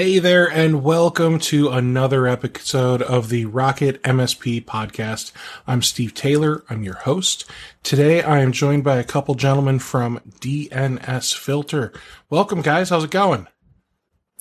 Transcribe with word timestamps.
Hey 0.00 0.18
there, 0.18 0.50
and 0.50 0.82
welcome 0.82 1.38
to 1.40 1.68
another 1.68 2.26
episode 2.26 3.02
of 3.02 3.28
the 3.28 3.44
Rocket 3.44 4.02
MSP 4.02 4.64
podcast. 4.64 5.30
I'm 5.66 5.82
Steve 5.82 6.14
Taylor. 6.14 6.64
I'm 6.70 6.82
your 6.82 6.94
host. 6.94 7.44
Today 7.82 8.22
I 8.22 8.38
am 8.38 8.50
joined 8.50 8.82
by 8.82 8.96
a 8.96 9.04
couple 9.04 9.34
gentlemen 9.34 9.78
from 9.78 10.18
DNS 10.40 11.36
Filter. 11.36 11.92
Welcome, 12.30 12.62
guys. 12.62 12.88
How's 12.88 13.04
it 13.04 13.10
going? 13.10 13.46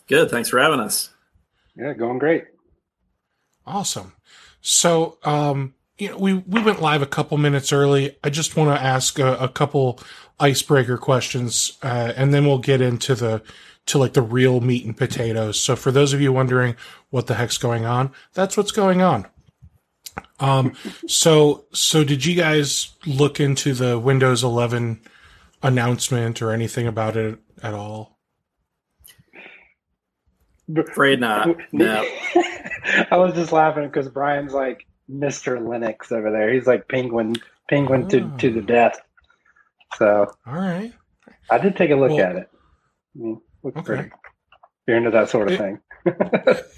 Good. 0.08 0.32
Thanks 0.32 0.48
for 0.48 0.60
having 0.60 0.80
us. 0.80 1.10
Yeah, 1.76 1.92
going 1.92 2.20
great. 2.20 2.46
Awesome. 3.68 4.14
So, 4.62 5.18
um, 5.26 5.74
you 5.98 6.12
know, 6.12 6.18
we, 6.20 6.36
we 6.36 6.64
went 6.64 6.82
live 6.82 7.02
a 7.02 7.06
couple 7.06 7.38
minutes 7.38 7.74
early. 7.74 8.16
I 8.24 8.30
just 8.30 8.56
want 8.56 8.74
to 8.74 8.82
ask 8.82 9.20
a, 9.20 9.34
a 9.36 9.50
couple 9.50 10.00
icebreaker 10.40 10.98
questions, 10.98 11.78
uh, 11.84 12.14
and 12.16 12.34
then 12.34 12.48
we'll 12.48 12.60
get 12.60 12.80
into 12.80 13.14
the 13.14 13.44
to 13.88 13.98
like 13.98 14.14
the 14.14 14.22
real 14.22 14.62
meat 14.62 14.86
and 14.86 14.96
potatoes. 14.96 15.60
So 15.60 15.76
for 15.76 15.92
those 15.92 16.14
of 16.14 16.22
you 16.22 16.32
wondering 16.32 16.76
what 17.10 17.28
the 17.28 17.36
heck's 17.36 17.58
going 17.58 17.86
on, 17.86 18.12
that's 18.34 18.56
what's 18.56 18.72
going 18.72 19.02
on. 19.02 19.28
Um, 20.40 20.74
so, 21.08 21.66
so 21.74 22.04
did 22.04 22.26
you 22.26 22.36
guys 22.36 22.92
look 23.06 23.40
into 23.40 23.74
the 23.74 23.98
Windows 24.00 24.44
11 24.44 25.02
announcement 25.64 26.42
or 26.42 26.52
anything 26.52 26.88
about 26.88 27.18
it 27.18 27.40
at 27.62 27.74
all? 27.74 28.18
Afraid 30.76 31.20
not. 31.20 31.58
No. 31.72 32.08
I 33.12 33.18
was 33.18 33.34
just 33.34 33.52
laughing 33.52 33.88
because 33.88 34.08
Brian's 34.08 34.54
like 34.54 34.86
Mr. 35.10 35.60
Linux 35.60 36.12
over 36.12 36.32
there. 36.32 36.54
He's 36.54 36.68
like 36.68 36.88
penguin, 36.88 37.36
penguin 37.68 38.04
oh. 38.06 38.10
to, 38.10 38.38
to 38.38 38.52
the 38.52 38.62
death. 38.62 39.00
So, 39.96 40.32
all 40.46 40.54
right. 40.54 40.94
I 41.50 41.58
did 41.58 41.76
take 41.76 41.90
a 41.90 41.96
look 41.96 42.12
well, 42.12 42.20
at 42.20 42.36
it. 42.36 42.50
I 43.16 43.20
mean, 43.20 43.42
Looks 43.64 43.78
okay. 43.78 43.86
Pretty. 43.86 44.12
You're 44.88 44.98
into 44.98 45.12
that 45.12 45.30
sort 45.30 45.52
of 45.52 45.54
it, 45.54 45.58
thing. 45.58 45.80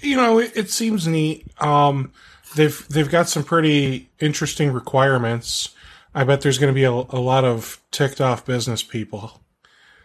you 0.00 0.16
know, 0.16 0.38
it, 0.38 0.56
it, 0.56 0.70
seems 0.70 1.06
neat. 1.06 1.46
Um, 1.62 2.12
they've 2.56 2.86
they've 2.88 3.10
got 3.10 3.28
some 3.28 3.44
pretty 3.44 4.10
interesting 4.20 4.72
requirements. 4.72 5.70
I 6.14 6.24
bet 6.24 6.42
there's 6.42 6.58
going 6.58 6.72
to 6.72 6.78
be 6.78 6.84
a, 6.84 6.90
a 6.90 7.20
lot 7.20 7.44
of 7.44 7.80
ticked 7.90 8.20
off 8.20 8.44
business 8.44 8.82
people. 8.82 9.40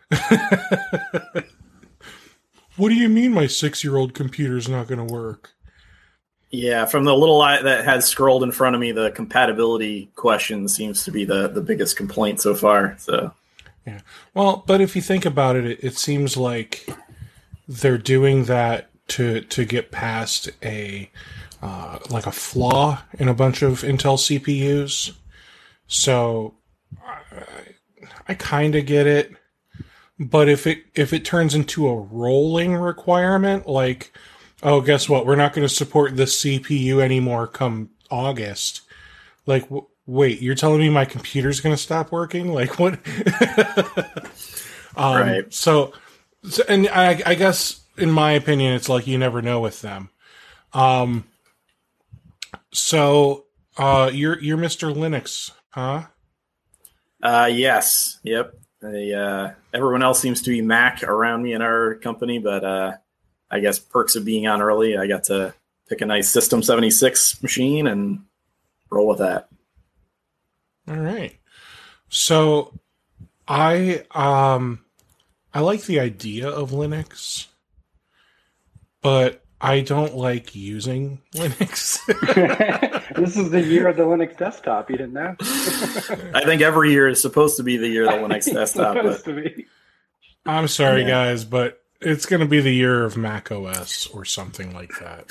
what 2.78 2.90
do 2.90 2.96
you 2.96 3.10
mean 3.10 3.34
my 3.34 3.48
six 3.48 3.84
year 3.84 3.98
old 3.98 4.14
computer 4.14 4.56
is 4.56 4.70
not 4.70 4.88
going 4.88 5.06
to 5.06 5.14
work? 5.14 5.52
Yeah, 6.50 6.86
from 6.86 7.04
the 7.04 7.14
little 7.14 7.42
eye 7.42 7.62
that 7.62 7.84
has 7.84 8.08
scrolled 8.08 8.44
in 8.44 8.54
front 8.54 8.74
of 8.74 8.80
me, 8.80 8.94
the 8.94 9.12
compatibility 9.12 10.10
question 10.16 10.70
seems 10.70 11.04
to 11.04 11.12
be 11.12 11.26
the, 11.26 11.50
the 11.50 11.62
biggest 11.62 11.98
complaint 11.98 12.40
so 12.40 12.56
far. 12.56 12.96
So 13.00 13.34
yeah. 13.88 14.02
Well, 14.34 14.64
but 14.68 14.82
if 14.82 14.96
you 14.96 15.02
think 15.02 15.26
about 15.26 15.56
it, 15.56 15.66
it, 15.66 15.84
it 15.84 15.98
seems 15.98 16.38
like 16.38 16.88
they're 17.68 17.98
doing 17.98 18.46
that 18.46 18.90
to 19.10 19.42
to 19.42 19.66
get 19.66 19.92
past 19.92 20.50
a 20.62 21.10
uh, 21.62 21.98
like 22.10 22.28
a 22.28 22.32
flaw 22.32 23.02
in 23.18 23.28
a 23.28 23.34
bunch 23.34 23.62
of 23.62 23.82
Intel 23.82 24.18
CPUs. 24.18 25.16
So 25.88 26.56
I, 27.04 27.22
I 28.28 28.34
kind 28.36 28.76
of 28.76 28.86
get 28.86 29.08
it, 29.08 29.32
but 30.20 30.50
if 30.50 30.68
it 30.68 30.84
if 30.94 31.14
it 31.14 31.26
turns 31.26 31.56
into 31.56 31.88
a 31.88 31.96
rolling 31.96 32.76
requirement, 32.76 33.68
like 33.68 34.12
oh, 34.64 34.82
guess 34.82 35.08
what? 35.08 35.26
We're 35.26 35.36
not 35.36 35.54
going 35.54 35.68
to 35.68 35.74
support 35.74 36.16
this 36.16 36.44
CPU 36.44 37.00
anymore 37.00 37.48
come 37.48 37.90
August. 38.10 38.82
Like, 39.46 39.70
wait, 40.08 40.42
you're 40.42 40.56
telling 40.56 40.80
me 40.80 40.90
my 40.90 41.06
computer's 41.06 41.60
going 41.60 41.76
to 41.76 41.82
stop 41.82 42.12
working? 42.12 42.52
Like 42.52 42.80
what? 42.80 42.94
um, 44.96 45.22
right. 45.22 45.54
So, 45.54 45.94
so 46.50 46.64
and 46.68 46.88
I, 46.88 47.22
I, 47.26 47.36
guess 47.36 47.82
in 47.98 48.10
my 48.10 48.32
opinion, 48.32 48.74
it's 48.74 48.90
like 48.90 49.06
you 49.06 49.18
never 49.18 49.42
know 49.42 49.60
with 49.60 49.82
them. 49.82 50.10
Um, 50.74 51.26
so, 52.74 53.46
uh, 53.78 54.10
you're, 54.12 54.40
you're 54.40 54.58
Mr. 54.58 54.96
Linux, 54.96 55.52
huh? 55.70 56.04
Uh, 57.22 57.50
yes. 57.52 58.20
Yep. 58.24 58.54
I, 58.84 59.12
uh, 59.12 59.54
everyone 59.74 60.04
else 60.04 60.20
seems 60.20 60.42
to 60.44 60.50
be 60.52 60.62
Mac 60.62 61.04
around 61.04 61.44
me 61.44 61.54
in 61.54 61.62
our 61.62 61.96
company, 61.96 62.40
but, 62.40 62.64
uh, 62.64 62.94
I 63.50 63.60
guess 63.60 63.80
perks 63.80 64.16
of 64.16 64.26
being 64.26 64.48
on 64.48 64.62
early, 64.62 64.98
I 64.98 65.08
got 65.08 65.26
to 65.26 65.54
pick 65.90 66.02
a 66.02 66.06
nice 66.06 66.30
System 66.30 66.62
76 66.62 67.42
machine 67.42 67.88
and 67.88 68.26
roll 68.90 69.08
with 69.08 69.20
that. 69.20 69.50
All 70.88 70.98
right. 70.98 71.36
So 72.10 72.74
I 73.48 74.04
um 74.12 74.80
I 75.54 75.62
like 75.62 75.84
the 75.84 76.00
idea 76.00 76.50
of 76.50 76.72
Linux, 76.72 77.48
but 79.02 79.44
I 79.60 79.82
don't 79.82 80.16
like 80.16 80.56
using 80.56 81.22
Linux. 81.34 82.00
this 83.16 83.38
is 83.38 83.50
the 83.50 83.62
year 83.62 83.88
of 83.88 83.98
the 83.98 84.04
Linux 84.04 84.38
desktop. 84.38 84.90
You 84.90 84.98
didn't 84.98 85.14
know? 85.14 85.36
I 85.40 86.44
think 86.46 86.62
every 86.62 86.92
year 86.92 87.08
is 87.08 87.22
supposed 87.22 87.58
to 87.58 87.64
be 87.64 87.78
the 87.78 87.88
year 87.88 88.06
of 88.06 88.22
the 88.22 88.28
Linux 88.28 88.54
desktop. 88.54 88.98
But... 89.04 89.54
I'm 90.46 90.68
sorry, 90.68 91.02
yeah. 91.02 91.08
guys, 91.08 91.44
but 91.44 91.82
it's 92.00 92.26
going 92.28 92.42
to 92.42 92.46
be 92.46 92.62
the 92.62 92.74
year 92.74 93.04
of 93.04 93.18
Mac 93.18 93.52
OS 93.52 94.08
or 94.08 94.26
something 94.26 94.74
like 94.74 94.92
that. 95.00 95.26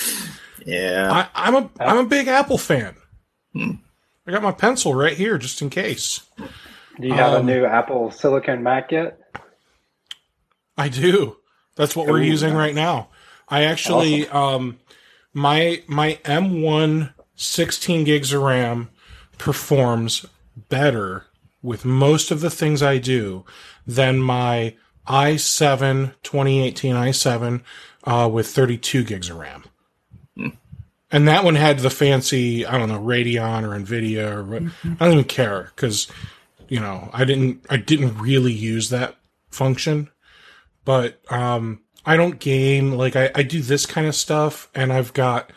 Yeah, 0.67 1.29
I, 1.35 1.49
am 1.49 1.55
a 1.55 1.71
I'm 1.79 1.99
a 1.99 2.07
big 2.07 2.27
Apple 2.27 2.59
fan. 2.59 2.97
Hmm. 3.53 3.71
I 4.27 4.33
got 4.33 4.43
my 4.43 4.53
pencil 4.53 4.95
right 4.95 5.17
here 5.17 5.39
just 5.39 5.63
in 5.63 5.71
case. 5.71 6.23
Do 7.01 7.07
you 7.07 7.15
have 7.15 7.35
um, 7.35 7.49
a 7.49 7.53
new 7.53 7.65
Apple 7.65 8.11
Silicon 8.11 8.63
Mac 8.63 8.91
yet? 8.91 9.21
I 10.77 10.89
do. 10.89 11.37
That's 11.77 11.95
what 11.95 12.09
Ooh, 12.09 12.13
we're 12.13 12.23
using 12.23 12.51
nice. 12.51 12.59
right 12.59 12.75
now. 12.75 13.09
I 13.49 13.63
actually 13.65 14.29
awesome. 14.29 14.37
um 14.37 14.79
my 15.33 15.83
my 15.87 16.19
M1 16.25 17.13
16 17.37 18.05
gigs 18.05 18.33
of 18.33 18.43
RAM 18.43 18.89
performs 19.39 20.27
better 20.57 21.27
with 21.63 21.85
most 21.85 22.31
of 22.31 22.41
the 22.41 22.51
things 22.51 22.83
I 22.83 22.99
do 22.99 23.45
than 23.87 24.19
my 24.19 24.75
i7 25.07 26.15
2018 26.25 26.95
i7 26.97 27.63
uh, 28.05 28.29
with 28.33 28.49
32 28.49 29.05
gigs 29.05 29.31
of 29.31 29.37
RAM 29.37 29.65
and 31.11 31.29
that 31.29 31.45
one 31.45 31.55
had 31.55 31.79
the 31.79 31.91
fancy 31.91 32.67
I 32.67 32.79
don't 32.79 32.89
know 32.89 33.01
Radeon 33.01 33.63
or 33.63 33.79
Nvidia 33.79 34.31
or 34.31 34.45
mm-hmm. 34.45 34.93
I 34.99 35.05
don't 35.05 35.15
even 35.15 35.25
care 35.25 35.71
because 35.75 36.09
you 36.69 36.81
know 36.81 37.11
I 37.13 37.25
didn't 37.25 37.65
I 37.71 37.77
didn't 37.77 38.19
really 38.19 38.53
use 38.53 38.91
that 38.91 39.17
function, 39.51 40.11
but 40.85 41.21
um 41.31 41.81
I 42.05 42.17
don't 42.17 42.39
game 42.39 42.93
like 42.93 43.17
I, 43.17 43.31
I 43.35 43.43
do 43.43 43.61
this 43.63 43.87
kind 43.87 44.07
of 44.07 44.15
stuff 44.15 44.69
and 44.75 44.93
I've 44.93 45.13
got 45.13 45.53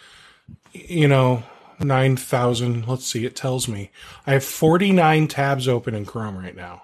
you 0.74 1.08
know 1.08 1.44
nine 1.80 2.18
thousand 2.18 2.88
let's 2.88 3.06
see 3.06 3.26
it 3.26 3.36
tells 3.36 3.68
me 3.68 3.92
I 4.28 4.34
have 4.34 4.44
forty 4.44 4.92
nine 4.92 5.28
tabs 5.28 5.68
open 5.68 5.96
in 5.96 6.06
Chrome 6.06 6.38
right 6.38 6.56
now. 6.56 6.84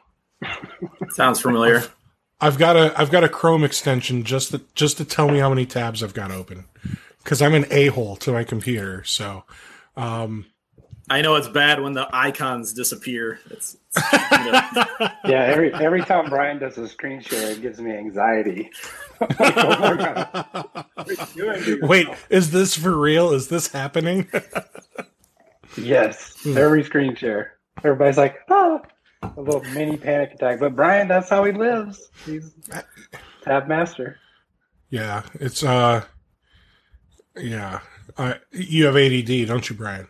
Sounds 1.10 1.40
familiar. 1.40 1.78
I've, 1.78 1.94
I've 2.42 2.58
got 2.58 2.76
a 2.76 3.00
I've 3.00 3.12
got 3.12 3.24
a 3.24 3.30
Chrome 3.30 3.64
extension 3.64 4.24
just 4.24 4.52
to 4.52 4.62
just 4.74 4.98
to 4.98 5.06
tell 5.06 5.30
me 5.30 5.38
how 5.38 5.50
many 5.50 5.68
tabs 5.68 6.02
I've 6.02 6.14
got 6.16 6.32
open 6.32 6.66
because 7.26 7.42
I'm 7.42 7.56
an 7.56 7.66
a 7.72 7.88
hole 7.88 8.16
to 8.18 8.32
my 8.32 8.44
computer. 8.44 9.04
So, 9.04 9.44
um, 9.98 10.46
I 11.10 11.22
know 11.22 11.36
it's 11.36 11.48
bad 11.48 11.82
when 11.82 11.94
the 11.94 12.08
icons 12.14 12.74
disappear. 12.74 13.40
It's, 13.50 13.76
it's 13.96 14.32
you 14.32 14.52
know. 14.52 15.10
yeah. 15.26 15.44
Every 15.44 15.74
every 15.74 16.02
time 16.02 16.30
Brian 16.30 16.60
does 16.60 16.78
a 16.78 16.88
screen 16.88 17.22
share, 17.22 17.52
it 17.52 17.62
gives 17.62 17.82
me 17.82 17.92
anxiety. 17.92 18.70
like, 19.20 19.40
oh 19.40 20.86
Wait, 21.82 22.08
is 22.30 22.52
this 22.52 22.78
for 22.78 22.96
real? 22.96 23.34
Is 23.34 23.48
this 23.48 23.68
happening? 23.72 24.30
yes. 25.78 26.38
Hmm. 26.44 26.58
Every 26.58 26.84
screen 26.84 27.16
share, 27.16 27.54
everybody's 27.80 28.18
like, 28.18 28.38
ah, 28.50 28.82
a 29.24 29.42
little 29.42 29.64
mini 29.74 29.98
panic 29.98 30.34
attack. 30.34 30.60
But 30.60 30.76
Brian, 30.76 31.08
that's 31.08 31.30
how 31.30 31.44
he 31.44 31.52
lives. 31.52 32.10
He's 32.26 32.54
tab 33.44 33.68
master. 33.68 34.18
Yeah, 34.90 35.24
it's 35.40 35.64
uh 35.64 36.06
yeah. 37.38 37.80
Uh, 38.18 38.36
you 38.52 38.86
have 38.86 38.96
ADD, 38.96 39.48
don't 39.48 39.70
you, 39.70 39.76
Brian? 39.76 40.08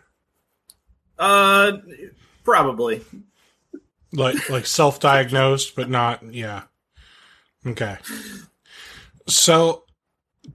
Uh, 1.18 1.74
probably. 2.44 3.04
Like 4.14 4.50
like 4.50 4.66
self-diagnosed, 4.66 5.76
but 5.76 5.90
not. 5.90 6.34
Yeah. 6.34 6.64
Okay. 7.66 7.98
So, 9.28 9.84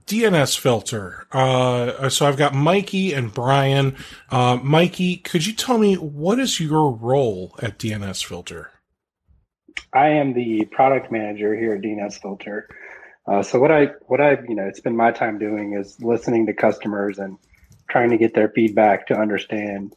DNS 0.05 0.57
filter. 0.57 1.27
Uh, 1.31 2.09
so 2.09 2.25
I've 2.25 2.37
got 2.37 2.53
Mikey 2.53 3.13
and 3.13 3.33
Brian. 3.33 3.97
Uh, 4.29 4.57
Mikey, 4.63 5.17
could 5.17 5.45
you 5.45 5.53
tell 5.53 5.77
me 5.77 5.95
what 5.95 6.39
is 6.39 6.59
your 6.59 6.91
role 6.91 7.53
at 7.61 7.77
DNS 7.77 8.23
filter? 8.23 8.71
I 9.93 10.07
am 10.09 10.33
the 10.33 10.65
product 10.71 11.11
manager 11.11 11.55
here 11.55 11.73
at 11.73 11.81
DNS 11.81 12.21
filter. 12.21 12.69
Uh, 13.27 13.43
so 13.43 13.59
what 13.59 13.71
I 13.71 13.87
what 14.07 14.19
I 14.19 14.37
you 14.47 14.55
know 14.55 14.63
it's 14.63 14.79
been 14.79 14.95
my 14.95 15.11
time 15.11 15.37
doing 15.37 15.73
is 15.73 15.97
listening 16.01 16.47
to 16.47 16.53
customers 16.53 17.19
and 17.19 17.37
trying 17.89 18.09
to 18.09 18.17
get 18.17 18.33
their 18.33 18.49
feedback 18.49 19.07
to 19.07 19.15
understand 19.15 19.95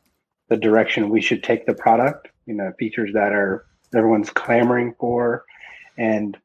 the 0.49 0.57
direction 0.57 1.09
we 1.09 1.21
should 1.21 1.43
take 1.43 1.67
the 1.67 1.75
product. 1.75 2.29
You 2.47 2.55
know, 2.55 2.73
features 2.79 3.13
that 3.15 3.33
are 3.33 3.65
everyone's 3.95 4.31
clamoring 4.31 4.95
for, 4.99 5.45
and 5.97 6.37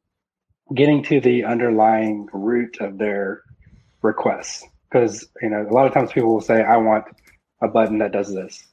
getting 0.73 1.03
to 1.03 1.19
the 1.19 1.43
underlying 1.43 2.27
root 2.31 2.77
of 2.79 2.97
their 2.97 3.43
requests. 4.01 4.65
Because 4.89 5.27
you 5.41 5.49
know, 5.49 5.67
a 5.69 5.73
lot 5.73 5.85
of 5.85 5.93
times 5.93 6.13
people 6.13 6.33
will 6.33 6.41
say, 6.41 6.63
"I 6.63 6.77
want 6.77 7.05
a 7.61 7.67
button 7.67 7.97
that 7.97 8.13
does 8.13 8.33
this," 8.33 8.65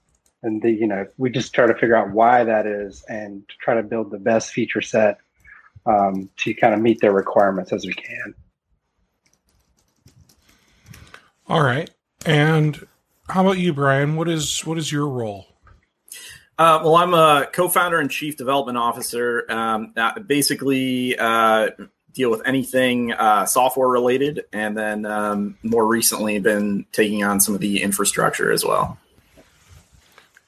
and 0.45 0.63
the 0.63 0.71
you 0.71 0.87
know, 0.87 1.07
we 1.17 1.31
just 1.31 1.55
try 1.55 1.67
to 1.67 1.75
figure 1.75 1.97
out 1.97 2.13
why 2.13 2.45
that 2.45 2.67
is 2.67 3.05
and 3.09 3.43
try 3.61 3.75
to 3.75 3.83
build 3.83 4.13
the 4.13 4.19
best 4.19 4.53
feature 4.53 4.81
set 4.81 5.19
um, 5.87 6.29
to 6.39 6.55
kind 6.55 6.75
of 6.75 6.81
meet 6.81 7.01
their 7.01 7.13
requirements 7.13 7.73
as 7.73 7.87
we 7.87 7.95
can. 7.95 8.35
All 11.49 11.63
right, 11.63 11.89
and 12.25 12.87
how 13.29 13.43
about 13.43 13.59
you, 13.59 13.73
Brian? 13.73 14.17
What 14.17 14.29
is 14.29 14.65
what 14.67 14.79
is 14.79 14.91
your 14.91 15.09
role? 15.09 15.47
Uh, 16.59 16.81
well, 16.83 16.97
I'm 16.97 17.13
a 17.13 17.47
co-founder 17.53 18.01
and 18.01 18.11
chief 18.11 18.37
development 18.37 18.79
officer. 18.79 19.45
Um, 19.51 19.95
basically, 20.27 21.17
uh, 21.19 21.69
deal 22.15 22.31
with 22.31 22.41
anything 22.47 23.13
uh, 23.13 23.45
software 23.45 23.89
related, 23.89 24.45
and 24.53 24.77
then 24.77 25.05
um, 25.05 25.59
more 25.63 25.87
recently, 25.87 26.39
been 26.39 26.87
taking 26.93 27.23
on 27.23 27.41
some 27.41 27.55
of 27.55 27.61
the 27.61 27.83
infrastructure 27.83 28.51
as 28.51 28.65
well. 28.65 28.99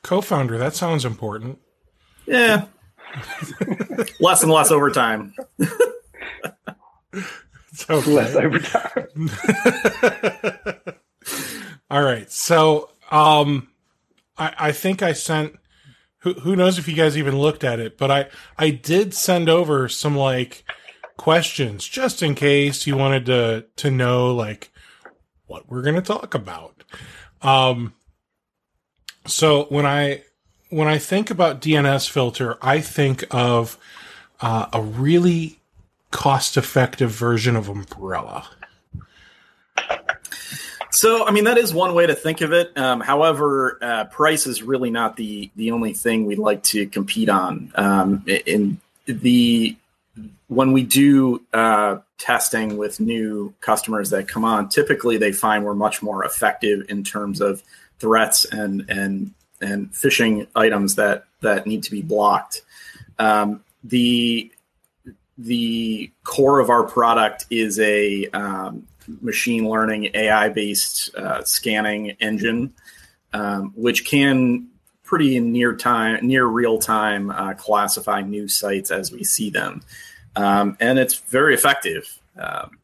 Co-founder, 0.02 0.56
that 0.56 0.75
sounds 0.75 1.05
important. 1.05 1.58
Yeah, 2.26 2.64
less 4.21 4.43
and 4.43 4.53
less 4.53 4.71
over 4.71 4.91
time. 4.91 5.35
okay. 7.91 8.11
Less 8.11 8.35
over 8.35 8.59
time. 8.59 9.31
All 11.91 12.03
right, 12.03 12.31
so 12.31 12.91
um, 13.11 13.69
I, 14.37 14.55
I 14.59 14.73
think 14.73 15.03
I 15.03 15.13
sent 15.13 15.59
who, 16.21 16.35
who 16.35 16.57
knows 16.57 16.79
if 16.79 16.89
you 16.89 16.95
guys 16.95 17.17
even 17.17 17.39
looked 17.39 17.65
at 17.65 17.81
it, 17.81 17.97
but 17.97 18.11
I, 18.11 18.29
I 18.59 18.71
did 18.71 19.15
send 19.15 19.49
over 19.49 19.89
some 19.89 20.17
like 20.17 20.65
questions 21.17 21.87
just 21.87 22.23
in 22.23 22.35
case 22.35 22.87
you 22.87 22.97
wanted 22.97 23.27
to, 23.27 23.67
to 23.77 23.91
know 23.91 24.35
like 24.35 24.71
what 25.47 25.69
we're 25.69 25.83
going 25.83 25.95
to 25.95 26.03
talk 26.03 26.35
about. 26.35 26.83
Um, 27.41 27.95
so 29.27 29.65
when 29.65 29.87
I, 29.87 30.25
when 30.70 30.88
I 30.88 30.99
think 30.99 31.31
about 31.31 31.61
DNS 31.61 32.09
filter, 32.09 32.56
I 32.61 32.81
think 32.81 33.25
of 33.31 33.79
uh, 34.41 34.67
a 34.73 34.82
really 34.82 35.59
cost 36.11 36.56
effective 36.56 37.11
version 37.11 37.56
of 37.56 37.69
Umbrella. 37.69 38.49
So, 40.91 41.26
I 41.26 41.31
mean, 41.31 41.44
that 41.44 41.59
is 41.59 41.73
one 41.73 41.94
way 41.94 42.06
to 42.06 42.15
think 42.15 42.41
of 42.41 42.53
it. 42.53 42.76
Um, 42.76 43.00
however, 43.00 43.79
uh, 43.81 44.05
price 44.06 44.47
is 44.47 44.62
really 44.62 44.91
not 44.91 45.17
the 45.17 45.50
the 45.55 45.70
only 45.70 45.93
thing 45.93 46.25
we 46.25 46.35
like 46.35 46.62
to 46.65 46.87
compete 46.87 47.29
on. 47.29 47.71
Um, 47.75 48.25
in 48.26 48.81
the 49.06 49.76
when 50.49 50.73
we 50.73 50.82
do 50.82 51.43
uh, 51.53 51.99
testing 52.17 52.79
with 52.79 53.00
new 53.00 53.55
customers 53.61 54.11
that 54.11 54.29
come 54.29 54.44
on, 54.44 54.71
typically 54.71 55.19
they 55.19 55.31
find 55.31 55.64
we're 55.64 55.75
much 55.75 56.03
more 56.03 56.25
effective 56.25 56.87
in 56.88 57.05
terms 57.05 57.41
of 57.41 57.62
threats 58.00 58.44
and 58.47 58.85
and 58.88 59.35
and 59.61 59.93
phishing 59.93 60.47
items 60.55 60.95
that 60.97 61.25
that 61.41 61.67
need 61.67 61.83
to 61.85 61.91
be 61.91 62.03
blocked. 62.03 62.63
Um, 63.19 63.65
the 63.85 64.51
the 65.37 66.11
core 66.25 66.59
of 66.59 66.69
our 66.69 66.85
product 66.85 67.47
is 67.51 67.79
a 67.79 68.27
um, 68.29 68.87
machine 69.21 69.69
learning 69.69 70.11
AI 70.15 70.49
based 70.49 71.15
uh, 71.15 71.43
scanning 71.45 72.11
engine, 72.21 72.75
um, 73.33 73.73
which 73.77 74.05
can 74.05 74.69
pretty 75.05 75.41
near 75.41 75.75
time, 75.75 76.27
near 76.27 76.45
real 76.45 76.79
time 76.79 77.31
uh, 77.31 77.55
classify 77.55 78.21
new 78.21 78.49
sites 78.49 78.91
as 78.91 79.13
we 79.13 79.25
see 79.25 79.51
them, 79.51 79.83
um, 80.37 80.77
and 80.81 80.99
it's 80.99 81.15
very 81.15 81.55
effective. 81.55 82.19
Um, 82.37 82.79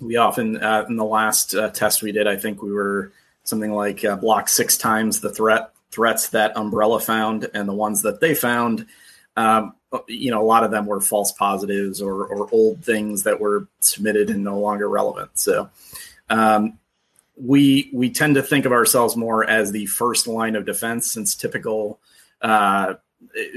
we 0.00 0.16
often, 0.16 0.62
uh, 0.62 0.84
in 0.88 0.96
the 0.96 1.04
last 1.04 1.54
uh, 1.54 1.70
test 1.70 2.02
we 2.02 2.12
did, 2.12 2.26
I 2.26 2.36
think 2.36 2.62
we 2.62 2.72
were 2.72 3.12
something 3.44 3.72
like 3.72 4.04
uh, 4.04 4.16
blocked 4.16 4.50
six 4.50 4.76
times 4.76 5.20
the 5.20 5.30
threat 5.30 5.70
threats 5.96 6.28
that 6.28 6.54
Umbrella 6.56 7.00
found, 7.00 7.48
and 7.54 7.66
the 7.66 7.72
ones 7.72 8.02
that 8.02 8.20
they 8.20 8.34
found. 8.34 8.86
Um, 9.34 9.74
you 10.06 10.30
know, 10.30 10.42
a 10.42 10.44
lot 10.44 10.62
of 10.62 10.70
them 10.70 10.84
were 10.84 11.00
false 11.00 11.32
positives 11.32 12.02
or, 12.02 12.26
or 12.26 12.48
old 12.52 12.84
things 12.84 13.22
that 13.22 13.40
were 13.40 13.66
submitted 13.80 14.28
and 14.28 14.44
no 14.44 14.58
longer 14.58 14.88
relevant. 14.88 15.30
So, 15.38 15.70
um, 16.28 16.78
we 17.36 17.90
we 17.92 18.10
tend 18.10 18.34
to 18.34 18.42
think 18.42 18.66
of 18.66 18.72
ourselves 18.72 19.16
more 19.16 19.48
as 19.48 19.72
the 19.72 19.86
first 19.86 20.26
line 20.26 20.54
of 20.54 20.66
defense, 20.66 21.10
since 21.10 21.34
typical, 21.34 21.98
uh, 22.42 22.94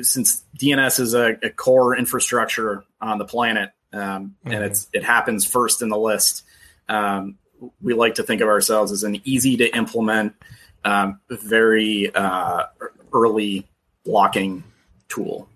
since 0.02 0.44
DNS 0.58 1.00
is 1.00 1.14
a, 1.14 1.38
a, 1.44 1.50
core 1.50 1.96
infrastructure 1.96 2.84
on 3.02 3.18
the 3.18 3.26
planet, 3.26 3.72
um, 3.94 4.02
mm-hmm. 4.46 4.52
and 4.52 4.64
it's 4.66 4.90
it 4.94 5.04
happens 5.04 5.46
first 5.46 5.82
in 5.82 5.90
the 5.90 5.98
list. 5.98 6.44
Um, 6.88 7.38
we 7.82 7.94
like 7.94 8.16
to 8.16 8.24
think 8.24 8.42
of 8.42 8.48
ourselves 8.48 8.92
as 8.92 9.04
an 9.04 9.22
easy 9.24 9.58
to 9.58 9.76
implement, 9.76 10.34
um, 10.86 11.20
very 11.30 12.14
uh, 12.16 12.64
early 13.14 13.68
blocking 14.06 14.64
tool. 15.08 15.48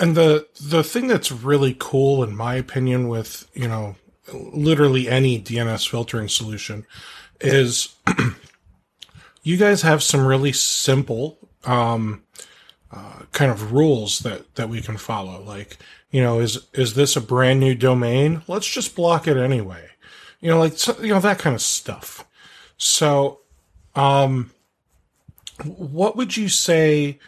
And 0.00 0.16
the 0.16 0.46
the 0.60 0.84
thing 0.84 1.08
that's 1.08 1.32
really 1.32 1.74
cool, 1.78 2.22
in 2.22 2.36
my 2.36 2.54
opinion, 2.54 3.08
with 3.08 3.48
you 3.54 3.66
know, 3.66 3.96
literally 4.32 5.08
any 5.08 5.40
DNS 5.40 5.88
filtering 5.88 6.28
solution, 6.28 6.86
is 7.40 7.96
you 9.42 9.56
guys 9.56 9.82
have 9.82 10.02
some 10.02 10.24
really 10.24 10.52
simple 10.52 11.38
um, 11.64 12.22
uh, 12.92 13.22
kind 13.32 13.50
of 13.50 13.72
rules 13.72 14.20
that 14.20 14.54
that 14.54 14.68
we 14.68 14.80
can 14.80 14.96
follow. 14.96 15.42
Like, 15.42 15.78
you 16.12 16.22
know, 16.22 16.38
is 16.38 16.68
is 16.74 16.94
this 16.94 17.16
a 17.16 17.20
brand 17.20 17.58
new 17.58 17.74
domain? 17.74 18.42
Let's 18.46 18.68
just 18.68 18.94
block 18.94 19.26
it 19.26 19.36
anyway. 19.36 19.88
You 20.40 20.50
know, 20.50 20.60
like 20.60 20.78
so, 20.78 20.96
you 21.00 21.12
know 21.12 21.20
that 21.20 21.40
kind 21.40 21.56
of 21.56 21.62
stuff. 21.62 22.24
So, 22.78 23.40
um, 23.94 24.52
what 25.64 26.16
would 26.16 26.36
you 26.36 26.48
say? 26.48 27.18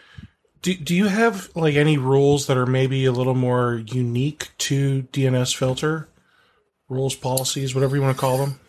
Do, 0.62 0.74
do 0.74 0.94
you 0.94 1.08
have 1.08 1.50
like 1.54 1.74
any 1.74 1.98
rules 1.98 2.46
that 2.46 2.56
are 2.56 2.66
maybe 2.66 3.04
a 3.04 3.12
little 3.12 3.34
more 3.34 3.82
unique 3.86 4.48
to 4.58 5.02
DNS 5.04 5.54
filter? 5.54 6.08
Rules, 6.88 7.14
policies, 7.14 7.74
whatever 7.74 7.96
you 7.96 8.02
want 8.02 8.16
to 8.16 8.20
call 8.20 8.38
them? 8.38 8.60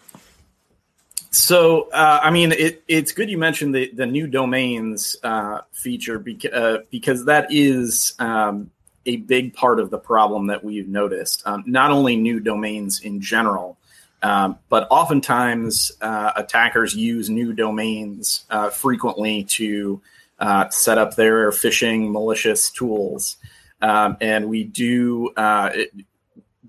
So, 1.32 1.90
uh, 1.92 2.20
I 2.22 2.30
mean, 2.30 2.52
it, 2.52 2.84
it's 2.88 3.14
good 3.14 3.30
you 3.30 3.38
mentioned 3.38 3.74
the, 3.74 3.90
the 3.94 4.06
new 4.06 4.28
domains 4.28 5.16
uh, 5.24 5.62
feature 5.72 6.20
beca- 6.20 6.54
uh, 6.54 6.80
because 6.92 7.26
that 7.26 7.48
is 7.50 8.14
um, 8.20 8.70
a 9.06 9.16
big 9.16 9.54
part 9.54 9.80
of 9.80 9.90
the 9.90 9.98
problem 9.98 10.48
that 10.48 10.64
we've 10.64 10.88
noticed. 10.88 11.42
Um, 11.46 11.64
not 11.66 11.92
only 11.92 12.16
new 12.16 12.40
domains 12.40 13.00
in 13.02 13.22
general, 13.22 13.78
um, 14.22 14.60
but 14.70 14.88
oftentimes 14.92 15.92
uh, 16.02 16.32
attackers 16.36 16.96
use 16.96 17.30
new 17.30 17.54
domains 17.54 18.46
uh, 18.50 18.70
frequently 18.70 19.44
to 19.46 20.02
uh, 20.40 20.70
set 20.70 20.98
up 20.98 21.16
their 21.16 21.52
phishing 21.52 22.12
malicious 22.12 22.70
tools. 22.70 23.38
Um, 23.82 24.18
and 24.22 24.50
we 24.50 24.64
do, 24.64 25.32
uh, 25.36 25.72
it, 25.74 25.92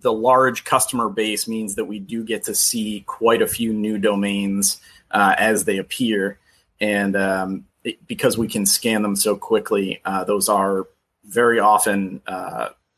the 0.01 0.13
large 0.13 0.65
customer 0.65 1.09
base 1.09 1.47
means 1.47 1.75
that 1.75 1.85
we 1.85 1.99
do 1.99 2.25
get 2.25 2.45
to 2.45 2.55
see 2.55 3.05
quite 3.07 3.43
a 3.43 3.47
few 3.47 3.73
new 3.73 3.99
domains 3.99 4.81
uh, 5.11 5.35
as 5.39 5.65
they 5.65 5.77
appear. 5.77 6.39
And 6.81 7.15
um, 7.17 7.67
it, 7.85 8.05
because 8.07 8.39
we 8.39 8.49
can 8.49 8.65
scan 8.65 9.03
them 9.03 9.15
so 9.15 9.37
quickly, 9.37 10.01
uh, 10.05 10.25
those 10.25 10.49
are 10.49 10.87
very 11.25 11.61
often 11.61 12.21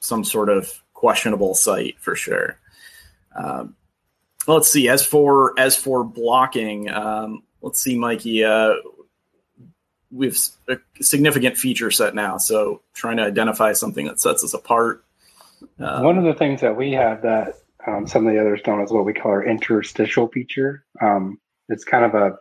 some 0.01 0.23
sort 0.23 0.49
of 0.49 0.83
questionable 0.93 1.55
site 1.55 1.97
for 1.99 2.15
sure. 2.15 2.59
Um, 3.35 3.75
let's 4.53 4.69
see. 4.69 4.89
As 4.89 5.05
for 5.05 5.59
as 5.59 5.77
for 5.77 6.05
blocking, 6.05 6.91
um, 6.91 7.43
let's 7.63 7.83
see, 7.83 7.99
Mikey. 7.99 8.45
Uh, 8.45 8.75
we've 10.11 10.39
a 10.69 10.79
significant 11.01 11.57
feature 11.57 11.91
set 11.91 12.15
now. 12.15 12.39
So 12.39 12.83
trying 12.95 13.17
to 13.17 13.25
identify 13.25 13.73
something 13.73 14.07
that 14.07 14.21
sets 14.21 14.45
us 14.45 14.55
apart. 14.55 15.05
Um, 15.79 16.05
One 16.05 16.19
of 16.19 16.25
the 16.25 16.35
things 16.35 16.61
that 16.61 16.77
we 16.77 16.93
have 16.93 17.23
that 17.23 17.55
um, 17.87 18.07
some 18.07 18.27
of 18.27 18.33
the 18.33 18.41
others 18.41 18.61
don't 18.65 18.81
is 18.81 18.93
what 18.93 19.05
we 19.05 19.13
call 19.13 19.33
our 19.33 19.45
interstitial 19.45 20.29
feature. 20.29 20.85
Um, 21.03 21.39
it's 21.69 21.85
kind 21.85 22.05
of 22.05 22.15
a 22.15 22.37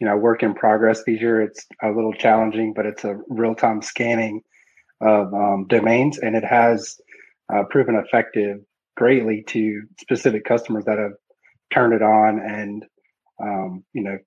you 0.00 0.06
know 0.06 0.16
work 0.16 0.42
in 0.42 0.54
progress 0.54 1.02
feature. 1.02 1.40
It's 1.40 1.66
a 1.82 1.90
little 1.90 2.12
challenging, 2.12 2.74
but 2.74 2.86
it's 2.86 3.04
a 3.04 3.20
real 3.28 3.54
time 3.54 3.82
scanning 3.82 4.42
of 5.00 5.32
um, 5.34 5.66
domains, 5.68 6.18
and 6.18 6.36
it 6.36 6.44
has 6.44 7.00
uh, 7.52 7.64
proven 7.64 7.96
effective 7.96 8.60
greatly 8.96 9.42
to 9.48 9.82
specific 10.00 10.44
customers 10.44 10.84
that 10.84 10.98
have 10.98 11.12
turned 11.72 11.94
it 11.94 12.02
on 12.02 12.40
and 12.40 12.84
um, 13.42 13.84
you 13.92 14.02
know 14.02 14.18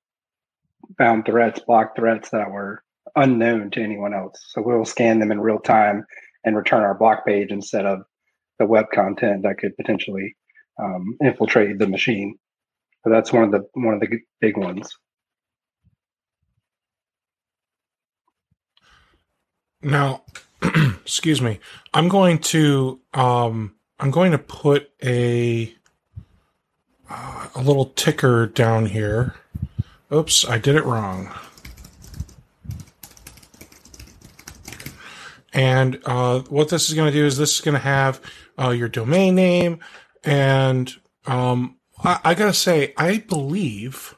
found 0.97 1.25
threats, 1.25 1.59
blocked 1.59 1.97
threats 1.97 2.29
that 2.29 2.51
were 2.51 2.83
unknown 3.15 3.71
to 3.71 3.81
anyone 3.81 4.13
else. 4.13 4.39
So 4.49 4.61
we'll 4.61 4.85
scan 4.85 5.19
them 5.19 5.31
in 5.31 5.39
real 5.39 5.59
time 5.59 6.05
and 6.43 6.55
return 6.55 6.83
our 6.83 6.97
block 6.97 7.25
page 7.25 7.51
instead 7.51 7.85
of 7.85 8.01
the 8.59 8.65
web 8.65 8.85
content 8.93 9.43
that 9.43 9.57
could 9.57 9.75
potentially 9.75 10.35
um, 10.81 11.17
infiltrate 11.21 11.77
the 11.79 11.87
machine. 11.87 12.37
So 13.03 13.09
that's 13.09 13.31
one 13.31 13.43
of 13.43 13.51
the 13.51 13.65
one 13.73 13.93
of 13.93 13.99
the 13.99 14.19
big 14.41 14.57
ones. 14.57 14.89
Now, 19.81 20.23
excuse 20.61 21.41
me. 21.41 21.59
I'm 21.93 22.09
going 22.09 22.39
to 22.39 22.99
um, 23.13 23.75
I'm 23.99 24.11
going 24.11 24.31
to 24.31 24.39
put 24.39 24.89
a 25.03 25.73
uh, 27.09 27.47
a 27.55 27.61
little 27.61 27.85
ticker 27.85 28.47
down 28.47 28.87
here. 28.87 29.35
Oops, 30.11 30.47
I 30.47 30.57
did 30.57 30.75
it 30.75 30.85
wrong. 30.85 31.33
And 35.53 35.99
uh, 36.05 36.41
what 36.41 36.69
this 36.69 36.87
is 36.87 36.95
going 36.95 37.11
to 37.11 37.17
do 37.17 37.25
is 37.25 37.37
this 37.37 37.55
is 37.55 37.61
going 37.61 37.73
to 37.73 37.79
have 37.79 38.21
uh, 38.59 38.69
your 38.69 38.89
domain 38.89 39.35
name, 39.35 39.79
and 40.23 40.93
um, 41.25 41.77
I, 42.03 42.19
I, 42.23 42.33
gotta 42.35 42.53
say, 42.53 42.93
I 42.97 43.19
believe, 43.19 44.15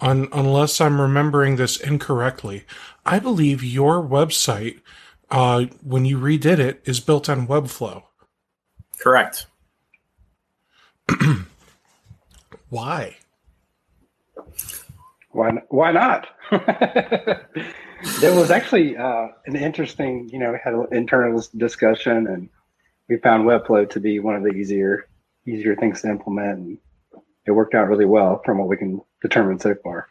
un, 0.00 0.28
unless 0.32 0.80
I'm 0.80 1.00
remembering 1.00 1.56
this 1.56 1.78
incorrectly, 1.78 2.64
I 3.06 3.18
believe 3.18 3.62
your 3.62 4.02
website, 4.02 4.80
uh, 5.30 5.66
when 5.82 6.04
you 6.04 6.18
redid 6.18 6.58
it, 6.58 6.82
is 6.84 7.00
built 7.00 7.28
on 7.28 7.46
Webflow. 7.46 8.02
Correct. 8.98 9.46
why? 12.74 13.16
Why? 15.30 15.62
Why 15.68 15.92
not? 15.92 16.26
there 16.50 18.34
was 18.34 18.50
actually 18.50 18.96
uh, 18.96 19.28
an 19.46 19.54
interesting, 19.54 20.28
you 20.32 20.40
know, 20.40 20.50
we 20.50 20.58
had 20.62 20.74
an 20.74 20.88
internal 20.90 21.40
discussion, 21.56 22.26
and 22.26 22.48
we 23.08 23.18
found 23.18 23.44
Webflow 23.44 23.88
to 23.90 24.00
be 24.00 24.18
one 24.18 24.34
of 24.34 24.42
the 24.42 24.50
easier, 24.50 25.06
easier 25.46 25.76
things 25.76 26.02
to 26.02 26.08
implement. 26.08 26.58
And 26.58 26.78
it 27.46 27.52
worked 27.52 27.76
out 27.76 27.88
really 27.88 28.06
well 28.06 28.42
from 28.44 28.58
what 28.58 28.66
we 28.66 28.76
can 28.76 29.00
determine 29.22 29.60
so 29.60 29.76
far. 29.76 30.08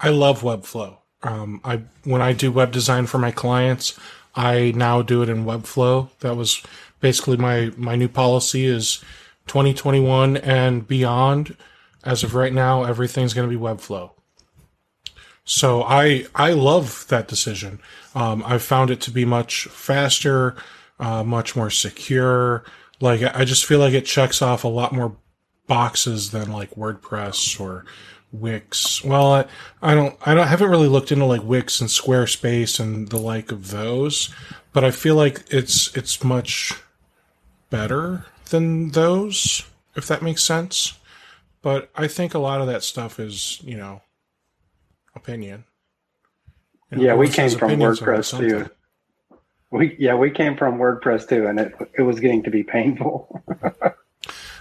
I 0.00 0.08
love 0.08 0.42
Webflow. 0.42 0.96
Um, 1.22 1.60
I 1.62 1.82
when 2.02 2.20
I 2.20 2.32
do 2.32 2.50
web 2.50 2.72
design 2.72 3.06
for 3.06 3.18
my 3.18 3.30
clients, 3.30 3.96
I 4.34 4.72
now 4.74 5.02
do 5.02 5.22
it 5.22 5.28
in 5.28 5.44
Webflow. 5.44 6.10
That 6.18 6.34
was 6.34 6.64
basically 6.98 7.36
my 7.36 7.70
my 7.76 7.94
new 7.94 8.08
policy 8.08 8.66
is 8.66 9.04
2021 9.46 10.36
and 10.36 10.86
beyond. 10.86 11.56
As 12.04 12.24
of 12.24 12.34
right 12.34 12.52
now, 12.52 12.82
everything's 12.82 13.34
going 13.34 13.48
to 13.48 13.56
be 13.56 13.62
Webflow. 13.62 14.10
So 15.44 15.82
I 15.82 16.26
I 16.34 16.52
love 16.52 17.06
that 17.08 17.28
decision. 17.28 17.80
Um, 18.14 18.42
I've 18.46 18.62
found 18.62 18.90
it 18.90 19.00
to 19.02 19.10
be 19.10 19.24
much 19.24 19.64
faster, 19.64 20.56
uh, 21.00 21.24
much 21.24 21.56
more 21.56 21.70
secure. 21.70 22.64
Like 23.00 23.22
I 23.22 23.44
just 23.44 23.64
feel 23.64 23.80
like 23.80 23.94
it 23.94 24.06
checks 24.06 24.40
off 24.40 24.64
a 24.64 24.68
lot 24.68 24.92
more 24.92 25.16
boxes 25.66 26.30
than 26.30 26.52
like 26.52 26.74
WordPress 26.74 27.60
or 27.60 27.84
Wix. 28.30 29.04
Well, 29.04 29.32
I, 29.32 29.44
I 29.82 29.94
don't 29.94 30.16
I 30.24 30.34
don't 30.34 30.46
haven't 30.46 30.70
really 30.70 30.88
looked 30.88 31.10
into 31.10 31.24
like 31.24 31.42
Wix 31.42 31.80
and 31.80 31.90
Squarespace 31.90 32.78
and 32.78 33.08
the 33.08 33.18
like 33.18 33.50
of 33.50 33.70
those, 33.70 34.32
but 34.72 34.84
I 34.84 34.92
feel 34.92 35.16
like 35.16 35.44
it's 35.50 35.94
it's 35.96 36.22
much 36.22 36.80
better 37.68 38.26
than 38.52 38.90
those, 38.90 39.66
if 39.96 40.06
that 40.06 40.22
makes 40.22 40.44
sense. 40.44 40.98
But 41.60 41.90
I 41.96 42.06
think 42.06 42.34
a 42.34 42.38
lot 42.38 42.60
of 42.60 42.68
that 42.68 42.84
stuff 42.84 43.18
is, 43.18 43.60
you 43.62 43.76
know, 43.76 44.02
opinion. 45.14 45.64
You 46.90 46.98
know, 46.98 47.04
yeah, 47.04 47.14
we 47.14 47.28
came 47.28 47.50
from 47.50 47.72
WordPress 47.72 48.38
too. 48.38 48.70
We 49.70 49.96
yeah, 49.98 50.14
we 50.14 50.30
came 50.30 50.56
from 50.56 50.78
WordPress 50.78 51.28
too, 51.28 51.46
and 51.46 51.58
it 51.58 51.74
it 51.98 52.02
was 52.02 52.20
getting 52.20 52.42
to 52.44 52.50
be 52.50 52.62
painful. 52.62 53.42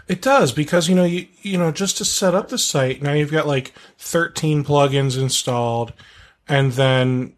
it 0.07 0.21
does 0.21 0.51
because 0.51 0.87
you 0.87 0.95
know 0.95 1.03
you 1.03 1.27
you 1.41 1.57
know 1.57 1.71
just 1.71 1.97
to 1.97 2.05
set 2.05 2.33
up 2.33 2.47
the 2.47 2.57
site 2.57 3.01
now 3.01 3.13
you've 3.13 3.31
got 3.31 3.47
like 3.47 3.73
13 3.97 4.63
plugins 4.63 5.19
installed, 5.19 5.91
and 6.47 6.71
then 6.73 7.33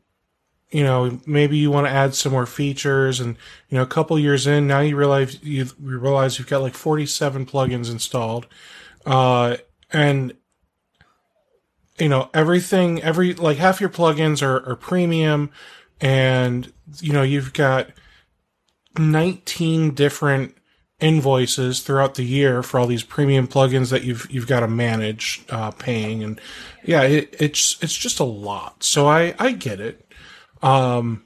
you 0.73 0.83
know 0.83 1.19
maybe 1.25 1.57
you 1.57 1.69
want 1.69 1.85
to 1.87 1.93
add 1.93 2.15
some 2.15 2.31
more 2.31 2.47
features, 2.47 3.19
and 3.19 3.37
you 3.69 3.77
know 3.77 3.83
a 3.83 3.87
couple 3.87 4.17
years 4.17 4.47
in 4.47 4.67
now 4.67 4.79
you 4.79 4.95
realize 4.95 5.41
you 5.43 5.67
realize 5.79 6.39
you've 6.39 6.47
got 6.49 6.61
like 6.61 6.73
47 6.73 7.45
plugins 7.45 7.91
installed, 7.91 8.47
uh, 9.05 9.57
and 9.91 10.33
you 11.99 12.09
know 12.09 12.29
everything 12.33 13.01
every 13.03 13.33
like 13.33 13.57
half 13.57 13.79
your 13.79 13.89
plugins 13.89 14.41
are, 14.41 14.67
are 14.67 14.75
premium 14.75 15.51
and 16.01 16.73
you 17.01 17.13
know 17.13 17.21
you've 17.21 17.53
got 17.53 17.91
19 18.97 19.93
different 19.93 20.55
invoices 20.99 21.81
throughout 21.81 22.15
the 22.15 22.23
year 22.23 22.63
for 22.63 22.79
all 22.79 22.87
these 22.87 23.03
premium 23.03 23.47
plugins 23.47 23.91
that 23.91 24.03
you've 24.03 24.27
you've 24.31 24.47
got 24.47 24.61
to 24.61 24.67
manage 24.67 25.43
uh, 25.49 25.69
paying 25.71 26.23
and 26.23 26.41
yeah 26.83 27.03
it, 27.03 27.35
it's 27.39 27.77
it's 27.81 27.95
just 27.95 28.19
a 28.19 28.23
lot. 28.23 28.83
So 28.83 29.07
i 29.07 29.35
i 29.37 29.51
get 29.51 29.79
it 29.79 30.03
um 30.63 31.23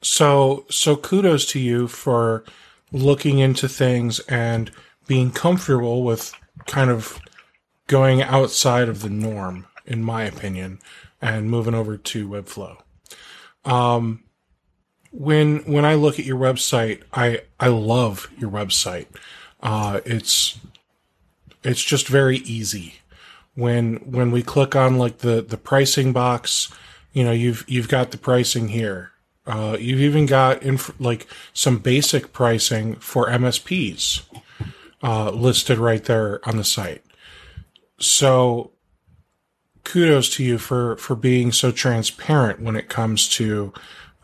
so 0.00 0.64
so 0.70 0.96
kudos 0.96 1.44
to 1.46 1.58
you 1.58 1.88
for 1.88 2.44
looking 2.92 3.38
into 3.38 3.68
things 3.68 4.20
and 4.20 4.70
being 5.06 5.30
comfortable 5.30 6.04
with 6.04 6.32
kind 6.66 6.90
of 6.90 7.18
going 7.86 8.22
outside 8.22 8.88
of 8.88 9.02
the 9.02 9.10
norm, 9.10 9.66
in 9.86 10.04
my 10.04 10.22
opinion, 10.24 10.78
and 11.20 11.50
moving 11.50 11.74
over 11.74 11.96
to 11.96 12.28
Webflow. 12.28 12.76
Um, 13.64 14.22
when 15.10 15.58
when 15.60 15.84
I 15.84 15.94
look 15.94 16.18
at 16.18 16.26
your 16.26 16.38
website, 16.38 17.02
I 17.12 17.42
I 17.58 17.68
love 17.68 18.30
your 18.38 18.50
website. 18.50 19.06
Uh, 19.60 20.00
it's 20.04 20.58
it's 21.64 21.82
just 21.82 22.06
very 22.06 22.38
easy. 22.38 22.96
When 23.54 23.96
when 23.96 24.30
we 24.30 24.42
click 24.42 24.76
on 24.76 24.98
like 24.98 25.18
the 25.18 25.42
the 25.42 25.56
pricing 25.56 26.12
box, 26.12 26.70
you 27.12 27.24
know 27.24 27.32
you've 27.32 27.64
you've 27.68 27.88
got 27.88 28.10
the 28.10 28.18
pricing 28.18 28.68
here. 28.68 29.12
Uh, 29.46 29.76
you've 29.80 30.00
even 30.00 30.26
got 30.26 30.62
inf- 30.62 31.00
like 31.00 31.26
some 31.54 31.78
basic 31.78 32.34
pricing 32.34 32.96
for 32.96 33.28
MSPs 33.28 34.22
uh, 35.02 35.30
listed 35.30 35.78
right 35.78 36.04
there 36.04 36.46
on 36.46 36.58
the 36.58 36.64
site 36.64 37.02
so 37.98 38.70
kudos 39.84 40.34
to 40.36 40.44
you 40.44 40.58
for 40.58 40.96
for 40.96 41.14
being 41.14 41.52
so 41.52 41.70
transparent 41.70 42.60
when 42.60 42.76
it 42.76 42.88
comes 42.88 43.28
to 43.28 43.72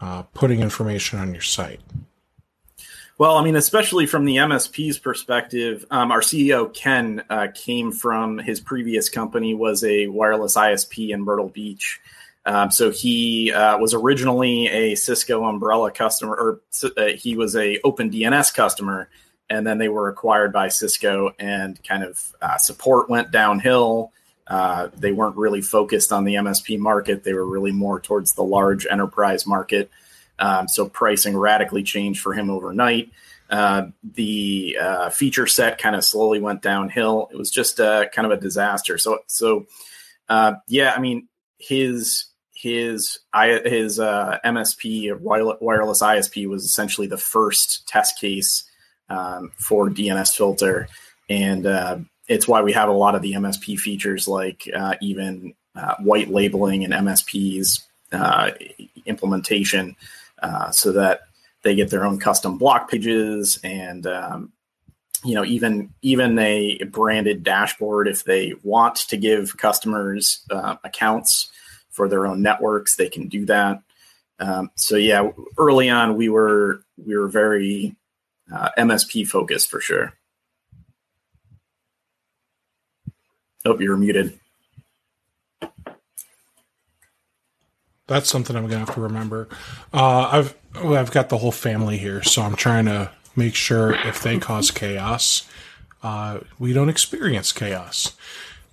uh, 0.01 0.23
putting 0.35 0.61
information 0.61 1.19
on 1.19 1.33
your 1.33 1.43
site. 1.43 1.81
Well, 3.17 3.37
I 3.37 3.45
mean, 3.45 3.55
especially 3.55 4.07
from 4.07 4.25
the 4.25 4.37
MSP's 4.37 4.99
perspective, 4.99 5.85
um, 5.93 6.11
our 6.11 6.21
CEO 6.21 6.73
Ken 6.75 7.23
uh, 7.31 7.47
came 7.55 7.93
from 7.93 8.39
his 8.39 8.61
previous 8.61 9.09
company 9.09 9.55
was 9.55 9.85
a 9.85 10.09
wireless 10.09 10.57
ISP 10.57 11.11
in 11.11 11.23
Myrtle 11.23 11.49
Beach. 11.49 12.01
Um, 12.47 12.71
so 12.71 12.91
he 12.91 13.53
uh, 13.53 13.79
was 13.79 13.95
originally 13.95 14.69
a 14.69 14.95
Cisco 14.95 15.45
Umbrella 15.45 15.91
customer, 15.91 16.35
or 16.35 16.61
uh, 16.97 17.07
he 17.17 17.37
was 17.37 17.57
a 17.57 17.81
Open 17.85 18.11
DNS 18.11 18.55
customer, 18.55 19.09
and 19.49 19.67
then 19.67 19.79
they 19.79 19.89
were 19.89 20.09
acquired 20.09 20.53
by 20.53 20.69
Cisco, 20.69 21.33
and 21.39 21.83
kind 21.85 22.05
of 22.05 22.35
uh, 22.43 22.59
support 22.59 23.09
went 23.09 23.31
downhill. 23.31 24.13
Uh, 24.47 24.89
they 24.95 25.13
weren't 25.13 25.37
really 25.37 25.63
focused 25.63 26.13
on 26.13 26.25
the 26.25 26.35
MSP 26.35 26.79
market; 26.79 27.25
they 27.25 27.33
were 27.33 27.47
really 27.47 27.73
more 27.73 27.99
towards 27.99 28.35
the 28.35 28.45
large 28.45 28.87
enterprise 28.87 29.47
market. 29.47 29.91
Um, 30.39 30.69
so 30.69 30.89
pricing 30.89 31.37
radically 31.37 31.83
changed 31.83 32.21
for 32.21 32.35
him 32.35 32.51
overnight. 32.51 33.11
Uh, 33.49 33.87
the 34.03 34.77
uh, 34.81 35.11
feature 35.11 35.47
set 35.47 35.79
kind 35.79 35.97
of 35.97 36.05
slowly 36.05 36.41
went 36.41 36.61
downhill. 36.61 37.29
It 37.33 37.39
was 37.39 37.51
just 37.51 37.79
kind 37.79 38.11
of 38.19 38.31
a 38.33 38.37
disaster. 38.37 38.99
So, 38.99 39.21
so 39.29 39.67
yeah, 40.67 40.93
I 40.95 41.01
mean 41.01 41.29
his 41.59 42.27
his 42.65 43.19
his 43.35 43.99
MSP 43.99 45.21
wireless 45.21 46.03
ISP 46.03 46.49
was 46.49 46.65
essentially 46.65 47.07
the 47.07 47.19
first 47.19 47.87
test 47.87 48.19
case 48.19 48.65
um, 49.11 49.53
for 49.59 49.91
DNS 49.91 50.35
filter, 50.35 50.89
and 51.29 51.67
uh, 51.67 51.99
it's 52.27 52.49
why 52.49 52.63
we 52.63 52.73
have 52.73 52.89
a 52.89 52.93
lot 52.93 53.15
of 53.15 53.21
the 53.21 53.33
MSP 53.33 53.79
features 53.79 54.27
like 54.27 54.67
uh, 54.75 54.95
even 55.03 55.53
uh, 55.77 55.97
white 56.01 56.31
labeling 56.31 56.85
and 56.85 56.95
MSPs 56.95 57.83
uh, 58.13 58.51
implementation, 59.05 59.95
uh, 60.43 60.71
so 60.71 60.93
that 60.93 61.21
they 61.65 61.75
get 61.75 61.91
their 61.91 62.07
own 62.07 62.19
custom 62.19 62.57
block 62.57 62.91
pages 62.91 63.61
and 63.63 64.07
um, 64.07 64.53
you 65.23 65.35
know 65.35 65.45
even 65.45 65.93
even 66.01 66.39
a 66.39 66.83
branded 66.85 67.43
dashboard 67.43 68.09
if 68.09 68.25
they 68.25 68.55
want 68.63 68.97
to 68.97 69.19
give 69.19 69.59
customers 69.59 70.47
uh, 70.51 70.77
accounts 70.83 71.51
for 71.95 72.09
their 72.09 72.27
own 72.27 72.43
networks 72.43 72.97
they 72.97 73.09
can 73.09 73.29
do 73.29 73.47
that 73.47 73.81
um, 74.41 74.71
so 74.75 74.97
yeah 74.97 75.31
early 75.57 75.89
on 75.89 76.17
we 76.17 76.29
were 76.29 76.83
we 76.99 77.17
were 77.17 77.29
very 77.29 77.97
uh, 78.53 78.71
MSP 78.77 79.27
focused 79.27 79.71
for 79.71 79.81
sure. 79.81 80.15
Oh, 83.65 83.79
you're 83.79 83.97
muted. 83.97 84.39
That's 88.07 88.29
something 88.29 88.55
I'm 88.55 88.67
gonna 88.67 88.81
have 88.85 88.95
to 88.95 89.01
remember. 89.01 89.49
Uh, 89.93 90.29
I've 90.31 90.55
well, 90.83 90.97
I've 90.97 91.11
got 91.11 91.31
the 91.31 91.39
whole 91.39 91.53
family 91.53 91.97
here, 91.97 92.23
so 92.23 92.43
I'm 92.43 92.57
trying 92.57 92.85
to 92.85 93.11
make 93.35 93.55
sure 93.55 93.95
if 94.07 94.23
they 94.23 94.39
cause 94.39 94.71
chaos, 94.71 95.49
uh, 96.03 96.41
we 96.59 96.75
don't 96.75 96.91
experience 96.91 97.53
chaos. 97.53 98.13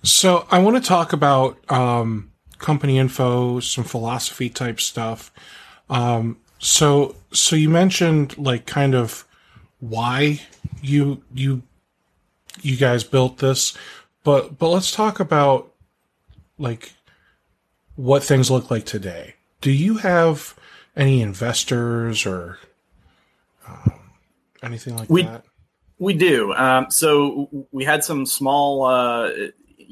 So 0.02 0.46
I 0.50 0.58
want 0.58 0.76
to 0.76 0.86
talk 0.86 1.14
about 1.14 1.58
um, 1.72 2.31
company 2.62 2.98
info, 2.98 3.60
some 3.60 3.84
philosophy 3.84 4.48
type 4.48 4.80
stuff. 4.80 5.32
Um, 5.90 6.38
so 6.58 7.16
so 7.32 7.56
you 7.56 7.68
mentioned 7.68 8.38
like 8.38 8.66
kind 8.66 8.94
of 8.94 9.26
why 9.80 10.40
you 10.80 11.22
you 11.34 11.62
you 12.62 12.76
guys 12.76 13.04
built 13.04 13.38
this, 13.38 13.76
but 14.24 14.58
but 14.58 14.68
let's 14.68 14.90
talk 14.90 15.20
about 15.20 15.72
like 16.58 16.92
what 17.96 18.22
things 18.22 18.50
look 18.50 18.70
like 18.70 18.86
today. 18.86 19.34
Do 19.60 19.70
you 19.70 19.98
have 19.98 20.54
any 20.96 21.20
investors 21.20 22.26
or 22.26 22.58
um, 23.66 24.00
anything 24.62 24.96
like 24.96 25.10
we, 25.10 25.22
that? 25.22 25.44
We 25.98 26.14
do. 26.14 26.52
Um, 26.54 26.90
so 26.90 27.66
we 27.70 27.84
had 27.84 28.02
some 28.04 28.26
small, 28.26 28.84
uh, 28.84 29.30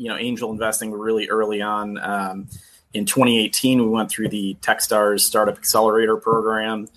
you 0.00 0.08
know, 0.08 0.16
angel 0.16 0.50
investing 0.50 0.92
really 0.92 1.28
early 1.28 1.60
on. 1.60 1.98
Um, 1.98 2.48
in 2.92 3.04
2018, 3.04 3.82
we 3.82 3.88
went 3.88 4.10
through 4.10 4.30
the 4.30 4.56
TechStars 4.62 5.20
Startup 5.20 5.56
Accelerator 5.56 6.16
program, 6.16 6.88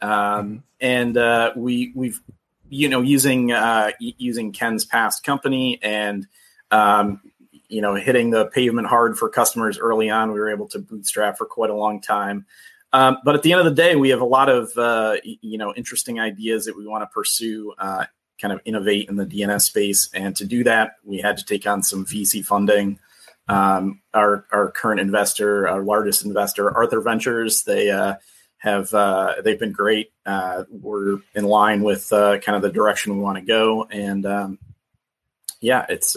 um, 0.00 0.62
and 0.80 1.16
uh, 1.16 1.52
we 1.56 1.92
we've 1.94 2.20
you 2.68 2.88
know 2.88 3.02
using 3.02 3.52
uh, 3.52 3.90
using 3.98 4.52
Ken's 4.52 4.84
past 4.84 5.24
company 5.24 5.78
and 5.82 6.26
um, 6.70 7.20
you 7.72 7.80
know, 7.80 7.94
hitting 7.94 8.30
the 8.30 8.46
pavement 8.46 8.86
hard 8.86 9.18
for 9.18 9.30
customers 9.30 9.78
early 9.78 10.10
on. 10.10 10.30
We 10.32 10.38
were 10.38 10.50
able 10.50 10.68
to 10.68 10.78
bootstrap 10.78 11.38
for 11.38 11.46
quite 11.46 11.70
a 11.70 11.74
long 11.74 12.02
time. 12.02 12.44
Um, 12.92 13.16
but 13.24 13.34
at 13.34 13.42
the 13.42 13.52
end 13.52 13.60
of 13.60 13.64
the 13.64 13.82
day, 13.82 13.96
we 13.96 14.10
have 14.10 14.20
a 14.20 14.26
lot 14.26 14.50
of 14.50 14.76
uh, 14.76 15.16
you 15.24 15.58
know 15.58 15.74
interesting 15.74 16.20
ideas 16.20 16.66
that 16.66 16.76
we 16.76 16.86
want 16.86 17.02
to 17.02 17.06
pursue, 17.06 17.74
uh, 17.78 18.04
kind 18.42 18.52
of 18.52 18.60
innovate 18.64 19.08
in 19.08 19.16
the 19.16 19.24
DNS 19.24 19.62
space, 19.62 20.10
and 20.12 20.36
to 20.36 20.44
do 20.44 20.64
that, 20.64 20.96
we 21.04 21.18
had 21.18 21.38
to 21.38 21.44
take 21.44 21.66
on 21.66 21.82
some 21.82 22.04
VC 22.04 22.44
funding. 22.44 22.98
Um, 23.48 24.02
our 24.12 24.44
our 24.52 24.70
current 24.72 25.00
investor, 25.00 25.68
our 25.68 25.82
largest 25.82 26.24
investor, 26.24 26.70
Arthur 26.76 27.00
Ventures, 27.00 27.62
they 27.62 27.90
uh, 27.90 28.16
have 28.58 28.92
uh, 28.92 29.36
they've 29.44 29.58
been 29.58 29.72
great. 29.72 30.12
Uh, 30.26 30.64
we're 30.68 31.18
in 31.34 31.44
line 31.44 31.82
with 31.82 32.12
uh, 32.12 32.38
kind 32.38 32.56
of 32.56 32.62
the 32.62 32.72
direction 32.72 33.16
we 33.16 33.22
want 33.22 33.38
to 33.38 33.44
go, 33.44 33.84
and 33.90 34.26
um, 34.26 34.58
yeah, 35.60 35.86
it's 35.88 36.16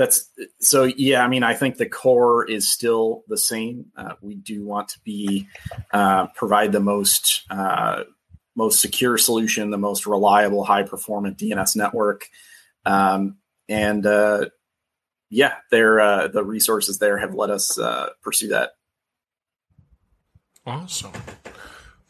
that's 0.00 0.30
so 0.60 0.84
yeah 0.84 1.22
i 1.22 1.28
mean 1.28 1.42
i 1.42 1.52
think 1.52 1.76
the 1.76 1.88
core 1.88 2.48
is 2.48 2.72
still 2.72 3.22
the 3.28 3.36
same 3.36 3.86
uh, 3.96 4.14
we 4.22 4.34
do 4.34 4.64
want 4.64 4.88
to 4.88 4.98
be 5.00 5.46
uh, 5.92 6.26
provide 6.28 6.72
the 6.72 6.80
most 6.80 7.42
uh, 7.50 8.04
most 8.60 8.80
secure 8.80 9.18
solution 9.18 9.70
the 9.70 9.78
most 9.78 10.06
reliable 10.06 10.64
high 10.64 10.82
performant 10.82 11.36
dns 11.36 11.76
network 11.76 12.28
um, 12.86 13.36
and 13.68 14.06
uh, 14.06 14.46
yeah 15.28 15.54
there 15.70 16.00
uh, 16.00 16.28
the 16.28 16.44
resources 16.44 16.98
there 16.98 17.18
have 17.18 17.34
let 17.34 17.50
us 17.50 17.78
uh, 17.78 18.08
pursue 18.22 18.48
that 18.48 18.70
awesome 20.66 21.12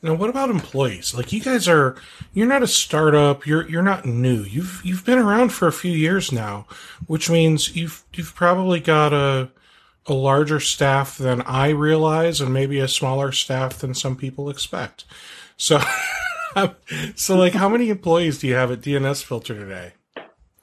now, 0.02 0.14
what 0.14 0.30
about 0.30 0.49
employees? 0.49 1.14
Like 1.14 1.30
you 1.30 1.40
guys 1.40 1.69
are, 1.69 1.95
you're 2.33 2.47
not 2.47 2.62
a 2.62 2.66
startup. 2.66 3.47
You're 3.47 3.69
you're 3.69 3.83
not 3.83 4.07
new. 4.07 4.45
You've 4.45 4.80
you've 4.83 5.04
been 5.04 5.19
around 5.19 5.50
for 5.50 5.69
a 5.69 5.73
few 5.73 5.92
years 5.92 6.33
now, 6.33 6.66
which 7.07 7.28
means 7.28 7.76
you've 7.76 8.02
you've 8.14 8.35
probably 8.35 8.80
got 8.80 9.12
a 9.12 9.50
a 10.07 10.14
larger 10.14 10.59
staff 10.59 11.19
than 11.19 11.43
I 11.43 11.69
realize, 11.71 12.41
and 12.41 12.52
maybe 12.52 12.78
a 12.80 12.89
smaller 12.89 13.30
staff 13.32 13.78
than 13.78 13.93
some 13.93 14.17
people 14.17 14.49
expect. 14.49 15.04
So, 15.58 15.78
so 17.15 17.36
like, 17.36 17.52
how 17.52 17.69
many 17.69 17.91
employees 17.91 18.39
do 18.39 18.47
you 18.47 18.54
have 18.54 18.71
at 18.71 18.80
DNS 18.80 19.23
Filter 19.23 19.54
today? 19.54 19.93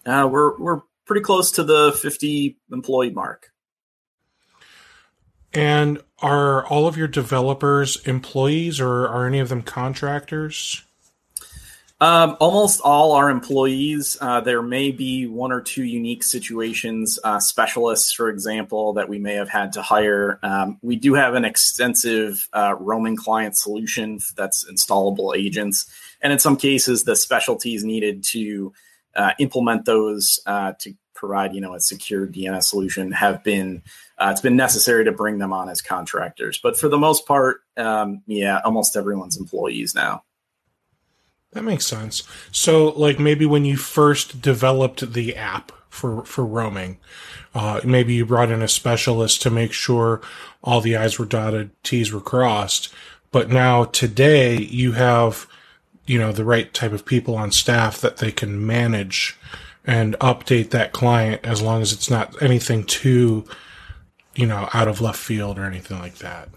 Uh, 0.06 0.28
we're 0.32 0.58
we're 0.58 0.82
pretty 1.06 1.21
close 1.21 1.52
to 1.52 1.63
the 1.63 1.97
50 2.02 2.58
employee 2.71 3.10
mark. 3.10 3.52
And 5.54 6.02
are 6.19 6.65
all 6.67 6.88
of 6.88 6.97
your 6.97 7.08
developers 7.08 8.06
employees 8.06 8.80
or 8.80 9.08
are 9.08 9.26
any 9.26 9.39
of 9.39 9.50
them 9.50 9.62
contractors? 9.62 10.84
Um, 11.99 12.38
almost 12.39 12.79
all 12.81 13.13
our 13.13 13.29
employees. 13.31 14.17
Uh, 14.21 14.39
there 14.39 14.62
may 14.62 14.91
be 14.91 15.25
one 15.25 15.51
or 15.51 15.62
two 15.62 15.83
unique 15.83 16.23
situations, 16.23 17.17
uh, 17.23 17.39
specialists, 17.39 18.13
for 18.13 18.29
example, 18.29 18.93
that 18.93 19.10
we 19.10 19.17
may 19.17 19.33
have 19.33 19.49
had 19.49 19.73
to 19.73 19.81
hire. 19.81 20.39
Um, 20.43 20.77
we 20.83 20.95
do 20.95 21.15
have 21.15 21.33
an 21.33 21.43
extensive 21.43 22.47
uh, 22.53 22.75
roaming 22.79 23.15
client 23.15 23.57
solution 23.57 24.19
that's 24.36 24.63
installable 24.71 25.36
agents. 25.36 25.91
And 26.21 26.31
in 26.31 26.38
some 26.38 26.55
cases, 26.55 27.03
the 27.03 27.15
specialties 27.15 27.83
needed 27.83 28.23
to 28.25 28.73
uh, 29.15 29.31
implement 29.39 29.86
those 29.86 30.39
uh, 30.45 30.73
to 30.79 30.93
provide, 31.15 31.55
you 31.55 31.62
know, 31.62 31.73
a 31.73 31.79
secure 31.79 32.27
DNS 32.27 32.63
solution 32.63 33.12
have 33.12 33.43
been 33.43 33.81
uh, 34.19 34.29
it's 34.31 34.41
been 34.41 34.55
necessary 34.55 35.03
to 35.05 35.12
bring 35.12 35.39
them 35.39 35.51
on 35.51 35.67
as 35.67 35.81
contractors. 35.81 36.60
But 36.62 36.77
for 36.77 36.89
the 36.89 36.97
most 36.97 37.25
part, 37.27 37.62
um, 37.75 38.21
yeah, 38.27 38.60
almost 38.63 38.95
everyone's 38.95 39.38
employees 39.38 39.95
now. 39.95 40.23
That 41.53 41.63
makes 41.63 41.86
sense. 41.86 42.23
So, 42.51 42.89
like 42.89 43.19
maybe 43.19 43.45
when 43.45 43.65
you 43.65 43.77
first 43.77 44.41
developed 44.41 45.13
the 45.13 45.36
app 45.36 45.71
for 45.89 46.23
for 46.25 46.45
roaming, 46.45 46.97
uh, 47.55 47.81
maybe 47.83 48.13
you 48.13 48.25
brought 48.25 48.51
in 48.51 48.62
a 48.62 48.67
specialist 48.67 49.41
to 49.41 49.49
make 49.49 49.73
sure 49.73 50.21
all 50.63 50.81
the 50.81 50.95
I's 50.95 51.17
were 51.17 51.25
dotted, 51.25 51.71
T's 51.83 52.12
were 52.12 52.21
crossed. 52.21 52.93
But 53.31 53.49
now 53.49 53.86
today, 53.86 54.57
you 54.57 54.93
have 54.93 55.47
you 56.05 56.19
know 56.19 56.31
the 56.31 56.45
right 56.45 56.73
type 56.73 56.91
of 56.91 57.05
people 57.05 57.36
on 57.36 57.51
staff 57.51 57.99
that 58.01 58.17
they 58.17 58.31
can 58.31 58.65
manage 58.65 59.38
and 59.86 60.15
update 60.19 60.71
that 60.71 60.91
client 60.91 61.41
as 61.45 61.62
long 61.62 61.81
as 61.81 61.93
it's 61.93 62.10
not 62.10 62.41
anything 62.41 62.83
too 62.83 63.45
you 64.38 64.45
know, 64.45 64.69
out 64.73 64.88
of 64.88 65.01
left 65.01 65.19
field 65.19 65.60
or 65.60 65.65
anything 65.65 65.99
like 65.99 66.19
that. 66.19 66.49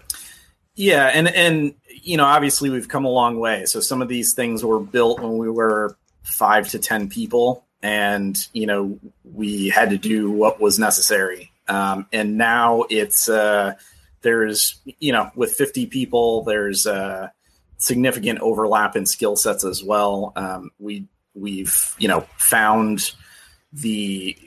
Yeah, 0.75 1.07
and 1.07 1.27
and 1.27 1.73
you 2.01 2.17
know, 2.17 2.25
obviously 2.25 2.69
we've 2.69 2.87
come 2.87 3.05
a 3.05 3.09
long 3.09 3.39
way. 3.39 3.65
So 3.65 3.79
some 3.79 4.01
of 4.01 4.07
these 4.07 4.33
things 4.33 4.63
were 4.63 4.79
built 4.79 5.19
when 5.19 5.37
we 5.37 5.49
were 5.49 5.97
five 6.23 6.69
to 6.69 6.79
ten 6.79 7.09
people, 7.09 7.65
and 7.81 8.37
you 8.53 8.65
know, 8.65 8.99
we 9.23 9.69
had 9.69 9.89
to 9.89 9.97
do 9.97 10.31
what 10.31 10.59
was 10.59 10.79
necessary. 10.79 11.51
Um, 11.67 12.07
and 12.11 12.37
now 12.37 12.85
it's 12.89 13.29
uh, 13.29 13.73
there's 14.21 14.79
you 14.99 15.11
know, 15.11 15.31
with 15.35 15.53
fifty 15.53 15.85
people, 15.85 16.43
there's 16.43 16.85
uh, 16.85 17.29
significant 17.77 18.39
overlap 18.39 18.95
in 18.95 19.05
skill 19.05 19.35
sets 19.35 19.63
as 19.63 19.83
well. 19.83 20.33
Um, 20.35 20.71
we 20.79 21.05
we've 21.33 21.95
you 21.97 22.07
know 22.07 22.21
found 22.37 23.11
the 23.73 24.37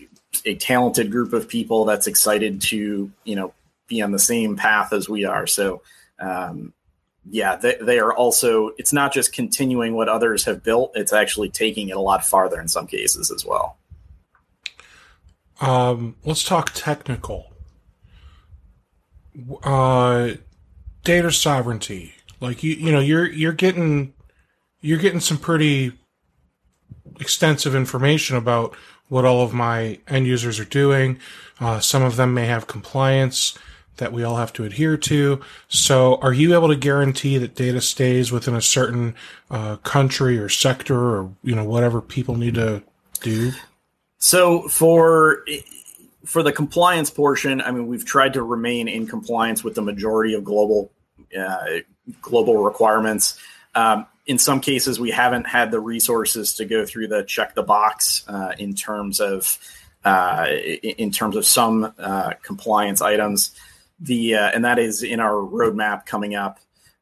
a 0.44 0.54
talented 0.56 1.10
group 1.10 1.32
of 1.32 1.48
people 1.48 1.84
that's 1.84 2.06
excited 2.06 2.60
to 2.60 3.10
you 3.24 3.36
know 3.36 3.54
be 3.86 4.02
on 4.02 4.12
the 4.12 4.18
same 4.18 4.56
path 4.56 4.92
as 4.92 5.08
we 5.08 5.24
are. 5.24 5.46
So 5.46 5.82
um, 6.18 6.72
yeah, 7.30 7.56
they, 7.56 7.76
they 7.80 7.98
are 7.98 8.12
also. 8.12 8.70
It's 8.76 8.92
not 8.92 9.12
just 9.12 9.32
continuing 9.32 9.94
what 9.94 10.08
others 10.08 10.44
have 10.44 10.62
built; 10.62 10.92
it's 10.94 11.12
actually 11.12 11.48
taking 11.48 11.88
it 11.88 11.96
a 11.96 12.00
lot 12.00 12.24
farther 12.24 12.60
in 12.60 12.68
some 12.68 12.86
cases 12.86 13.30
as 13.30 13.44
well. 13.44 13.76
Um, 15.60 16.16
let's 16.24 16.44
talk 16.44 16.72
technical. 16.74 17.52
Uh, 19.62 20.32
data 21.02 21.32
sovereignty. 21.32 22.14
Like 22.40 22.62
you, 22.62 22.74
you 22.74 22.92
know, 22.92 23.00
you're 23.00 23.30
you're 23.30 23.52
getting 23.52 24.12
you're 24.80 24.98
getting 24.98 25.20
some 25.20 25.38
pretty 25.38 25.92
extensive 27.20 27.74
information 27.74 28.36
about 28.36 28.76
what 29.08 29.24
all 29.24 29.42
of 29.42 29.54
my 29.54 29.98
end 30.08 30.26
users 30.26 30.60
are 30.60 30.64
doing. 30.64 31.18
Uh, 31.60 31.80
some 31.80 32.02
of 32.02 32.16
them 32.16 32.34
may 32.34 32.46
have 32.46 32.66
compliance 32.66 33.56
that 33.96 34.12
we 34.12 34.24
all 34.24 34.36
have 34.36 34.52
to 34.54 34.64
adhere 34.64 34.96
to. 34.96 35.40
So, 35.68 36.16
are 36.16 36.32
you 36.32 36.54
able 36.54 36.68
to 36.68 36.76
guarantee 36.76 37.38
that 37.38 37.54
data 37.54 37.80
stays 37.80 38.32
within 38.32 38.54
a 38.54 38.62
certain 38.62 39.14
uh, 39.50 39.76
country 39.76 40.38
or 40.38 40.48
sector, 40.48 40.98
or 40.98 41.30
you 41.42 41.54
know 41.54 41.64
whatever 41.64 42.00
people 42.00 42.36
need 42.36 42.54
to 42.54 42.82
do? 43.20 43.52
So 44.24 44.68
for 44.68 45.44
for 46.24 46.42
the 46.42 46.50
compliance 46.50 47.10
portion, 47.10 47.60
I 47.60 47.70
mean, 47.72 47.88
we've 47.88 48.06
tried 48.06 48.32
to 48.32 48.42
remain 48.42 48.88
in 48.88 49.06
compliance 49.06 49.62
with 49.62 49.74
the 49.74 49.82
majority 49.82 50.32
of 50.32 50.44
global 50.44 50.90
uh, 51.38 51.80
global 52.22 52.64
requirements. 52.64 53.38
Um, 53.74 54.06
in 54.24 54.38
some 54.38 54.62
cases, 54.62 54.98
we 54.98 55.10
haven't 55.10 55.46
had 55.46 55.70
the 55.70 55.80
resources 55.80 56.54
to 56.54 56.64
go 56.64 56.86
through 56.86 57.08
the 57.08 57.24
check 57.24 57.54
the 57.54 57.62
box 57.62 58.24
uh, 58.26 58.52
in 58.58 58.74
terms 58.74 59.20
of 59.20 59.58
uh, 60.06 60.46
in 60.48 61.10
terms 61.10 61.36
of 61.36 61.44
some 61.44 61.92
uh, 61.98 62.32
compliance 62.42 63.02
items. 63.02 63.50
The 64.00 64.34
uh, 64.34 64.50
and 64.54 64.64
that 64.64 64.78
is 64.78 65.02
in 65.02 65.20
our 65.20 65.34
roadmap 65.34 66.06
coming 66.06 66.34
up 66.34 66.58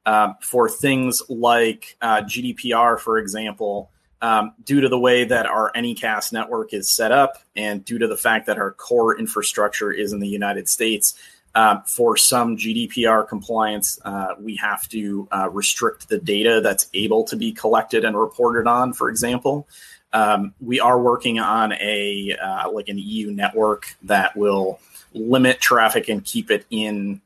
uh, 0.07 0.35
for 0.43 0.69
things 0.69 1.23
like 1.29 1.97
uh, 2.01 2.23
GDPR, 2.23 2.99
for 2.99 3.19
example. 3.19 3.91
um, 4.23 4.55
due 4.65 4.81
to 4.81 4.89
the 4.89 4.99
way 4.99 5.25
that 5.25 5.47
our 5.47 5.73
Anycast 5.75 6.33
network 6.33 6.73
is 6.73 6.89
set 6.89 7.11
up, 7.11 7.39
and 7.57 7.85
due 7.85 7.99
to 7.99 8.07
the 8.07 8.17
fact 8.17 8.47
that 8.47 8.57
our 8.57 8.71
core 8.71 9.19
infrastructure 9.19 9.91
is 9.91 10.13
in 10.13 10.21
the 10.21 10.29
United 10.29 10.69
States, 10.69 11.15
um, 11.55 11.83
for 11.87 12.17
some 12.17 12.57
GDPR 12.57 13.29
compliance, 13.29 13.99
uh, 14.05 14.35
we 14.41 14.57
have 14.57 14.89
to 14.89 15.29
uh, 15.33 15.51
restrict 15.51 16.09
the 16.09 16.19
data 16.19 16.61
that's 16.63 16.89
able 16.95 17.25
to 17.25 17.37
be 17.37 17.53
collected 17.53 18.05
and 18.05 18.17
reported 18.19 18.67
on. 18.67 18.93
For 18.95 19.11
example, 19.11 19.69
um, 20.15 20.55
we 20.61 20.81
are 20.81 21.01
working 21.01 21.41
on 21.41 21.73
a 21.73 22.37
uh, 22.41 22.71
like 22.71 22.89
an 22.89 22.99
EU 22.99 23.33
network 23.33 23.97
that 24.05 24.37
will 24.37 24.79
limit 25.15 25.61
traffic 25.61 26.09
and 26.09 26.25
keep 26.25 26.51
it 26.51 26.67
in 26.71 27.21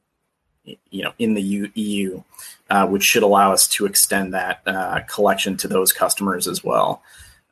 you 0.90 1.02
know 1.02 1.12
in 1.18 1.34
the 1.34 1.70
EU, 1.74 2.22
uh, 2.70 2.86
which 2.86 3.04
should 3.04 3.22
allow 3.22 3.52
us 3.52 3.68
to 3.68 3.86
extend 3.86 4.34
that 4.34 4.62
uh, 4.66 5.00
collection 5.08 5.56
to 5.58 5.68
those 5.68 5.92
customers 5.92 6.48
as 6.48 6.64
well. 6.64 7.02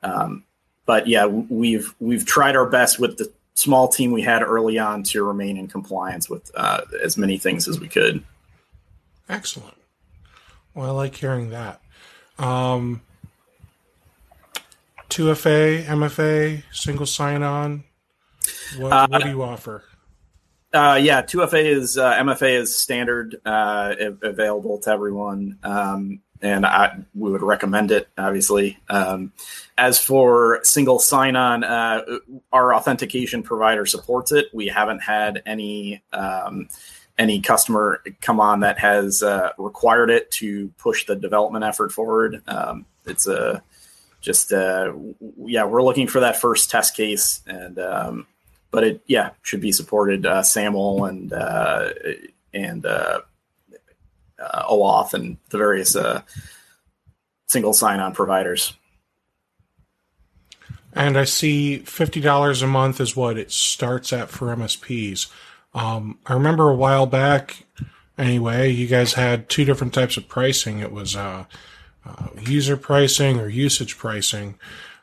Um, 0.02 0.44
but 0.86 1.06
yeah, 1.06 1.26
we've 1.26 1.94
we've 2.00 2.26
tried 2.26 2.56
our 2.56 2.66
best 2.66 2.98
with 2.98 3.16
the 3.16 3.32
small 3.54 3.88
team 3.88 4.12
we 4.12 4.22
had 4.22 4.42
early 4.42 4.78
on 4.78 5.02
to 5.04 5.22
remain 5.22 5.56
in 5.56 5.68
compliance 5.68 6.28
with 6.28 6.50
uh, 6.54 6.82
as 7.02 7.16
many 7.16 7.38
things 7.38 7.68
as 7.68 7.80
we 7.80 7.88
could. 7.88 8.22
Excellent. 9.28 9.76
Well, 10.74 10.86
I 10.86 10.90
like 10.90 11.14
hearing 11.14 11.50
that. 11.50 11.80
Um, 12.38 13.00
2FA, 15.08 15.84
MFA, 15.84 16.64
single 16.72 17.06
sign 17.06 17.42
on. 17.44 17.84
What, 18.76 18.92
uh, 18.92 19.06
what, 19.08 19.22
do 19.22 19.28
you 19.28 19.42
offer? 19.42 19.84
Uh, 20.74 20.96
yeah, 20.96 21.22
2FA 21.22 21.64
is 21.64 21.96
uh, 21.96 22.14
MFA 22.14 22.58
is 22.60 22.76
standard, 22.76 23.40
uh, 23.46 23.94
available 24.22 24.78
to 24.80 24.90
everyone. 24.90 25.56
Um, 25.62 26.20
and 26.42 26.66
I, 26.66 26.98
we 27.14 27.30
would 27.30 27.42
recommend 27.42 27.92
it, 27.92 28.08
obviously. 28.18 28.78
Um, 28.90 29.32
as 29.78 30.00
for 30.00 30.58
single 30.64 30.98
sign 30.98 31.36
on, 31.36 31.62
uh, 31.62 32.02
our 32.52 32.74
authentication 32.74 33.44
provider 33.44 33.86
supports 33.86 34.32
it. 34.32 34.46
We 34.52 34.66
haven't 34.66 34.98
had 34.98 35.42
any 35.46 36.02
um, 36.12 36.68
any 37.16 37.40
customer 37.40 38.02
come 38.20 38.40
on 38.40 38.60
that 38.60 38.78
has 38.80 39.22
uh, 39.22 39.50
required 39.56 40.10
it 40.10 40.30
to 40.32 40.68
push 40.76 41.06
the 41.06 41.14
development 41.14 41.64
effort 41.64 41.92
forward. 41.92 42.42
Um, 42.48 42.84
it's 43.06 43.28
a 43.28 43.62
just 44.20 44.52
uh, 44.52 44.92
yeah, 45.38 45.64
we're 45.64 45.82
looking 45.82 46.08
for 46.08 46.20
that 46.20 46.40
first 46.40 46.68
test 46.68 46.96
case, 46.96 47.42
and 47.46 47.78
um, 47.78 48.26
but 48.74 48.82
it 48.82 49.00
yeah 49.06 49.30
should 49.42 49.60
be 49.60 49.70
supported. 49.70 50.26
Uh, 50.26 50.42
SAML 50.42 51.04
and 51.04 51.32
uh, 51.32 51.90
and 52.52 52.84
uh, 52.84 53.20
uh, 54.36 54.64
OAuth 54.68 55.14
and 55.14 55.36
the 55.50 55.58
various 55.58 55.94
uh, 55.94 56.22
single 57.46 57.72
sign-on 57.72 58.12
providers. 58.12 58.74
And 60.92 61.16
I 61.16 61.22
see 61.22 61.78
fifty 61.78 62.20
dollars 62.20 62.62
a 62.62 62.66
month 62.66 63.00
is 63.00 63.14
what 63.14 63.38
it 63.38 63.52
starts 63.52 64.12
at 64.12 64.28
for 64.28 64.54
MSPs. 64.54 65.30
Um, 65.72 66.18
I 66.26 66.34
remember 66.34 66.68
a 66.68 66.74
while 66.74 67.06
back, 67.06 67.66
anyway, 68.18 68.70
you 68.70 68.88
guys 68.88 69.12
had 69.12 69.48
two 69.48 69.64
different 69.64 69.94
types 69.94 70.16
of 70.16 70.26
pricing. 70.26 70.80
It 70.80 70.90
was 70.90 71.14
uh, 71.14 71.44
uh, 72.04 72.26
user 72.40 72.76
pricing 72.76 73.38
or 73.38 73.48
usage 73.48 73.96
pricing, 73.96 74.56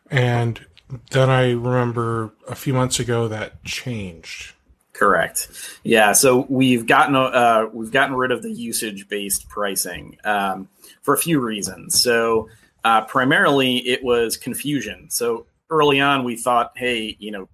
and 0.09 0.65
then 1.11 1.29
I 1.29 1.51
remember 1.51 2.33
a 2.47 2.55
few 2.55 2.73
months 2.73 2.99
ago 2.99 3.27
that 3.27 3.63
changed. 3.63 4.53
Correct. 4.93 5.49
Yeah. 5.83 6.11
So 6.11 6.45
we've 6.49 6.85
gotten 6.85 7.15
uh, 7.15 7.67
we've 7.73 7.91
gotten 7.91 8.15
rid 8.15 8.31
of 8.31 8.43
the 8.43 8.51
usage 8.51 9.07
based 9.07 9.49
pricing 9.49 10.17
um, 10.23 10.69
for 11.01 11.13
a 11.13 11.17
few 11.17 11.39
reasons. 11.39 11.99
So 11.99 12.49
uh, 12.83 13.01
primarily 13.05 13.77
it 13.77 14.03
was 14.03 14.37
confusion. 14.37 15.09
So 15.09 15.45
early 15.69 15.99
on 15.99 16.23
we 16.23 16.35
thought, 16.35 16.73
hey, 16.75 17.15
you 17.19 17.31
know, 17.31 17.49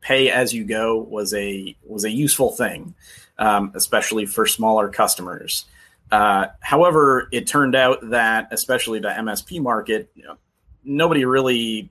pay 0.00 0.30
as 0.30 0.52
you 0.52 0.64
go 0.64 0.96
was 0.98 1.34
a 1.34 1.76
was 1.84 2.04
a 2.04 2.10
useful 2.10 2.52
thing, 2.52 2.94
um, 3.38 3.72
especially 3.74 4.26
for 4.26 4.46
smaller 4.46 4.88
customers. 4.88 5.66
Uh, 6.10 6.46
however, 6.60 7.28
it 7.32 7.46
turned 7.46 7.74
out 7.74 8.10
that 8.10 8.48
especially 8.52 9.00
the 9.00 9.08
MSP 9.08 9.62
market, 9.62 10.10
you 10.14 10.24
know, 10.24 10.36
nobody 10.84 11.24
really 11.24 11.90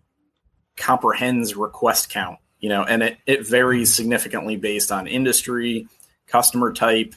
comprehends 0.82 1.56
request 1.56 2.10
count 2.10 2.40
you 2.62 2.70
know, 2.70 2.84
and 2.84 3.04
it, 3.04 3.18
it 3.26 3.46
varies 3.46 3.94
significantly 3.94 4.56
based 4.56 4.92
on 4.92 5.08
industry, 5.08 5.88
customer 6.28 6.72
type. 6.72 7.14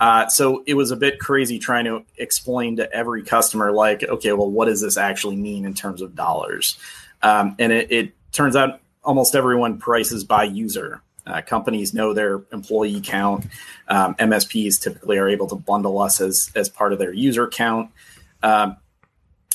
Uh, 0.00 0.28
so 0.28 0.62
it 0.66 0.74
was 0.74 0.90
a 0.90 0.96
bit 0.96 1.18
crazy 1.18 1.58
trying 1.58 1.84
to 1.84 2.04
explain 2.16 2.76
to 2.76 2.90
every 2.92 3.22
customer, 3.22 3.72
like, 3.72 4.02
okay, 4.04 4.32
well, 4.32 4.50
what 4.50 4.66
does 4.66 4.80
this 4.80 4.96
actually 4.96 5.36
mean 5.36 5.64
in 5.64 5.74
terms 5.74 6.00
of 6.00 6.14
dollars? 6.14 6.78
Um, 7.22 7.56
and 7.58 7.72
it, 7.72 7.92
it, 7.92 8.12
turns 8.32 8.56
out 8.56 8.80
almost 9.04 9.36
everyone 9.36 9.78
prices 9.78 10.24
by 10.24 10.42
user. 10.42 11.00
Uh, 11.24 11.40
companies 11.40 11.94
know 11.94 12.12
their 12.12 12.42
employee 12.52 13.00
count. 13.00 13.46
Um, 13.86 14.16
MSPs 14.16 14.82
typically 14.82 15.18
are 15.18 15.28
able 15.28 15.46
to 15.46 15.54
bundle 15.54 16.00
us 16.00 16.20
as 16.20 16.50
as 16.56 16.68
part 16.68 16.92
of 16.92 16.98
their 16.98 17.12
user 17.12 17.46
count. 17.46 17.90
Um, 18.42 18.76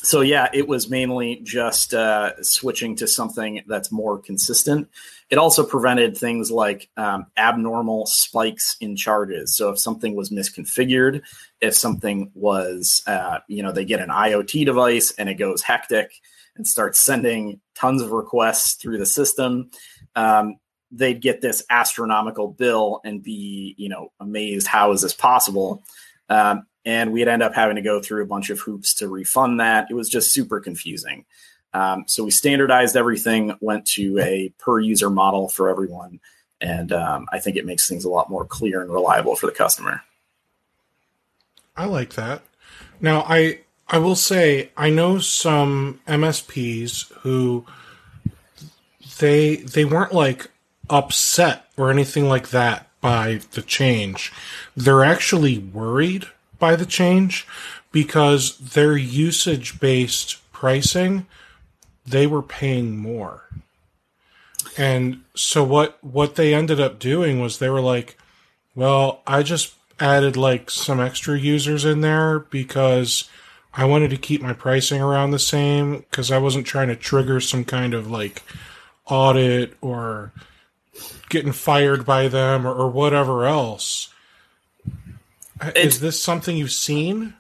so 0.01 0.21
yeah, 0.21 0.47
it 0.53 0.67
was 0.67 0.89
mainly 0.89 1.41
just 1.43 1.93
uh, 1.93 2.41
switching 2.41 2.95
to 2.97 3.07
something 3.07 3.63
that's 3.67 3.91
more 3.91 4.17
consistent. 4.17 4.89
It 5.29 5.37
also 5.37 5.63
prevented 5.63 6.17
things 6.17 6.49
like 6.49 6.89
um, 6.97 7.27
abnormal 7.37 8.05
spikes 8.05 8.77
in 8.79 8.95
charges. 8.95 9.53
So 9.53 9.69
if 9.69 9.79
something 9.79 10.15
was 10.15 10.29
misconfigured, 10.29 11.21
if 11.61 11.75
something 11.75 12.31
was, 12.33 13.03
uh, 13.07 13.39
you 13.47 13.61
know, 13.61 13.71
they 13.71 13.85
get 13.85 13.99
an 13.99 14.09
IoT 14.09 14.65
device 14.65 15.11
and 15.17 15.29
it 15.29 15.35
goes 15.35 15.61
hectic 15.61 16.11
and 16.55 16.67
starts 16.67 16.99
sending 16.99 17.59
tons 17.75 18.01
of 18.01 18.11
requests 18.11 18.73
through 18.73 18.97
the 18.97 19.05
system, 19.05 19.69
um, 20.15 20.55
they'd 20.91 21.21
get 21.21 21.41
this 21.41 21.63
astronomical 21.69 22.47
bill 22.47 23.01
and 23.03 23.21
be, 23.21 23.75
you 23.77 23.89
know, 23.89 24.11
amazed 24.19 24.65
how 24.65 24.91
is 24.91 25.01
this 25.01 25.13
possible. 25.13 25.83
Um, 26.29 26.65
and 26.85 27.11
we'd 27.11 27.27
end 27.27 27.43
up 27.43 27.53
having 27.53 27.75
to 27.75 27.81
go 27.81 28.01
through 28.01 28.23
a 28.23 28.27
bunch 28.27 28.49
of 28.49 28.59
hoops 28.59 28.93
to 28.95 29.07
refund 29.07 29.59
that. 29.59 29.87
It 29.89 29.93
was 29.93 30.09
just 30.09 30.33
super 30.33 30.59
confusing. 30.59 31.25
Um, 31.73 32.05
so 32.07 32.23
we 32.23 32.31
standardized 32.31 32.95
everything, 32.95 33.55
went 33.61 33.85
to 33.87 34.17
a 34.19 34.53
per 34.57 34.79
user 34.79 35.09
model 35.09 35.49
for 35.49 35.69
everyone, 35.69 36.19
and 36.59 36.91
um, 36.91 37.27
I 37.31 37.39
think 37.39 37.57
it 37.57 37.65
makes 37.65 37.87
things 37.87 38.05
a 38.05 38.09
lot 38.09 38.29
more 38.29 38.45
clear 38.45 38.81
and 38.81 38.91
reliable 38.91 39.35
for 39.35 39.45
the 39.45 39.51
customer. 39.51 40.01
I 41.77 41.85
like 41.85 42.13
that. 42.15 42.41
Now, 42.99 43.23
I 43.27 43.59
I 43.87 43.99
will 43.99 44.15
say 44.15 44.71
I 44.75 44.89
know 44.89 45.19
some 45.19 45.99
MSPs 46.07 47.11
who 47.19 47.65
they 49.19 49.57
they 49.57 49.85
weren't 49.85 50.13
like 50.13 50.49
upset 50.89 51.67
or 51.77 51.91
anything 51.91 52.27
like 52.27 52.49
that 52.49 52.87
by 52.99 53.41
the 53.51 53.61
change. 53.61 54.33
They're 54.75 55.03
actually 55.03 55.59
worried 55.59 56.27
by 56.59 56.75
the 56.75 56.85
change 56.85 57.47
because 57.91 58.57
their 58.57 58.95
usage 58.97 59.79
based 59.79 60.37
pricing 60.51 61.25
they 62.05 62.27
were 62.27 62.41
paying 62.41 62.97
more. 62.97 63.45
And 64.77 65.23
so 65.35 65.63
what 65.63 66.03
what 66.03 66.35
they 66.35 66.53
ended 66.53 66.79
up 66.79 66.99
doing 66.99 67.39
was 67.39 67.59
they 67.59 67.69
were 67.69 67.81
like, 67.81 68.17
well, 68.75 69.21
I 69.27 69.43
just 69.43 69.73
added 69.99 70.37
like 70.37 70.69
some 70.69 70.99
extra 70.99 71.37
users 71.37 71.85
in 71.85 72.01
there 72.01 72.39
because 72.39 73.29
I 73.73 73.85
wanted 73.85 74.09
to 74.11 74.17
keep 74.17 74.41
my 74.41 74.53
pricing 74.53 75.01
around 75.01 75.31
the 75.31 75.39
same 75.39 75.99
because 75.99 76.31
I 76.31 76.37
wasn't 76.37 76.65
trying 76.65 76.87
to 76.87 76.95
trigger 76.95 77.39
some 77.39 77.65
kind 77.65 77.93
of 77.93 78.09
like 78.09 78.43
audit 79.05 79.75
or 79.81 80.31
getting 81.29 81.51
fired 81.51 82.05
by 82.05 82.27
them 82.27 82.65
or, 82.65 82.73
or 82.73 82.89
whatever 82.89 83.45
else. 83.45 84.08
Is 85.75 85.99
this 85.99 86.21
something 86.21 86.55
you've 86.55 86.71
seen? 86.71 87.33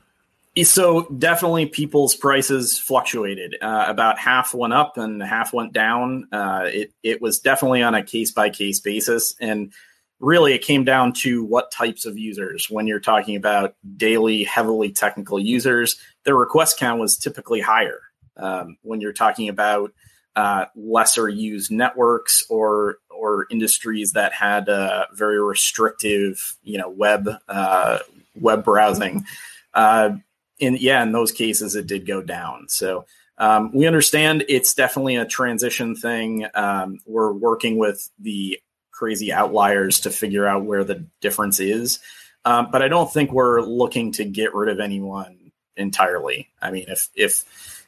So 0.63 1.07
definitely, 1.09 1.67
people's 1.67 2.15
prices 2.15 2.77
fluctuated. 2.77 3.55
Uh, 3.61 3.85
about 3.87 4.19
half 4.19 4.53
went 4.53 4.73
up 4.73 4.97
and 4.97 5.21
half 5.21 5.53
went 5.53 5.73
down. 5.73 6.27
Uh, 6.31 6.63
it 6.65 6.93
it 7.03 7.21
was 7.21 7.39
definitely 7.39 7.81
on 7.81 7.95
a 7.95 8.03
case 8.03 8.31
by 8.31 8.49
case 8.49 8.79
basis, 8.79 9.35
and 9.39 9.71
really, 10.19 10.53
it 10.53 10.61
came 10.61 10.83
down 10.83 11.13
to 11.13 11.43
what 11.43 11.71
types 11.71 12.05
of 12.05 12.17
users. 12.17 12.69
When 12.69 12.87
you're 12.87 12.99
talking 12.99 13.35
about 13.35 13.75
daily, 13.95 14.43
heavily 14.43 14.91
technical 14.91 15.39
users, 15.39 15.97
their 16.25 16.35
request 16.35 16.77
count 16.77 16.99
was 16.99 17.15
typically 17.15 17.61
higher. 17.61 18.01
Um, 18.35 18.77
when 18.81 19.01
you're 19.01 19.13
talking 19.13 19.49
about 19.49 19.93
uh, 20.35 20.65
lesser 20.75 21.29
used 21.29 21.71
networks 21.71 22.43
or 22.49 22.97
or 23.19 23.47
industries 23.49 24.13
that 24.13 24.33
had 24.33 24.69
uh, 24.69 25.05
very 25.13 25.41
restrictive, 25.41 26.57
you 26.63 26.77
know, 26.77 26.89
web 26.89 27.29
uh, 27.47 27.99
web 28.39 28.63
browsing. 28.63 29.25
Uh, 29.73 30.11
in 30.57 30.77
yeah, 30.79 31.03
in 31.03 31.11
those 31.11 31.31
cases, 31.31 31.75
it 31.75 31.87
did 31.87 32.05
go 32.05 32.21
down. 32.21 32.67
So 32.69 33.05
um, 33.37 33.71
we 33.73 33.87
understand 33.87 34.45
it's 34.49 34.73
definitely 34.73 35.15
a 35.15 35.25
transition 35.25 35.95
thing. 35.95 36.45
Um, 36.53 36.99
we're 37.05 37.31
working 37.31 37.77
with 37.77 38.09
the 38.19 38.59
crazy 38.91 39.31
outliers 39.31 40.01
to 40.01 40.09
figure 40.09 40.45
out 40.45 40.65
where 40.65 40.83
the 40.83 41.05
difference 41.21 41.59
is. 41.59 41.99
Um, 42.45 42.69
but 42.71 42.81
I 42.81 42.87
don't 42.87 43.11
think 43.11 43.31
we're 43.31 43.61
looking 43.61 44.11
to 44.13 44.25
get 44.25 44.53
rid 44.53 44.69
of 44.69 44.79
anyone 44.79 45.51
entirely. 45.77 46.49
I 46.61 46.71
mean, 46.71 46.85
if 46.87 47.09
if 47.15 47.43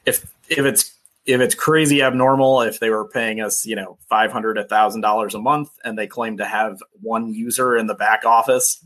if 0.06 0.26
if 0.48 0.64
it's 0.64 0.94
if 1.24 1.40
it's 1.40 1.54
crazy 1.54 2.02
abnormal, 2.02 2.62
if 2.62 2.80
they 2.80 2.90
were 2.90 3.08
paying 3.08 3.40
us, 3.40 3.64
you 3.64 3.76
know, 3.76 3.98
five 4.08 4.32
hundred, 4.32 4.58
a 4.58 4.64
thousand 4.64 5.02
dollars 5.02 5.34
a 5.34 5.38
month, 5.40 5.70
and 5.84 5.96
they 5.96 6.06
claim 6.06 6.38
to 6.38 6.44
have 6.44 6.80
one 7.00 7.32
user 7.32 7.76
in 7.76 7.86
the 7.86 7.94
back 7.94 8.24
office, 8.24 8.84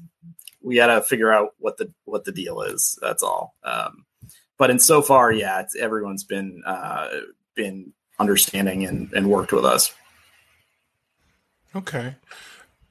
we 0.63 0.77
got 0.77 0.89
to 0.89 1.01
figure 1.01 1.33
out 1.33 1.55
what 1.59 1.79
the 1.79 1.93
what 2.05 2.25
the 2.25 2.33
deal 2.33 2.61
is. 2.61 2.99
That's 3.01 3.23
all. 3.23 3.55
Um, 3.65 4.05
but 4.59 4.71
in 4.71 4.79
so 4.79 5.03
far, 5.03 5.33
yeah, 5.33 5.65
everyone's 5.79 6.25
been 6.25 6.63
uh, 6.67 7.09
been 7.55 7.93
understanding 8.19 8.85
and, 8.85 9.13
and 9.13 9.31
worked 9.31 9.53
with 9.53 9.65
us. 9.65 9.95
Okay, 11.75 12.17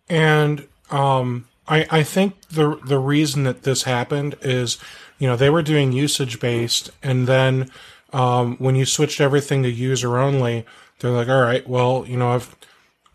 and 0.10 0.68
um, 0.90 1.48
I 1.68 1.86
I 1.92 2.04
think 2.04 2.40
the 2.50 2.80
the 2.84 3.00
reason 3.00 3.44
that 3.44 3.64
this 3.64 3.84
happened 3.84 4.36
is 4.42 4.78
you 5.20 5.28
know 5.28 5.36
they 5.36 5.50
were 5.50 5.64
doing 5.64 5.92
usage 5.92 6.40
based, 6.40 6.90
and 7.04 7.28
then 7.28 7.70
um, 8.16 8.56
when 8.58 8.76
you 8.76 8.86
switched 8.86 9.20
everything 9.20 9.62
to 9.64 9.70
user 9.70 10.18
only, 10.18 10.66
they're 11.00 11.12
like, 11.12 11.28
all 11.28 11.42
right, 11.42 11.68
well, 11.68 12.06
you 12.08 12.16
know, 12.16 12.32
I've 12.32 12.56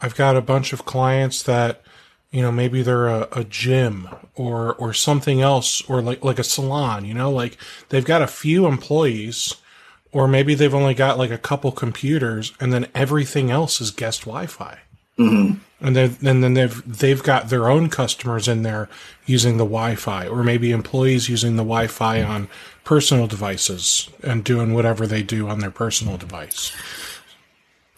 I've 0.00 0.14
got 0.14 0.36
a 0.36 0.42
bunch 0.42 0.74
of 0.74 0.84
clients 0.84 1.42
that 1.44 1.82
you 2.30 2.42
know 2.42 2.52
maybe 2.52 2.82
they're 2.82 3.08
a, 3.08 3.28
a 3.32 3.44
gym 3.44 4.08
or 4.34 4.74
or 4.74 4.92
something 4.92 5.40
else 5.40 5.82
or 5.88 6.00
like 6.00 6.22
like 6.22 6.38
a 6.38 6.44
salon 6.44 7.04
you 7.04 7.12
know 7.12 7.30
like 7.30 7.56
they've 7.88 8.04
got 8.04 8.22
a 8.22 8.26
few 8.26 8.66
employees 8.66 9.56
or 10.12 10.28
maybe 10.28 10.54
they've 10.54 10.74
only 10.74 10.94
got 10.94 11.18
like 11.18 11.32
a 11.32 11.38
couple 11.38 11.72
computers 11.72 12.52
and 12.60 12.72
then 12.72 12.86
everything 12.94 13.50
else 13.50 13.80
is 13.80 13.90
guest 13.90 14.20
wi-fi 14.20 14.78
mm-hmm. 15.18 15.58
and 15.84 15.96
then 15.96 16.16
and 16.22 16.44
then 16.44 16.54
they've 16.54 16.98
they've 16.98 17.22
got 17.24 17.48
their 17.48 17.68
own 17.68 17.90
customers 17.90 18.46
in 18.46 18.62
there 18.62 18.88
using 19.26 19.56
the 19.56 19.64
wi-fi 19.64 20.28
or 20.28 20.44
maybe 20.44 20.70
employees 20.70 21.28
using 21.28 21.56
the 21.56 21.64
wi-fi 21.64 22.22
on 22.22 22.48
personal 22.90 23.28
devices 23.28 24.10
and 24.24 24.42
doing 24.42 24.74
whatever 24.74 25.06
they 25.06 25.22
do 25.22 25.48
on 25.48 25.60
their 25.60 25.70
personal 25.70 26.16
device 26.16 26.72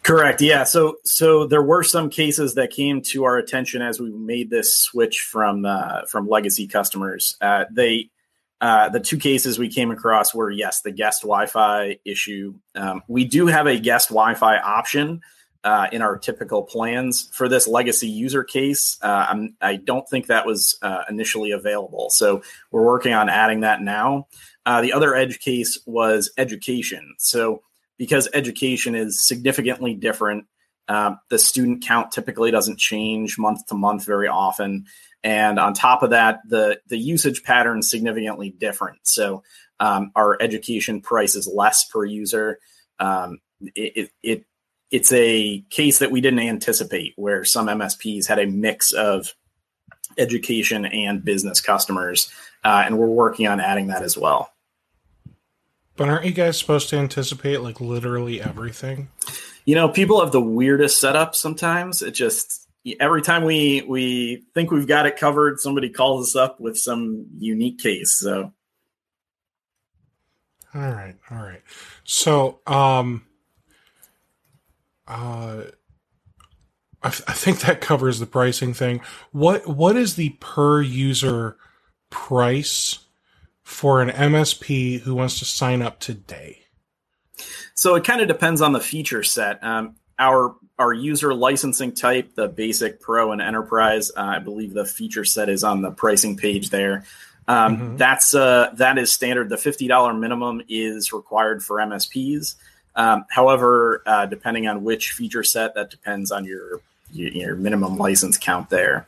Correct. 0.03 0.43
Yeah. 0.43 0.65
So 0.65 0.97
so 1.05 1.47
there 1.47 1.63
were 1.63 1.85
some 1.85 2.11
cases 2.11 2.57
that 2.57 2.71
came 2.73 3.03
to 3.03 3.23
our 3.23 3.39
attention 3.39 3.83
as 3.83 4.01
we 4.01 4.11
made 4.11 4.51
this 4.51 4.77
switch 4.77 5.21
from 5.21 5.65
uh, 5.65 6.07
from 6.07 6.29
legacy 6.29 6.67
customers. 6.67 7.37
Uh, 7.41 7.67
they 7.71 8.11
uh, 8.61 8.89
the 8.89 8.99
two 8.99 9.17
cases 9.17 9.61
we 9.61 9.69
came 9.69 9.93
across 9.93 10.35
were 10.35 10.51
yes, 10.51 10.81
the 10.81 10.91
guest 10.91 11.23
Wi-Fi 11.23 11.99
issue. 12.05 12.55
Um, 12.75 13.03
we 13.07 13.25
do 13.25 13.47
have 13.47 13.69
a 13.69 13.79
guest 13.79 14.09
Wi-Fi 14.09 14.59
option 14.59 15.21
uh, 15.65 15.87
in 15.93 16.03
our 16.03 16.19
typical 16.19 16.63
plans 16.63 17.29
for 17.33 17.49
this 17.49 17.69
legacy 17.69 18.09
user 18.09 18.43
case. 18.43 18.99
Uh, 19.03 19.47
I 19.61 19.77
do 19.77 19.95
not 19.95 20.11
think 20.11 20.27
that 20.27 20.47
was 20.47 20.79
uh, 20.83 21.05
initially 21.09 21.53
available, 21.53 22.11
so 22.11 22.43
we're 22.71 22.85
working 22.85 23.13
on 23.13 23.29
adding 23.29 23.61
that 23.61 23.81
now. 23.81 24.27
The 24.65 24.93
other 24.93 25.15
edge 25.15 25.41
case 25.41 25.79
was 25.87 26.31
education. 26.39 27.15
So 27.19 27.63
because 27.99 28.29
education 28.35 28.95
is 28.95 29.23
significantly 29.23 29.95
different. 29.95 30.47
Uh, 30.89 31.15
the 31.31 31.39
student 31.39 31.85
count 31.85 32.11
typically 32.11 32.51
doesn't 32.51 32.79
change 32.79 33.39
month 33.39 33.65
to 33.67 33.75
month 33.75 34.05
very 34.05 34.27
often, 34.27 34.87
and 35.23 35.59
on 35.59 35.73
top 35.73 36.03
of 36.03 36.11
that, 36.11 36.41
the 36.49 36.81
the 36.89 36.99
usage 36.99 37.45
pattern 37.45 37.79
is 37.79 37.91
significantly 37.91 38.51
different. 38.51 38.99
So 39.05 39.45
um, 39.79 40.11
our 40.17 40.37
education 40.41 41.01
price 41.01 41.37
is 41.37 41.47
less 41.47 41.85
per 41.85 42.05
user. 42.05 42.59
Um, 42.99 43.39
it, 43.77 44.11
it 44.23 44.47
it's 44.91 45.13
a 45.13 45.65
case 45.71 46.01
that 46.01 46.11
we 46.11 46.21
didn't 46.21 46.41
anticipate, 46.41 47.15
where 47.17 47.45
some 47.45 47.69
MSPs 47.69 48.27
had 48.27 48.39
a 48.39 48.47
mix 48.47 48.93
of 48.93 49.33
education 50.19 50.85
and 50.85 51.25
business 51.25 51.61
customers, 51.61 52.31
uh, 52.65 52.83
and 52.85 52.99
we're 52.99 53.07
working 53.07 53.47
on 53.47 53.61
adding 53.61 53.87
that 53.87 54.03
as 54.03 54.19
well. 54.19 54.52
But 55.97 56.09
aren't 56.09 56.25
you 56.25 56.33
guys 56.33 56.59
supposed 56.59 56.89
to 56.91 56.97
anticipate 56.97 57.59
like 57.59 57.81
literally 57.81 58.41
everything? 58.41 59.11
You 59.65 59.75
know, 59.75 59.89
people 59.89 60.21
have 60.21 60.33
the 60.33 60.41
weirdest 60.41 61.03
setups 61.03 61.37
sometimes. 61.37 62.03
It 62.03 62.13
just 62.13 62.69
every 62.99 63.23
time 63.23 63.45
we 63.45 63.83
we 63.87 64.45
think 64.55 64.71
we've 64.71 64.87
got 64.89 65.07
it 65.07 65.17
covered, 65.17 65.61
somebody 65.61 65.89
calls 65.91 66.29
us 66.29 66.37
up 66.37 66.61
with 66.61 66.77
some 66.79 67.27
unique 67.39 67.79
case. 67.79 68.19
So 68.19 68.53
all 70.75 70.81
right, 70.81 71.15
all 71.31 71.39
right. 71.39 71.63
So 72.05 72.61
um 72.67 73.27
uh 75.07 75.65
I, 77.05 77.11
th- 77.11 77.25
I 77.27 77.33
think 77.33 77.61
that 77.61 77.81
covers 77.81 78.21
the 78.21 78.27
pricing 78.27 78.75
thing. 78.75 79.01
What 79.33 79.67
what 79.67 79.97
is 79.97 80.17
the 80.17 80.31
per 80.41 80.81
user 80.81 81.57
price 82.11 82.99
for 83.73 84.03
an 84.03 84.11
MSP 84.11 85.01
who 85.01 85.15
wants 85.15 85.39
to 85.39 85.45
sign 85.45 85.83
up 85.83 85.99
today? 85.99 86.61
So 87.75 87.95
it 87.95 88.05
kind 88.05 88.21
of 88.21 88.29
depends 88.29 88.61
on 88.61 88.73
the 88.73 88.81
feature 88.81 89.23
set. 89.23 89.63
Um, 89.65 89.97
our 90.19 90.55
our 90.79 90.93
user 90.93 91.35
licensing 91.35 91.93
type, 91.93 92.35
the 92.35 92.49
basic, 92.49 93.01
pro, 93.01 93.33
and 93.33 93.41
enterprise. 93.41 94.11
Uh, 94.17 94.23
I 94.23 94.39
believe 94.39 94.75
the 94.75 94.85
feature 94.85 95.25
set 95.25 95.49
is 95.49 95.65
on 95.65 95.83
the 95.83 95.91
pricing 95.91 96.37
page 96.37 96.71
there. 96.71 97.05
Um, 97.49 97.77
mm-hmm. 97.77 97.97
That's 97.97 98.35
uh, 98.35 98.71
that 98.75 98.99
is 98.99 99.13
standard. 99.13 99.49
The 99.49 99.57
fifty 99.57 99.89
dollar 99.89 100.15
minimum 100.15 100.63
is 100.69 101.13
required 101.13 101.63
for 101.63 101.79
MSPs. 101.79 102.55
Um, 102.95 103.25
however, 103.31 104.03
uh, 104.07 104.27
depending 104.27 104.69
on 104.69 104.85
which 104.85 105.13
feature 105.13 105.43
set, 105.43 105.75
that 105.75 105.91
depends 105.91 106.31
on 106.31 106.45
your 106.45 106.81
your 107.13 107.57
minimum 107.57 107.97
license 107.97 108.39
count 108.39 108.71
there. 108.71 109.07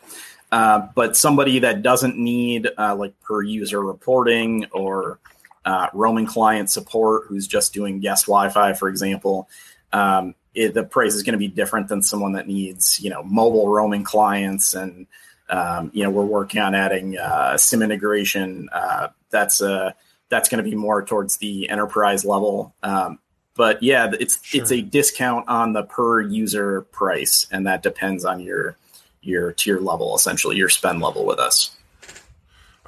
Uh, 0.55 0.87
but 0.95 1.17
somebody 1.17 1.59
that 1.59 1.83
doesn't 1.83 2.17
need 2.17 2.69
uh, 2.79 2.95
like 2.95 3.19
per 3.23 3.43
user 3.43 3.83
reporting 3.83 4.65
or 4.71 5.19
uh, 5.65 5.89
roaming 5.93 6.27
client 6.27 6.71
support 6.71 7.25
who's 7.27 7.49
just 7.49 7.75
doing 7.75 7.99
guest 7.99 8.27
Wi-Fi, 8.27 8.75
for 8.75 8.89
example, 8.89 9.49
um, 9.93 10.33
it, 10.55 10.73
the 10.73 10.85
price 10.85 11.13
is 11.13 11.25
going 11.25 11.33
to 11.33 11.41
be 11.41 11.49
different 11.49 11.89
than 11.89 12.03
someone 12.03 12.35
that 12.35 12.47
needs 12.47 13.01
you 13.01 13.11
know 13.11 13.25
mobile 13.25 13.69
roaming 13.69 14.05
clients 14.05 14.75
and 14.75 15.09
um, 15.49 15.91
you 15.93 16.05
know 16.05 16.11
we're 16.11 16.25
working 16.25 16.61
on 16.61 16.73
adding 16.73 17.19
uh, 17.19 17.57
SIEM 17.57 17.83
integration. 17.83 18.69
Uh, 18.71 19.09
that's 19.31 19.61
uh, 19.61 19.91
that's 20.29 20.49
going 20.49 20.63
to 20.63 20.71
be 20.71 20.77
more 20.77 21.05
towards 21.05 21.39
the 21.39 21.69
enterprise 21.69 22.25
level. 22.25 22.73
Um, 22.81 23.19
but 23.57 23.83
yeah, 23.83 24.09
it's 24.21 24.41
sure. 24.45 24.61
it's 24.61 24.71
a 24.71 24.83
discount 24.83 25.49
on 25.49 25.73
the 25.73 25.83
per 25.83 26.21
user 26.21 26.83
price, 26.93 27.49
and 27.51 27.67
that 27.67 27.83
depends 27.83 28.25
on 28.25 28.39
your 28.39 28.77
your 29.25 29.53
tier 29.53 29.81
level, 29.81 30.15
essentially 30.15 30.57
your 30.57 30.69
spend 30.69 31.01
level 31.01 31.25
with 31.25 31.39
us. 31.39 31.77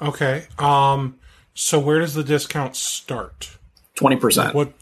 Okay. 0.01 0.47
Um. 0.59 1.17
So 1.53 1.79
where 1.79 1.99
does 1.99 2.13
the 2.13 2.23
discount 2.23 2.75
start? 2.75 3.57
Twenty 3.95 4.15
percent. 4.15 4.53
What? 4.53 4.73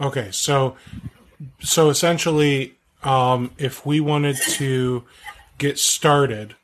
Okay. 0.00 0.30
So, 0.30 0.76
so 1.60 1.90
essentially, 1.90 2.74
um, 3.02 3.50
if 3.58 3.84
we 3.84 4.00
wanted 4.00 4.36
to 4.36 5.04
get 5.58 5.78
started, 5.78 6.54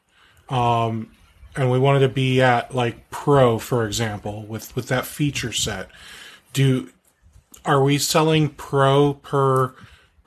um, 0.48 1.11
and 1.57 1.70
we 1.70 1.79
wanted 1.79 2.01
to 2.01 2.09
be 2.09 2.40
at 2.40 2.74
like 2.74 3.11
pro, 3.11 3.59
for 3.59 3.85
example, 3.85 4.44
with 4.46 4.74
with 4.77 4.87
that 4.88 5.07
feature 5.07 5.53
set, 5.53 5.88
do 6.53 6.90
are 7.64 7.83
we 7.83 7.98
selling 7.98 8.48
pro 8.48 9.14
per 9.14 9.74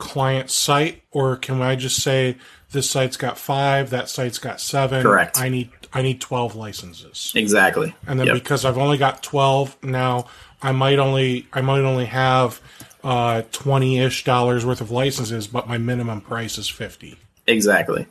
client 0.01 0.49
site, 0.49 1.03
or 1.11 1.37
can 1.37 1.61
I 1.61 1.75
just 1.75 2.01
say 2.01 2.35
this 2.71 2.89
site's 2.89 3.17
got 3.17 3.37
five, 3.37 3.91
that 3.91 4.09
site's 4.09 4.39
got 4.39 4.59
seven. 4.59 5.03
Correct. 5.03 5.39
I 5.39 5.47
need 5.47 5.69
I 5.93 6.01
need 6.01 6.19
twelve 6.19 6.55
licenses. 6.55 7.31
Exactly. 7.35 7.93
And 8.07 8.19
then 8.19 8.27
yep. 8.27 8.33
because 8.33 8.65
I've 8.65 8.77
only 8.77 8.97
got 8.97 9.21
twelve 9.21 9.81
now, 9.83 10.25
I 10.61 10.71
might 10.71 10.99
only 10.99 11.47
I 11.53 11.61
might 11.61 11.81
only 11.81 12.05
have 12.05 12.59
uh, 13.03 13.43
twenty 13.51 13.99
ish 13.99 14.23
dollars 14.23 14.65
worth 14.65 14.81
of 14.81 14.89
licenses, 14.89 15.47
but 15.47 15.67
my 15.67 15.77
minimum 15.77 16.21
price 16.21 16.57
is 16.57 16.67
fifty. 16.67 17.17
Exactly. 17.45 18.07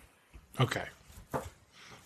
Okay. 0.61 0.85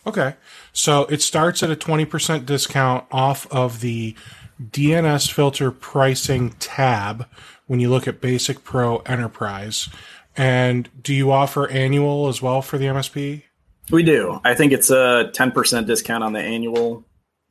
Okay. 0.07 0.35
So 0.73 1.05
it 1.05 1.21
starts 1.21 1.63
at 1.63 1.71
a 1.71 1.77
twenty 1.77 2.07
percent 2.07 2.47
discount 2.47 3.05
off 3.13 3.47
of 3.53 3.81
the 3.81 4.17
DNS 4.63 5.31
filter 5.31 5.71
pricing 5.71 6.51
tab 6.53 7.29
when 7.67 7.81
you 7.81 7.91
look 7.91 8.07
at 8.07 8.21
Basic 8.21 8.65
Pro 8.65 8.99
Enterprise. 8.99 9.89
And 10.37 10.89
do 11.01 11.15
you 11.15 11.31
offer 11.31 11.69
annual 11.69 12.29
as 12.29 12.43
well 12.43 12.61
for 12.61 12.79
the 12.79 12.87
MSP? 12.87 13.43
We 13.91 14.03
do. 14.03 14.41
I 14.45 14.55
think 14.55 14.73
it's 14.73 14.91
a 14.91 15.31
10% 15.33 15.87
discount 15.87 16.25
on 16.25 16.33
the 16.33 16.41
annual 16.41 17.05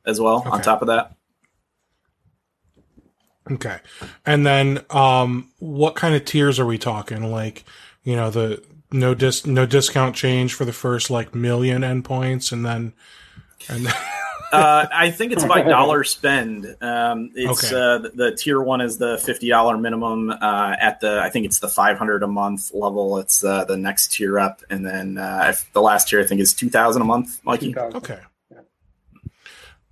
as 0.04 0.20
well 0.20 0.40
okay. 0.40 0.50
on 0.50 0.62
top 0.62 0.82
of 0.82 0.88
that. 0.88 1.14
Okay. 3.50 3.78
And 4.24 4.46
then 4.46 4.84
um 4.90 5.50
what 5.58 5.96
kind 5.96 6.14
of 6.14 6.24
tiers 6.24 6.58
are 6.58 6.66
we 6.66 6.78
talking? 6.78 7.30
Like, 7.30 7.64
you 8.02 8.16
know, 8.16 8.30
the 8.30 8.62
no 8.90 9.14
dis 9.14 9.46
no 9.46 9.66
discount 9.66 10.16
change 10.16 10.54
for 10.54 10.64
the 10.64 10.72
first 10.72 11.10
like 11.10 11.34
million 11.34 11.82
endpoints 11.82 12.52
and 12.52 12.64
then 12.64 12.94
and 13.68 13.86
then 13.86 13.94
uh, 14.54 14.88
I 14.92 15.10
think 15.10 15.32
it's 15.32 15.44
by 15.44 15.62
dollar 15.68 16.04
spend. 16.04 16.66
Um, 16.80 17.30
it's 17.34 17.64
okay. 17.64 17.76
uh, 17.76 17.98
the, 17.98 18.08
the, 18.10 18.36
tier 18.36 18.60
one 18.60 18.80
is 18.80 18.98
the 18.98 19.18
fifty 19.18 19.48
dollar 19.48 19.76
minimum. 19.76 20.30
Uh, 20.30 20.76
at 20.80 21.00
the 21.00 21.20
I 21.20 21.30
think 21.30 21.46
it's 21.46 21.58
the 21.58 21.68
five 21.68 21.98
hundred 21.98 22.22
a 22.22 22.28
month 22.28 22.72
level. 22.72 23.18
It's 23.18 23.44
uh, 23.44 23.64
the 23.64 23.76
next 23.76 24.12
tier 24.12 24.38
up, 24.38 24.62
and 24.70 24.84
then 24.84 25.18
uh, 25.18 25.54
the 25.72 25.82
last 25.82 26.08
tier 26.08 26.20
I 26.20 26.24
think 26.24 26.40
is 26.40 26.54
two 26.54 26.70
thousand 26.70 27.02
a 27.02 27.06
month. 27.06 27.40
Mikey. 27.44 27.76
Okay. 27.76 28.20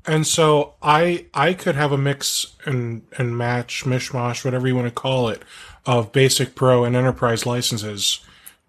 And 0.04 0.26
so 0.26 0.74
I 0.82 1.26
I 1.32 1.54
could 1.54 1.76
have 1.76 1.92
a 1.92 1.98
mix 1.98 2.56
and 2.64 3.02
and 3.16 3.36
match 3.36 3.84
mishmash 3.84 4.44
whatever 4.44 4.66
you 4.66 4.74
want 4.74 4.88
to 4.88 4.92
call 4.92 5.28
it 5.28 5.42
of 5.86 6.12
basic 6.12 6.54
pro 6.54 6.84
and 6.84 6.96
enterprise 6.96 7.46
licenses 7.46 8.20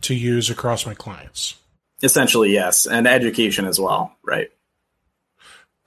to 0.02 0.14
use 0.14 0.50
across 0.50 0.86
my 0.86 0.94
clients. 0.94 1.56
Essentially, 2.04 2.52
yes, 2.52 2.86
and 2.86 3.08
education 3.08 3.66
as 3.66 3.80
well, 3.80 4.16
right? 4.24 4.50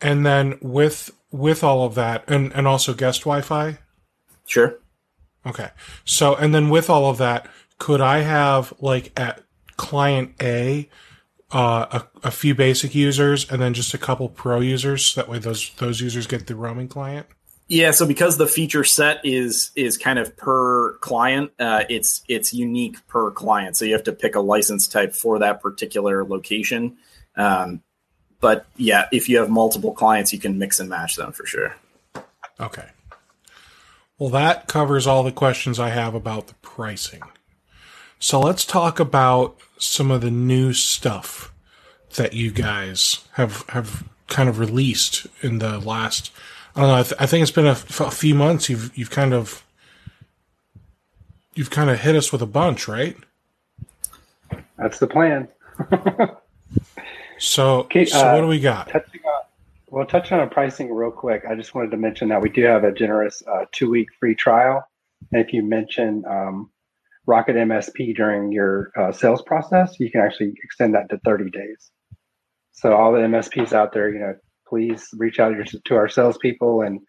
And 0.01 0.25
then 0.25 0.59
with 0.61 1.11
with 1.31 1.65
all 1.65 1.85
of 1.85 1.95
that, 1.95 2.29
and 2.29 2.53
and 2.55 2.67
also 2.67 2.95
guest 2.95 3.21
Wi-Fi. 3.21 3.79
Sure. 4.47 4.79
Okay. 5.45 5.71
So 6.05 6.35
and 6.35 6.55
then 6.55 6.69
with 6.69 6.91
all 6.91 7.11
of 7.11 7.19
that, 7.19 7.49
could 7.79 8.01
I 8.01 8.21
have 8.21 8.73
like 8.81 9.19
at 9.19 9.43
client 9.77 10.35
A 10.43 10.89
uh, 11.53 12.01
a, 12.25 12.27
a 12.29 12.31
few 12.31 12.55
basic 12.55 12.95
users 12.95 13.51
and 13.51 13.63
then 13.63 13.73
just 13.73 13.95
a 13.95 13.99
couple 13.99 14.29
pro 14.29 14.61
users? 14.61 15.15
that 15.15 15.29
way, 15.29 15.39
those 15.39 15.71
those 15.77 16.01
users 16.01 16.27
get 16.27 16.47
the 16.47 16.57
roaming 16.57 16.89
client. 16.89 17.27
Yeah, 17.69 17.91
so 17.91 18.07
because 18.07 18.37
the 18.37 18.47
feature 18.47 18.85
set 18.85 19.21
is 19.25 19.73
is 19.75 19.99
kind 19.99 20.19
of 20.19 20.37
per 20.37 20.99
client, 20.99 21.51
uh, 21.59 21.85
it's 21.89 22.23
it's 22.29 22.55
unique 22.55 23.05
per 23.09 23.31
client. 23.33 23.77
So 23.77 23.85
you 23.85 23.93
have 23.93 24.05
to 24.05 24.13
pick 24.13 24.37
a 24.37 24.41
license 24.41 24.87
type 24.87 25.15
for 25.15 25.39
that 25.41 25.61
particular 25.61 26.25
location. 26.25 26.97
Um, 27.37 27.83
but 28.41 28.67
yeah, 28.77 29.09
if 29.13 29.29
you 29.29 29.39
have 29.39 29.51
multiple 29.51 29.93
clients, 29.93 30.33
you 30.33 30.39
can 30.39 30.59
mix 30.59 30.81
and 30.81 30.89
match 30.89 31.17
them 31.17 31.33
for 31.33 31.47
sure. 31.47 31.77
Okay. 32.61 32.89
Well, 34.19 34.31
that 34.31 34.67
covers 34.67 35.07
all 35.07 35.23
the 35.23 35.33
questions 35.33 35.79
I 35.79 35.91
have 35.91 36.15
about 36.15 36.47
the 36.47 36.55
pricing. 36.55 37.23
So 38.19 38.41
let's 38.41 38.65
talk 38.65 38.99
about 38.99 39.59
some 39.79 40.11
of 40.11 40.23
the 40.23 40.31
new 40.31 40.73
stuff 40.73 41.53
that 42.17 42.33
you 42.33 42.51
guys 42.51 43.25
have 43.33 43.65
have 43.69 44.05
kind 44.27 44.49
of 44.49 44.59
released 44.59 45.27
in 45.43 45.59
the 45.59 45.79
last 45.79 46.33
I 46.75 46.81
don't 46.81 46.89
know. 46.89 46.97
I, 46.97 47.03
th- 47.03 47.15
I 47.19 47.27
think 47.27 47.43
it's 47.43 47.51
been 47.51 47.67
a, 47.67 47.71
f- 47.71 48.01
a 48.01 48.11
few 48.11 48.35
months. 48.35 48.69
You've 48.69 48.97
you've 48.97 49.11
kind 49.11 49.33
of 49.33 49.65
you've 51.55 51.71
kind 51.71 51.89
of 51.89 52.01
hit 52.01 52.17
us 52.17 52.33
with 52.33 52.43
a 52.43 52.47
bunch, 52.47 52.87
right? 52.87 53.17
That's 54.77 54.99
the 54.99 55.07
plan. 55.07 55.49
so, 57.39 57.81
okay, 57.81 58.05
so 58.05 58.19
uh, 58.19 58.33
what 58.35 58.41
do 58.41 58.47
we 58.47 58.61
got? 58.61 58.89
Touching 58.89 59.21
on, 59.25 59.43
well, 59.89 60.07
touching 60.07 60.39
on 60.39 60.49
pricing 60.49 60.93
real 60.93 61.11
quick, 61.11 61.45
I 61.49 61.55
just 61.55 61.75
wanted 61.75 61.91
to 61.93 61.97
mention 61.97 62.29
that 62.29 62.41
we 62.41 62.49
do 62.49 62.63
have 62.65 62.85
a 62.85 62.93
generous 62.93 63.43
uh, 63.47 63.67
two 63.73 63.91
week 63.91 64.09
free 64.19 64.35
trial. 64.35 64.83
And 65.33 65.45
if 65.45 65.53
you 65.53 65.63
mention 65.63 66.25
um, 66.29 66.71
Rocket 67.27 67.57
MSP 67.57 68.15
during 68.17 68.53
your 68.53 68.93
uh, 68.97 69.13
sales 69.13 69.43
process, 69.43 69.99
you 69.99 70.11
can 70.11 70.21
actually 70.21 70.55
extend 70.63 70.95
that 70.95 71.09
to 71.11 71.19
30 71.25 71.51
days. 71.51 71.91
So 72.73 72.95
all 72.95 73.13
the 73.13 73.21
MSPs 73.21 73.73
out 73.73 73.93
there, 73.93 74.13
you 74.13 74.19
know, 74.19 74.35
please 74.69 75.09
reach 75.17 75.41
out 75.41 75.55
to 75.85 75.95
our 75.95 76.09
salespeople 76.09 76.83
and 76.83 77.01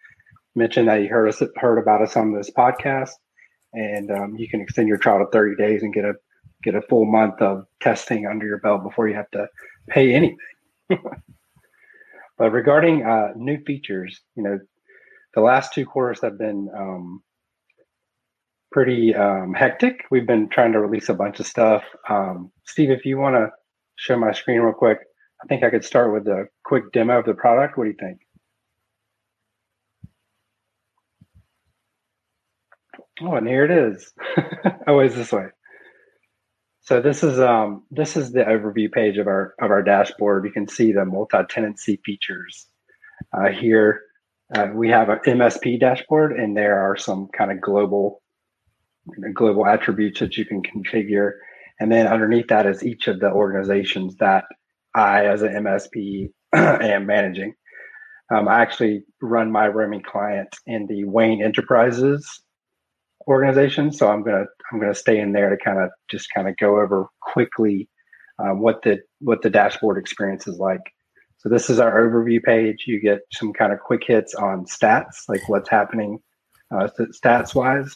mention 0.56 0.86
that 0.86 1.02
you 1.02 1.08
heard 1.08 1.28
us 1.28 1.42
heard 1.58 1.78
about 1.78 2.02
us 2.02 2.16
on 2.16 2.34
this 2.34 2.50
podcast, 2.50 3.12
and 3.74 4.12
um, 4.12 4.36
you 4.38 4.48
can 4.50 4.62
extend 4.62 4.88
your 4.88 4.98
trial 4.98 5.20
to 5.20 5.32
30 5.32 5.56
days 5.56 5.84
and 5.84 5.94
get 5.94 6.06
a 6.06 6.13
get 6.63 6.76
a 6.76 6.82
full 6.84 7.06
month 7.06 7.42
of 7.42 7.66
testing 7.80 8.26
under 8.26 8.46
your 8.46 8.60
belt 8.60 8.84
before 8.84 9.08
you 9.08 9.16
have 9.16 9.30
to 9.32 9.48
pay 9.89 10.13
anything. 10.13 10.38
but 10.89 12.52
regarding 12.52 13.06
uh, 13.06 13.30
new 13.36 13.58
features, 13.65 14.21
you 14.36 14.43
know, 14.43 14.60
the 15.34 15.41
last 15.41 15.73
two 15.73 15.86
quarters 15.86 16.21
have 16.21 16.38
been 16.38 16.69
um, 16.76 17.21
pretty 18.71 19.13
um, 19.15 19.54
hectic. 19.54 20.04
We've 20.12 20.28
been 20.28 20.50
trying 20.50 20.73
to 20.73 20.80
release 20.80 21.10
a 21.10 21.13
bunch 21.13 21.39
of 21.39 21.47
stuff. 21.47 21.84
Um, 22.10 22.52
Steve, 22.65 22.89
if 22.89 23.06
you 23.06 23.17
want 23.17 23.36
to 23.36 23.50
show 23.97 24.17
my 24.17 24.32
screen 24.32 24.60
real 24.60 24.73
quick, 24.73 25.00
I 25.43 25.47
think 25.47 25.63
I 25.63 25.69
could 25.69 25.86
start 25.86 26.13
with 26.13 26.28
a 26.28 26.45
quick 26.63 26.91
demo 26.91 27.19
of 27.19 27.26
the 27.26 27.34
product. 27.34 27.78
What 27.78 27.86
do 27.86 27.89
you 27.91 27.95
think? 28.00 28.19
Oh, 33.21 33.36
and 33.36 33.47
here 33.47 33.65
it 33.65 33.71
is. 33.71 34.13
Always 34.88 35.15
this 35.15 35.32
way. 35.32 35.47
So 36.88 37.02
this 37.02 37.21
is 37.21 37.38
um, 37.38 37.84
this 37.91 38.15
is 38.15 38.32
the 38.32 38.45
overview 38.45 38.89
page 38.89 39.17
of 39.17 39.28
our 39.28 39.56
of 39.60 39.71
our 39.71 39.84
dashboard. 39.84 40.45
You 40.45 40.54
can 40.54 40.69
see 40.69 40.93
the 40.93 41.04
multi-tenancy 41.04 42.00
features. 42.06 42.65
Uh, 43.34 43.50
here 43.50 44.04
uh, 44.56 44.69
we 44.73 44.88
have 44.88 45.10
an 45.10 45.19
MSP 45.19 45.82
dashboard, 45.82 46.39
and 46.39 46.56
there 46.56 46.80
are 46.80 46.95
some 46.95 47.28
kind 47.38 47.52
of 47.52 47.60
global 47.60 48.21
global 49.34 49.67
attributes 49.67 50.21
that 50.21 50.38
you 50.38 50.45
can 50.45 50.63
configure. 50.63 51.32
And 51.82 51.91
then 51.91 52.08
underneath 52.08 52.47
that 52.47 52.65
is 52.65 52.86
each 52.86 53.10
of 53.10 53.19
the 53.19 53.32
organizations 53.32 54.15
that 54.21 54.45
I, 54.95 55.26
as 55.26 55.41
an 55.41 55.56
MSP, 55.56 56.30
am 56.54 57.06
managing. 57.06 57.54
Um, 58.34 58.47
I 58.47 58.62
actually 58.62 59.04
run 59.21 59.52
my 59.52 59.67
roaming 59.67 60.04
client 60.04 60.56
in 60.65 60.88
the 60.88 61.04
Wayne 61.04 61.43
Enterprises 61.43 62.43
organization, 63.28 63.92
so 63.92 64.10
I'm 64.10 64.24
gonna 64.24 64.46
I'm 64.72 64.80
gonna 64.80 64.96
stay 64.96 65.20
in 65.20 65.34
there 65.34 65.50
to 65.50 65.58
kind 65.58 65.80
of 65.80 65.90
just 66.10 66.28
kind 66.34 66.48
of 66.48 66.58
go 66.58 66.80
over 66.80 67.08
quickly 67.22 67.90
um, 68.40 68.60
what 68.60 68.82
the 68.84 69.00
what 69.20 69.42
the 69.42 69.50
dashboard 69.50 69.98
experience 69.98 70.48
is 70.48 70.58
like. 70.58 70.82
So 71.38 71.50
this 71.50 71.70
is 71.70 71.80
our 71.80 72.02
overview 72.02 72.42
page. 72.42 72.86
You 72.88 73.00
get 73.00 73.20
some 73.32 73.54
kind 73.54 73.72
of 73.72 73.80
quick 73.80 74.04
hits 74.06 74.34
on 74.34 74.66
stats, 74.66 75.28
like 75.28 75.48
what's 75.48 75.70
happening 75.70 76.20
uh, 76.72 76.88
stats 77.24 77.54
wise, 77.54 77.96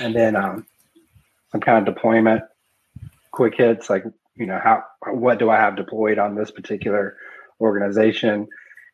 and 0.00 0.14
then 0.14 0.36
um, 0.36 0.66
some 1.52 1.60
kind 1.60 1.86
of 1.86 1.94
deployment 1.94 2.42
quick 3.32 3.54
hits, 3.56 3.90
like 3.90 4.04
you 4.36 4.46
know 4.46 4.60
how 4.62 4.82
what 5.12 5.38
do 5.38 5.50
i 5.50 5.56
have 5.56 5.76
deployed 5.76 6.18
on 6.18 6.34
this 6.34 6.50
particular 6.50 7.16
organization 7.60 8.46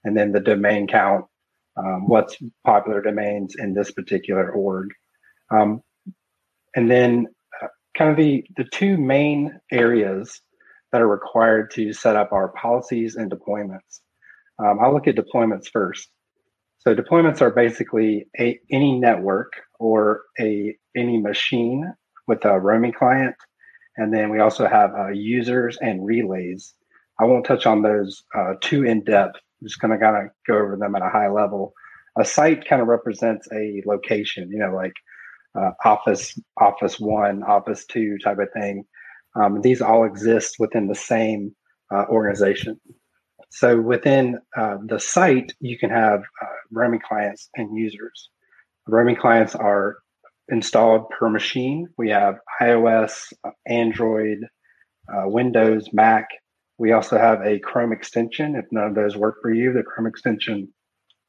and 0.05 0.17
then 0.17 0.33
the 0.33 0.41
domain 0.41 0.87
count 0.87 1.25
um, 1.77 2.09
what's 2.09 2.37
popular 2.65 3.01
domains 3.01 3.55
in 3.59 3.73
this 3.75 3.91
particular 3.91 4.51
org 4.51 4.89
um, 5.51 5.83
and 6.75 6.91
then 6.91 7.27
uh, 7.63 7.67
kind 7.97 8.11
of 8.11 8.17
the 8.17 8.45
the 8.57 8.65
two 8.65 8.97
main 8.97 9.59
areas 9.71 10.41
that 10.93 11.01
are 11.01 11.09
required 11.09 11.71
to 11.73 11.93
set 11.93 12.17
up 12.17 12.33
our 12.33 12.49
policies 12.49 13.17
and 13.17 13.31
deployments 13.31 14.01
um, 14.59 14.79
i'll 14.81 14.93
look 14.93 15.07
at 15.07 15.17
deployments 15.17 15.67
first 15.73 16.11
so 16.79 16.95
deployments 16.95 17.43
are 17.43 17.51
basically 17.51 18.27
a, 18.39 18.59
any 18.71 18.99
network 18.99 19.53
or 19.79 20.23
a 20.39 20.77
any 20.97 21.21
machine 21.21 21.93
with 22.27 22.45
a 22.45 22.59
roaming 22.59 22.93
client 22.93 23.37
and 24.01 24.15
then 24.15 24.31
we 24.31 24.41
also 24.41 24.67
have 24.67 24.95
uh, 24.95 25.09
users 25.09 25.77
and 25.81 26.07
relays. 26.07 26.75
I 27.21 27.25
won't 27.25 27.45
touch 27.45 27.67
on 27.67 27.83
those 27.83 28.23
uh, 28.35 28.55
too 28.61 28.85
in 28.85 29.05
depth. 29.05 29.37
I'm 29.61 29.69
just 29.69 29.79
going 29.79 29.91
to 29.93 30.03
kind 30.03 30.17
of 30.17 30.33
go 30.47 30.55
over 30.55 30.77
them 30.77 30.95
at 30.95 31.03
a 31.03 31.11
high 31.11 31.29
level. 31.29 31.75
A 32.19 32.25
site 32.25 32.67
kind 32.67 32.81
of 32.81 32.89
represents 32.89 33.47
a 33.53 33.83
location, 33.85 34.51
you 34.51 34.59
know, 34.59 34.75
like 34.75 34.95
uh, 35.59 35.71
Office, 35.85 36.39
Office 36.61 36.99
One, 37.01 37.43
Office 37.43 37.85
Two 37.87 38.19
type 38.19 38.39
of 38.39 38.49
thing. 38.53 38.85
Um, 39.35 39.61
these 39.61 39.81
all 39.81 40.05
exist 40.05 40.57
within 40.59 40.89
the 40.89 40.95
same 40.95 41.55
uh, 41.93 42.05
organization. 42.09 42.81
So 43.51 43.81
within 43.81 44.39
uh, 44.57 44.79
the 44.87 45.01
site, 45.01 45.53
you 45.61 45.77
can 45.79 45.91
have 45.91 46.21
uh, 46.21 46.47
roaming 46.71 47.01
clients 47.01 47.49
and 47.57 47.77
users. 47.77 48.31
Roaming 48.87 49.17
clients 49.17 49.55
are 49.55 49.99
installed 50.49 51.11
per 51.11 51.29
machine. 51.29 51.89
We 51.99 52.11
have 52.11 52.37
iOS, 52.61 53.33
Android, 53.67 54.39
uh, 55.13 55.29
Windows, 55.29 55.89
Mac. 55.93 56.29
We 56.79 56.93
also 56.93 57.19
have 57.19 57.41
a 57.43 57.59
Chrome 57.59 57.93
extension. 57.93 58.57
If 58.57 58.67
none 58.71 58.85
of 58.85 58.95
those 58.95 59.17
work 59.17 59.37
for 59.43 59.53
you, 59.53 59.73
the 59.73 59.83
Chrome 59.83 60.07
extension 60.07 60.73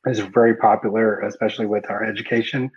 is 0.06 0.20
very 0.20 0.56
popular, 0.56 1.20
especially 1.22 1.66
with 1.66 1.90
our 1.90 2.04
education 2.04 2.70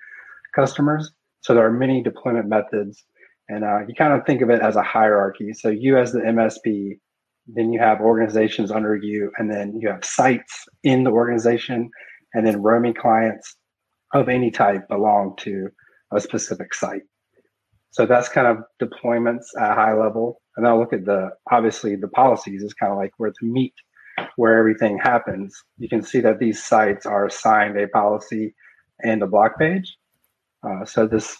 customers. 0.54 1.12
So 1.44 1.52
there 1.52 1.66
are 1.66 1.70
many 1.70 2.02
deployment 2.02 2.48
methods, 2.48 3.04
and 3.50 3.64
uh, 3.64 3.80
you 3.86 3.94
kind 3.94 4.14
of 4.14 4.24
think 4.24 4.40
of 4.40 4.48
it 4.48 4.62
as 4.62 4.76
a 4.76 4.82
hierarchy. 4.82 5.52
So 5.52 5.68
you, 5.68 5.98
as 5.98 6.12
the 6.12 6.20
MSP, 6.20 6.98
then 7.46 7.70
you 7.70 7.78
have 7.80 8.00
organizations 8.00 8.70
under 8.70 8.96
you, 8.96 9.30
and 9.36 9.50
then 9.50 9.78
you 9.78 9.88
have 9.88 10.06
sites 10.06 10.64
in 10.84 11.04
the 11.04 11.10
organization, 11.10 11.90
and 12.32 12.46
then 12.46 12.62
roaming 12.62 12.94
clients 12.94 13.56
of 14.14 14.30
any 14.30 14.50
type 14.50 14.88
belong 14.88 15.34
to 15.40 15.68
a 16.14 16.18
specific 16.18 16.72
site. 16.72 17.02
So 17.90 18.06
that's 18.06 18.30
kind 18.30 18.46
of 18.46 18.64
deployments 18.82 19.44
at 19.60 19.72
a 19.72 19.74
high 19.74 19.94
level. 19.94 20.40
And 20.56 20.66
I'll 20.66 20.78
look 20.78 20.94
at 20.94 21.04
the 21.04 21.28
obviously 21.52 21.94
the 21.94 22.08
policies 22.08 22.62
is 22.62 22.72
kind 22.72 22.90
of 22.90 22.96
like 22.96 23.12
where 23.18 23.32
the 23.38 23.46
meat, 23.46 23.74
where 24.36 24.58
everything 24.58 24.98
happens. 24.98 25.54
You 25.76 25.90
can 25.90 26.02
see 26.02 26.20
that 26.20 26.38
these 26.38 26.64
sites 26.64 27.04
are 27.04 27.26
assigned 27.26 27.76
a 27.76 27.86
policy 27.88 28.54
and 29.02 29.22
a 29.22 29.26
block 29.26 29.58
page. 29.58 29.94
Uh, 30.66 30.84
so 30.84 31.06
this 31.06 31.36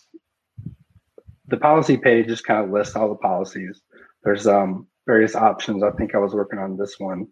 the 1.49 1.57
policy 1.57 1.97
page 1.97 2.27
just 2.27 2.45
kind 2.45 2.65
of 2.65 2.71
lists 2.71 2.97
all 2.97 3.09
the 3.09 3.17
policies. 3.17 3.81
There's 4.23 4.47
um, 4.47 4.87
various 5.07 5.35
options. 5.35 5.83
I 5.83 5.91
think 5.93 6.15
I 6.15 6.19
was 6.19 6.35
working 6.35 6.59
on 6.59 6.77
this 6.77 6.99
one. 6.99 7.27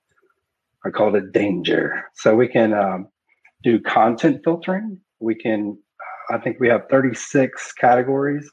I 0.84 0.90
called 0.90 1.16
it 1.16 1.32
danger. 1.32 2.04
So 2.14 2.34
we 2.34 2.48
can 2.48 2.74
um, 2.74 3.08
do 3.62 3.80
content 3.80 4.40
filtering. 4.44 4.98
We 5.20 5.34
can 5.34 5.78
I 6.30 6.38
think 6.38 6.58
we 6.60 6.68
have 6.68 6.82
36 6.90 7.72
categories 7.72 8.50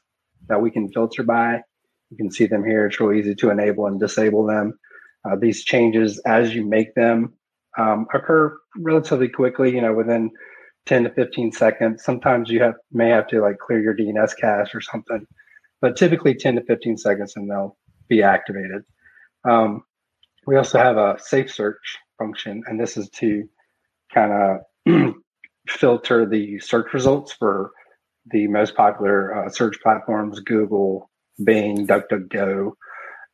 that 0.48 0.60
we 0.60 0.70
can 0.70 0.92
filter 0.92 1.22
by. 1.22 1.62
You 2.10 2.16
can 2.16 2.30
see 2.30 2.46
them 2.46 2.64
here. 2.64 2.86
It's 2.86 3.00
real 3.00 3.18
easy 3.18 3.34
to 3.36 3.50
enable 3.50 3.86
and 3.86 4.00
disable 4.00 4.46
them. 4.46 4.78
Uh, 5.24 5.36
these 5.40 5.64
changes, 5.64 6.20
as 6.26 6.54
you 6.54 6.66
make 6.66 6.94
them, 6.94 7.34
um, 7.78 8.06
occur 8.12 8.56
relatively 8.78 9.28
quickly. 9.28 9.74
You 9.74 9.80
know, 9.80 9.94
within 9.94 10.30
10 10.90 11.04
to 11.04 11.10
15 11.10 11.52
seconds. 11.52 12.02
Sometimes 12.02 12.50
you 12.50 12.60
have 12.60 12.74
may 12.90 13.10
have 13.10 13.28
to 13.28 13.40
like 13.40 13.58
clear 13.58 13.80
your 13.80 13.96
DNS 13.96 14.36
cache 14.36 14.74
or 14.74 14.80
something, 14.80 15.24
but 15.80 15.96
typically 15.96 16.34
10 16.34 16.56
to 16.56 16.64
15 16.64 16.96
seconds 16.96 17.34
and 17.36 17.48
they'll 17.48 17.76
be 18.08 18.24
activated. 18.24 18.82
Um, 19.48 19.84
we 20.48 20.56
also 20.56 20.78
have 20.78 20.96
a 20.96 21.16
safe 21.20 21.52
search 21.52 21.96
function, 22.18 22.64
and 22.66 22.80
this 22.80 22.96
is 22.96 23.08
to 23.10 23.48
kind 24.12 24.32
of 24.84 25.14
filter 25.68 26.26
the 26.28 26.58
search 26.58 26.92
results 26.92 27.32
for 27.34 27.70
the 28.32 28.48
most 28.48 28.74
popular 28.74 29.46
uh, 29.46 29.48
search 29.48 29.80
platforms 29.80 30.40
Google, 30.40 31.08
Bing, 31.44 31.86
DuckDuckGo, 31.86 32.72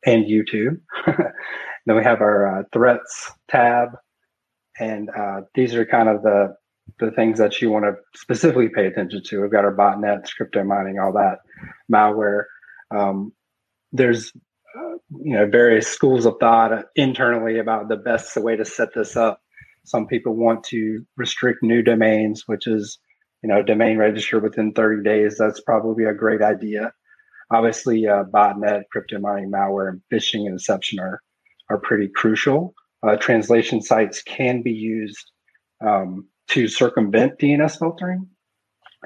and 0.05 0.25
YouTube. 0.25 0.79
then 1.07 1.95
we 1.95 2.03
have 2.03 2.21
our 2.21 2.59
uh, 2.59 2.63
threats 2.71 3.31
tab, 3.49 3.89
and 4.79 5.09
uh, 5.09 5.41
these 5.55 5.73
are 5.73 5.87
kind 5.87 6.07
of 6.07 6.21
the 6.21 6.55
the 6.99 7.11
things 7.11 7.37
that 7.37 7.61
you 7.61 7.69
want 7.69 7.85
to 7.85 7.95
specifically 8.15 8.69
pay 8.69 8.87
attention 8.87 9.21
to. 9.23 9.41
We've 9.41 9.51
got 9.51 9.65
our 9.65 9.75
botnet, 9.75 10.29
crypto 10.35 10.63
mining, 10.63 10.99
all 10.99 11.13
that, 11.13 11.39
malware. 11.91 12.43
Um, 12.91 13.33
there's 13.91 14.31
uh, 14.77 14.97
you 15.21 15.33
know 15.33 15.47
various 15.47 15.87
schools 15.87 16.25
of 16.25 16.35
thought 16.39 16.85
internally 16.95 17.59
about 17.59 17.87
the 17.87 17.95
best 17.97 18.35
way 18.37 18.55
to 18.55 18.65
set 18.65 18.93
this 18.93 19.15
up. 19.15 19.41
Some 19.85 20.07
people 20.07 20.35
want 20.35 20.63
to 20.65 21.05
restrict 21.15 21.63
new 21.63 21.81
domains, 21.81 22.43
which 22.47 22.67
is 22.67 22.99
you 23.43 23.49
know 23.49 23.61
domain 23.61 23.97
register 23.97 24.39
within 24.39 24.73
30 24.73 25.03
days. 25.03 25.37
That's 25.37 25.61
probably 25.61 26.05
a 26.05 26.13
great 26.13 26.41
idea. 26.41 26.93
Obviously, 27.51 28.05
uh, 28.07 28.25
botnet, 28.25 28.83
crypto 28.91 29.19
mining, 29.19 29.51
malware, 29.51 29.89
and 29.89 30.01
phishing 30.11 30.47
and 30.47 30.57
deception 30.57 30.99
are 30.99 31.21
are 31.69 31.77
pretty 31.77 32.07
crucial. 32.07 32.73
Uh, 33.03 33.15
translation 33.15 33.81
sites 33.81 34.21
can 34.23 34.61
be 34.61 34.71
used 34.71 35.31
um, 35.85 36.27
to 36.49 36.67
circumvent 36.67 37.39
DNS 37.39 37.77
filtering. 37.77 38.27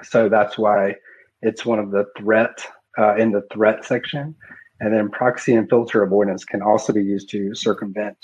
So 0.04 0.30
that's 0.30 0.58
why 0.58 0.96
it's 1.42 1.66
one 1.66 1.80
of 1.80 1.92
the 1.92 2.06
threat 2.18 2.66
uh, 2.98 3.16
in 3.16 3.32
the 3.32 3.44
threat 3.54 3.86
section. 3.86 4.36
And 4.80 4.94
then 4.94 5.10
proxy 5.10 5.54
and 5.54 5.70
filter 5.70 6.04
avoidance 6.04 6.44
can 6.44 6.62
also 6.62 6.92
be 6.92 7.04
used 7.04 7.30
to 7.32 7.54
circumvent 7.54 8.18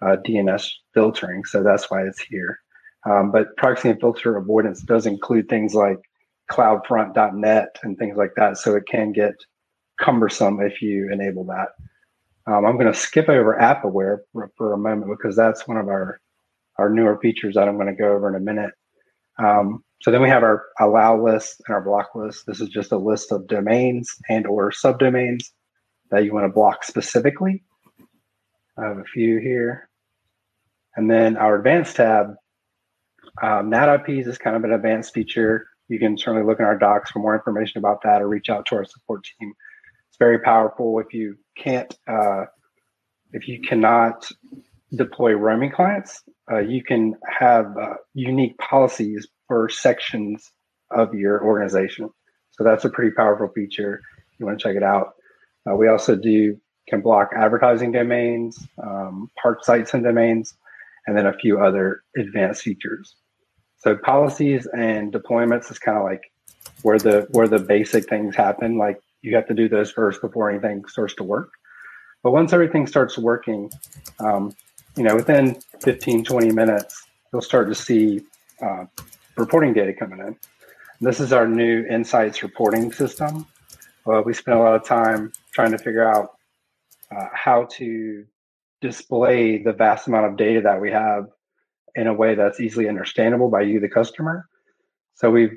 uh, 0.00 0.16
DNS 0.26 0.66
filtering. 0.94 1.44
So 1.44 1.62
that's 1.62 1.90
why 1.90 2.02
it's 2.02 2.20
here. 2.20 2.58
Um, 3.08 3.30
but 3.30 3.56
proxy 3.56 3.90
and 3.90 4.00
filter 4.00 4.36
avoidance 4.36 4.82
does 4.82 5.06
include 5.06 5.48
things 5.48 5.74
like 5.74 5.98
cloudfront.net 6.50 7.76
and 7.82 7.98
things 7.98 8.16
like 8.16 8.32
that. 8.36 8.58
So 8.58 8.74
it 8.74 8.84
can 8.88 9.12
get 9.12 9.34
cumbersome 10.00 10.60
if 10.60 10.80
you 10.80 11.10
enable 11.12 11.44
that. 11.44 11.68
Um, 12.46 12.64
I'm 12.64 12.76
going 12.76 12.92
to 12.92 12.98
skip 12.98 13.28
over 13.28 13.56
AppAware 13.60 14.18
for, 14.32 14.50
for, 14.56 14.72
a 14.72 14.78
moment 14.78 15.10
because 15.16 15.36
that's 15.36 15.68
one 15.68 15.76
of 15.76 15.88
our 15.88 16.20
our 16.82 16.90
newer 16.90 17.16
features 17.18 17.54
that 17.54 17.68
I'm 17.68 17.76
going 17.76 17.86
to 17.86 17.94
go 17.94 18.12
over 18.12 18.28
in 18.28 18.34
a 18.34 18.40
minute. 18.40 18.72
Um, 19.38 19.84
so 20.02 20.10
then 20.10 20.20
we 20.20 20.28
have 20.28 20.42
our 20.42 20.64
allow 20.80 21.22
list 21.22 21.62
and 21.66 21.74
our 21.74 21.80
block 21.80 22.10
list. 22.16 22.44
This 22.46 22.60
is 22.60 22.68
just 22.68 22.90
a 22.90 22.96
list 22.96 23.30
of 23.30 23.46
domains 23.46 24.10
and 24.28 24.46
or 24.48 24.72
subdomains 24.72 25.44
that 26.10 26.24
you 26.24 26.34
want 26.34 26.44
to 26.44 26.52
block 26.52 26.82
specifically. 26.82 27.62
I 28.76 28.86
have 28.86 28.98
a 28.98 29.04
few 29.04 29.38
here. 29.38 29.88
And 30.96 31.08
then 31.08 31.36
our 31.36 31.56
advanced 31.56 31.96
tab, 31.96 32.34
um, 33.40 33.70
NAT 33.70 34.00
IPs 34.00 34.26
is 34.26 34.38
kind 34.38 34.56
of 34.56 34.64
an 34.64 34.72
advanced 34.72 35.14
feature. 35.14 35.68
You 35.88 36.00
can 36.00 36.18
certainly 36.18 36.44
look 36.44 36.58
in 36.58 36.64
our 36.66 36.76
docs 36.76 37.12
for 37.12 37.20
more 37.20 37.36
information 37.36 37.78
about 37.78 38.02
that 38.02 38.20
or 38.20 38.28
reach 38.28 38.50
out 38.50 38.66
to 38.66 38.76
our 38.76 38.84
support 38.84 39.24
team. 39.38 39.52
It's 40.08 40.18
very 40.18 40.40
powerful 40.40 40.98
if 40.98 41.14
you 41.14 41.36
can't, 41.56 41.94
uh, 42.08 42.46
if 43.32 43.46
you 43.46 43.60
cannot 43.60 44.28
deploy 44.94 45.32
roaming 45.32 45.70
clients, 45.70 46.22
uh, 46.50 46.58
you 46.58 46.82
can 46.82 47.14
have 47.26 47.76
uh, 47.76 47.94
unique 48.14 48.56
policies 48.58 49.26
for 49.48 49.68
sections 49.68 50.50
of 50.90 51.14
your 51.14 51.42
organization. 51.44 52.10
So 52.52 52.64
that's 52.64 52.84
a 52.84 52.90
pretty 52.90 53.12
powerful 53.12 53.48
feature. 53.54 54.00
You 54.38 54.46
want 54.46 54.58
to 54.58 54.62
check 54.62 54.76
it 54.76 54.82
out. 54.82 55.14
Uh, 55.68 55.74
we 55.74 55.88
also 55.88 56.16
do 56.16 56.56
can 56.88 57.00
block 57.00 57.30
advertising 57.36 57.92
domains, 57.92 58.66
um, 58.82 59.30
park 59.40 59.64
sites 59.64 59.94
and 59.94 60.02
domains, 60.02 60.54
and 61.06 61.16
then 61.16 61.26
a 61.26 61.32
few 61.32 61.60
other 61.60 62.02
advanced 62.16 62.62
features. 62.62 63.14
So 63.78 63.96
policies 63.96 64.66
and 64.76 65.12
deployments 65.12 65.70
is 65.70 65.78
kind 65.78 65.96
of 65.96 66.04
like 66.04 66.22
where 66.82 66.98
the 66.98 67.26
where 67.30 67.48
the 67.48 67.58
basic 67.58 68.08
things 68.08 68.36
happen. 68.36 68.78
Like 68.78 68.98
you 69.22 69.34
have 69.36 69.46
to 69.48 69.54
do 69.54 69.68
those 69.68 69.90
first 69.90 70.20
before 70.20 70.50
anything 70.50 70.84
starts 70.86 71.14
to 71.16 71.24
work. 71.24 71.50
But 72.22 72.32
once 72.32 72.52
everything 72.52 72.86
starts 72.86 73.18
working, 73.18 73.70
um, 74.20 74.54
you 74.96 75.02
know, 75.02 75.16
within 75.16 75.56
15, 75.80 76.24
20 76.24 76.52
minutes, 76.52 77.06
you'll 77.32 77.42
start 77.42 77.68
to 77.68 77.74
see 77.74 78.22
uh, 78.60 78.84
reporting 79.36 79.72
data 79.72 79.92
coming 79.92 80.18
in. 80.18 80.36
This 81.00 81.18
is 81.18 81.32
our 81.32 81.48
new 81.48 81.84
insights 81.86 82.42
reporting 82.42 82.92
system. 82.92 83.46
Uh, 84.06 84.22
we 84.24 84.34
spent 84.34 84.58
a 84.58 84.60
lot 84.60 84.74
of 84.74 84.84
time 84.84 85.32
trying 85.52 85.72
to 85.72 85.78
figure 85.78 86.06
out 86.06 86.36
uh, 87.10 87.26
how 87.32 87.66
to 87.72 88.24
display 88.80 89.62
the 89.62 89.72
vast 89.72 90.08
amount 90.08 90.26
of 90.26 90.36
data 90.36 90.60
that 90.60 90.80
we 90.80 90.90
have 90.90 91.26
in 91.94 92.06
a 92.06 92.14
way 92.14 92.34
that's 92.34 92.60
easily 92.60 92.88
understandable 92.88 93.48
by 93.48 93.62
you, 93.62 93.80
the 93.80 93.88
customer. 93.88 94.48
So 95.14 95.30
we've, 95.30 95.56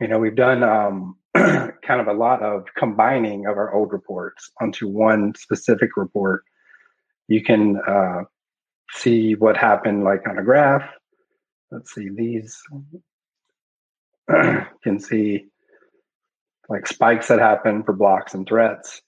you 0.00 0.08
know, 0.08 0.18
we've 0.18 0.36
done 0.36 0.62
um, 0.62 1.16
kind 1.34 2.00
of 2.00 2.08
a 2.08 2.12
lot 2.12 2.42
of 2.42 2.64
combining 2.76 3.46
of 3.46 3.56
our 3.56 3.72
old 3.74 3.92
reports 3.92 4.50
onto 4.60 4.88
one 4.88 5.34
specific 5.36 5.96
report. 5.96 6.44
You 7.28 7.42
can 7.42 7.80
uh, 7.86 8.22
see 8.94 9.34
what 9.34 9.56
happened 9.56 10.04
like 10.04 10.28
on 10.28 10.38
a 10.38 10.42
graph. 10.42 10.88
Let's 11.70 11.94
see, 11.94 12.08
these 12.14 12.60
you 12.70 13.02
can 14.82 15.00
see 15.00 15.46
like 16.68 16.86
spikes 16.86 17.28
that 17.28 17.38
happen 17.38 17.82
for 17.82 17.92
blocks 17.92 18.34
and 18.34 18.46
threats. 18.46 19.00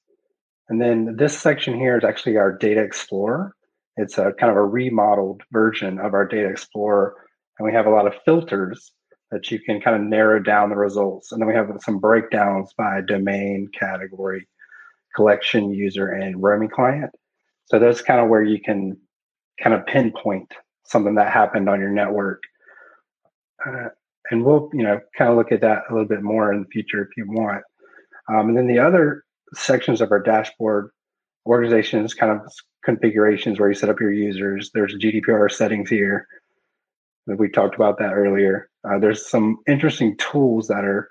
And 0.69 0.81
then 0.81 1.17
this 1.17 1.39
section 1.39 1.75
here 1.75 1.97
is 1.97 2.05
actually 2.05 2.37
our 2.37 2.57
data 2.57 2.81
explorer. 2.81 3.55
It's 3.97 4.19
a 4.19 4.33
kind 4.39 4.51
of 4.51 4.57
a 4.57 4.67
remodeled 4.67 5.43
version 5.53 5.99
of 5.99 6.15
our 6.15 6.27
data 6.27 6.49
explorer. 6.49 7.15
And 7.59 7.67
we 7.67 7.73
have 7.73 7.87
a 7.87 7.91
lot 7.91 8.07
of 8.07 8.15
filters 8.25 8.93
that 9.31 9.51
you 9.51 9.61
can 9.61 9.81
kind 9.81 9.97
of 9.97 10.03
narrow 10.03 10.41
down 10.41 10.71
the 10.71 10.77
results. 10.77 11.33
And 11.33 11.41
then 11.41 11.49
we 11.49 11.55
have 11.55 11.71
some 11.85 11.99
breakdowns 11.99 12.73
by 12.77 13.01
domain, 13.07 13.69
category, 13.79 14.47
collection, 15.15 15.73
user, 15.73 16.09
and 16.09 16.43
roaming 16.43 16.69
client. 16.69 17.11
So 17.67 17.79
that's 17.79 18.03
kind 18.03 18.21
of 18.21 18.29
where 18.29 18.43
you 18.43 18.61
can 18.61 18.97
kind 19.63 19.75
of 19.75 19.87
pinpoint 19.87 20.53
something 20.85 21.15
that 21.15 21.33
happened 21.33 21.69
on 21.69 21.81
your 21.81 21.91
network. 21.91 22.43
Uh, 23.67 23.89
and 24.31 24.45
we'll, 24.45 24.71
you 24.73 24.83
know, 24.83 25.01
kind 25.17 25.31
of 25.31 25.37
look 25.37 25.53
at 25.53 25.61
that 25.61 25.83
a 25.89 25.93
little 25.93 26.09
bit 26.09 26.23
more 26.23 26.53
in 26.53 26.61
the 26.61 26.69
future 26.69 27.03
if 27.03 27.17
you 27.17 27.25
want. 27.29 27.63
Um, 28.29 28.49
and 28.49 28.57
then 28.57 28.67
the 28.67 28.79
other 28.79 29.25
sections 29.55 30.01
of 30.01 30.11
our 30.11 30.21
dashboard, 30.21 30.91
organizations, 31.47 32.15
kind 32.15 32.33
of 32.33 32.41
configurations 32.85 33.59
where 33.59 33.69
you 33.69 33.75
set 33.75 33.89
up 33.89 34.01
your 34.01 34.13
users. 34.13 34.71
There's 34.73 34.97
GDPR 34.97 35.51
settings 35.51 35.91
here. 35.91 36.27
We 37.27 37.49
talked 37.49 37.75
about 37.75 37.99
that 37.99 38.15
earlier. 38.15 38.69
Uh, 38.85 38.99
there's 38.99 39.29
some 39.29 39.59
interesting 39.69 40.17
tools 40.17 40.69
that 40.69 40.85
are 40.85 41.09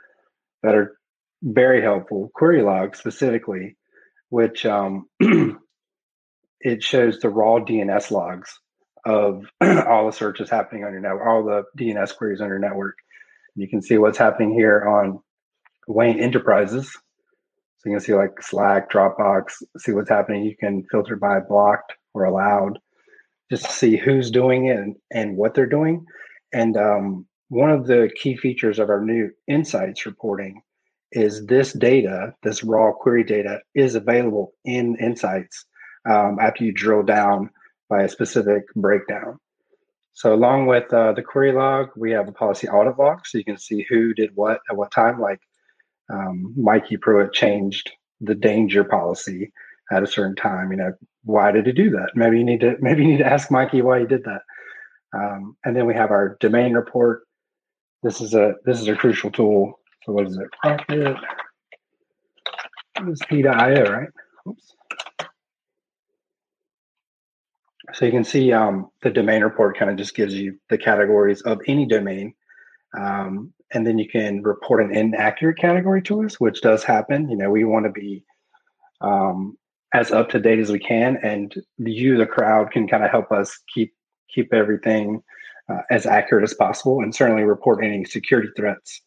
that 0.63 0.75
are 0.75 0.97
very 1.41 1.81
helpful. 1.81 2.29
Query 2.35 2.61
log 2.61 2.95
specifically, 2.95 3.77
which 4.29 4.65
um, 4.65 5.07
it 6.61 6.83
shows 6.83 7.19
the 7.19 7.29
raw 7.29 7.59
DNS 7.59 8.11
logs 8.11 8.59
of 9.05 9.45
all 9.61 10.05
the 10.05 10.11
searches 10.13 10.49
happening 10.49 10.83
on 10.83 10.91
your 10.91 11.01
network, 11.01 11.27
all 11.27 11.43
the 11.43 11.63
DNS 11.77 12.15
queries 12.15 12.41
on 12.41 12.47
your 12.47 12.59
network. 12.59 12.95
You 13.55 13.67
can 13.67 13.81
see 13.81 13.97
what's 13.97 14.17
happening 14.17 14.53
here 14.53 14.87
on 14.87 15.19
Wayne 15.87 16.19
Enterprises. 16.19 16.91
So 16.91 17.89
you 17.89 17.95
can 17.95 17.99
see 17.99 18.13
like 18.13 18.41
Slack, 18.41 18.91
Dropbox, 18.91 19.63
see 19.79 19.91
what's 19.91 20.09
happening. 20.09 20.45
You 20.45 20.55
can 20.55 20.85
filter 20.91 21.15
by 21.15 21.39
blocked 21.39 21.93
or 22.13 22.25
allowed, 22.25 22.77
just 23.49 23.65
to 23.65 23.71
see 23.71 23.97
who's 23.97 24.29
doing 24.29 24.67
it 24.67 24.77
and, 24.77 24.95
and 25.11 25.35
what 25.35 25.55
they're 25.55 25.65
doing. 25.65 26.05
And 26.53 26.77
um, 26.77 27.25
one 27.49 27.71
of 27.71 27.87
the 27.87 28.09
key 28.15 28.37
features 28.37 28.77
of 28.77 28.89
our 28.89 29.03
new 29.03 29.31
insights 29.47 30.05
reporting 30.05 30.61
is 31.11 31.45
this 31.45 31.73
data, 31.73 32.35
this 32.43 32.63
raw 32.63 32.93
query 32.93 33.23
data, 33.23 33.59
is 33.73 33.95
available 33.95 34.53
in 34.63 34.95
Insights 34.97 35.65
um, 36.09 36.37
after 36.39 36.63
you 36.63 36.71
drill 36.71 37.03
down 37.03 37.49
by 37.89 38.03
a 38.03 38.09
specific 38.09 38.63
breakdown. 38.75 39.37
So 40.13 40.33
along 40.33 40.67
with 40.67 40.91
uh, 40.93 41.13
the 41.13 41.21
query 41.21 41.51
log, 41.51 41.89
we 41.95 42.11
have 42.11 42.27
a 42.27 42.33
policy 42.33 42.67
audit 42.67 42.99
log, 42.99 43.25
so 43.25 43.37
you 43.37 43.45
can 43.45 43.57
see 43.57 43.85
who 43.89 44.13
did 44.13 44.31
what 44.35 44.59
at 44.69 44.75
what 44.75 44.91
time. 44.91 45.19
Like 45.19 45.41
um, 46.11 46.53
Mikey 46.57 46.97
Pruitt 46.97 47.33
changed 47.33 47.91
the 48.19 48.35
danger 48.35 48.83
policy 48.83 49.51
at 49.91 50.03
a 50.03 50.07
certain 50.07 50.35
time. 50.35 50.71
You 50.71 50.77
know, 50.77 50.93
why 51.23 51.51
did 51.51 51.65
he 51.65 51.71
do 51.71 51.89
that? 51.91 52.09
Maybe 52.15 52.37
you 52.37 52.43
need 52.43 52.61
to 52.61 52.75
maybe 52.81 53.03
you 53.03 53.09
need 53.09 53.19
to 53.19 53.31
ask 53.31 53.51
Mikey 53.51 53.81
why 53.81 53.99
he 53.99 54.05
did 54.05 54.23
that. 54.25 54.41
Um, 55.13 55.57
and 55.65 55.75
then 55.75 55.85
we 55.85 55.93
have 55.93 56.11
our 56.11 56.37
domain 56.39 56.73
report. 56.73 57.23
This 58.03 58.21
is 58.21 58.33
a 58.33 58.55
this 58.65 58.81
is 58.81 58.87
a 58.87 58.95
crucial 58.95 59.31
tool. 59.31 59.79
So 60.03 60.13
what 60.13 60.27
is 60.27 60.37
it? 60.37 60.47
Profit. 60.61 61.17
This 63.05 63.13
is 63.13 63.21
P.io, 63.27 63.91
right? 63.91 64.09
Oops. 64.47 64.75
So 67.93 68.05
you 68.05 68.11
can 68.11 68.23
see 68.23 68.53
um, 68.53 68.89
the 69.03 69.09
domain 69.09 69.43
report 69.43 69.77
kind 69.77 69.91
of 69.91 69.97
just 69.97 70.15
gives 70.15 70.33
you 70.33 70.57
the 70.69 70.77
categories 70.77 71.41
of 71.41 71.59
any 71.67 71.85
domain 71.85 72.33
Um, 72.97 73.53
and 73.73 73.87
then 73.87 73.97
you 73.97 74.07
can 74.09 74.41
report 74.43 74.83
an 74.83 74.95
inaccurate 74.95 75.57
category 75.57 76.01
to 76.03 76.23
us, 76.25 76.39
which 76.39 76.61
does 76.61 76.83
happen. 76.83 77.29
You 77.29 77.37
know, 77.37 77.49
we 77.49 77.63
want 77.63 77.85
to 77.85 77.91
be 77.91 78.23
um, 79.01 79.57
as 79.93 80.11
up 80.11 80.29
to 80.29 80.39
date 80.39 80.59
as 80.59 80.71
we 80.71 80.79
can, 80.79 81.17
and 81.23 81.53
you, 81.77 82.17
the 82.17 82.25
crowd, 82.25 82.71
can 82.71 82.87
kind 82.87 83.03
of 83.03 83.11
help 83.11 83.31
us 83.31 83.57
keep 83.73 83.93
keep 84.33 84.53
everything 84.53 85.21
uh, 85.69 85.81
as 85.89 86.05
accurate 86.05 86.43
as 86.43 86.53
possible, 86.53 87.01
and 87.01 87.15
certainly 87.15 87.43
report 87.43 87.83
any 87.83 88.05
security 88.05 88.49
threats 88.55 89.01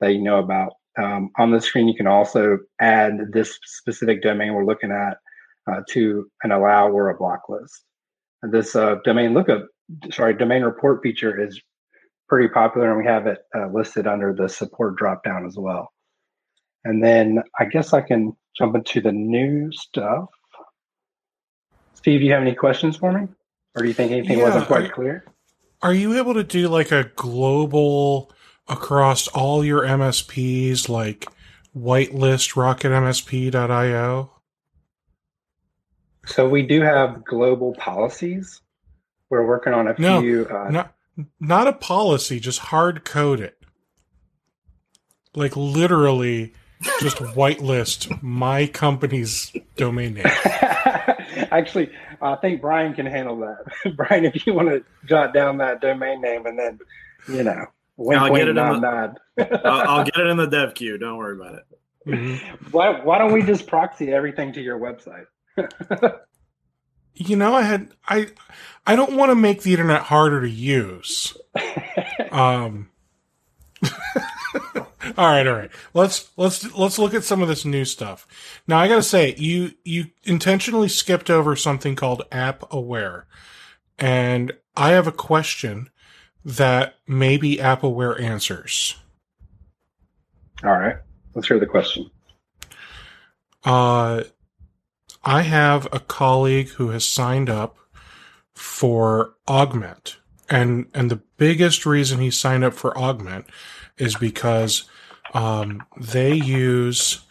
that 0.00 0.12
you 0.12 0.22
know 0.22 0.38
about. 0.38 0.72
Um, 0.98 1.30
on 1.38 1.50
the 1.50 1.60
screen, 1.60 1.88
you 1.88 1.94
can 1.94 2.06
also 2.06 2.58
add 2.80 3.32
this 3.32 3.58
specific 3.64 4.22
domain 4.22 4.54
we're 4.54 4.66
looking 4.66 4.92
at 4.92 5.18
uh, 5.70 5.80
to 5.90 6.30
an 6.42 6.52
allow 6.52 6.90
or 6.90 7.10
a 7.10 7.16
block 7.16 7.48
list. 7.48 7.84
This 8.42 8.74
uh, 8.74 8.96
domain 9.04 9.34
lookup, 9.34 9.66
sorry, 10.10 10.34
domain 10.34 10.62
report 10.62 11.02
feature 11.02 11.42
is 11.42 11.60
pretty 12.28 12.48
popular, 12.48 12.88
and 12.90 12.98
we 12.98 13.04
have 13.04 13.26
it 13.26 13.38
uh, 13.54 13.66
listed 13.68 14.06
under 14.06 14.32
the 14.32 14.48
support 14.48 14.98
dropdown 14.98 15.46
as 15.46 15.56
well. 15.56 15.92
And 16.84 17.04
then 17.04 17.42
I 17.58 17.66
guess 17.66 17.92
I 17.92 18.00
can 18.00 18.34
jump 18.56 18.74
into 18.74 19.00
the 19.00 19.12
new 19.12 19.70
stuff. 19.72 20.28
Steve, 21.94 22.20
do 22.20 22.26
you 22.26 22.32
have 22.32 22.42
any 22.42 22.54
questions 22.54 22.96
for 22.96 23.12
me? 23.12 23.28
Or 23.74 23.82
do 23.82 23.88
you 23.88 23.94
think 23.94 24.12
anything 24.12 24.38
yeah, 24.38 24.44
wasn't 24.44 24.66
quite 24.66 24.86
are, 24.86 24.88
clear? 24.88 25.24
Are 25.82 25.92
you 25.92 26.16
able 26.16 26.34
to 26.34 26.44
do 26.44 26.68
like 26.68 26.92
a 26.92 27.10
global 27.16 28.32
across 28.68 29.28
all 29.28 29.64
your 29.64 29.82
MSPs, 29.82 30.88
like 30.88 31.26
whitelist 31.76 32.54
rocketmsp.io? 32.54 34.30
So 36.30 36.48
we 36.48 36.62
do 36.62 36.80
have 36.80 37.24
global 37.24 37.74
policies. 37.74 38.60
We're 39.30 39.46
working 39.46 39.72
on 39.72 39.88
a 39.88 39.94
no, 39.98 40.20
few. 40.20 40.46
Uh, 40.46 40.70
not, 40.70 40.94
not 41.40 41.66
a 41.66 41.72
policy, 41.72 42.38
just 42.38 42.60
hard 42.60 43.04
code 43.04 43.40
it. 43.40 43.58
Like 45.34 45.56
literally, 45.56 46.52
just 47.00 47.16
whitelist 47.36 48.22
my 48.22 48.66
company's 48.66 49.52
domain 49.76 50.14
name. 50.14 50.24
Actually, 51.50 51.90
I 52.22 52.36
think 52.36 52.60
Brian 52.60 52.94
can 52.94 53.06
handle 53.06 53.36
that. 53.38 53.96
Brian, 53.96 54.24
if 54.24 54.46
you 54.46 54.54
want 54.54 54.68
to 54.68 54.84
jot 55.06 55.34
down 55.34 55.58
that 55.58 55.80
domain 55.80 56.20
name 56.20 56.46
and 56.46 56.58
then, 56.58 56.78
you 57.28 57.42
know, 57.42 57.66
wink, 57.96 58.20
I'll, 58.20 58.32
wink, 58.32 58.42
get 58.42 58.48
it 58.48 58.54
nod, 58.54 58.80
nod. 58.80 59.18
I'll, 59.64 59.88
I'll, 59.88 60.04
get 60.04 60.16
it 60.16 60.26
in 60.26 60.36
the 60.36 60.46
dev 60.46 60.74
queue. 60.74 60.96
Don't 60.96 61.16
worry 61.16 61.36
about 61.36 61.54
it. 61.54 61.64
Mm-hmm. 62.06 62.70
Why, 62.70 63.00
why 63.00 63.18
don't 63.18 63.32
we 63.32 63.42
just 63.42 63.66
proxy 63.66 64.12
everything 64.12 64.52
to 64.52 64.60
your 64.60 64.78
website? 64.78 65.26
You 67.14 67.36
know, 67.36 67.54
I 67.54 67.62
had 67.62 67.88
I 68.08 68.28
I 68.86 68.96
don't 68.96 69.16
want 69.16 69.30
to 69.30 69.36
make 69.36 69.62
the 69.62 69.72
internet 69.72 70.02
harder 70.02 70.40
to 70.40 70.50
use. 70.50 71.36
um 72.30 72.90
all 75.16 75.26
right, 75.26 75.46
all 75.46 75.54
right. 75.54 75.70
Let's 75.94 76.30
let's 76.36 76.74
let's 76.76 76.98
look 76.98 77.14
at 77.14 77.24
some 77.24 77.42
of 77.42 77.48
this 77.48 77.64
new 77.64 77.84
stuff. 77.84 78.26
Now 78.66 78.78
I 78.78 78.88
got 78.88 78.96
to 78.96 79.02
say, 79.02 79.34
you 79.36 79.72
you 79.84 80.06
intentionally 80.24 80.88
skipped 80.88 81.30
over 81.30 81.56
something 81.56 81.96
called 81.96 82.22
App 82.30 82.64
Aware. 82.72 83.26
And 83.98 84.52
I 84.76 84.90
have 84.90 85.06
a 85.06 85.12
question 85.12 85.90
that 86.44 86.94
maybe 87.06 87.60
App 87.60 87.82
Aware 87.82 88.20
answers. 88.20 88.96
All 90.64 90.70
right. 90.70 90.96
Let's 91.34 91.48
hear 91.48 91.58
the 91.58 91.66
question. 91.66 92.10
Uh 93.64 94.24
I 95.22 95.42
have 95.42 95.86
a 95.92 96.00
colleague 96.00 96.70
who 96.70 96.90
has 96.90 97.04
signed 97.04 97.50
up 97.50 97.76
for 98.54 99.34
Augmentt. 99.46 100.16
And 100.48 100.86
and 100.94 101.10
the 101.10 101.22
biggest 101.36 101.86
reason 101.86 102.20
he 102.20 102.30
signed 102.30 102.64
up 102.64 102.74
for 102.74 102.92
Augmentt 102.92 103.44
is 103.98 104.16
because 104.16 104.84
um, 105.32 105.84
they 105.96 106.34
use 106.34 107.22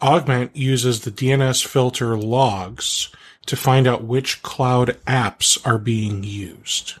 Augmentt 0.00 0.50
uses 0.54 1.02
the 1.02 1.12
DNS 1.12 1.64
filter 1.64 2.16
logs 2.16 3.10
to 3.46 3.56
find 3.56 3.86
out 3.86 4.04
which 4.04 4.42
cloud 4.42 4.98
apps 5.06 5.64
are 5.66 5.78
being 5.78 6.24
used, 6.24 6.94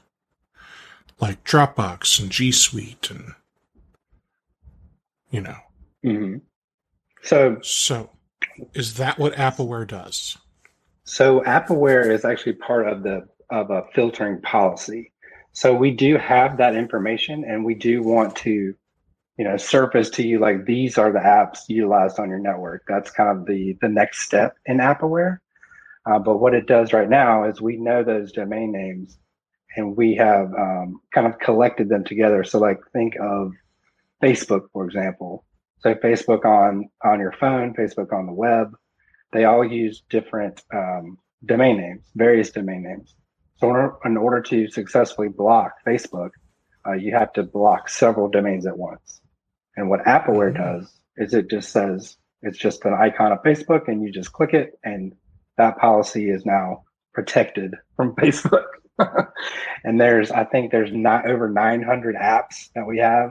like 1.20 1.42
Dropbox 1.44 2.20
and 2.20 2.30
G 2.30 2.52
Suite, 2.52 3.10
and 3.10 3.34
you 5.30 5.40
know. 5.40 5.56
Mm-hmm. 6.04 6.38
So, 7.22 7.58
so 7.62 8.10
is 8.74 8.94
that 8.94 9.18
what 9.18 9.34
AppAware 9.34 9.86
does? 9.86 10.38
So 11.04 11.40
AppAware 11.40 12.10
is 12.10 12.24
actually 12.24 12.54
part 12.54 12.88
of 12.88 13.02
the 13.02 13.26
of 13.50 13.70
a 13.70 13.84
filtering 13.94 14.40
policy. 14.40 15.12
So 15.52 15.74
we 15.74 15.90
do 15.90 16.16
have 16.16 16.56
that 16.56 16.74
information, 16.74 17.44
and 17.44 17.64
we 17.64 17.74
do 17.74 18.02
want 18.02 18.36
to 18.36 18.74
you 19.38 19.44
know 19.44 19.56
surface 19.56 20.10
to 20.10 20.26
you 20.26 20.38
like 20.38 20.66
these 20.66 20.98
are 20.98 21.12
the 21.12 21.18
apps 21.18 21.60
utilized 21.68 22.18
on 22.18 22.28
your 22.28 22.38
network 22.38 22.84
that's 22.86 23.10
kind 23.10 23.30
of 23.30 23.46
the 23.46 23.76
the 23.80 23.88
next 23.88 24.20
step 24.22 24.56
in 24.66 24.78
appaware 24.78 25.38
uh, 26.06 26.18
but 26.18 26.38
what 26.38 26.54
it 26.54 26.66
does 26.66 26.92
right 26.92 27.08
now 27.08 27.44
is 27.44 27.60
we 27.60 27.76
know 27.76 28.02
those 28.02 28.32
domain 28.32 28.72
names 28.72 29.18
and 29.76 29.96
we 29.96 30.14
have 30.14 30.52
um, 30.54 31.00
kind 31.14 31.26
of 31.26 31.38
collected 31.38 31.88
them 31.88 32.04
together 32.04 32.44
so 32.44 32.58
like 32.58 32.78
think 32.92 33.14
of 33.20 33.52
facebook 34.22 34.66
for 34.72 34.84
example 34.84 35.44
so 35.82 35.94
facebook 35.94 36.44
on 36.44 36.88
on 37.04 37.20
your 37.20 37.32
phone 37.32 37.74
facebook 37.74 38.12
on 38.12 38.26
the 38.26 38.32
web 38.32 38.72
they 39.32 39.44
all 39.44 39.64
use 39.64 40.02
different 40.10 40.60
um, 40.74 41.18
domain 41.44 41.76
names 41.76 42.04
various 42.14 42.50
domain 42.50 42.82
names 42.82 43.14
so 43.56 43.70
in 43.70 43.76
order, 43.76 43.94
in 44.04 44.16
order 44.16 44.40
to 44.40 44.68
successfully 44.68 45.28
block 45.28 45.72
facebook 45.86 46.30
uh, 46.86 46.92
you 46.92 47.12
have 47.14 47.32
to 47.32 47.42
block 47.42 47.88
several 47.88 48.28
domains 48.28 48.66
at 48.66 48.76
once 48.76 49.20
and 49.76 49.88
what 49.88 50.04
AppAware 50.04 50.52
mm-hmm. 50.52 50.62
does 50.62 50.92
is 51.16 51.34
it 51.34 51.50
just 51.50 51.70
says 51.70 52.16
it's 52.42 52.58
just 52.58 52.84
an 52.84 52.94
icon 52.94 53.32
of 53.32 53.42
Facebook 53.42 53.88
and 53.88 54.02
you 54.02 54.12
just 54.12 54.32
click 54.32 54.52
it 54.52 54.78
and 54.84 55.14
that 55.58 55.78
policy 55.78 56.28
is 56.28 56.44
now 56.44 56.82
protected 57.14 57.74
from 57.96 58.14
Facebook. 58.16 58.66
and 59.84 60.00
there's, 60.00 60.30
I 60.30 60.44
think 60.44 60.70
there's 60.70 60.92
not 60.92 61.28
over 61.28 61.48
900 61.48 62.16
apps 62.16 62.70
that 62.74 62.86
we 62.86 62.98
have 62.98 63.30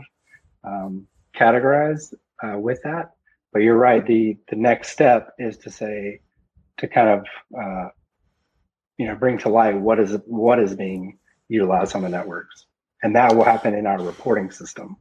um, 0.63 1.07
categorized 1.35 2.13
uh, 2.43 2.57
with 2.57 2.81
that. 2.83 3.11
But 3.53 3.59
you're 3.59 3.77
right. 3.77 4.05
The 4.05 4.37
the 4.49 4.55
next 4.55 4.89
step 4.89 5.33
is 5.37 5.57
to 5.59 5.69
say 5.69 6.21
to 6.77 6.87
kind 6.87 7.09
of 7.09 7.25
uh, 7.59 7.89
you 8.97 9.07
know 9.07 9.15
bring 9.15 9.37
to 9.39 9.49
light 9.49 9.79
what 9.79 9.99
is 9.99 10.17
what 10.25 10.59
is 10.59 10.75
being 10.75 11.17
utilized 11.49 11.95
on 11.95 12.03
the 12.03 12.09
networks, 12.09 12.65
and 13.03 13.15
that 13.15 13.35
will 13.35 13.43
happen 13.43 13.73
in 13.73 13.85
our 13.85 14.01
reporting 14.01 14.51
system. 14.51 14.95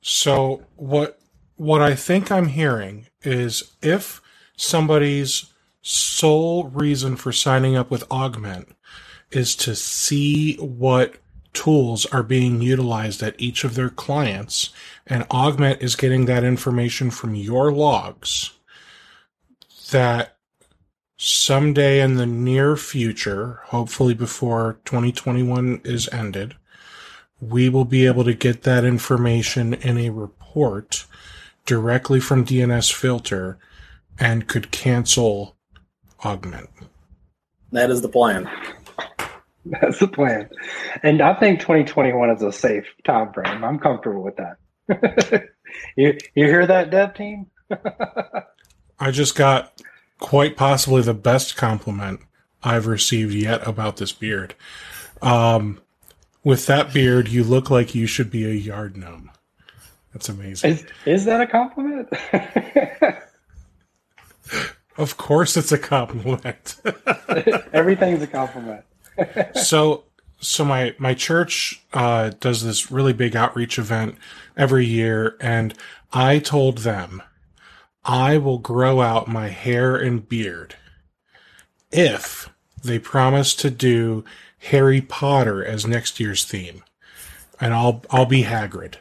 So 0.00 0.62
what 0.76 1.18
what 1.56 1.82
I 1.82 1.94
think 1.94 2.30
I'm 2.30 2.48
hearing 2.48 3.06
is 3.22 3.74
if 3.82 4.20
somebody's 4.56 5.52
sole 5.82 6.64
reason 6.64 7.16
for 7.16 7.32
signing 7.32 7.76
up 7.76 7.90
with 7.90 8.08
Augmentt 8.08 8.66
is 9.30 9.54
to 9.56 9.74
see 9.74 10.56
what 10.56 11.16
tools 11.56 12.04
are 12.06 12.22
being 12.22 12.60
utilized 12.60 13.22
at 13.22 13.34
each 13.38 13.64
of 13.64 13.74
their 13.74 13.88
clients 13.88 14.70
and 15.06 15.24
Augmentt 15.30 15.82
is 15.82 15.96
getting 15.96 16.26
that 16.26 16.44
information 16.44 17.10
from 17.10 17.34
your 17.34 17.72
logs 17.72 18.52
that 19.90 20.36
someday 21.16 22.00
in 22.00 22.16
the 22.16 22.26
near 22.26 22.76
future, 22.76 23.60
hopefully 23.66 24.12
before 24.12 24.78
2021 24.84 25.80
is 25.84 26.08
ended, 26.12 26.54
we 27.40 27.68
will 27.68 27.84
be 27.84 28.06
able 28.06 28.24
to 28.24 28.34
get 28.34 28.62
that 28.62 28.84
information 28.84 29.72
in 29.74 29.96
a 29.96 30.10
report 30.10 31.06
directly 31.64 32.20
from 32.20 32.44
DNS 32.44 32.92
filter 32.92 33.58
and 34.18 34.46
could 34.46 34.70
cancel 34.70 35.56
augment. 36.24 36.68
That 37.72 37.90
is 37.90 38.02
the 38.02 38.08
plan. 38.08 38.48
That's 39.70 39.98
the 39.98 40.08
plan. 40.08 40.48
And 41.02 41.20
I 41.20 41.34
think 41.34 41.60
2021 41.60 42.30
is 42.30 42.42
a 42.42 42.52
safe 42.52 42.84
time 43.04 43.32
frame. 43.32 43.64
I'm 43.64 43.78
comfortable 43.78 44.22
with 44.22 44.36
that. 44.36 44.58
you 45.96 46.16
you 46.34 46.44
hear 46.44 46.66
that 46.66 46.90
dev 46.90 47.14
team? 47.14 47.46
I 48.98 49.10
just 49.10 49.34
got 49.34 49.82
quite 50.18 50.56
possibly 50.56 51.02
the 51.02 51.14
best 51.14 51.56
compliment 51.56 52.20
I've 52.62 52.86
received 52.86 53.34
yet 53.34 53.66
about 53.66 53.96
this 53.96 54.12
beard. 54.12 54.54
Um, 55.20 55.80
with 56.44 56.66
that 56.66 56.92
beard, 56.94 57.28
you 57.28 57.42
look 57.42 57.70
like 57.70 57.94
you 57.94 58.06
should 58.06 58.30
be 58.30 58.44
a 58.44 58.52
yard 58.52 58.96
gnome. 58.96 59.30
That's 60.12 60.28
amazing. 60.28 60.70
Is, 60.70 60.86
is 61.04 61.24
that 61.26 61.40
a 61.40 61.46
compliment? 61.46 62.08
of 64.96 65.16
course, 65.16 65.56
it's 65.56 65.72
a 65.72 65.78
compliment. 65.78 66.76
Everything's 67.72 68.22
a 68.22 68.26
compliment. 68.26 68.84
So, 69.54 70.04
so 70.40 70.64
my 70.64 70.94
my 70.98 71.14
church 71.14 71.82
uh, 71.92 72.30
does 72.40 72.62
this 72.62 72.90
really 72.90 73.12
big 73.12 73.34
outreach 73.36 73.78
event 73.78 74.16
every 74.56 74.86
year, 74.86 75.36
and 75.40 75.74
I 76.12 76.38
told 76.38 76.78
them 76.78 77.22
I 78.04 78.38
will 78.38 78.58
grow 78.58 79.00
out 79.00 79.28
my 79.28 79.48
hair 79.48 79.96
and 79.96 80.28
beard 80.28 80.76
if 81.90 82.50
they 82.82 82.98
promise 82.98 83.54
to 83.56 83.70
do 83.70 84.24
Harry 84.58 85.00
Potter 85.00 85.64
as 85.64 85.86
next 85.86 86.20
year's 86.20 86.44
theme. 86.44 86.82
and 87.60 87.72
I'll 87.74 88.02
I'll 88.10 88.26
be 88.26 88.42
Hagrid. 88.44 88.96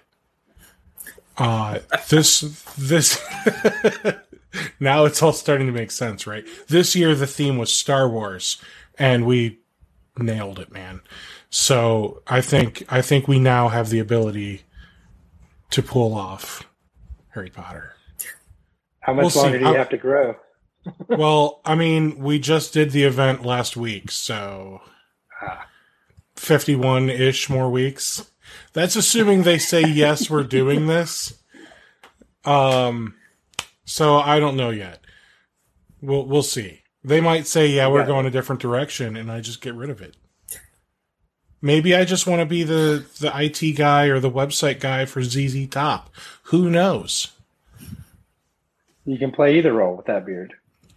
Uh, 1.37 1.79
this 2.09 2.41
this 2.77 3.21
now 4.79 5.05
it's 5.05 5.21
all 5.21 5.33
starting 5.33 5.67
to 5.67 5.73
make 5.73 5.91
sense, 5.91 6.25
right? 6.25 6.45
This 6.67 6.95
year 6.95 7.13
the 7.15 7.27
theme 7.27 7.57
was 7.57 7.71
Star 7.71 8.07
Wars, 8.09 8.57
and 8.97 9.25
we 9.25 9.59
nailed 10.17 10.59
it, 10.59 10.71
man. 10.71 11.01
So 11.49 12.21
I 12.27 12.41
think 12.41 12.83
I 12.89 13.01
think 13.01 13.27
we 13.27 13.39
now 13.39 13.69
have 13.69 13.89
the 13.89 13.99
ability 13.99 14.63
to 15.71 15.81
pull 15.81 16.13
off 16.13 16.63
Harry 17.29 17.49
Potter. 17.49 17.93
How 19.01 19.13
much 19.13 19.33
We'll 19.35 19.43
longer 19.43 19.57
see. 19.59 19.63
do 19.63 19.69
you 19.69 19.75
I- 19.75 19.77
have 19.77 19.89
to 19.89 19.97
grow? 19.97 20.35
well, 21.09 21.61
I 21.65 21.73
mean, 21.73 22.19
we 22.19 22.37
just 22.37 22.71
did 22.73 22.91
the 22.91 23.03
event 23.03 23.43
last 23.43 23.75
week, 23.75 24.11
so. 24.11 24.81
51 26.35 27.09
ish 27.09 27.49
more 27.49 27.69
weeks. 27.69 28.29
That's 28.73 28.95
assuming 28.95 29.43
they 29.43 29.57
say, 29.57 29.81
yes, 29.81 30.29
we're 30.29 30.43
doing 30.43 30.87
this. 30.87 31.41
Um, 32.43 33.15
so 33.85 34.17
I 34.17 34.39
don't 34.39 34.57
know 34.57 34.69
yet. 34.69 34.99
We'll, 36.01 36.25
we'll 36.25 36.43
see. 36.43 36.81
They 37.05 37.21
might 37.21 37.45
say, 37.45 37.67
yeah, 37.67 37.87
we're 37.87 37.99
Yeah. 37.99 38.07
going 38.07 38.25
a 38.25 38.31
different 38.31 38.61
direction, 38.61 39.15
and 39.15 39.31
I 39.31 39.39
just 39.39 39.61
get 39.61 39.75
rid 39.75 39.91
of 39.91 40.01
it. 40.01 40.15
Maybe 41.61 41.95
I 41.95 42.03
just 42.03 42.25
want 42.25 42.41
to 42.41 42.45
be 42.47 42.63
the, 42.63 43.05
the 43.19 43.31
IT 43.35 43.73
guy 43.73 44.05
or 44.05 44.19
the 44.19 44.29
website 44.31 44.79
guy 44.79 45.05
for 45.05 45.21
ZZ 45.21 45.67
Top. 45.67 46.09
Who 46.45 46.69
knows? 46.69 47.31
You 49.05 49.19
can 49.19 49.31
play 49.31 49.57
either 49.57 49.71
role 49.73 49.95
with 49.95 50.07
that 50.07 50.25
beard. 50.25 50.53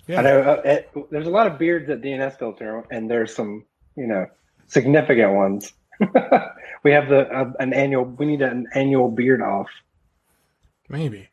Yeah. 0.07 0.21
I 0.21 0.23
know 0.23 0.41
uh, 0.41 0.63
it, 0.65 0.91
there's 1.11 1.27
a 1.27 1.31
lot 1.31 1.47
of 1.47 1.59
beards 1.59 1.91
at 1.91 2.01
DNS 2.01 2.39
Filter, 2.39 2.85
and 2.91 3.11
there's 3.11 3.35
some, 3.35 3.67
you 3.95 4.07
know, 4.07 4.27
significant 4.67 5.35
ones. 5.35 5.73
we 6.83 6.91
have 6.93 7.09
the 7.11 7.29
uh, 7.31 7.53
an 7.61 7.75
annual. 7.75 8.05
We 8.05 8.25
need 8.25 8.41
an 8.41 8.67
annual 8.75 9.11
beard 9.11 9.43
off. 9.43 9.69
Maybe. 10.89 11.29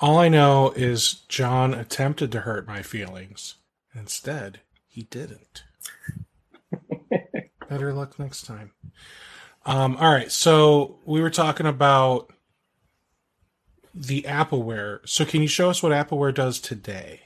All 0.00 0.18
I 0.18 0.28
know 0.28 0.72
is 0.74 1.14
John 1.28 1.74
attempted 1.74 2.32
to 2.32 2.40
hurt 2.40 2.66
my 2.66 2.82
feelings. 2.82 3.54
Instead, 3.98 4.60
he 4.86 5.02
didn't. 5.04 5.64
Better 7.68 7.92
luck 7.92 8.18
next 8.18 8.46
time. 8.46 8.72
Um, 9.64 9.96
all 9.96 10.12
right, 10.12 10.30
so 10.30 10.98
we 11.04 11.20
were 11.20 11.30
talking 11.30 11.66
about 11.66 12.32
the 13.94 14.22
AppAware. 14.22 15.00
So 15.08 15.24
can 15.24 15.42
you 15.42 15.48
show 15.48 15.70
us 15.70 15.82
what 15.82 15.92
AppAware 15.92 16.34
does 16.34 16.60
today? 16.60 17.22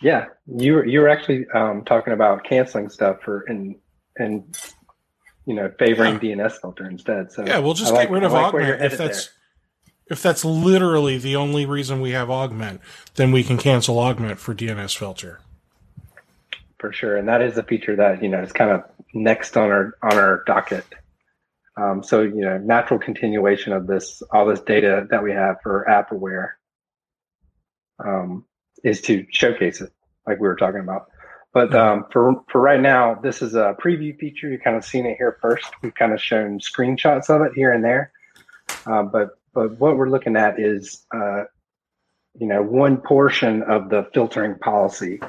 Yeah, 0.00 0.26
you 0.46 0.74
were 0.74 0.86
you 0.86 1.00
were 1.00 1.08
actually 1.08 1.46
um, 1.54 1.84
talking 1.84 2.12
about 2.12 2.44
canceling 2.44 2.88
stuff 2.88 3.18
for 3.22 3.40
and 3.48 3.76
and 4.16 4.56
you 5.46 5.54
know 5.54 5.70
favoring 5.78 6.18
DNS 6.18 6.60
filter 6.60 6.86
instead. 6.88 7.32
So 7.32 7.44
Yeah, 7.46 7.58
we'll 7.58 7.74
just 7.74 7.92
I 7.92 7.96
like- 7.96 8.08
get 8.08 8.14
rid 8.14 8.24
of 8.24 8.32
like 8.32 8.52
Augmentt 8.52 8.80
if 8.82 8.98
that's 8.98 9.30
if 10.06 10.22
that's 10.22 10.44
literally 10.44 11.16
the 11.18 11.36
only 11.36 11.64
reason 11.66 12.00
we 12.00 12.10
have 12.10 12.28
Augmentt, 12.28 12.80
then 13.14 13.32
we 13.32 13.42
can 13.42 13.56
cancel 13.56 13.96
Augmentt 13.96 14.36
for 14.38 14.54
DNS 14.54 14.94
filter. 14.96 15.40
For 16.78 16.92
sure, 16.92 17.16
and 17.16 17.28
that 17.28 17.42
is 17.42 17.56
a 17.56 17.62
feature 17.62 17.96
that 17.96 18.22
you 18.22 18.28
know 18.28 18.42
is 18.42 18.52
kind 18.52 18.70
of 18.70 18.84
next 19.12 19.56
on 19.56 19.70
our 19.70 19.94
on 20.02 20.18
our 20.18 20.42
docket. 20.46 20.84
Um, 21.76 22.02
so 22.02 22.22
you 22.22 22.42
know, 22.42 22.58
natural 22.58 23.00
continuation 23.00 23.72
of 23.72 23.86
this 23.86 24.22
all 24.30 24.46
this 24.46 24.60
data 24.60 25.06
that 25.10 25.22
we 25.22 25.32
have 25.32 25.56
for 25.62 25.86
AppAware 25.88 26.50
um, 28.04 28.44
is 28.82 29.00
to 29.02 29.26
showcase 29.30 29.80
it, 29.80 29.92
like 30.26 30.38
we 30.38 30.46
were 30.46 30.56
talking 30.56 30.80
about. 30.80 31.06
But 31.52 31.72
um, 31.74 32.06
for 32.10 32.42
for 32.50 32.60
right 32.60 32.80
now, 32.80 33.14
this 33.14 33.40
is 33.40 33.54
a 33.54 33.76
preview 33.80 34.18
feature. 34.18 34.50
You 34.50 34.58
kind 34.58 34.76
of 34.76 34.84
seen 34.84 35.06
it 35.06 35.16
here 35.16 35.38
first. 35.40 35.66
We've 35.82 35.94
kind 35.94 36.12
of 36.12 36.20
shown 36.20 36.58
screenshots 36.58 37.30
of 37.30 37.42
it 37.42 37.52
here 37.54 37.72
and 37.72 37.84
there. 37.84 38.12
Uh, 38.86 39.04
but 39.04 39.38
but 39.54 39.78
what 39.78 39.96
we're 39.96 40.10
looking 40.10 40.36
at 40.36 40.58
is 40.58 41.06
uh, 41.14 41.44
you 42.38 42.46
know 42.48 42.62
one 42.62 42.96
portion 42.96 43.62
of 43.62 43.88
the 43.88 44.08
filtering 44.12 44.58
policy 44.58 45.20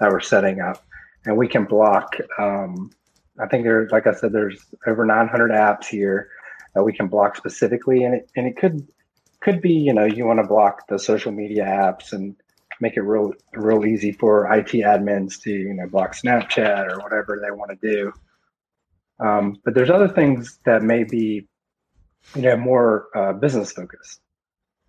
that 0.00 0.10
we're 0.10 0.20
setting 0.20 0.60
up, 0.60 0.84
and 1.28 1.36
we 1.36 1.46
can 1.46 1.64
block. 1.66 2.16
Um, 2.38 2.90
I 3.38 3.46
think 3.46 3.62
there's 3.62 3.92
like 3.92 4.06
I 4.06 4.14
said, 4.14 4.32
there's 4.32 4.58
over 4.86 5.04
900 5.04 5.50
apps 5.52 5.86
here 5.86 6.30
that 6.74 6.82
we 6.82 6.92
can 6.92 7.06
block 7.06 7.36
specifically, 7.36 8.02
and 8.02 8.14
it 8.14 8.30
and 8.34 8.46
it 8.48 8.56
could 8.56 8.88
could 9.40 9.60
be 9.60 9.74
you 9.74 9.92
know 9.92 10.04
you 10.04 10.24
want 10.26 10.40
to 10.40 10.46
block 10.48 10.88
the 10.88 10.98
social 10.98 11.30
media 11.30 11.64
apps 11.64 12.12
and 12.12 12.34
make 12.80 12.96
it 12.96 13.02
real 13.02 13.32
real 13.52 13.84
easy 13.84 14.10
for 14.10 14.52
IT 14.52 14.72
admins 14.72 15.40
to 15.42 15.50
you 15.50 15.74
know 15.74 15.86
block 15.86 16.14
Snapchat 16.14 16.90
or 16.90 16.98
whatever 17.00 17.38
they 17.44 17.50
want 17.50 17.78
to 17.78 17.88
do. 17.88 18.12
Um, 19.20 19.60
but 19.64 19.74
there's 19.74 19.90
other 19.90 20.08
things 20.08 20.58
that 20.64 20.82
may 20.82 21.04
be 21.04 21.46
you 22.34 22.42
know 22.42 22.56
more 22.56 23.08
uh, 23.14 23.34
business 23.34 23.70
focused. 23.72 24.20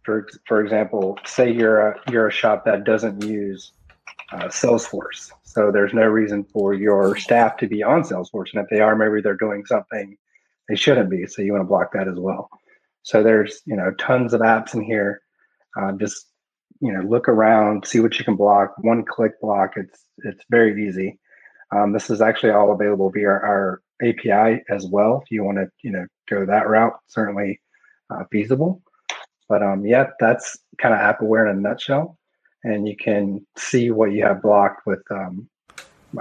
For 0.04 0.26
for 0.48 0.62
example, 0.64 1.20
say 1.26 1.52
you're 1.52 1.90
a 1.90 2.02
you're 2.10 2.28
a 2.28 2.32
shop 2.32 2.64
that 2.64 2.86
doesn't 2.86 3.26
use 3.26 3.74
uh, 4.32 4.48
Salesforce, 4.48 5.32
so 5.44 5.72
there's 5.72 5.94
no 5.94 6.06
reason 6.06 6.44
for 6.44 6.74
your 6.74 7.16
staff 7.18 7.58
to 7.58 7.68
be 7.68 7.82
on 7.84 8.04
Salesforce, 8.04 8.54
and 8.54 8.64
if 8.64 8.70
they 8.70 8.80
are, 8.80 8.96
maybe 8.96 9.22
they're 9.22 9.36
doing 9.36 9.66
something 9.66 10.18
they 10.70 10.76
shouldn't 10.76 11.10
be. 11.10 11.26
So 11.26 11.42
you 11.42 11.52
want 11.52 11.64
to 11.64 11.68
block 11.68 11.92
that 11.94 12.08
as 12.08 12.18
well. 12.18 12.50
So 13.02 13.24
there's 13.24 13.62
you 13.66 13.76
know 13.76 13.92
tons 13.92 14.34
of 14.34 14.42
apps 14.42 14.74
in 14.74 14.84
here. 14.84 15.22
Uh, 15.76 15.94
just 15.94 16.28
you 16.80 16.94
know 16.94 17.02
look 17.02 17.28
around, 17.28 17.88
see 17.88 18.00
what 18.00 18.20
you 18.20 18.26
can 18.26 18.36
block. 18.36 18.76
One 18.78 19.04
click 19.04 19.42
block. 19.42 19.74
It's 19.76 20.06
it's 20.20 20.44
very 20.50 20.88
easy. 20.88 21.20
Um, 21.72 21.92
this 21.94 22.10
is 22.10 22.22
actually 22.22 22.52
all 22.52 22.72
available 22.72 23.10
via 23.10 23.30
our 23.30 23.82
API 24.02 24.64
as 24.70 24.86
well. 24.86 25.22
If 25.24 25.32
you 25.32 25.44
want 25.44 25.58
to 25.58 25.68
you 25.82 25.92
know 25.92 26.06
go 26.30 26.46
that 26.46 26.70
route, 26.70 26.94
certainly 27.08 27.60
uh, 28.12 28.24
feasible. 28.32 28.84
But 29.48 29.64
um, 29.64 29.86
yeah, 29.86 30.12
that's 30.20 30.58
kind 30.78 30.94
of 30.94 31.00
AppAware 31.00 31.50
in 31.50 31.58
a 31.58 31.60
nutshell, 31.60 32.19
and 32.64 32.88
you 32.88 32.96
can 32.96 33.46
see 33.58 33.92
what 33.92 34.12
you 34.12 34.24
have 34.24 34.42
blocked 34.42 34.86
with 34.86 35.02
um, 35.12 35.50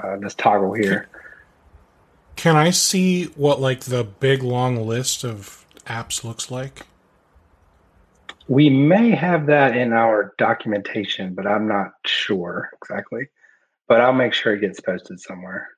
uh, 0.03 0.17
this 0.19 0.35
toggle 0.35 0.73
here. 0.73 1.09
Can 2.37 2.57
I 2.57 2.71
see 2.71 3.25
what 3.25 3.61
like 3.61 3.81
the 3.81 4.05
big 4.05 4.43
long 4.43 4.87
list 4.87 5.25
of 5.25 5.65
apps 5.87 6.23
looks 6.23 6.51
like? 6.51 6.87
We 8.47 8.71
may 8.71 9.11
have 9.11 9.47
that 9.47 9.77
in 9.77 9.93
our 9.93 10.35
documentation, 10.39 11.35
but 11.35 11.47
I'm 11.47 11.69
not 11.69 11.93
sure 12.07 12.71
exactly. 12.81 13.29
But 13.89 14.01
I'll 14.01 14.13
make 14.13 14.35
sure 14.35 14.55
it 14.55 14.61
gets 14.61 14.81
posted 14.81 15.21
somewhere. 15.21 15.69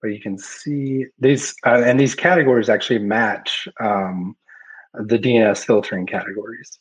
But 0.00 0.08
you 0.08 0.20
can 0.20 0.38
see 0.38 1.06
these, 1.18 1.54
uh, 1.66 1.82
and 1.84 1.98
these 1.98 2.14
categories 2.14 2.68
actually 2.68 3.00
match 3.00 3.68
um, 3.80 4.36
the 4.94 5.18
DNS 5.18 5.64
filtering 5.64 6.06
categories. 6.06 6.78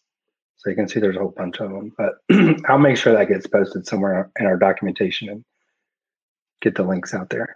So 0.58 0.70
you 0.70 0.76
can 0.76 0.88
see 0.88 1.00
there's 1.00 1.16
a 1.16 1.20
whole 1.20 1.34
bunch 1.36 1.60
of 1.60 1.70
them. 1.70 1.92
But 1.98 2.16
I'll 2.70 2.80
make 2.80 2.98
sure 2.98 3.14
that 3.14 3.30
gets 3.30 3.48
posted 3.48 3.88
somewhere 3.88 4.32
in 4.40 4.46
our 4.46 4.58
documentation 4.58 5.30
and 5.30 5.46
get 6.62 6.76
the 6.76 6.84
links 6.84 7.14
out 7.14 7.30
there. 7.30 7.56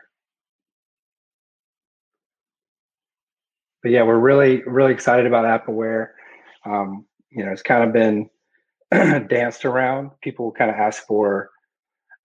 But 3.81 3.91
yeah, 3.91 4.03
we're 4.03 4.19
really, 4.19 4.61
really 4.63 4.93
excited 4.93 5.25
about 5.25 5.65
AppAware. 5.65 6.09
Um, 6.65 7.05
you 7.31 7.43
know, 7.43 7.51
it's 7.51 7.63
kind 7.63 7.83
of 7.83 7.93
been 7.93 8.29
danced 9.27 9.65
around. 9.65 10.11
People 10.21 10.51
kind 10.51 10.69
of 10.69 10.75
ask 10.75 11.05
for, 11.07 11.49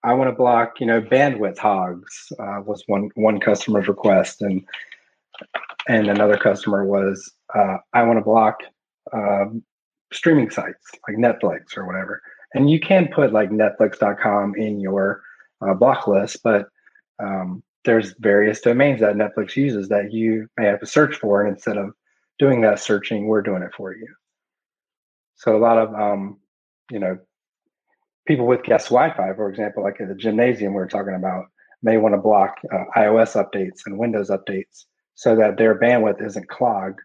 I 0.03 0.13
want 0.13 0.29
to 0.29 0.35
block, 0.35 0.79
you 0.79 0.85
know, 0.85 1.01
bandwidth 1.01 1.57
hogs 1.57 2.31
uh, 2.39 2.61
was 2.63 2.83
one 2.85 3.09
one 3.15 3.39
customer's 3.39 3.87
request, 3.87 4.43
and 4.43 4.63
and 5.87 6.07
another 6.07 6.37
customer 6.37 6.85
was, 6.85 7.33
uh, 7.55 7.77
I 7.93 8.03
want 8.03 8.19
to 8.19 8.23
block 8.23 8.57
um, 9.13 9.63
streaming 10.11 10.49
sites 10.49 10.85
like 11.07 11.17
Netflix 11.17 11.77
or 11.77 11.85
whatever. 11.85 12.21
And 12.53 12.69
you 12.69 12.79
can 12.79 13.09
put 13.13 13.33
like 13.33 13.49
Netflix.com 13.49 14.55
in 14.55 14.79
your 14.79 15.21
uh, 15.61 15.73
block 15.73 16.07
list, 16.07 16.37
but 16.43 16.67
um, 17.19 17.63
there's 17.85 18.13
various 18.19 18.61
domains 18.61 19.01
that 19.01 19.15
Netflix 19.15 19.55
uses 19.55 19.89
that 19.89 20.11
you 20.11 20.47
may 20.57 20.65
have 20.65 20.79
to 20.79 20.85
search 20.85 21.15
for, 21.15 21.41
and 21.41 21.55
instead 21.55 21.77
of 21.77 21.93
doing 22.37 22.61
that 22.61 22.79
searching, 22.79 23.27
we're 23.27 23.41
doing 23.41 23.63
it 23.63 23.73
for 23.75 23.95
you. 23.95 24.07
So 25.35 25.55
a 25.55 25.59
lot 25.59 25.77
of 25.77 25.93
um, 25.93 26.39
you 26.91 26.99
know 26.99 27.17
people 28.27 28.45
with 28.45 28.63
guest 28.63 28.89
Wi-Fi, 28.89 29.33
for 29.35 29.49
example, 29.49 29.83
like 29.83 30.01
at 30.01 30.09
the 30.09 30.15
gymnasium 30.15 30.73
we 30.73 30.81
are 30.81 30.87
talking 30.87 31.15
about, 31.15 31.45
may 31.81 31.97
want 31.97 32.13
to 32.13 32.21
block 32.21 32.57
uh, 32.73 32.85
iOS 32.95 33.41
updates 33.41 33.81
and 33.85 33.97
Windows 33.97 34.29
updates 34.29 34.85
so 35.15 35.35
that 35.35 35.57
their 35.57 35.79
bandwidth 35.79 36.23
isn't 36.23 36.49
clogged 36.49 36.99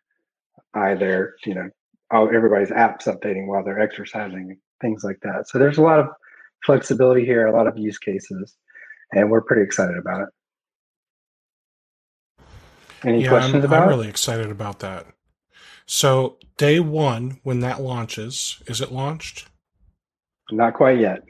by 0.74 0.94
their 0.94 1.34
you 1.44 1.54
know 1.54 1.70
all, 2.12 2.28
everybody's 2.34 2.70
apps 2.70 3.06
updating 3.06 3.46
while 3.46 3.64
they're 3.64 3.80
exercising, 3.80 4.58
things 4.80 5.02
like 5.02 5.18
that. 5.22 5.48
So 5.48 5.58
there's 5.58 5.78
a 5.78 5.82
lot 5.82 5.98
of 5.98 6.08
flexibility 6.64 7.24
here, 7.24 7.46
a 7.46 7.56
lot 7.56 7.66
of 7.66 7.76
use 7.76 7.98
cases, 7.98 8.54
and 9.12 9.30
we're 9.30 9.40
pretty 9.40 9.62
excited 9.62 9.96
about 9.96 10.22
it. 10.22 10.28
Any 13.04 13.24
yeah, 13.24 13.30
questions 13.30 13.56
I'm, 13.56 13.64
about 13.64 13.82
I'm 13.82 13.88
really 13.88 14.08
excited 14.08 14.50
about 14.50 14.78
that. 14.80 15.06
So 15.86 16.38
day 16.56 16.78
one, 16.78 17.40
when 17.42 17.60
that 17.60 17.80
launches, 17.80 18.62
is 18.66 18.80
it 18.80 18.92
launched? 18.92 19.48
Not 20.50 20.74
quite 20.74 21.00
yet. 21.00 21.22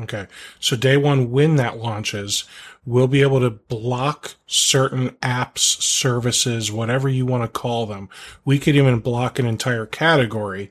Okay. 0.00 0.26
So 0.60 0.76
day 0.76 0.96
one, 0.96 1.30
when 1.30 1.56
that 1.56 1.78
launches, 1.78 2.44
we'll 2.86 3.08
be 3.08 3.22
able 3.22 3.40
to 3.40 3.50
block 3.50 4.34
certain 4.46 5.10
apps, 5.22 5.58
services, 5.58 6.70
whatever 6.70 7.08
you 7.08 7.26
want 7.26 7.42
to 7.42 7.60
call 7.60 7.86
them. 7.86 8.08
We 8.44 8.58
could 8.58 8.76
even 8.76 9.00
block 9.00 9.38
an 9.38 9.46
entire 9.46 9.86
category. 9.86 10.70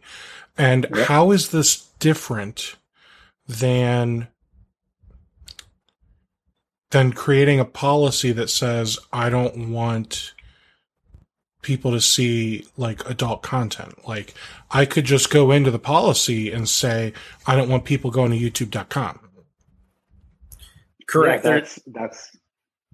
And 0.57 0.87
yep. 0.93 1.07
how 1.07 1.31
is 1.31 1.49
this 1.49 1.87
different 1.99 2.75
than 3.47 4.27
than 6.91 7.11
creating 7.11 7.59
a 7.59 7.65
policy 7.65 8.31
that 8.31 8.49
says 8.49 8.97
I 9.11 9.29
don't 9.29 9.71
want 9.71 10.33
people 11.67 11.91
to 11.91 11.99
see 11.99 12.65
like 12.77 13.07
adult 13.09 13.43
content. 13.43 14.07
Like 14.07 14.33
I 14.71 14.85
could 14.85 15.03
just 15.03 15.29
go 15.29 15.51
into 15.51 15.69
the 15.69 15.77
policy 15.77 16.49
and 16.49 16.67
say 16.67 17.11
I 17.45 17.57
don't 17.57 17.67
want 17.67 17.83
people 17.83 18.09
going 18.09 18.31
to 18.31 18.37
youtube.com. 18.37 19.19
Correct. 21.09 21.43
Yeah, 21.43 21.51
that's 21.51 21.79
that's 21.87 22.37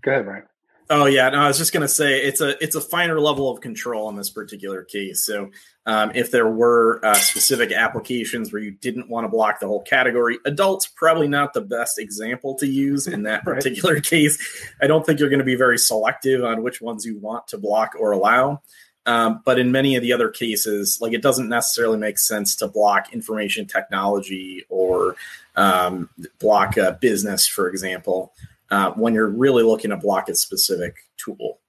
go 0.01 0.11
ahead, 0.11 0.25
Brian. 0.25 0.43
Oh 0.89 1.05
yeah, 1.05 1.29
no, 1.29 1.39
I 1.39 1.47
was 1.47 1.57
just 1.57 1.71
going 1.71 1.81
to 1.81 1.87
say 1.87 2.21
it's 2.21 2.41
a 2.41 2.61
it's 2.61 2.75
a 2.75 2.81
finer 2.81 3.19
level 3.19 3.49
of 3.49 3.61
control 3.61 4.09
in 4.09 4.15
this 4.15 4.29
particular 4.29 4.83
case. 4.83 5.25
So 5.25 5.51
um, 5.85 6.11
if 6.13 6.29
there 6.29 6.47
were 6.47 6.99
uh, 7.03 7.13
specific 7.13 7.71
applications 7.71 8.51
where 8.51 8.61
you 8.61 8.71
didn't 8.71 9.09
want 9.09 9.25
to 9.25 9.29
block 9.29 9.59
the 9.59 9.67
whole 9.67 9.81
category, 9.81 10.39
adults 10.45 10.87
probably 10.87 11.27
not 11.27 11.53
the 11.53 11.61
best 11.61 11.99
example 11.99 12.55
to 12.55 12.67
use 12.67 13.07
in 13.07 13.23
that 13.23 13.43
particular 13.45 13.95
right. 13.95 14.03
case. 14.03 14.37
I 14.81 14.87
don't 14.87 15.05
think 15.05 15.19
you're 15.19 15.29
going 15.29 15.39
to 15.39 15.45
be 15.45 15.55
very 15.55 15.77
selective 15.77 16.43
on 16.43 16.63
which 16.63 16.81
ones 16.81 17.05
you 17.05 17.17
want 17.17 17.47
to 17.49 17.57
block 17.57 17.93
or 17.97 18.11
allow. 18.11 18.61
Um, 19.05 19.41
but 19.43 19.59
in 19.59 19.71
many 19.73 19.95
of 19.95 20.01
the 20.01 20.13
other 20.13 20.29
cases, 20.29 20.99
like 21.01 21.11
it 21.13 21.21
doesn't 21.21 21.49
necessarily 21.49 21.97
make 21.97 22.17
sense 22.17 22.55
to 22.57 22.67
block 22.67 23.13
information 23.13 23.67
technology 23.67 24.65
or 24.69 25.15
um, 25.57 26.09
block 26.39 26.77
a 26.77 26.97
business, 26.99 27.47
for 27.47 27.69
example 27.69 28.33
uh, 28.73 28.91
when 28.93 29.13
you're 29.13 29.29
really 29.29 29.61
looking 29.61 29.91
to 29.91 29.97
block 29.97 30.29
a 30.29 30.35
specific 30.35 30.95
tool. 31.17 31.59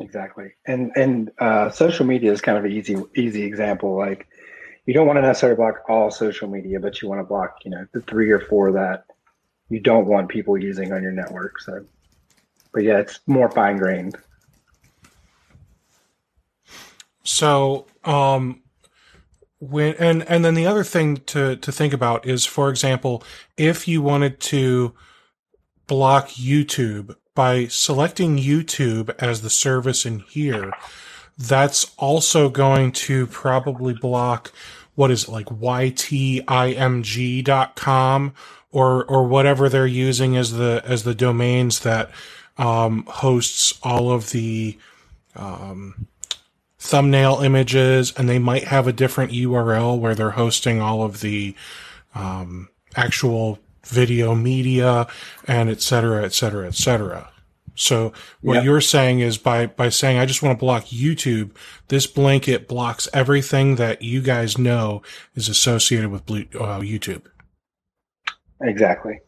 Exactly, 0.00 0.50
and 0.66 0.90
and 0.96 1.30
uh, 1.38 1.70
social 1.70 2.04
media 2.04 2.32
is 2.32 2.40
kind 2.40 2.58
of 2.58 2.64
an 2.64 2.72
easy 2.72 2.96
easy 3.14 3.44
example. 3.44 3.96
Like 3.96 4.26
you 4.86 4.92
don't 4.92 5.06
want 5.06 5.18
to 5.18 5.22
necessarily 5.22 5.56
block 5.56 5.88
all 5.88 6.10
social 6.10 6.48
media, 6.48 6.80
but 6.80 7.00
you 7.00 7.08
want 7.08 7.20
to 7.20 7.24
block 7.24 7.58
you 7.64 7.70
know 7.70 7.86
the 7.94 8.00
three 8.00 8.30
or 8.32 8.40
four 8.40 8.72
that 8.72 9.04
you 9.68 9.78
don't 9.78 10.06
want 10.06 10.28
people 10.28 10.58
using 10.58 10.92
on 10.92 11.00
your 11.00 11.12
network. 11.12 11.60
So, 11.60 11.84
but 12.72 12.82
yeah, 12.82 12.98
it's 12.98 13.20
more 13.28 13.48
fine 13.48 13.76
grained. 13.76 14.16
So, 17.22 17.86
um, 18.04 18.63
when 19.60 19.94
and 19.98 20.22
and 20.28 20.44
then 20.44 20.54
the 20.54 20.66
other 20.66 20.84
thing 20.84 21.16
to 21.18 21.56
to 21.56 21.72
think 21.72 21.92
about 21.92 22.26
is 22.26 22.44
for 22.44 22.68
example 22.70 23.22
if 23.56 23.86
you 23.88 24.02
wanted 24.02 24.40
to 24.40 24.94
block 25.86 26.28
YouTube 26.30 27.16
by 27.34 27.66
selecting 27.66 28.38
YouTube 28.38 29.14
as 29.18 29.42
the 29.42 29.50
service 29.50 30.06
in 30.06 30.20
here 30.20 30.72
that's 31.36 31.92
also 31.98 32.48
going 32.48 32.92
to 32.92 33.26
probably 33.26 33.92
block 33.94 34.52
what 34.94 35.10
is 35.10 35.24
it 35.24 35.30
like 35.30 35.46
ytimg.com 35.46 35.94
or 38.70 39.04
or 39.04 39.26
whatever 39.26 39.68
they're 39.68 39.86
using 39.86 40.36
as 40.36 40.52
the 40.52 40.82
as 40.84 41.04
the 41.04 41.14
domains 41.14 41.80
that 41.80 42.10
um, 42.58 43.04
hosts 43.08 43.78
all 43.82 44.12
of 44.12 44.30
the 44.30 44.78
um, 45.36 46.06
thumbnail 46.84 47.40
images, 47.40 48.12
and 48.14 48.28
they 48.28 48.38
might 48.38 48.64
have 48.64 48.86
a 48.86 48.92
different 48.92 49.32
URL 49.32 49.98
where 49.98 50.14
they're 50.14 50.32
hosting 50.32 50.82
all 50.82 51.02
of 51.02 51.22
the 51.22 51.54
um, 52.14 52.68
actual 52.94 53.58
video 53.86 54.34
media 54.34 55.06
and 55.48 55.70
et 55.70 55.80
cetera, 55.80 56.22
et 56.22 56.34
cetera, 56.34 56.66
et 56.66 56.74
cetera. 56.74 57.30
So 57.74 58.12
what 58.42 58.56
yep. 58.56 58.64
you're 58.64 58.82
saying 58.82 59.20
is 59.20 59.38
by, 59.38 59.64
by 59.64 59.88
saying, 59.88 60.18
I 60.18 60.26
just 60.26 60.42
want 60.42 60.58
to 60.58 60.60
block 60.60 60.84
YouTube, 60.84 61.52
this 61.88 62.06
blanket 62.06 62.68
blocks 62.68 63.08
everything 63.14 63.76
that 63.76 64.02
you 64.02 64.20
guys 64.20 64.58
know 64.58 65.00
is 65.34 65.48
associated 65.48 66.10
with 66.10 66.26
Blue, 66.26 66.44
uh, 66.54 66.80
YouTube. 66.80 67.22
Exactly. 68.60 69.20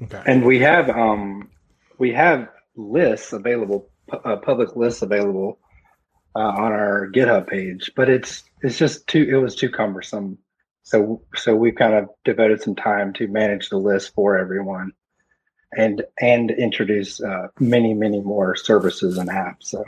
Okay. 0.00 0.22
And 0.24 0.42
we 0.42 0.58
have, 0.60 0.88
um, 0.88 1.50
we 1.98 2.12
have 2.12 2.48
lists 2.74 3.34
available, 3.34 3.90
uh, 4.10 4.36
public 4.36 4.74
lists 4.74 5.02
available 5.02 5.58
uh, 6.34 6.38
on 6.38 6.72
our 6.72 7.08
GitHub 7.12 7.46
page, 7.46 7.90
but 7.96 8.08
it's 8.08 8.44
it's 8.62 8.78
just 8.78 9.06
too 9.06 9.26
it 9.28 9.36
was 9.36 9.54
too 9.54 9.70
cumbersome. 9.70 10.38
So 10.82 11.22
so 11.34 11.54
we've 11.54 11.74
kind 11.74 11.94
of 11.94 12.08
devoted 12.24 12.62
some 12.62 12.74
time 12.74 13.12
to 13.14 13.28
manage 13.28 13.68
the 13.68 13.78
list 13.78 14.14
for 14.14 14.38
everyone, 14.38 14.92
and 15.72 16.02
and 16.20 16.50
introduce 16.50 17.22
uh, 17.22 17.48
many 17.58 17.94
many 17.94 18.20
more 18.20 18.56
services 18.56 19.18
and 19.18 19.28
apps. 19.28 19.64
So. 19.64 19.84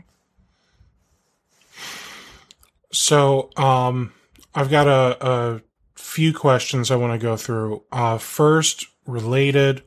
So, 2.93 3.51
um, 3.57 4.13
I've 4.55 4.71
got 4.71 4.87
a, 4.87 5.27
a 5.29 5.63
few 5.97 6.33
questions 6.33 6.93
I 6.93 6.97
want 6.97 7.13
to 7.13 7.19
go 7.19 7.37
through. 7.37 7.83
Uh, 7.91 8.19
first, 8.19 8.87
related, 9.05 9.83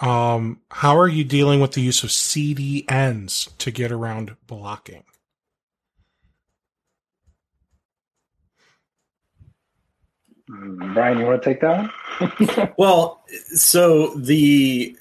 um, 0.00 0.60
how 0.70 0.98
are 0.98 1.08
you 1.08 1.22
dealing 1.22 1.60
with 1.60 1.72
the 1.72 1.80
use 1.80 2.02
of 2.02 2.10
CDNs 2.10 3.56
to 3.58 3.70
get 3.70 3.92
around 3.92 4.34
blocking? 4.48 5.04
Brian, 10.48 11.18
you 11.18 11.26
want 11.26 11.42
to 11.42 11.48
take 11.48 11.60
that 11.60 11.90
one? 12.18 12.74
well, 12.78 13.22
so 13.54 14.14
the, 14.14 14.96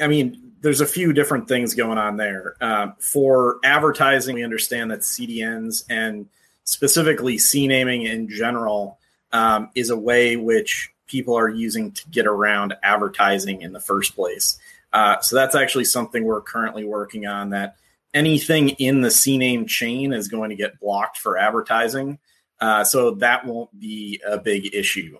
I 0.00 0.06
mean, 0.06 0.52
there's 0.60 0.80
a 0.80 0.86
few 0.86 1.12
different 1.12 1.48
things 1.48 1.74
going 1.74 1.98
on 1.98 2.16
there. 2.16 2.56
Uh, 2.60 2.92
for 2.98 3.58
advertising, 3.64 4.36
we 4.36 4.44
understand 4.44 4.90
that 4.90 5.00
CDNs 5.00 5.84
and 5.90 6.28
specifically 6.64 7.36
CNAMing 7.36 8.08
in 8.08 8.28
general 8.28 8.98
um, 9.32 9.70
is 9.74 9.90
a 9.90 9.96
way 9.96 10.36
which 10.36 10.90
people 11.06 11.36
are 11.36 11.48
using 11.48 11.90
to 11.92 12.08
get 12.10 12.26
around 12.26 12.74
advertising 12.82 13.62
in 13.62 13.72
the 13.72 13.80
first 13.80 14.14
place. 14.14 14.58
Uh, 14.92 15.20
so 15.20 15.36
that's 15.36 15.54
actually 15.54 15.84
something 15.84 16.24
we're 16.24 16.40
currently 16.40 16.84
working 16.84 17.26
on. 17.26 17.50
That 17.50 17.76
anything 18.14 18.70
in 18.70 19.00
the 19.00 19.08
CNAME 19.08 19.66
chain 19.66 20.12
is 20.12 20.28
going 20.28 20.50
to 20.50 20.56
get 20.56 20.78
blocked 20.80 21.18
for 21.18 21.38
advertising. 21.38 22.18
Uh, 22.62 22.84
so 22.84 23.10
that 23.10 23.44
won't 23.44 23.76
be 23.80 24.20
a 24.24 24.38
big 24.38 24.72
issue. 24.72 25.18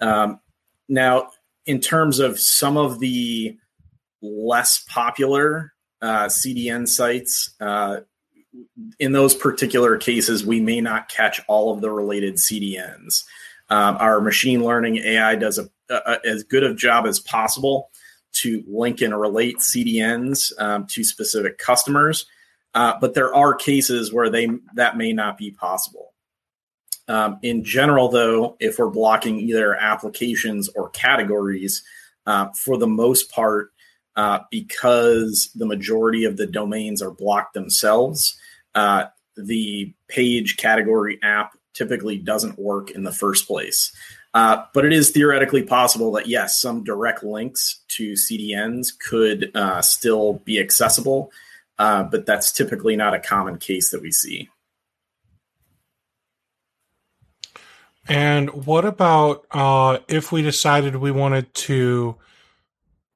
Um, 0.00 0.38
now, 0.88 1.30
in 1.66 1.80
terms 1.80 2.20
of 2.20 2.38
some 2.38 2.76
of 2.76 3.00
the 3.00 3.58
less 4.22 4.84
popular 4.88 5.72
uh, 6.00 6.26
CDN 6.26 6.86
sites, 6.86 7.50
uh, 7.60 8.00
in 9.00 9.10
those 9.10 9.34
particular 9.34 9.96
cases, 9.96 10.46
we 10.46 10.60
may 10.60 10.80
not 10.80 11.08
catch 11.08 11.40
all 11.48 11.74
of 11.74 11.80
the 11.80 11.90
related 11.90 12.36
CDNs. 12.36 13.24
Um, 13.70 13.96
our 13.98 14.20
machine 14.20 14.62
learning 14.62 14.98
AI 14.98 15.34
does 15.34 15.58
a, 15.58 15.68
a, 15.90 16.18
as 16.24 16.44
good 16.44 16.62
a 16.62 16.74
job 16.74 17.06
as 17.06 17.18
possible 17.18 17.90
to 18.34 18.62
link 18.68 19.00
and 19.00 19.18
relate 19.18 19.56
CDNs 19.58 20.52
um, 20.60 20.86
to 20.90 21.02
specific 21.02 21.58
customers, 21.58 22.26
uh, 22.74 22.94
but 23.00 23.14
there 23.14 23.34
are 23.34 23.52
cases 23.52 24.12
where 24.12 24.30
they 24.30 24.48
that 24.74 24.96
may 24.96 25.12
not 25.12 25.36
be 25.36 25.50
possible. 25.50 26.13
Um, 27.06 27.38
in 27.42 27.64
general, 27.64 28.08
though, 28.08 28.56
if 28.60 28.78
we're 28.78 28.90
blocking 28.90 29.38
either 29.38 29.74
applications 29.74 30.68
or 30.70 30.88
categories, 30.90 31.82
uh, 32.26 32.48
for 32.54 32.78
the 32.78 32.86
most 32.86 33.30
part, 33.30 33.72
uh, 34.16 34.40
because 34.50 35.50
the 35.54 35.66
majority 35.66 36.24
of 36.24 36.36
the 36.36 36.46
domains 36.46 37.02
are 37.02 37.10
blocked 37.10 37.54
themselves, 37.54 38.38
uh, 38.74 39.04
the 39.36 39.92
page 40.08 40.56
category 40.56 41.18
app 41.22 41.52
typically 41.74 42.16
doesn't 42.16 42.58
work 42.58 42.90
in 42.90 43.02
the 43.02 43.12
first 43.12 43.46
place. 43.46 43.92
Uh, 44.32 44.64
but 44.72 44.84
it 44.84 44.92
is 44.92 45.10
theoretically 45.10 45.62
possible 45.62 46.12
that, 46.12 46.26
yes, 46.26 46.60
some 46.60 46.82
direct 46.82 47.22
links 47.22 47.80
to 47.88 48.12
CDNs 48.12 48.88
could 48.98 49.50
uh, 49.54 49.80
still 49.80 50.34
be 50.44 50.58
accessible, 50.58 51.30
uh, 51.78 52.02
but 52.02 52.26
that's 52.26 52.50
typically 52.52 52.96
not 52.96 53.14
a 53.14 53.20
common 53.20 53.58
case 53.58 53.90
that 53.90 54.02
we 54.02 54.10
see. 54.10 54.48
And 58.08 58.66
what 58.66 58.84
about 58.84 59.46
uh, 59.50 59.98
if 60.08 60.30
we 60.30 60.42
decided 60.42 60.96
we 60.96 61.10
wanted 61.10 61.52
to 61.54 62.16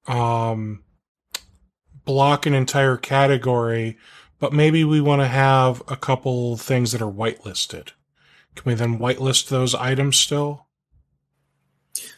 um, 0.07 0.83
block 2.05 2.47
an 2.47 2.55
entire 2.55 2.97
category, 2.97 3.99
but 4.39 4.53
maybe 4.53 4.85
we 4.85 5.01
want 5.01 5.21
to 5.21 5.29
have 5.29 5.83
a 5.89 5.97
couple 5.97 6.57
things 6.57 6.93
that 6.93 7.03
are 7.03 7.13
whitelisted? 7.13 7.93
Can 8.55 8.65
we 8.65 8.75
then 8.75 8.99
whitelist 8.99 9.49
those 9.49 9.75
items 9.75 10.17
still? 10.17 10.67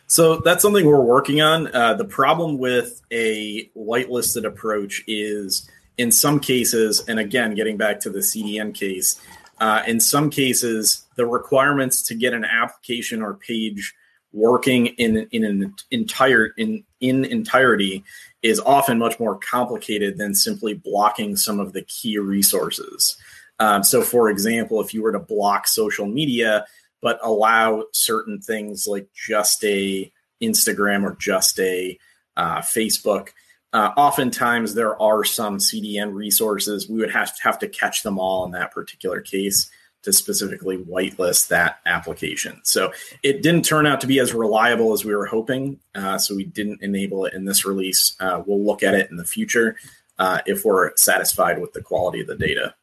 So 0.07 0.37
that's 0.37 0.62
something 0.62 0.87
we're 0.87 1.01
working 1.01 1.41
on. 1.41 1.75
Uh, 1.75 1.95
the 1.95 2.05
problem 2.05 2.59
with 2.59 3.01
a 3.12 3.71
whitelisted 3.77 4.45
approach 4.45 5.05
is 5.07 5.68
in 5.99 6.11
some 6.11 6.41
cases, 6.41 7.05
and 7.07 7.21
again, 7.21 7.55
getting 7.55 7.77
back 7.77 8.01
to 8.01 8.11
the 8.11 8.21
CDN 8.21 8.75
case, 8.75 9.21
uh, 9.61 9.83
in 9.87 10.01
some 10.01 10.31
cases, 10.31 11.07
the 11.17 11.27
requirements 11.27 12.03
to 12.03 12.15
get 12.15 12.35
an 12.35 12.45
application 12.45 13.23
or 13.23 13.35
page 13.35 13.95
working 14.33 14.87
in 14.87 15.29
in 15.33 15.45
an 15.45 15.75
entire 15.91 16.47
in 16.57 16.85
in 17.01 17.25
entirety 17.25 18.05
is 18.43 18.61
often 18.61 18.99
much 18.99 19.21
more 19.21 19.37
complicated 19.39 20.17
than 20.17 20.35
simply 20.35 20.73
blocking 20.75 21.37
some 21.37 21.61
of 21.61 21.73
the 21.73 21.83
key 21.83 22.19
resources. 22.19 23.17
Um, 23.59 23.85
so, 23.85 24.03
for 24.03 24.31
example, 24.31 24.81
if 24.81 24.95
you 24.95 25.03
were 25.03 25.13
to 25.13 25.19
block 25.19 25.69
social 25.69 26.07
media 26.07 26.65
but 27.03 27.19
allow 27.23 27.85
certain 27.93 28.41
things 28.41 28.87
like 28.87 29.09
just 29.15 29.65
a 29.65 30.11
Instagram 30.43 31.03
or 31.05 31.17
just 31.17 31.59
a 31.59 31.99
uh, 32.37 32.59
Facebook, 32.59 33.29
uh, 33.73 33.93
oftentimes 33.97 34.75
there 34.75 35.01
are 35.01 35.25
some 35.25 35.59
CDN 35.59 36.12
resources. 36.12 36.89
We 36.89 36.99
would 36.99 37.11
have 37.11 37.35
to 37.37 37.43
have 37.43 37.59
to 37.61 37.68
catch 37.68 38.03
them 38.03 38.18
all 38.18 38.45
in 38.45 38.53
that 38.53 38.73
particular 38.73 39.21
case 39.21 39.71
to 40.03 40.12
specifically 40.12 40.79
whitelist 40.79 41.49
that 41.49 41.81
application. 41.85 42.61
So 42.64 42.93
it 43.23 43.43
didn't 43.43 43.64
turn 43.64 43.87
out 43.87 44.01
to 44.01 44.07
be 44.07 44.18
as 44.18 44.33
reliable 44.33 44.93
as 44.93 45.05
we 45.05 45.14
were 45.14 45.27
hoping. 45.27 45.79
Uh, 45.95 46.18
so 46.18 46.35
we 46.35 46.45
didn't 46.45 46.83
enable 46.83 47.27
it 47.27 47.35
in 47.35 47.45
this 47.45 47.64
release. 47.64 48.16
Uh, 48.18 48.43
we'll 48.45 48.64
look 48.64 48.83
at 48.83 48.95
it 48.95 49.11
in 49.11 49.16
the 49.16 49.25
future 49.25 49.77
uh, 50.18 50.41
if 50.47 50.64
we're 50.64 50.97
satisfied 50.97 51.61
with 51.61 51.73
the 51.75 51.83
quality 51.83 52.21
of 52.21 52.27
the 52.27 52.37
data. 52.37 52.75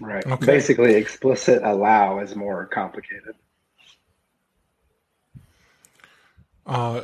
Right. 0.00 0.26
Okay. 0.26 0.46
Basically, 0.46 0.94
explicit 0.94 1.62
allow 1.62 2.18
is 2.18 2.34
more 2.34 2.66
complicated. 2.66 3.34
Uh, 6.66 7.02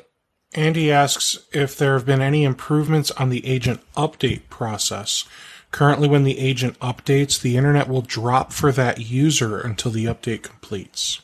Andy 0.55 0.91
asks 0.91 1.39
if 1.53 1.77
there 1.77 1.95
have 1.95 2.07
been 2.07 2.21
any 2.21 2.45
improvements 2.45 3.11
on 3.13 3.31
the 3.31 3.47
agent 3.47 3.81
update 3.97 4.43
process. 4.49 5.25
Currently, 5.71 6.09
when 6.09 6.25
the 6.25 6.39
agent 6.39 6.79
updates, 6.81 7.41
the 7.41 7.57
internet 7.57 7.89
will 7.89 8.03
drop 8.03 8.53
for 8.53 8.73
that 8.73 8.99
user 8.99 9.61
until 9.61 9.93
the 9.93 10.07
update 10.07 10.43
completes. 10.43 11.21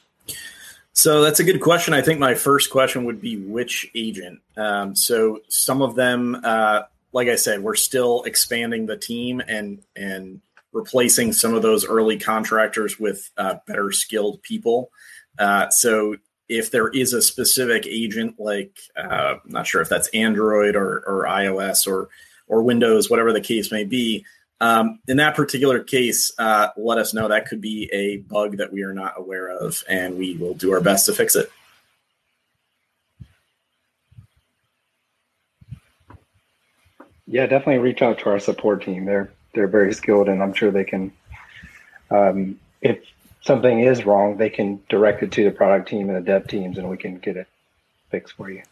So 0.93 1.21
that's 1.21 1.41
a 1.41 1.45
good 1.45 1.61
question. 1.61 1.93
I 1.93 2.01
think 2.01 2.21
my 2.21 2.35
first 2.35 2.71
question 2.71 3.05
would 3.05 3.21
be 3.21 3.37
which 3.37 3.91
agent. 3.95 4.41
Um, 4.57 4.95
so 4.95 5.41
some 5.49 5.83
of 5.83 5.97
them, 5.97 6.41
uh, 6.43 6.83
like 7.13 7.29
I 7.29 7.35
said, 7.35 7.61
we're 7.61 7.75
still 7.75 8.23
expanding 8.23 8.87
the 8.87 8.97
team 8.97 9.43
and 9.47 9.83
and 9.95 10.41
replacing 10.73 11.33
some 11.33 11.55
of 11.55 11.63
those 11.63 11.87
early 11.87 12.19
contractors 12.19 12.99
with 12.99 13.31
uh, 13.37 13.57
better 13.67 13.91
skilled 13.93 14.43
people. 14.43 14.91
Uh, 15.39 15.69
so 15.71 16.17
if 16.49 16.71
there 16.71 16.89
is 16.89 17.13
a 17.13 17.23
specific 17.23 17.87
agent, 17.87 18.39
like 18.39 18.79
uh, 18.97 19.37
I'm 19.45 19.51
not 19.51 19.67
sure 19.67 19.81
if 19.81 19.89
that's 19.89 20.09
Android 20.09 20.77
or, 20.77 21.03
or 21.07 21.27
iOS 21.29 21.87
or 21.87 22.09
or 22.49 22.63
Windows, 22.63 23.11
whatever 23.11 23.33
the 23.33 23.41
case 23.41 23.73
may 23.73 23.85
be. 23.85 24.25
Um, 24.61 25.01
in 25.07 25.19
that 25.19 25.35
particular 25.35 25.83
case, 25.83 26.33
uh, 26.39 26.69
let 26.77 26.99
us 26.99 27.13
know. 27.13 27.29
That 27.29 27.47
could 27.47 27.61
be 27.61 27.91
a 27.93 28.19
bug 28.19 28.57
that 28.59 28.73
we 28.73 28.83
are 28.83 28.95
not 28.95 29.15
aware 29.17 29.49
of, 29.49 29.83
and 29.89 30.17
we 30.17 30.37
will 30.37 30.55
do 30.55 30.73
our 30.73 30.81
best 30.81 31.07
to 31.07 31.13
fix 31.13 31.37
it. 31.37 31.51
Yeah, 37.27 37.47
definitely 37.47 37.79
reach 37.79 38.03
out 38.03 38.21
to 38.21 38.31
our 38.31 38.39
support 38.39 38.83
team. 38.85 39.05
They're 39.05 39.31
they're 39.53 39.67
very 39.67 39.93
skilled, 39.93 40.29
and 40.29 40.43
I'm 40.43 40.55
sure 40.55 40.71
they 40.71 40.85
can. 40.85 41.13
Um, 42.11 42.61
if 42.81 43.01
something 43.47 43.81
is 43.81 44.05
wrong, 44.05 44.37
they 44.37 44.51
can 44.51 44.83
direct 44.89 45.23
it 45.23 45.33
to 45.33 45.45
the 45.45 45.51
product 45.51 45.89
team 45.89 46.09
and 46.09 46.17
the 46.17 46.21
dev 46.21 46.47
teams, 46.47 46.79
and 46.79 46.89
we 46.89 46.97
can 46.97 47.19
get 47.19 47.37
it 47.37 47.47
fixed 48.11 48.35
for 48.35 48.51
you. 48.51 48.63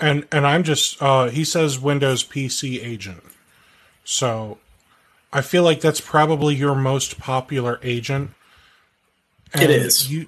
And 0.00 0.26
and 0.32 0.46
I'm 0.46 0.62
just 0.64 1.00
uh, 1.00 1.28
he 1.28 1.44
says 1.44 1.78
Windows 1.78 2.24
PC 2.24 2.84
agent, 2.84 3.22
so 4.04 4.58
I 5.32 5.40
feel 5.40 5.62
like 5.62 5.80
that's 5.80 6.00
probably 6.00 6.54
your 6.54 6.74
most 6.74 7.18
popular 7.18 7.78
agent. 7.82 8.32
And 9.54 9.62
it 9.62 9.70
is. 9.70 10.10
You, 10.10 10.26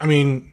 I 0.00 0.06
mean, 0.06 0.52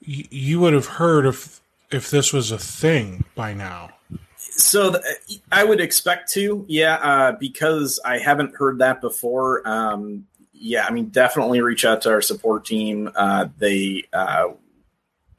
you, 0.00 0.24
you 0.30 0.60
would 0.60 0.72
have 0.72 0.86
heard 0.86 1.26
if 1.26 1.60
if 1.90 2.10
this 2.10 2.32
was 2.32 2.50
a 2.50 2.58
thing 2.58 3.24
by 3.34 3.54
now. 3.54 3.90
So 4.36 4.90
the, 4.90 5.40
I 5.50 5.64
would 5.64 5.80
expect 5.80 6.30
to, 6.32 6.64
yeah, 6.68 6.94
uh, 6.96 7.32
because 7.32 7.98
I 8.04 8.18
haven't 8.18 8.54
heard 8.54 8.78
that 8.78 9.00
before. 9.00 9.66
Um, 9.66 10.26
yeah, 10.64 10.86
I 10.88 10.92
mean, 10.92 11.10
definitely 11.10 11.60
reach 11.60 11.84
out 11.84 12.00
to 12.02 12.10
our 12.10 12.22
support 12.22 12.64
team. 12.64 13.10
Uh, 13.14 13.48
they, 13.58 14.04
uh, 14.14 14.48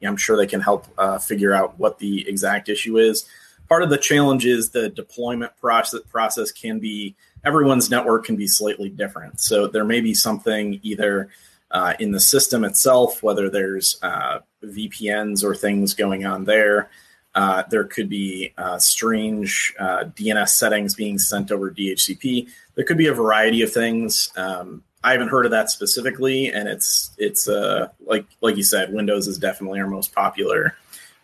I'm 0.06 0.16
sure 0.16 0.36
they 0.36 0.46
can 0.46 0.60
help 0.60 0.86
uh, 0.96 1.18
figure 1.18 1.52
out 1.52 1.80
what 1.80 1.98
the 1.98 2.28
exact 2.28 2.68
issue 2.68 2.96
is. 2.98 3.26
Part 3.68 3.82
of 3.82 3.90
the 3.90 3.98
challenge 3.98 4.46
is 4.46 4.70
the 4.70 4.88
deployment 4.88 5.56
process. 5.56 6.02
Process 6.12 6.52
can 6.52 6.78
be 6.78 7.16
everyone's 7.44 7.90
network 7.90 8.24
can 8.24 8.36
be 8.36 8.46
slightly 8.46 8.88
different. 8.88 9.40
So 9.40 9.66
there 9.66 9.84
may 9.84 10.00
be 10.00 10.14
something 10.14 10.78
either 10.84 11.28
uh, 11.72 11.94
in 11.98 12.12
the 12.12 12.20
system 12.20 12.62
itself, 12.62 13.20
whether 13.20 13.50
there's 13.50 13.98
uh, 14.02 14.38
VPNs 14.62 15.42
or 15.42 15.56
things 15.56 15.92
going 15.92 16.24
on 16.24 16.44
there. 16.44 16.88
Uh, 17.34 17.64
there 17.68 17.84
could 17.84 18.08
be 18.08 18.54
strange 18.78 19.74
DNS 19.80 20.48
settings 20.50 20.94
being 20.94 21.18
sent 21.18 21.50
over 21.50 21.72
DHCP. 21.72 22.48
There 22.76 22.84
could 22.84 22.96
be 22.96 23.08
a 23.08 23.12
variety 23.12 23.62
of 23.62 23.72
things. 23.72 24.30
Um, 24.36 24.84
I 25.06 25.12
haven't 25.12 25.28
heard 25.28 25.44
of 25.44 25.52
that 25.52 25.70
specifically, 25.70 26.48
and 26.48 26.68
it's 26.68 27.12
it's 27.16 27.48
uh, 27.48 27.90
like 28.04 28.26
like 28.40 28.56
you 28.56 28.64
said, 28.64 28.92
Windows 28.92 29.28
is 29.28 29.38
definitely 29.38 29.78
our 29.78 29.86
most 29.86 30.12
popular 30.12 30.76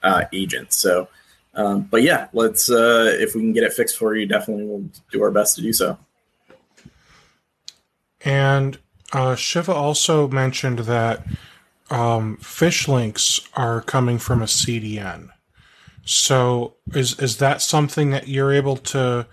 uh, 0.04 0.26
agent. 0.32 0.72
So, 0.72 1.08
um, 1.54 1.82
but 1.90 2.04
yeah, 2.04 2.28
let's 2.32 2.70
if 2.70 3.34
we 3.34 3.40
can 3.40 3.52
get 3.52 3.64
it 3.64 3.72
fixed 3.72 3.98
for 3.98 4.14
you, 4.14 4.24
definitely 4.24 4.66
we'll 4.66 4.88
do 5.10 5.20
our 5.24 5.32
best 5.32 5.56
to 5.56 5.62
do 5.62 5.72
so. 5.72 5.98
And 8.24 8.78
Shiva 9.36 9.74
also 9.74 10.28
mentioned 10.28 10.78
that 10.80 11.26
um, 11.90 12.36
phish 12.36 12.86
links 12.86 13.40
are 13.54 13.80
coming 13.80 14.18
from 14.18 14.42
a 14.42 14.46
CDN. 14.46 15.30
So 16.04 16.74
is 16.94 17.18
is 17.18 17.38
that 17.38 17.60
something 17.60 18.10
that 18.10 18.28
you're 18.28 18.52
able 18.52 18.76
to? 18.76 19.26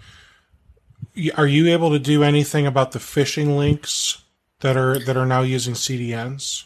Are 1.38 1.48
you 1.48 1.68
able 1.68 1.92
to 1.92 2.00
do 2.00 2.24
anything 2.24 2.66
about 2.66 2.94
the 2.94 3.00
phishing 3.00 3.56
links 3.56 4.24
that 4.62 4.78
are 4.78 5.00
that 5.00 5.18
are 5.18 5.26
now 5.26 5.42
using 5.42 5.74
CDNs? 5.74 6.64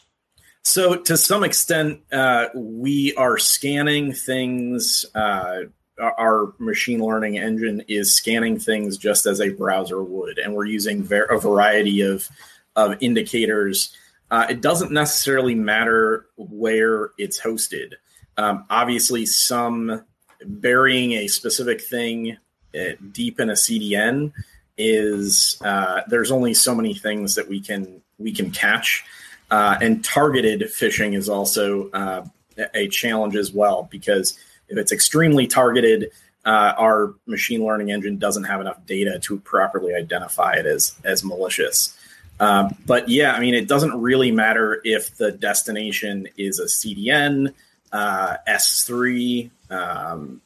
So 0.63 0.95
to 0.95 1.17
some 1.17 1.43
extent, 1.43 2.01
uh, 2.11 2.47
we 2.55 3.13
are 3.15 3.37
scanning 3.37 4.13
things. 4.13 5.05
Uh, 5.13 5.63
our 5.99 6.53
machine 6.57 6.99
learning 6.99 7.37
engine 7.37 7.83
is 7.87 8.15
scanning 8.15 8.59
things 8.59 8.97
just 8.97 9.25
as 9.25 9.39
a 9.39 9.49
browser 9.49 10.01
would, 10.01 10.39
and 10.39 10.55
we're 10.55 10.65
using 10.65 11.03
ver- 11.03 11.25
a 11.25 11.39
variety 11.39 12.01
of 12.01 12.27
of 12.75 12.95
indicators. 13.01 13.95
Uh, 14.31 14.47
it 14.49 14.61
doesn't 14.61 14.91
necessarily 14.91 15.53
matter 15.53 16.25
where 16.37 17.11
it's 17.17 17.39
hosted. 17.39 17.93
Um, 18.37 18.65
obviously, 18.69 19.27
some 19.27 20.03
burying 20.43 21.11
a 21.13 21.27
specific 21.27 21.81
thing 21.81 22.37
uh, 22.73 22.93
deep 23.11 23.39
in 23.39 23.49
a 23.49 23.53
CDN 23.53 24.33
is 24.77 25.61
uh, 25.63 26.01
there's 26.07 26.31
only 26.31 26.53
so 26.53 26.73
many 26.73 26.93
things 26.93 27.35
that 27.35 27.47
we 27.47 27.59
can 27.59 28.01
we 28.17 28.31
can 28.31 28.51
catch, 28.51 29.03
uh, 29.51 29.77
and 29.81 30.03
targeted 30.03 30.61
phishing 30.61 31.15
is 31.15 31.29
also 31.29 31.89
uh, 31.91 32.25
a 32.73 32.87
challenge 32.87 33.35
as 33.35 33.51
well 33.51 33.87
because 33.91 34.37
if 34.69 34.77
it's 34.77 34.91
extremely 34.91 35.47
targeted, 35.47 36.11
uh, 36.45 36.73
our 36.77 37.13
machine 37.25 37.63
learning 37.63 37.91
engine 37.91 38.17
doesn't 38.17 38.45
have 38.45 38.61
enough 38.61 38.85
data 38.85 39.19
to 39.19 39.39
properly 39.39 39.93
identify 39.93 40.53
it 40.53 40.65
as 40.65 40.95
as 41.03 41.23
malicious. 41.23 41.97
Um, 42.39 42.75
but 42.85 43.09
yeah, 43.09 43.33
I 43.33 43.39
mean, 43.39 43.53
it 43.53 43.67
doesn't 43.67 44.01
really 44.01 44.31
matter 44.31 44.81
if 44.83 45.15
the 45.17 45.31
destination 45.31 46.27
is 46.37 46.59
a 46.59 46.65
CDN 46.65 47.53
uh, 47.91 48.37
S3, 48.47 49.49
um, 49.69 50.41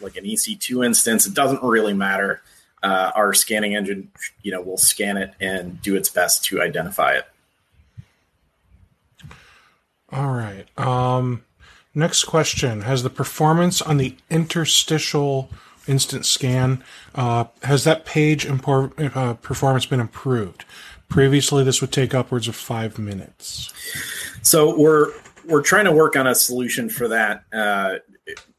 like 0.00 0.16
an 0.16 0.24
EC2 0.24 0.84
instance. 0.84 1.26
It 1.26 1.34
doesn't 1.34 1.62
really 1.62 1.92
matter. 1.92 2.42
Uh, 2.82 3.10
our 3.14 3.32
scanning 3.32 3.74
engine, 3.74 4.10
you 4.42 4.52
know, 4.52 4.60
will 4.60 4.76
scan 4.76 5.16
it 5.16 5.34
and 5.40 5.80
do 5.82 5.96
its 5.96 6.08
best 6.08 6.44
to 6.44 6.60
identify 6.60 7.12
it. 7.12 7.24
All 10.12 10.32
right. 10.32 10.66
Um, 10.78 11.44
next 11.94 12.24
question: 12.24 12.82
Has 12.82 13.02
the 13.02 13.10
performance 13.10 13.82
on 13.82 13.96
the 13.96 14.16
interstitial 14.30 15.50
instant 15.86 16.26
scan 16.26 16.82
uh, 17.14 17.44
has 17.62 17.84
that 17.84 18.04
page 18.04 18.46
impor- 18.46 19.16
uh, 19.16 19.34
performance 19.34 19.86
been 19.86 20.00
improved? 20.00 20.64
Previously, 21.08 21.62
this 21.62 21.80
would 21.80 21.92
take 21.92 22.14
upwards 22.14 22.48
of 22.48 22.56
five 22.56 22.98
minutes. 22.98 23.72
So 24.42 24.76
we're 24.76 25.12
we're 25.44 25.62
trying 25.62 25.84
to 25.84 25.92
work 25.92 26.16
on 26.16 26.26
a 26.26 26.34
solution 26.34 26.88
for 26.88 27.08
that. 27.08 27.44
Uh, 27.52 27.96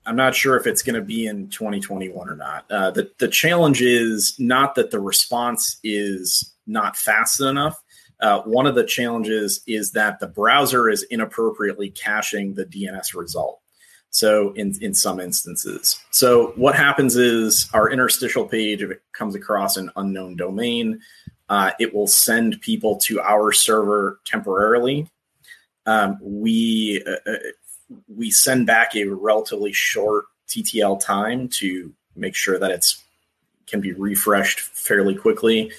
I'm 0.08 0.16
not 0.16 0.34
sure 0.34 0.58
if 0.58 0.66
it's 0.66 0.82
going 0.82 0.96
to 0.96 1.02
be 1.02 1.28
in 1.28 1.50
2021 1.50 2.30
or 2.30 2.36
not. 2.36 2.66
Uh, 2.72 2.92
the 2.92 3.12
the 3.20 3.28
challenge 3.28 3.82
is 3.82 4.36
not 4.40 4.76
that 4.76 4.92
the 4.92 5.00
response 5.00 5.80
is 5.84 6.56
not 6.66 6.96
fast 6.98 7.42
enough. 7.42 7.82
Uh, 8.20 8.42
one 8.42 8.66
of 8.66 8.74
the 8.74 8.86
challenges 8.86 9.62
is 9.68 9.92
that 9.92 10.20
the 10.20 10.28
browser 10.28 10.90
is 10.90 11.04
inappropriately 11.12 11.92
caching 11.92 12.54
the 12.54 12.66
DNS 12.66 13.16
result. 13.16 13.60
So 14.10 14.54
in 14.54 14.74
in 14.82 14.94
some 14.94 15.20
instances, 15.20 16.00
so 16.12 16.54
what 16.56 16.76
happens 16.76 17.16
is 17.16 17.70
our 17.74 17.92
interstitial 17.92 18.48
page, 18.48 18.82
if 18.82 18.90
it 18.90 19.02
comes 19.12 19.36
across 19.36 19.78
an 19.78 19.92
unknown 19.98 20.38
domain, 20.38 21.02
uh, 21.50 21.72
it 21.80 21.94
will 21.94 22.08
send 22.08 22.62
people 22.62 22.98
to 23.04 23.20
our 23.20 23.52
server 23.52 24.20
temporarily 24.26 25.12
um, 25.88 26.20
we 26.22 27.02
uh, 27.08 27.32
uh 27.32 27.38
we 28.08 28.32
send 28.32 28.68
back 28.68 28.96
a 28.96 29.06
relatively 29.06 29.74
short 29.74 30.26
TTL 30.48 31.00
time 31.00 31.48
to 31.50 31.94
make 32.16 32.36
sure 32.36 32.60
that 32.60 32.72
it's 32.72 33.04
can 33.68 33.82
be 33.82 33.94
refreshed 33.94 34.62
fairly 34.62 35.16
quickly. 35.16 35.72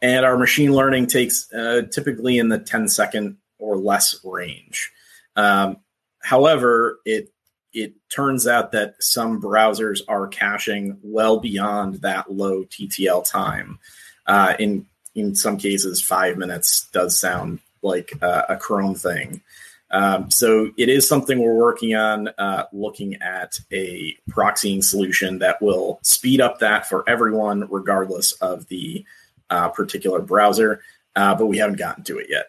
And 0.00 0.24
our 0.24 0.36
machine 0.36 0.72
learning 0.72 1.06
takes 1.06 1.52
uh, 1.52 1.82
typically 1.90 2.38
in 2.38 2.48
the 2.48 2.58
10 2.58 2.88
second 2.88 3.36
or 3.58 3.76
less 3.76 4.18
range. 4.24 4.90
Um, 5.36 5.78
however, 6.22 6.98
it 7.04 7.30
it 7.72 7.94
turns 8.08 8.46
out 8.46 8.70
that 8.72 8.94
some 9.02 9.42
browsers 9.42 10.00
are 10.06 10.28
caching 10.28 10.96
well 11.02 11.40
beyond 11.40 11.96
that 12.02 12.32
low 12.32 12.64
TTL 12.64 13.28
time. 13.28 13.78
Uh, 14.26 14.54
in 14.58 14.86
in 15.14 15.34
some 15.34 15.56
cases, 15.56 16.00
five 16.00 16.38
minutes 16.38 16.88
does 16.92 17.18
sound 17.18 17.60
like 17.82 18.12
uh, 18.22 18.42
a 18.48 18.56
Chrome 18.56 18.94
thing. 18.94 19.42
Um, 19.94 20.28
so 20.28 20.72
it 20.76 20.88
is 20.88 21.08
something 21.08 21.38
we're 21.38 21.54
working 21.54 21.94
on, 21.94 22.26
uh, 22.36 22.64
looking 22.72 23.14
at 23.22 23.60
a 23.72 24.16
proxying 24.28 24.82
solution 24.82 25.38
that 25.38 25.62
will 25.62 26.00
speed 26.02 26.40
up 26.40 26.58
that 26.58 26.88
for 26.88 27.08
everyone, 27.08 27.68
regardless 27.70 28.32
of 28.32 28.66
the 28.66 29.04
uh, 29.50 29.68
particular 29.68 30.20
browser. 30.20 30.82
Uh, 31.14 31.36
but 31.36 31.46
we 31.46 31.58
haven't 31.58 31.78
gotten 31.78 32.02
to 32.02 32.18
it 32.18 32.26
yet. 32.28 32.46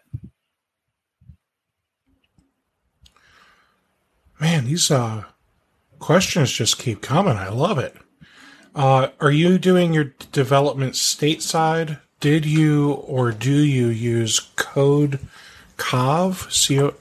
Man, 4.42 4.66
these 4.66 4.90
uh, 4.90 5.26
questions 6.00 6.52
just 6.52 6.80
keep 6.80 7.04
coming. 7.04 7.38
I 7.38 7.50
love 7.50 7.78
it. 7.78 7.96
Uh, 8.74 9.10
are 9.22 9.32
you 9.32 9.60
doing 9.60 9.94
your 9.94 10.16
development 10.32 10.94
stateside? 10.94 12.02
Did 12.20 12.44
you 12.44 12.94
or 12.94 13.32
do 13.32 13.54
you 13.54 13.88
use 13.88 14.40
Code 14.56 15.20
Cov? 15.78 16.52
C-O- 16.52 16.96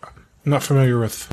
I'm 0.44 0.50
not 0.50 0.62
familiar 0.62 0.98
with. 0.98 1.28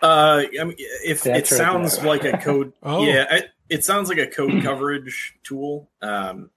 Uh, 0.00 0.44
I 0.60 0.64
mean, 0.64 0.74
if 0.78 1.26
it 1.26 1.46
sounds 1.46 2.02
like 2.02 2.24
a 2.24 2.38
code, 2.38 2.72
oh. 2.82 3.04
yeah, 3.04 3.26
it, 3.34 3.50
it, 3.68 3.84
sounds 3.84 4.08
like 4.08 4.18
a 4.18 4.26
code 4.26 4.62
coverage 4.62 5.36
tool. 5.42 5.88
Um, 6.00 6.50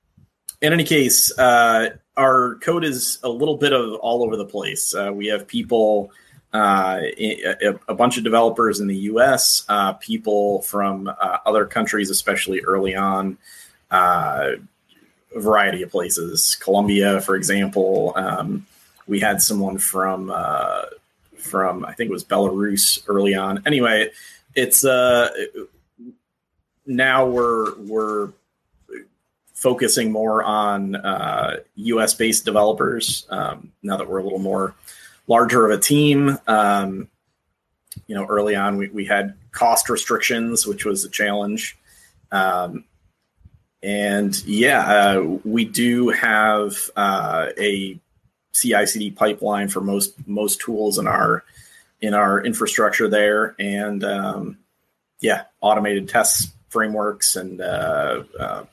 in 0.61 0.73
any 0.73 0.83
case, 0.83 1.37
uh, 1.37 1.91
our 2.15 2.55
code 2.55 2.83
is 2.83 3.19
a 3.23 3.29
little 3.29 3.57
bit 3.57 3.73
of 3.73 3.95
all 3.95 4.23
over 4.23 4.35
the 4.35 4.45
place. 4.45 4.95
Uh, 4.95 5.11
we 5.13 5.27
have 5.27 5.47
people, 5.47 6.11
uh, 6.53 6.99
a, 7.01 7.79
a, 7.87 7.93
bunch 7.93 8.17
of 8.17 8.23
developers 8.23 8.79
in 8.79 8.87
the 8.87 8.95
U.S., 8.95 9.63
uh, 9.69 9.93
people 9.93 10.61
from 10.63 11.07
uh, 11.07 11.37
other 11.45 11.65
countries, 11.65 12.09
especially 12.09 12.61
early 12.61 12.95
on. 12.95 13.37
Uh, 13.91 14.51
a 15.35 15.39
variety 15.39 15.81
of 15.83 15.91
places, 15.91 16.55
Colombia, 16.55 17.21
for 17.21 17.35
example. 17.35 18.13
Um, 18.15 18.65
we 19.07 19.19
had 19.19 19.41
someone 19.41 19.77
from 19.77 20.31
uh, 20.33 20.83
from 21.35 21.85
I 21.85 21.93
think 21.93 22.09
it 22.09 22.13
was 22.13 22.23
Belarus 22.23 23.03
early 23.07 23.35
on. 23.35 23.63
Anyway, 23.65 24.11
it's 24.55 24.85
uh, 24.85 25.29
now 26.85 27.25
we're 27.25 27.75
we're 27.77 28.29
focusing 29.53 30.11
more 30.11 30.43
on 30.43 30.95
uh, 30.95 31.57
U.S. 31.75 32.13
based 32.13 32.45
developers 32.45 33.25
um, 33.29 33.71
now 33.81 33.97
that 33.97 34.07
we're 34.07 34.19
a 34.19 34.23
little 34.23 34.39
more 34.39 34.75
larger 35.27 35.65
of 35.65 35.77
a 35.77 35.81
team. 35.81 36.37
Um, 36.47 37.07
you 38.05 38.15
know, 38.15 38.25
early 38.25 38.55
on 38.55 38.77
we, 38.77 38.89
we 38.89 39.05
had 39.05 39.33
cost 39.51 39.89
restrictions, 39.89 40.67
which 40.67 40.85
was 40.85 41.03
a 41.03 41.09
challenge. 41.09 41.77
Um, 42.31 42.83
and 43.81 44.43
yeah, 44.45 44.81
uh, 44.87 45.37
we 45.43 45.65
do 45.65 46.09
have 46.09 46.75
uh, 46.95 47.47
a 47.57 47.99
CI/CD 48.59 49.11
pipeline 49.11 49.69
for 49.69 49.81
most 49.81 50.15
most 50.27 50.59
tools 50.59 50.97
in 50.97 51.07
our 51.07 51.43
in 52.01 52.13
our 52.13 52.43
infrastructure 52.43 53.07
there, 53.07 53.55
and 53.59 54.03
um, 54.03 54.57
yeah, 55.19 55.43
automated 55.61 56.09
test 56.09 56.51
frameworks, 56.69 57.35
and 57.35 57.61
uh, 57.61 58.23
uh, 58.39 58.65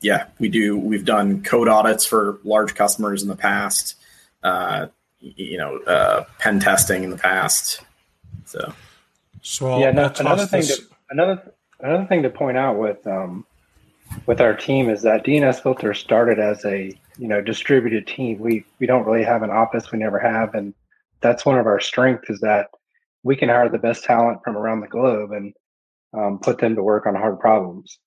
yeah, 0.00 0.26
we 0.38 0.48
do. 0.48 0.76
We've 0.76 1.04
done 1.04 1.42
code 1.42 1.68
audits 1.68 2.04
for 2.04 2.38
large 2.44 2.74
customers 2.74 3.22
in 3.22 3.28
the 3.28 3.36
past. 3.36 3.96
Uh, 4.42 4.86
you 5.20 5.56
know, 5.56 5.78
uh, 5.78 6.24
pen 6.38 6.58
testing 6.58 7.04
in 7.04 7.10
the 7.10 7.16
past. 7.16 7.80
So, 8.44 8.72
so 9.40 9.70
I'll, 9.70 9.80
yeah, 9.80 9.92
no, 9.92 10.12
another 10.18 10.46
thing 10.46 10.62
to 10.62 10.82
another 11.10 11.52
another 11.80 12.06
thing 12.06 12.22
to 12.22 12.30
point 12.30 12.56
out 12.56 12.78
with 12.78 13.06
um, 13.06 13.46
with 14.26 14.40
our 14.40 14.54
team 14.54 14.88
is 14.88 15.02
that 15.02 15.24
DNSFilter 15.24 15.96
started 15.96 16.38
as 16.38 16.64
a 16.64 16.96
you 17.18 17.28
know 17.28 17.40
distributed 17.40 18.06
team. 18.06 18.38
We 18.38 18.64
we 18.78 18.86
don't 18.86 19.06
really 19.06 19.24
have 19.24 19.42
an 19.42 19.50
office. 19.50 19.92
We 19.92 19.98
never 19.98 20.18
have, 20.18 20.54
and 20.54 20.74
that's 21.20 21.46
one 21.46 21.58
of 21.58 21.66
our 21.66 21.80
strengths 21.80 22.30
is 22.30 22.40
that 22.40 22.68
we 23.22 23.36
can 23.36 23.48
hire 23.48 23.68
the 23.68 23.78
best 23.78 24.04
talent 24.04 24.40
from 24.44 24.56
around 24.56 24.80
the 24.80 24.88
globe 24.88 25.30
and 25.32 25.54
um, 26.16 26.38
put 26.40 26.58
them 26.58 26.74
to 26.74 26.82
work 26.82 27.06
on 27.06 27.14
hard 27.14 27.38
problems. 27.40 27.98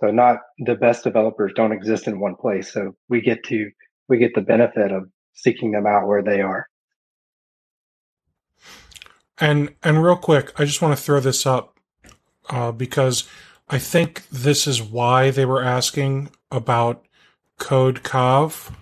So 0.00 0.10
not 0.10 0.38
the 0.58 0.74
best 0.74 1.04
developers 1.04 1.52
don't 1.54 1.72
exist 1.72 2.06
in 2.06 2.20
one 2.20 2.34
place. 2.34 2.72
So 2.72 2.94
we 3.08 3.20
get 3.20 3.44
to 3.44 3.70
we 4.08 4.18
get 4.18 4.34
the 4.34 4.40
benefit 4.40 4.92
of 4.92 5.08
seeking 5.34 5.72
them 5.72 5.86
out 5.86 6.06
where 6.06 6.22
they 6.22 6.40
are. 6.40 6.66
And 9.38 9.74
and 9.82 10.02
real 10.02 10.16
quick, 10.16 10.58
I 10.58 10.64
just 10.64 10.82
want 10.82 10.96
to 10.96 11.02
throw 11.02 11.20
this 11.20 11.46
up 11.46 11.78
uh, 12.48 12.72
because 12.72 13.28
I 13.70 13.78
think 13.78 14.28
this 14.30 14.66
is 14.66 14.82
why 14.82 15.30
they 15.30 15.44
were 15.44 15.62
asking 15.62 16.30
about 16.50 17.04
Code 17.58 18.02
Cov. 18.02 18.76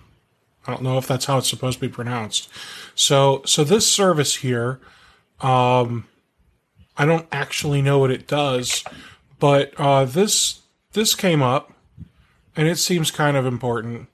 I 0.65 0.71
don't 0.71 0.81
know 0.81 0.97
if 0.97 1.07
that's 1.07 1.25
how 1.25 1.37
it's 1.37 1.49
supposed 1.49 1.79
to 1.79 1.87
be 1.87 1.93
pronounced. 1.93 2.49
So, 2.95 3.43
so 3.45 3.63
this 3.63 3.87
service 3.87 4.37
here, 4.37 4.79
um, 5.41 6.07
I 6.97 7.05
don't 7.05 7.27
actually 7.31 7.83
know 7.83 7.99
what 7.99 8.11
it 8.11 8.27
does, 8.27 8.83
but 9.39 9.73
uh, 9.77 10.05
this 10.05 10.61
this 10.93 11.13
came 11.13 11.43
up, 11.43 11.71
and 12.55 12.67
it 12.67 12.77
seems 12.77 13.11
kind 13.11 13.37
of 13.37 13.45
important. 13.45 14.09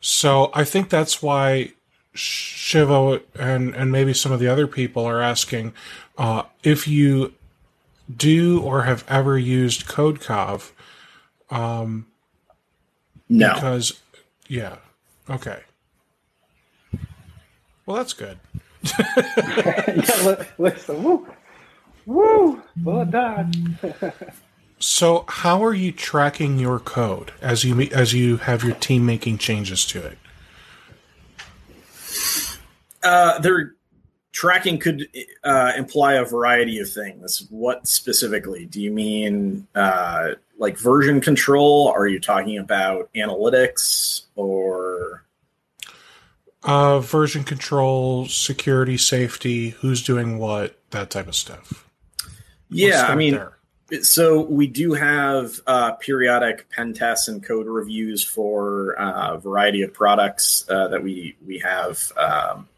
So 0.00 0.50
I 0.54 0.64
think 0.64 0.88
that's 0.88 1.22
why 1.22 1.72
Shiva 2.14 3.20
and 3.38 3.74
and 3.74 3.92
maybe 3.92 4.14
some 4.14 4.32
of 4.32 4.40
the 4.40 4.48
other 4.48 4.66
people 4.66 5.04
are 5.04 5.20
asking 5.20 5.74
uh, 6.18 6.44
if 6.62 6.88
you 6.88 7.34
do 8.14 8.60
or 8.60 8.82
have 8.82 9.04
ever 9.08 9.38
used 9.38 9.86
CodeCov. 9.86 10.70
Um, 11.50 12.06
no. 13.28 13.54
Because, 13.54 14.00
yeah. 14.48 14.76
Okay. 15.28 15.60
Well, 17.84 17.96
that's 17.96 18.12
good. 18.12 18.38
yeah, 18.98 20.44
listen, 20.58 21.02
woo, 21.02 21.26
woo, 22.04 22.62
well 22.82 23.04
done. 23.04 23.78
so, 24.78 25.24
how 25.28 25.64
are 25.64 25.74
you 25.74 25.92
tracking 25.92 26.58
your 26.58 26.78
code 26.78 27.32
as 27.40 27.64
you 27.64 27.80
as 27.92 28.12
you 28.12 28.38
have 28.38 28.62
your 28.62 28.74
team 28.74 29.06
making 29.06 29.38
changes 29.38 29.84
to 29.86 30.04
it? 30.04 30.18
Uh, 33.02 33.38
there 33.38 33.75
tracking 34.36 34.78
could 34.78 35.08
uh, 35.44 35.72
imply 35.78 36.14
a 36.14 36.24
variety 36.24 36.78
of 36.78 36.90
things. 36.90 37.46
What 37.48 37.88
specifically 37.88 38.66
do 38.66 38.82
you 38.82 38.90
mean? 38.90 39.66
Uh, 39.74 40.32
like 40.58 40.78
version 40.78 41.22
control? 41.22 41.88
Are 41.88 42.06
you 42.06 42.20
talking 42.20 42.58
about 42.58 43.10
analytics 43.14 44.26
or 44.34 45.24
uh, 46.62 47.00
version 47.00 47.44
control, 47.44 48.26
security, 48.26 48.98
safety? 48.98 49.70
Who's 49.70 50.02
doing 50.02 50.38
what? 50.38 50.78
That 50.90 51.08
type 51.08 51.28
of 51.28 51.34
stuff. 51.34 51.88
Yeah, 52.68 53.06
I 53.08 53.14
mean. 53.14 53.34
There. 53.34 53.52
So 54.02 54.42
we 54.42 54.66
do 54.66 54.94
have 54.94 55.60
uh, 55.66 55.92
periodic 55.92 56.68
pen 56.70 56.92
tests 56.92 57.28
and 57.28 57.42
code 57.42 57.68
reviews 57.68 58.22
for 58.22 59.00
uh, 59.00 59.34
a 59.34 59.38
variety 59.38 59.82
of 59.82 59.94
products 59.94 60.66
uh, 60.68 60.88
that 60.88 61.02
we 61.02 61.36
we 61.46 61.60
have 61.60 62.12
um, 62.16 62.68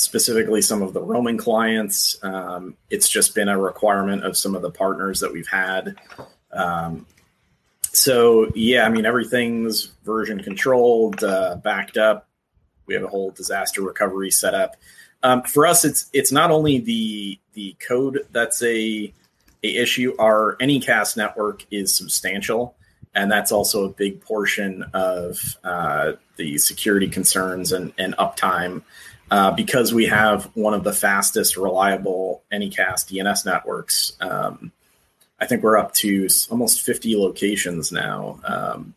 specifically 0.00 0.62
some 0.62 0.80
of 0.80 0.94
the 0.94 1.00
roaming 1.00 1.36
clients. 1.36 2.18
Um, 2.22 2.74
it's 2.88 3.06
just 3.06 3.34
been 3.34 3.48
a 3.48 3.58
requirement 3.58 4.24
of 4.24 4.34
some 4.34 4.54
of 4.54 4.62
the 4.62 4.70
partners 4.70 5.20
that 5.20 5.30
we've 5.30 5.46
had. 5.46 5.94
Um, 6.52 7.06
so 7.92 8.50
yeah, 8.54 8.86
I 8.86 8.88
mean 8.88 9.04
everything's 9.04 9.92
version 10.04 10.42
controlled, 10.42 11.22
uh, 11.22 11.56
backed 11.56 11.98
up. 11.98 12.28
We 12.86 12.94
have 12.94 13.04
a 13.04 13.08
whole 13.08 13.30
disaster 13.30 13.82
recovery 13.82 14.30
setup. 14.30 14.76
Um, 15.22 15.42
for 15.42 15.66
us, 15.66 15.84
it's 15.84 16.08
it's 16.14 16.32
not 16.32 16.50
only 16.50 16.78
the 16.78 17.38
the 17.52 17.76
code 17.86 18.26
that's 18.32 18.62
a 18.62 19.12
a 19.62 19.68
issue. 19.76 20.14
Our 20.18 20.56
Anycast 20.62 21.18
network 21.18 21.66
is 21.70 21.94
substantial, 21.94 22.74
and 23.14 23.30
that's 23.30 23.52
also 23.52 23.84
a 23.84 23.90
big 23.90 24.22
portion 24.22 24.82
of 24.94 25.38
uh, 25.62 26.12
the 26.36 26.56
security 26.56 27.08
concerns 27.08 27.72
and, 27.72 27.92
and 27.98 28.16
uptime 28.16 28.82
uh, 29.30 29.52
because 29.52 29.94
we 29.94 30.06
have 30.06 30.44
one 30.54 30.74
of 30.74 30.84
the 30.84 30.92
fastest, 30.92 31.56
reliable 31.56 32.42
Anycast 32.52 33.10
DNS 33.10 33.46
networks. 33.46 34.12
Um, 34.20 34.72
I 35.38 35.46
think 35.46 35.62
we're 35.62 35.78
up 35.78 35.94
to 35.94 36.28
almost 36.50 36.82
50 36.82 37.16
locations 37.16 37.92
now. 37.92 38.40
Um, 38.44 38.94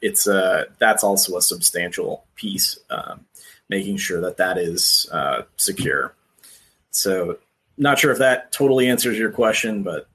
it's 0.00 0.26
a, 0.26 0.44
uh, 0.44 0.64
that's 0.78 1.04
also 1.04 1.36
a 1.36 1.42
substantial 1.42 2.24
piece. 2.34 2.78
Um, 2.90 3.26
making 3.72 3.96
sure 3.96 4.20
that 4.20 4.36
that 4.36 4.58
is 4.58 5.08
uh, 5.10 5.42
secure. 5.56 6.14
So, 6.90 7.38
not 7.78 7.98
sure 7.98 8.12
if 8.12 8.18
that 8.18 8.52
totally 8.52 8.88
answers 8.88 9.18
your 9.18 9.30
question, 9.30 9.82
but 9.82 10.06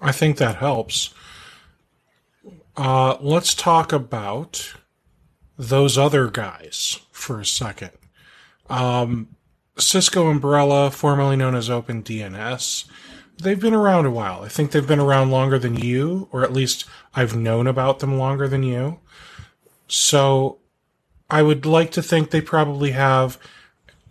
I 0.00 0.12
think 0.12 0.36
that 0.36 0.56
helps. 0.56 1.14
Uh, 2.76 3.16
let's 3.20 3.54
talk 3.54 3.92
about 3.92 4.74
those 5.56 5.96
other 5.96 6.28
guys 6.28 7.00
for 7.12 7.40
a 7.40 7.46
second. 7.46 7.92
Um, 8.68 9.28
Cisco 9.78 10.28
Umbrella, 10.28 10.90
formerly 10.90 11.36
known 11.36 11.54
as 11.54 11.68
OpenDNS, 11.68 12.84
they've 13.38 13.60
been 13.60 13.74
around 13.74 14.06
a 14.06 14.10
while. 14.10 14.42
I 14.42 14.48
think 14.48 14.70
they've 14.70 14.86
been 14.86 15.00
around 15.00 15.30
longer 15.30 15.58
than 15.58 15.76
you, 15.76 16.28
or 16.32 16.42
at 16.42 16.52
least 16.52 16.84
I've 17.14 17.36
known 17.36 17.66
about 17.66 17.98
them 17.98 18.18
longer 18.18 18.48
than 18.48 18.62
you. 18.62 19.00
So 19.88 20.58
I 21.30 21.42
would 21.42 21.66
like 21.66 21.90
to 21.92 22.02
think 22.02 22.30
they 22.30 22.40
probably 22.40 22.92
have 22.92 23.38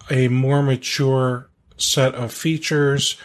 a 0.10 0.28
more 0.28 0.62
mature 0.62 1.50
set 1.78 2.14
of 2.16 2.34
features, 2.34 3.18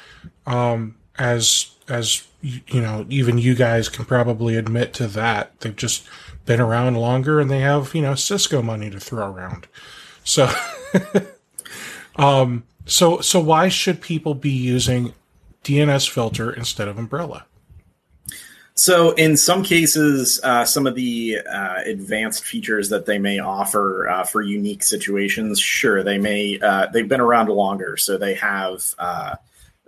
um, 0.47 0.97
as 1.19 1.71
as 1.89 2.27
you 2.43 2.81
know, 2.81 3.07
even 3.09 3.39
you 3.39 3.55
guys 3.55 3.89
can 3.89 4.05
probably 4.05 4.57
admit 4.57 4.93
to 4.95 5.07
that. 5.09 5.59
They've 5.61 5.75
just 5.75 6.07
been 6.45 6.61
around 6.61 6.97
longer 6.97 7.41
and 7.41 7.51
they 7.51 7.61
have, 7.61 7.95
you 7.95 8.03
know, 8.03 8.15
Cisco 8.15 8.63
money 8.63 8.91
to 8.91 9.01
throw 9.01 9.33
around. 9.33 9.67
So, 10.27 10.51
um, 12.17 12.65
so, 12.85 13.21
so 13.21 13.41
why 13.41 13.69
should 13.69 14.01
people 14.01 14.35
be 14.35 14.51
using 14.51 15.15
DNSFilter 15.63 16.55
instead 16.57 16.89
of 16.89 16.99
Umbrella? 16.99 17.47
So, 18.75 19.13
in 19.13 19.37
some 19.37 19.63
cases, 19.63 20.39
uh, 20.43 20.65
some 20.65 20.87
of 20.87 20.97
the 20.97 21.39
uh, 21.51 21.79
advanced 21.87 22.45
features 22.45 22.91
that 22.91 23.07
they 23.07 23.19
may 23.19 23.39
offer 23.39 24.09
uh, 24.09 24.25
for 24.25 24.43
unique 24.43 24.83
situations, 24.83 25.59
sure, 25.59 26.03
they 26.03 26.19
may 26.19 26.59
uh, 26.61 26.89
they've 26.93 27.09
been 27.09 27.21
around 27.23 27.49
longer, 27.49 27.97
so 27.97 28.19
they 28.19 28.35
have 28.35 28.85
uh, 28.99 29.37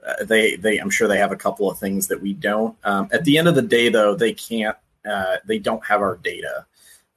uh, 0.07 0.25
they 0.25 0.57
they 0.57 0.79
I'm 0.79 0.89
sure 0.89 1.07
they 1.07 1.19
have 1.19 1.33
a 1.33 1.37
couple 1.37 1.71
of 1.71 1.79
things 1.79 2.07
that 2.07 2.23
we 2.23 2.33
don't. 2.33 2.77
Um, 2.85 3.09
at 3.13 3.25
the 3.25 3.37
end 3.37 3.49
of 3.49 3.57
the 3.57 3.63
day, 3.63 3.91
though, 3.91 4.15
they 4.15 4.33
can't 4.33 4.77
they 5.45 5.59
don't 5.59 5.85
have 5.85 6.01
our 6.01 6.17
data, 6.17 6.65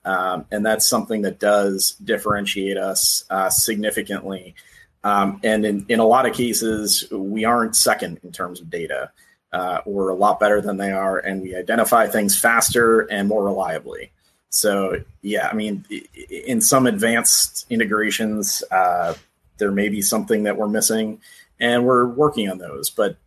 um, 0.05 0.45
and 0.51 0.65
that's 0.65 0.87
something 0.87 1.21
that 1.23 1.39
does 1.39 1.95
differentiate 2.03 2.77
us 2.77 3.25
significantly. 3.49 4.55
Um, 5.03 5.39
and 5.43 5.65
in, 5.65 5.85
in 5.89 5.99
a 5.99 6.05
lot 6.05 6.25
of 6.25 6.35
cases, 6.35 7.07
we 7.11 7.43
aren't 7.45 7.75
second 7.75 8.19
in 8.23 8.31
terms 8.31 8.61
of 8.61 8.69
data. 8.69 9.11
Uh, 9.51 9.81
we're 9.85 10.09
a 10.09 10.15
lot 10.15 10.39
better 10.39 10.61
than 10.61 10.77
they 10.77 10.91
are, 10.91 11.19
and 11.19 11.41
we 11.41 11.55
identify 11.55 12.07
things 12.07 12.39
faster 12.39 13.01
and 13.01 13.27
more 13.27 13.43
reliably. 13.43 14.11
So, 14.49 15.01
yeah, 15.21 15.47
I 15.47 15.53
mean, 15.53 15.85
in 16.29 16.61
some 16.61 16.85
advanced 16.85 17.65
integrations, 17.69 18.63
uh, 18.69 19.13
there 19.57 19.71
may 19.71 19.89
be 19.89 20.01
something 20.01 20.43
that 20.43 20.57
we're 20.57 20.67
missing, 20.67 21.19
and 21.59 21.85
we're 21.85 22.05
working 22.05 22.49
on 22.49 22.57
those. 22.57 22.89
But 22.89 23.17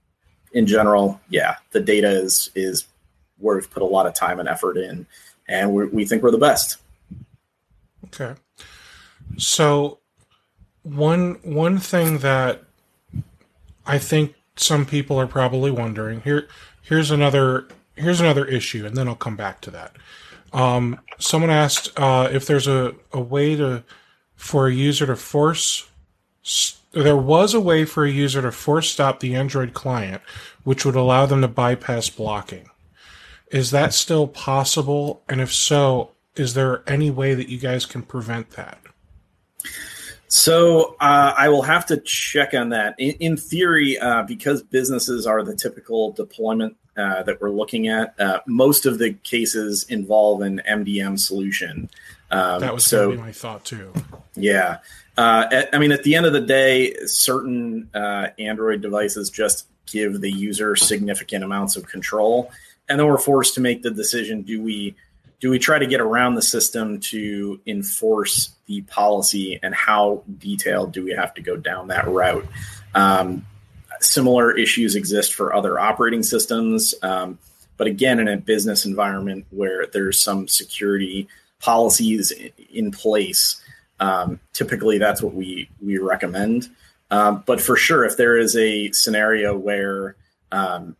in 0.53 0.67
general, 0.67 1.21
yeah, 1.29 1.57
the 1.73 1.81
data 1.81 2.09
is 2.09 2.51
is 2.55 2.87
where 3.39 3.57
we've 3.57 3.71
put 3.71 3.83
a 3.83 3.87
lot 3.87 4.07
of 4.07 4.15
time 4.15 4.39
and 4.39 4.49
effort 4.49 4.77
in, 4.77 5.07
and 5.49 5.73
we 5.73 6.05
think 6.05 6.23
we're 6.23 6.31
the 6.31 6.39
best. 6.39 6.79
Okay, 8.07 8.35
so 9.37 9.99
one 10.83 11.39
one 11.43 11.79
thing 11.79 12.19
that 12.19 12.63
I 13.87 13.99
think 13.99 14.35
some 14.57 14.87
people 14.87 15.19
are 15.19 15.27
probably 15.27 15.71
wondering 15.71 16.21
here 16.21 16.47
here's 16.83 17.11
another 17.11 17.67
here's 17.97 18.21
another 18.21 18.45
issue 18.45 18.87
and 18.87 18.97
then 18.97 19.09
I'll 19.09 19.17
come 19.17 19.37
back 19.37 19.61
to 19.63 19.71
that. 19.73 19.97
Um, 20.53 21.01
someone 21.19 21.51
asked 21.51 21.99
uh, 21.99 22.29
if 22.31 22.47
there's 22.47 22.69
a, 22.69 22.95
a 23.13 23.21
way 23.21 23.57
to 23.57 23.83
for 24.37 24.69
a 24.69 24.73
user 24.73 25.07
to 25.07 25.17
force 25.17 25.89
there 26.93 27.17
was 27.17 27.55
a 27.55 27.61
way 27.61 27.85
for 27.85 28.05
a 28.05 28.11
user 28.11 28.41
to 28.43 28.53
force 28.53 28.91
stop 28.91 29.19
the 29.19 29.35
Android 29.35 29.75
client, 29.75 30.23
which 30.63 30.85
would 30.85 30.95
allow 30.95 31.27
them 31.27 31.41
to 31.41 31.49
bypass 31.49 32.09
blocking. 32.09 32.71
Is 33.55 33.71
that 33.71 33.95
still 33.95 34.27
possible? 34.27 35.23
And 35.29 35.41
if 35.41 35.55
so, 35.55 36.11
is 36.35 36.55
there 36.55 36.83
any 36.89 37.09
way 37.09 37.35
that 37.35 37.49
you 37.49 37.57
guys 37.57 37.87
can 37.87 38.03
prevent 38.03 38.51
that? 38.51 38.81
So 40.27 40.97
uh, 40.99 41.35
I 41.39 41.49
will 41.51 41.63
have 41.63 41.87
to 41.87 41.99
check 41.99 42.53
on 42.53 42.71
that. 42.71 42.97
In, 42.99 43.13
in 43.21 43.37
theory, 43.37 43.97
uh, 43.97 44.25
because 44.25 44.65
businesses 44.65 45.25
are 45.25 45.45
the 45.45 45.55
typical 45.55 46.11
deployment 46.11 46.77
uh, 46.97 47.23
that 47.23 47.41
we're 47.41 47.53
looking 47.53 47.87
at, 47.87 48.19
uh, 48.19 48.41
most 48.49 48.87
of 48.87 48.99
the 48.99 49.13
cases 49.13 49.85
involve 49.85 50.41
an 50.41 50.61
MDM 50.69 51.17
solution. 51.17 51.89
Um, 52.33 52.59
that 52.59 52.75
was 52.75 52.85
so, 52.85 53.13
my 53.13 53.31
thought 53.31 53.65
too. 53.65 53.93
Yeah. 54.35 54.79
Uh, 55.17 55.47
at, 55.53 55.73
I 55.73 55.79
mean, 55.79 55.93
at 55.93 56.03
the 56.03 56.17
end 56.17 56.27
of 56.27 56.33
the 56.33 56.41
day, 56.41 56.97
certain 57.07 57.89
uh, 57.95 58.31
Android 58.37 58.83
devices 58.83 59.31
just 59.31 59.69
give 59.87 60.21
the 60.21 60.33
user 60.33 60.75
significant 60.75 61.45
amounts 61.45 61.77
of 61.77 61.87
control. 61.87 62.51
And 62.89 62.99
then 62.99 63.07
we're 63.07 63.19
forced 63.19 63.55
to 63.55 63.61
make 63.61 63.83
the 63.83 63.91
decision 63.91 64.43
do 64.43 64.63
we 64.63 64.95
do 65.41 65.51
we 65.51 65.59
try 65.59 65.79
to 65.79 65.87
get 65.87 66.01
around 66.01 66.37
the 66.37 66.43
system 66.43 67.01
to 67.01 67.61
enforce 67.67 68.51
the 68.67 68.81
policy 68.83 69.59
and 69.63 69.75
how 69.75 70.23
detailed 70.39 70.93
do 70.93 71.05
we 71.05 71.13
have 71.13 71.35
to 71.35 71.43
go 71.43 71.57
down 71.57 71.89
that 71.89 72.09
route? 72.09 72.47
Um, 72.95 73.45
similar 74.01 74.57
issues 74.57 74.95
exist 74.95 75.35
for 75.35 75.55
other 75.55 75.79
operating 75.79 76.23
systems 76.23 76.95
um, 77.03 77.39
but 77.77 77.87
again 77.87 78.19
in 78.19 78.29
a 78.29 78.37
business 78.37 78.85
environment 78.85 79.47
where 79.51 79.87
there's 79.87 80.23
some 80.23 80.47
security 80.47 81.27
policies 81.59 82.33
in 82.73 82.91
place 82.91 83.61
um, 84.01 84.41
typically 84.53 84.99
that's 84.99 85.23
what 85.23 85.35
we 85.35 85.69
we 85.83 85.99
recommend. 85.99 86.69
Um, 87.11 87.43
but 87.47 87.61
for 87.61 87.77
sure 87.77 88.05
if 88.05 88.17
there 88.17 88.37
is 88.37 88.57
a 88.57 88.91
scenario 88.93 89.57
where 89.57 90.17
um, 90.51 90.97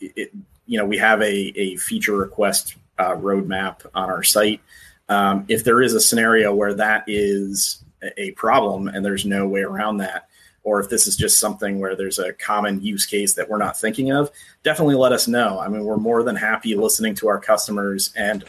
it, 0.00 0.32
you 0.66 0.78
know 0.78 0.84
we 0.84 0.98
have 0.98 1.20
a, 1.20 1.52
a 1.58 1.76
feature 1.76 2.16
request 2.16 2.76
uh, 2.98 3.14
roadmap 3.16 3.86
on 3.94 4.10
our 4.10 4.22
site. 4.22 4.60
Um, 5.08 5.44
if 5.48 5.64
there 5.64 5.82
is 5.82 5.94
a 5.94 6.00
scenario 6.00 6.54
where 6.54 6.74
that 6.74 7.04
is 7.06 7.84
a 8.16 8.30
problem 8.32 8.88
and 8.88 9.04
there's 9.04 9.24
no 9.26 9.46
way 9.46 9.60
around 9.60 9.98
that, 9.98 10.28
or 10.62 10.80
if 10.80 10.88
this 10.88 11.06
is 11.06 11.16
just 11.16 11.38
something 11.38 11.78
where 11.78 11.94
there's 11.94 12.18
a 12.18 12.32
common 12.32 12.82
use 12.82 13.04
case 13.04 13.34
that 13.34 13.48
we're 13.48 13.58
not 13.58 13.78
thinking 13.78 14.12
of, 14.12 14.30
definitely 14.62 14.94
let 14.94 15.12
us 15.12 15.28
know. 15.28 15.58
I 15.58 15.68
mean, 15.68 15.84
we're 15.84 15.98
more 15.98 16.22
than 16.22 16.36
happy 16.36 16.74
listening 16.74 17.14
to 17.16 17.28
our 17.28 17.38
customers 17.38 18.12
and 18.16 18.44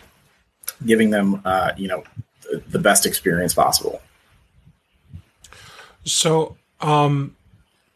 giving 0.86 1.10
them, 1.10 1.42
uh, 1.44 1.72
you 1.78 1.88
know, 1.88 2.04
the 2.70 2.80
best 2.80 3.06
experience 3.06 3.54
possible. 3.54 4.02
So, 6.06 6.56
um, 6.82 7.36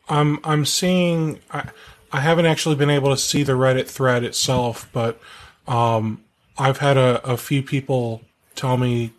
I'm 0.10 0.40
I'm 0.44 0.66
seeing. 0.66 1.40
I, 1.52 1.70
I 2.12 2.22
haven't 2.22 2.46
actually 2.46 2.76
been 2.76 2.90
able 2.90 3.12
to 3.12 3.18
see 3.18 3.44
the 3.44 3.54
Reddit 3.54 3.88
thread 3.88 4.24
itself, 4.24 4.90
but 4.92 5.20
um, 5.68 6.24
I've 6.58 6.80
had 6.80 6.98
a, 6.98 7.24
a 7.24 7.38
few 7.38 7.62
people 7.62 8.22
tell 8.56 8.78
me 8.78 9.14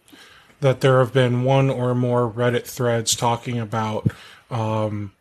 that 0.60 0.80
there 0.80 0.98
have 0.98 1.12
been 1.12 1.44
one 1.44 1.70
or 1.70 1.94
more 1.94 2.30
Reddit 2.30 2.66
threads 2.66 3.14
talking 3.16 3.58
about 3.58 4.10
um, 4.50 5.12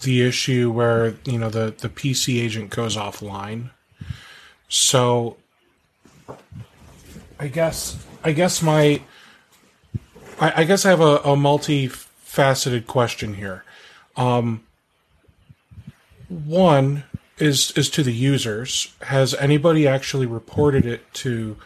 the 0.00 0.22
issue 0.22 0.70
where 0.70 1.16
you 1.24 1.38
know 1.38 1.48
the 1.48 1.74
the 1.76 1.88
PC 1.88 2.40
agent 2.40 2.70
goes 2.70 2.96
offline. 2.96 3.70
So 4.68 5.36
I 7.38 7.48
guess 7.48 8.04
I 8.24 8.32
guess 8.32 8.62
my 8.62 9.02
I, 10.40 10.62
I 10.62 10.64
guess 10.64 10.84
I 10.84 10.90
have 10.90 11.00
a, 11.00 11.16
a 11.16 11.36
multifaceted 11.36 12.86
question 12.86 13.34
here. 13.34 13.64
Um, 14.16 14.65
one, 16.28 17.04
is 17.38 17.72
is 17.72 17.90
to 17.90 18.02
the 18.02 18.12
users. 18.12 18.94
Has 19.02 19.34
anybody 19.34 19.86
actually 19.86 20.26
reported 20.26 20.86
it 20.86 21.12
to 21.14 21.56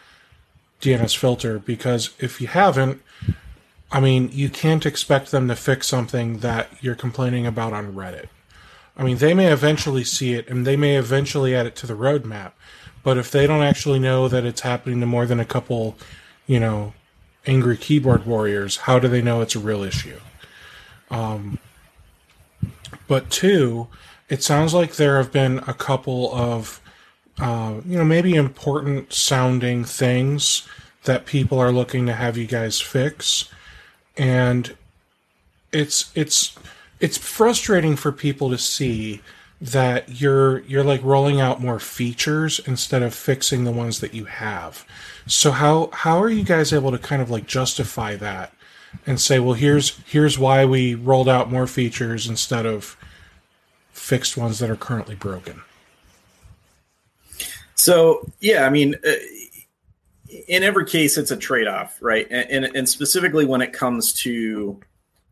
DNSFilter? 0.81 1.63
Because 1.63 2.11
if 2.19 2.41
you 2.41 2.47
haven't, 2.47 3.01
I 3.91 3.99
mean, 3.99 4.29
you 4.31 4.49
can't 4.49 4.85
expect 4.85 5.31
them 5.31 5.47
to 5.47 5.55
fix 5.55 5.87
something 5.87 6.39
that 6.39 6.69
you're 6.81 6.95
complaining 6.95 7.45
about 7.45 7.73
on 7.73 7.93
Reddit. 7.93 8.27
I 8.97 9.03
mean, 9.03 9.17
they 9.17 9.33
may 9.33 9.51
eventually 9.51 10.03
see 10.03 10.33
it 10.33 10.47
and 10.49 10.65
they 10.65 10.75
may 10.75 10.97
eventually 10.97 11.55
add 11.55 11.65
it 11.65 11.75
to 11.77 11.87
the 11.87 11.93
roadmap, 11.93 12.51
but 13.03 13.17
if 13.17 13.31
they 13.31 13.47
don't 13.47 13.63
actually 13.63 13.99
know 13.99 14.27
that 14.27 14.45
it's 14.45 14.61
happening 14.61 14.99
to 14.99 15.05
more 15.05 15.25
than 15.25 15.39
a 15.39 15.45
couple, 15.45 15.97
you 16.45 16.59
know, 16.59 16.93
angry 17.47 17.77
keyboard 17.77 18.25
warriors, 18.25 18.77
how 18.77 18.99
do 18.99 19.07
they 19.07 19.21
know 19.21 19.41
it's 19.41 19.55
a 19.55 19.59
real 19.59 19.83
issue? 19.83 20.19
Um, 21.09 21.57
but 23.07 23.29
two, 23.29 23.87
it 24.31 24.41
sounds 24.41 24.73
like 24.73 24.95
there 24.95 25.17
have 25.17 25.33
been 25.33 25.59
a 25.67 25.73
couple 25.73 26.33
of, 26.33 26.79
uh, 27.37 27.81
you 27.85 27.97
know, 27.97 28.05
maybe 28.05 28.33
important 28.33 29.11
sounding 29.11 29.83
things 29.83 30.65
that 31.03 31.25
people 31.25 31.59
are 31.59 31.73
looking 31.73 32.05
to 32.05 32.13
have 32.13 32.37
you 32.37 32.47
guys 32.47 32.79
fix, 32.79 33.49
and 34.15 34.73
it's 35.73 36.13
it's 36.15 36.57
it's 37.01 37.17
frustrating 37.17 37.97
for 37.97 38.13
people 38.13 38.49
to 38.49 38.57
see 38.57 39.19
that 39.59 40.21
you're 40.21 40.59
you're 40.59 40.83
like 40.83 41.03
rolling 41.03 41.41
out 41.41 41.59
more 41.59 41.79
features 41.79 42.61
instead 42.65 43.03
of 43.03 43.13
fixing 43.13 43.65
the 43.65 43.71
ones 43.71 43.99
that 43.99 44.13
you 44.13 44.23
have. 44.25 44.85
So 45.27 45.51
how 45.51 45.89
how 45.91 46.23
are 46.23 46.29
you 46.29 46.45
guys 46.45 46.71
able 46.71 46.91
to 46.91 46.97
kind 46.97 47.21
of 47.21 47.29
like 47.29 47.47
justify 47.47 48.15
that 48.15 48.53
and 49.05 49.19
say, 49.19 49.39
well, 49.39 49.55
here's 49.55 49.97
here's 50.05 50.39
why 50.39 50.63
we 50.63 50.95
rolled 50.95 51.27
out 51.27 51.51
more 51.51 51.67
features 51.67 52.29
instead 52.29 52.65
of 52.65 52.95
fixed 54.01 54.35
ones 54.35 54.59
that 54.59 54.69
are 54.69 54.75
currently 54.75 55.15
broken. 55.15 55.61
So 57.75 58.27
yeah, 58.39 58.65
I 58.65 58.69
mean, 58.69 58.95
uh, 59.05 59.11
in 60.47 60.63
every 60.63 60.85
case, 60.85 61.17
it's 61.17 61.31
a 61.31 61.37
trade-off, 61.37 61.97
right? 62.01 62.27
And, 62.31 62.65
and, 62.65 62.75
and 62.75 62.89
specifically 62.89 63.45
when 63.45 63.61
it 63.61 63.73
comes 63.73 64.13
to 64.23 64.79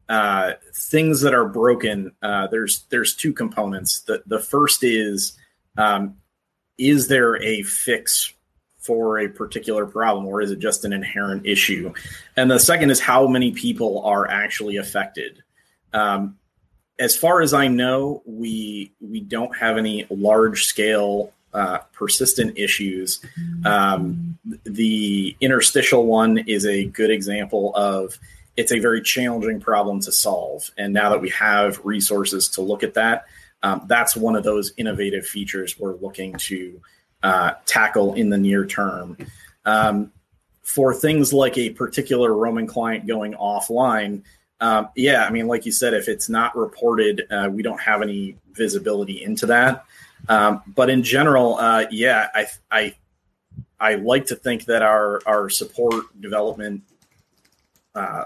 uh, 0.08 0.54
things 0.74 1.22
that 1.22 1.34
are 1.34 1.48
broken, 1.48 2.12
uh, 2.22 2.48
there's 2.48 2.84
there's 2.90 3.16
two 3.16 3.34
components. 3.34 4.02
The 4.02 4.24
the 4.28 4.40
first 4.40 4.84
is 4.84 5.38
um, 5.78 6.18
is 6.78 7.08
there 7.08 7.42
a 7.42 7.64
fix 7.64 8.34
for 8.78 9.20
a 9.20 9.30
particular 9.30 9.86
problem, 9.86 10.26
or 10.26 10.42
is 10.42 10.52
it 10.52 10.60
just 10.60 10.86
an 10.86 10.94
inherent 10.94 11.46
issue? 11.46 11.94
And 12.38 12.50
the 12.50 12.60
second 12.60 12.92
is 12.92 13.00
how 13.00 13.28
many 13.28 13.52
people 13.52 14.04
are 14.06 14.30
actually 14.30 14.78
affected. 14.78 15.44
Um, 15.94 16.38
as 17.00 17.16
far 17.16 17.42
as 17.42 17.54
I 17.54 17.68
know, 17.68 18.22
we 18.26 18.92
we 19.00 19.22
don't 19.22 19.56
have 19.58 19.78
any 19.78 20.06
large 20.10 20.66
scale 20.66 21.34
uh, 21.54 21.80
persistent 21.94 22.58
issues. 22.58 23.22
Um, 23.66 24.38
the 24.66 25.36
interstitial 25.42 26.06
one 26.06 26.40
is 26.40 26.66
a 26.66 26.86
good 26.86 27.10
example 27.10 27.74
of 27.76 28.20
it's 28.58 28.72
a 28.72 28.80
very 28.80 29.02
challenging 29.02 29.60
problem 29.60 30.02
to 30.02 30.12
solve. 30.12 30.70
And 30.78 30.94
now 30.94 31.10
that 31.10 31.22
we 31.22 31.30
have 31.30 31.80
resources 31.84 32.50
to 32.50 32.62
look 32.62 32.84
at 32.84 32.94
that, 32.96 33.26
um, 33.64 33.86
that's 33.88 34.16
one 34.16 34.36
of 34.36 34.44
those 34.44 34.74
innovative 34.78 35.26
features 35.26 35.80
we're 35.80 35.96
looking 35.96 36.34
to 36.34 36.82
uh, 37.24 37.54
tackle 37.66 38.14
in 38.16 38.30
the 38.30 38.38
near 38.38 38.66
term. 38.66 39.18
Um, 39.66 40.12
for 40.62 40.94
things 40.94 41.34
like 41.34 41.58
a 41.58 41.72
particular 41.72 42.34
roaming 42.34 42.68
client 42.68 43.08
going 43.08 43.34
offline, 43.34 44.22
um, 44.62 44.90
yeah, 44.96 45.26
I 45.26 45.30
mean, 45.30 45.48
like 45.48 45.66
you 45.66 45.72
said, 45.72 45.94
if 45.94 46.08
it's 46.08 46.30
not 46.30 46.56
reported, 46.56 47.26
uh, 47.32 47.50
we 47.52 47.64
don't 47.64 47.80
have 47.82 48.02
any 48.02 48.36
visibility 48.54 49.24
into 49.24 49.46
that. 49.46 49.86
Um, 50.28 50.62
but 50.68 50.90
in 50.90 51.02
general, 51.04 51.56
uh, 51.56 51.86
yeah, 51.92 52.28
I, 52.34 52.48
I 52.70 52.96
I 53.80 53.96
like 53.96 54.26
to 54.28 54.36
think 54.36 54.66
that 54.66 54.82
our 54.82 55.22
our 55.26 55.50
support 55.50 56.06
development 56.20 56.84
uh, 57.96 58.26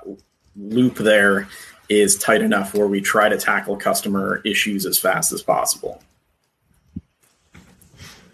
loop 0.56 0.96
there 0.96 1.48
is 1.90 2.18
tight 2.18 2.42
enough 2.42 2.74
where 2.74 2.88
we 2.88 3.02
try 3.02 3.30
to 3.30 3.38
tackle 3.38 3.78
customer 3.78 4.42
issues 4.44 4.86
as 4.86 4.98
fast 4.98 5.32
as 5.32 5.44
possible. 5.44 6.02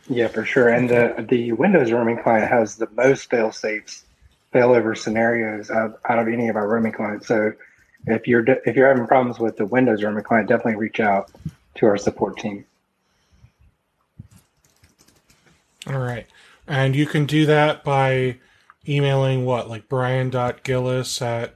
Yeah, 0.07 0.27
for 0.29 0.45
sure. 0.45 0.69
And 0.69 0.89
the 0.89 1.25
the 1.29 1.51
Windows 1.51 1.91
roaming 1.91 2.21
client 2.23 2.49
has 2.49 2.77
the 2.77 2.87
most 2.95 3.29
fail 3.29 3.51
safes, 3.51 4.05
failover 4.53 4.97
scenarios 4.97 5.69
out, 5.69 5.99
out 6.07 6.19
of 6.19 6.27
any 6.29 6.47
of 6.47 6.55
our 6.55 6.67
roaming 6.67 6.93
clients. 6.93 7.27
So 7.27 7.51
if 8.05 8.27
you're 8.27 8.45
if 8.65 8.75
you're 8.75 8.87
having 8.87 9.07
problems 9.07 9.39
with 9.39 9.57
the 9.57 9.65
Windows 9.65 10.03
roaming 10.03 10.23
client, 10.23 10.47
definitely 10.47 10.75
reach 10.75 10.99
out 10.99 11.31
to 11.75 11.85
our 11.85 11.97
support 11.97 12.37
team. 12.37 12.65
All 15.87 15.99
right. 15.99 16.27
And 16.67 16.95
you 16.95 17.05
can 17.05 17.25
do 17.25 17.47
that 17.47 17.83
by 17.83 18.37
emailing 18.87 19.45
what, 19.45 19.69
like 19.69 19.89
brian.gillis 19.89 21.21
at, 21.21 21.55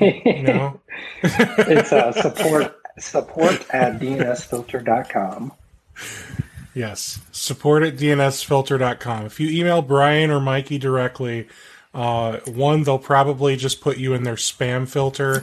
you 0.00 0.42
know? 0.42 0.80
it's 1.22 1.92
uh, 1.92 2.12
support, 2.22 2.76
support 2.98 3.64
at 3.70 4.00
dnsfilter.com. 4.00 5.52
Yes, 6.74 7.20
support 7.32 7.82
at 7.82 7.96
dnsfilter.com. 7.96 9.26
If 9.26 9.40
you 9.40 9.48
email 9.48 9.82
Brian 9.82 10.30
or 10.30 10.40
Mikey 10.40 10.78
directly, 10.78 11.48
uh, 11.94 12.38
one, 12.46 12.82
they'll 12.82 12.98
probably 12.98 13.56
just 13.56 13.80
put 13.80 13.98
you 13.98 14.14
in 14.14 14.22
their 14.22 14.36
spam 14.36 14.88
filter, 14.88 15.42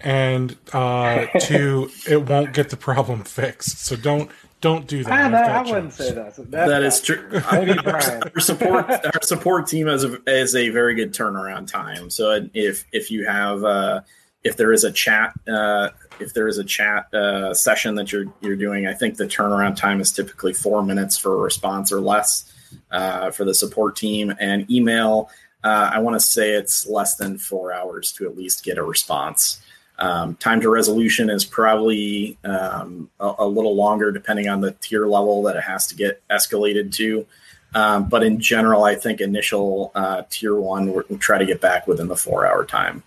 and 0.00 0.56
uh, 0.72 1.26
two, 1.40 1.90
it 2.08 2.28
won't 2.28 2.52
get 2.52 2.70
the 2.70 2.76
problem 2.76 3.24
fixed. 3.24 3.84
So 3.84 3.96
don't 3.96 4.30
don't 4.60 4.86
do 4.86 5.04
that. 5.04 5.12
I, 5.12 5.28
no, 5.28 5.38
I 5.38 5.62
wouldn't 5.62 5.92
say 5.94 6.12
that. 6.12 6.36
That's 6.36 6.50
that 6.50 6.82
is 6.82 7.00
true. 7.00 7.40
Our 7.50 8.40
support 8.40 8.90
our 8.90 9.22
support 9.22 9.66
team 9.66 9.86
has 9.86 10.04
a, 10.04 10.18
has 10.26 10.54
a 10.54 10.68
very 10.68 10.94
good 10.94 11.14
turnaround 11.14 11.66
time. 11.66 12.10
So 12.10 12.48
if 12.52 12.84
if 12.92 13.10
you 13.10 13.26
have 13.26 13.64
uh, 13.64 14.00
if 14.44 14.56
there 14.56 14.72
is 14.72 14.84
a 14.84 14.92
chat 14.92 15.32
uh, 15.48 15.90
if 16.20 16.34
there 16.34 16.46
is 16.46 16.58
a 16.58 16.64
chat 16.64 17.12
uh, 17.14 17.54
session 17.54 17.94
that 17.96 18.12
you're 18.12 18.26
you're 18.40 18.56
doing, 18.56 18.86
I 18.86 18.94
think 18.94 19.16
the 19.16 19.24
turnaround 19.24 19.76
time 19.76 20.00
is 20.00 20.12
typically 20.12 20.52
four 20.52 20.82
minutes 20.82 21.16
for 21.16 21.32
a 21.34 21.38
response 21.38 21.92
or 21.92 22.00
less 22.00 22.52
uh, 22.90 23.30
for 23.30 23.44
the 23.44 23.54
support 23.54 23.96
team. 23.96 24.32
And 24.38 24.70
email, 24.70 25.30
uh, 25.64 25.90
I 25.92 26.00
want 26.00 26.14
to 26.16 26.20
say 26.20 26.50
it's 26.50 26.86
less 26.86 27.16
than 27.16 27.38
four 27.38 27.72
hours 27.72 28.12
to 28.12 28.26
at 28.26 28.36
least 28.36 28.64
get 28.64 28.78
a 28.78 28.82
response. 28.82 29.60
Um, 30.00 30.34
time 30.36 30.62
to 30.62 30.70
resolution 30.70 31.28
is 31.28 31.44
probably 31.44 32.38
um, 32.42 33.10
a, 33.20 33.34
a, 33.40 33.46
little 33.46 33.76
longer 33.76 34.10
depending 34.10 34.48
on 34.48 34.62
the 34.62 34.72
tier 34.72 35.06
level 35.06 35.42
that 35.42 35.56
it 35.56 35.62
has 35.62 35.86
to 35.88 35.94
get 35.94 36.22
escalated 36.30 36.90
to. 36.94 37.26
Um, 37.74 38.08
but 38.08 38.22
in 38.22 38.40
general, 38.40 38.82
I 38.82 38.94
think 38.94 39.20
initial 39.20 39.92
uh, 39.94 40.22
tier 40.30 40.56
one, 40.56 40.92
we 41.08 41.16
try 41.18 41.36
to 41.36 41.44
get 41.44 41.60
back 41.60 41.86
within 41.86 42.08
the 42.08 42.16
four 42.16 42.46
hour 42.46 42.64
time. 42.64 43.02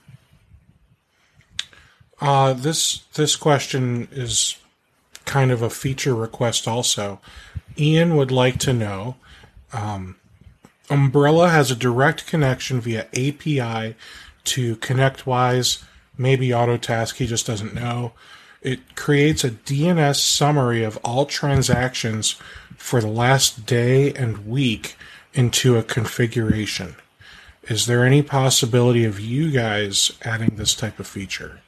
Uh, 2.22 2.54
this 2.54 3.00
this 3.16 3.36
question 3.36 4.08
is 4.12 4.56
kind 5.26 5.52
of 5.52 5.64
a 5.64 5.72
feature 5.72 6.14
request. 6.14 6.68
Also, 6.68 7.20
Ian 7.78 8.16
would 8.16 8.32
like 8.32 8.60
to 8.60 8.72
know. 8.72 9.16
Um, 9.74 10.18
Umbrella 10.90 11.50
has 11.50 11.72
a 11.72 11.76
direct 11.76 12.28
connection 12.28 12.80
via 12.80 13.08
API 13.14 13.96
to 14.44 14.76
ConnectWise 14.76 15.84
maybe 16.18 16.50
Autotask, 16.50 17.16
he 17.16 17.26
just 17.26 17.48
doesn't 17.48 17.74
know. 17.74 18.14
It 18.62 18.96
creates 18.96 19.44
a 19.44 19.52
DNS 19.52 20.16
summary 20.16 20.84
of 20.84 20.98
all 21.04 21.26
transactions 21.26 22.36
for 22.78 23.02
the 23.02 23.08
last 23.08 23.66
day 23.66 24.14
and 24.14 24.48
week 24.48 24.96
into 25.34 25.78
a 25.78 25.84
configuration. 25.84 26.96
Is 27.64 27.86
there 27.86 28.06
any 28.06 28.22
possibility 28.22 29.06
of 29.06 29.20
you 29.20 29.52
guys 29.52 30.12
adding 30.24 30.56
this 30.56 30.76
type 30.76 31.00
of 31.00 31.08
feature? 31.08 31.62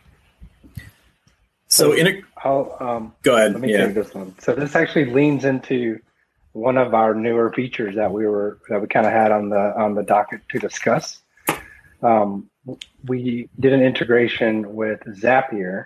So, 1.68 1.94
in 1.94 2.08
a, 2.08 2.22
I'll 2.44 2.78
um, 2.80 3.14
go 3.24 3.36
ahead. 3.36 3.54
Let 3.54 3.62
me 3.62 3.72
yeah. 3.72 3.88
take 3.88 3.96
this 3.96 4.14
one. 4.14 4.36
So 4.40 4.54
this 4.54 4.76
actually 4.76 5.06
leans 5.06 5.46
into 5.46 6.00
one 6.54 6.78
of 6.78 6.94
our 6.94 7.14
newer 7.14 7.52
features 7.52 7.96
that 7.96 8.12
we 8.12 8.28
were 8.28 8.60
that 8.70 8.82
we 8.82 8.88
kind 8.88 9.06
of 9.06 9.12
had 9.12 9.32
on 9.32 9.50
the 9.50 9.74
on 9.78 9.96
the 9.96 10.04
docket 10.04 10.42
to 10.50 10.60
discuss. 10.60 11.22
Um, 12.02 12.50
we 13.06 13.50
did 13.60 13.74
an 13.74 13.82
integration 13.82 14.76
with 14.76 15.00
Zapier, 15.02 15.86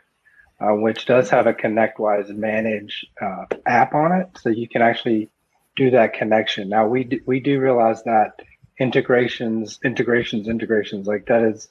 uh, 0.59 0.73
which 0.75 1.05
does 1.05 1.29
have 1.29 1.47
a 1.47 1.53
ConnectWise 1.53 2.29
Manage 2.29 3.05
uh, 3.21 3.45
app 3.65 3.93
on 3.93 4.13
it, 4.13 4.29
so 4.39 4.49
you 4.49 4.67
can 4.67 4.81
actually 4.81 5.29
do 5.75 5.91
that 5.91 6.13
connection. 6.13 6.69
Now 6.69 6.87
we 6.87 7.05
do, 7.05 7.19
we 7.25 7.39
do 7.39 7.59
realize 7.59 8.03
that 8.03 8.41
integrations, 8.79 9.79
integrations, 9.83 10.47
integrations 10.47 11.07
like 11.07 11.25
that 11.27 11.43
is 11.43 11.69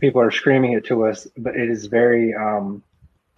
people 0.00 0.20
are 0.20 0.30
screaming 0.30 0.72
it 0.72 0.86
to 0.86 1.06
us, 1.06 1.26
but 1.36 1.56
it 1.56 1.68
is 1.68 1.86
very 1.86 2.34
um, 2.34 2.82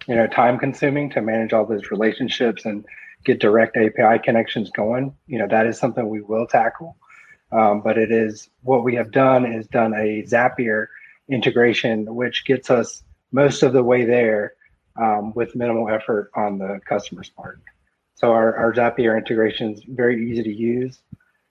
you 0.07 0.15
know 0.15 0.27
time 0.27 0.57
consuming 0.59 1.09
to 1.11 1.21
manage 1.21 1.53
all 1.53 1.65
those 1.65 1.91
relationships 1.91 2.65
and 2.65 2.85
get 3.25 3.39
direct 3.39 3.77
API 3.77 4.19
connections 4.23 4.69
going. 4.71 5.15
You 5.27 5.39
know 5.39 5.47
that 5.47 5.67
is 5.67 5.77
something 5.77 6.07
we 6.07 6.21
will 6.21 6.47
tackle. 6.47 6.97
Um, 7.51 7.81
but 7.81 7.97
it 7.97 8.11
is 8.11 8.49
what 8.61 8.83
we 8.83 8.95
have 8.95 9.11
done 9.11 9.45
is 9.45 9.67
done 9.67 9.93
a 9.93 10.23
Zapier 10.23 10.87
integration, 11.29 12.13
which 12.13 12.45
gets 12.45 12.69
us 12.69 13.03
most 13.31 13.63
of 13.63 13.73
the 13.73 13.83
way 13.83 14.05
there 14.05 14.53
um, 14.99 15.33
with 15.33 15.55
minimal 15.55 15.89
effort 15.89 16.31
on 16.35 16.57
the 16.57 16.79
customer's 16.87 17.29
part. 17.29 17.59
So 18.15 18.31
our, 18.31 18.55
our 18.55 18.73
Zapier 18.73 19.17
integration 19.17 19.73
is 19.73 19.83
very 19.87 20.29
easy 20.29 20.43
to 20.43 20.53
use. 20.53 20.99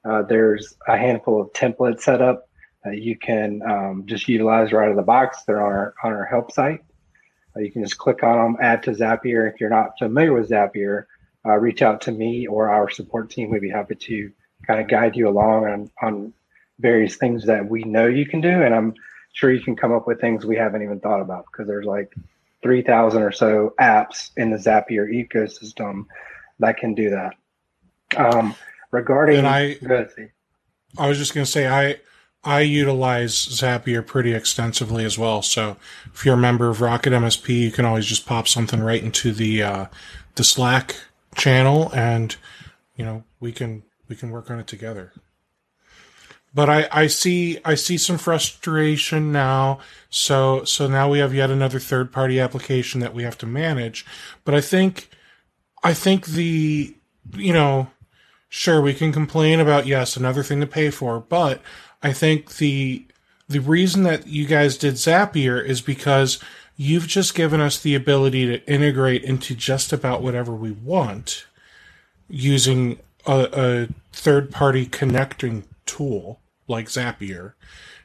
Uh, 0.04 0.22
there's 0.22 0.74
a 0.88 0.96
handful 0.96 1.40
of 1.40 1.52
templates 1.52 2.00
set 2.00 2.20
up 2.20 2.48
that 2.84 2.98
you 2.98 3.16
can 3.16 3.62
um, 3.68 4.04
just 4.06 4.28
utilize 4.28 4.72
right 4.72 4.86
out 4.86 4.90
of 4.90 4.96
the 4.96 5.02
box. 5.02 5.42
They're 5.44 5.64
on 5.64 5.72
our 5.72 5.94
on 6.04 6.12
our 6.12 6.24
help 6.24 6.52
site. 6.52 6.84
Uh, 7.56 7.60
you 7.60 7.72
can 7.72 7.82
just 7.82 7.98
click 7.98 8.22
on 8.22 8.36
them, 8.36 8.56
add 8.60 8.82
to 8.84 8.92
Zapier. 8.92 9.52
If 9.52 9.60
you're 9.60 9.70
not 9.70 9.98
familiar 9.98 10.32
with 10.32 10.50
Zapier, 10.50 11.06
uh, 11.44 11.56
reach 11.56 11.82
out 11.82 12.00
to 12.02 12.12
me 12.12 12.46
or 12.46 12.68
our 12.68 12.90
support 12.90 13.30
team. 13.30 13.50
We'd 13.50 13.62
be 13.62 13.70
happy 13.70 13.94
to 13.94 14.32
kind 14.66 14.80
of 14.80 14.88
guide 14.88 15.16
you 15.16 15.28
along 15.28 15.66
on, 15.66 15.90
on 16.02 16.32
various 16.78 17.16
things 17.16 17.46
that 17.46 17.68
we 17.68 17.82
know 17.84 18.06
you 18.06 18.26
can 18.26 18.40
do. 18.40 18.62
And 18.62 18.74
I'm 18.74 18.94
sure 19.36 19.52
you 19.52 19.60
can 19.60 19.76
come 19.76 19.92
up 19.92 20.06
with 20.06 20.18
things 20.18 20.46
we 20.46 20.56
haven't 20.56 20.82
even 20.82 20.98
thought 20.98 21.20
about 21.20 21.44
because 21.52 21.68
there's 21.68 21.84
like 21.84 22.14
3,000 22.62 23.22
or 23.22 23.30
so 23.30 23.74
apps 23.78 24.30
in 24.38 24.50
the 24.50 24.56
Zapier 24.56 25.06
ecosystem 25.06 26.06
that 26.58 26.78
can 26.78 26.94
do 26.94 27.10
that. 27.10 27.34
Um, 28.16 28.54
regarding, 28.90 29.36
and 29.36 29.46
I, 29.46 29.76
I 30.96 31.06
was 31.06 31.18
just 31.18 31.34
going 31.34 31.44
to 31.44 31.50
say, 31.50 31.66
I, 31.68 32.00
I 32.44 32.60
utilize 32.60 33.34
Zapier 33.34 34.04
pretty 34.06 34.32
extensively 34.32 35.04
as 35.04 35.18
well. 35.18 35.42
So 35.42 35.76
if 36.14 36.24
you're 36.24 36.34
a 36.34 36.38
member 36.38 36.70
of 36.70 36.78
RocketMSP, 36.78 37.60
you 37.60 37.70
can 37.70 37.84
always 37.84 38.06
just 38.06 38.24
pop 38.24 38.48
something 38.48 38.80
right 38.80 39.02
into 39.02 39.32
the, 39.32 39.62
uh, 39.62 39.86
the 40.36 40.44
Slack 40.44 40.96
channel 41.34 41.92
and, 41.94 42.34
you 42.96 43.04
know, 43.04 43.24
we 43.38 43.52
can, 43.52 43.82
we 44.08 44.16
can 44.16 44.30
work 44.30 44.50
on 44.50 44.58
it 44.58 44.66
together. 44.66 45.12
But 46.56 46.70
I, 46.70 46.88
I 46.90 47.06
see 47.06 47.58
I 47.66 47.74
see 47.74 47.98
some 47.98 48.16
frustration 48.16 49.30
now. 49.30 49.78
So 50.08 50.64
so 50.64 50.88
now 50.88 51.10
we 51.10 51.18
have 51.18 51.34
yet 51.34 51.50
another 51.50 51.78
third 51.78 52.10
party 52.10 52.40
application 52.40 53.00
that 53.00 53.12
we 53.12 53.24
have 53.24 53.36
to 53.38 53.46
manage. 53.46 54.06
But 54.42 54.54
I 54.54 54.62
think 54.62 55.10
I 55.84 55.92
think 55.92 56.28
the 56.28 56.96
you 57.36 57.52
know 57.52 57.88
sure 58.48 58.80
we 58.80 58.94
can 58.94 59.12
complain 59.12 59.60
about 59.60 59.86
yes 59.86 60.16
another 60.16 60.42
thing 60.42 60.60
to 60.60 60.66
pay 60.66 60.88
for, 60.88 61.20
but 61.20 61.60
I 62.02 62.14
think 62.14 62.56
the 62.56 63.04
the 63.46 63.60
reason 63.60 64.04
that 64.04 64.26
you 64.26 64.46
guys 64.46 64.78
did 64.78 64.94
Zapier 64.94 65.62
is 65.62 65.82
because 65.82 66.42
you've 66.74 67.06
just 67.06 67.34
given 67.34 67.60
us 67.60 67.78
the 67.78 67.94
ability 67.94 68.46
to 68.46 68.66
integrate 68.66 69.24
into 69.24 69.54
just 69.54 69.92
about 69.92 70.22
whatever 70.22 70.54
we 70.54 70.70
want 70.70 71.44
using 72.30 72.98
a, 73.26 73.48
a 73.52 73.88
third 74.14 74.50
party 74.50 74.86
connecting 74.86 75.62
tool 75.84 76.40
like 76.68 76.86
Zapier 76.86 77.52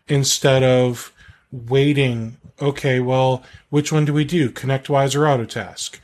instead 0.07 0.63
of 0.63 1.11
waiting. 1.51 2.37
Okay, 2.61 2.99
well, 2.99 3.43
which 3.69 3.91
one 3.91 4.05
do 4.05 4.13
we 4.13 4.23
do? 4.23 4.49
ConnectWise 4.49 5.15
or 5.15 5.21
Autotask? 5.21 5.99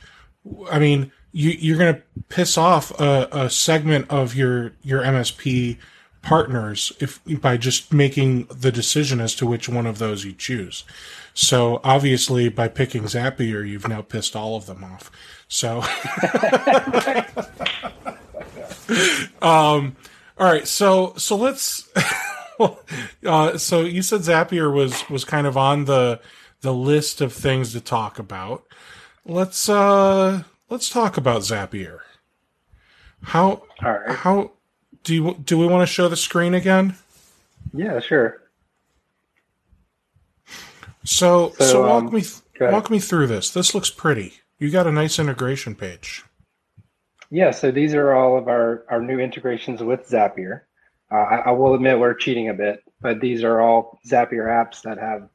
I 0.70 0.78
mean, 0.78 1.12
you, 1.32 1.50
you're 1.50 1.78
going 1.78 1.94
to 1.94 2.02
piss 2.28 2.56
off 2.58 2.90
a, 2.98 3.28
a 3.30 3.50
segment 3.50 4.10
of 4.10 4.34
your 4.34 4.72
your 4.82 5.02
MSP 5.02 5.78
partners 6.22 6.92
if 7.00 7.20
by 7.40 7.56
just 7.56 7.92
making 7.92 8.44
the 8.46 8.72
decision 8.72 9.20
as 9.20 9.34
to 9.36 9.46
which 9.46 9.68
one 9.68 9.86
of 9.86 9.98
those 9.98 10.24
you 10.24 10.32
choose. 10.32 10.84
So 11.34 11.80
obviously, 11.84 12.48
by 12.48 12.68
picking 12.68 13.04
Zapier, 13.04 13.66
you've 13.68 13.88
now 13.88 14.02
pissed 14.02 14.34
all 14.34 14.56
of 14.56 14.66
them 14.66 14.82
off. 14.82 15.10
So, 15.46 15.78
um, 19.40 19.96
all 20.36 20.52
right. 20.52 20.66
So 20.66 21.14
so 21.16 21.36
let's. 21.36 21.88
uh, 23.26 23.58
so 23.58 23.80
you 23.80 24.02
said 24.02 24.20
Zapier 24.20 24.72
was 24.72 25.08
was 25.08 25.24
kind 25.24 25.46
of 25.46 25.56
on 25.56 25.84
the 25.84 26.20
the 26.60 26.74
list 26.74 27.20
of 27.20 27.32
things 27.32 27.72
to 27.72 27.80
talk 27.80 28.18
about. 28.18 28.64
Let's 29.24 29.68
uh 29.68 30.42
let's 30.68 30.88
talk 30.88 31.16
about 31.16 31.42
Zapier. 31.42 32.00
How 33.22 33.62
how 33.80 34.52
do 35.04 35.14
you 35.14 35.34
do 35.44 35.58
we 35.58 35.66
want 35.66 35.86
to 35.86 35.92
show 35.92 36.08
the 36.08 36.16
screen 36.16 36.54
again? 36.54 36.96
Yeah, 37.72 38.00
sure. 38.00 38.42
So 41.04 41.52
so, 41.58 41.64
so 41.64 41.86
walk 41.86 42.04
um, 42.04 42.14
me 42.14 42.24
walk 42.60 42.90
me 42.90 42.98
through 42.98 43.28
this. 43.28 43.50
This 43.50 43.74
looks 43.74 43.90
pretty. 43.90 44.34
You 44.58 44.70
got 44.70 44.86
a 44.86 44.92
nice 44.92 45.18
integration 45.18 45.74
page. 45.74 46.24
Yeah, 47.30 47.50
so 47.50 47.70
these 47.70 47.94
are 47.94 48.12
all 48.12 48.38
of 48.38 48.48
our 48.48 48.84
our 48.88 49.00
new 49.00 49.18
integrations 49.18 49.82
with 49.82 50.08
Zapier. 50.08 50.62
Uh, 51.12 51.16
I, 51.16 51.36
I, 51.46 51.50
will 51.52 51.74
admit 51.74 51.98
we're 51.98 52.14
cheating 52.14 52.50
a 52.50 52.54
bit, 52.54 52.80
but 53.00 53.20
these 53.20 53.42
are 53.42 53.60
all 53.60 53.98
Zapier 54.06 54.46
apps 54.46 54.82
that 54.82 54.98
have 54.98 55.28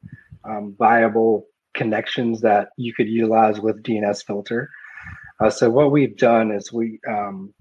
um, 0.43 0.75
viable 0.77 1.47
connections 1.73 2.41
that 2.41 2.69
you 2.77 2.93
could 2.93 3.07
utilize 3.07 3.59
with 3.59 3.81
DNSFilter. 3.81 4.67
Uh, 5.39 5.49
so 5.49 5.69
what 5.69 5.91
we've 5.91 6.15
done 6.15 6.51
is 6.51 6.71
we 6.71 6.99
um, 7.09 7.53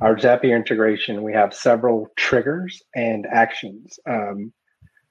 our 0.00 0.16
Zapier 0.16 0.56
integration, 0.56 1.22
we 1.22 1.32
have 1.32 1.54
several 1.54 2.08
triggers 2.16 2.82
and 2.94 3.26
actions. 3.26 3.98
Um, 4.08 4.52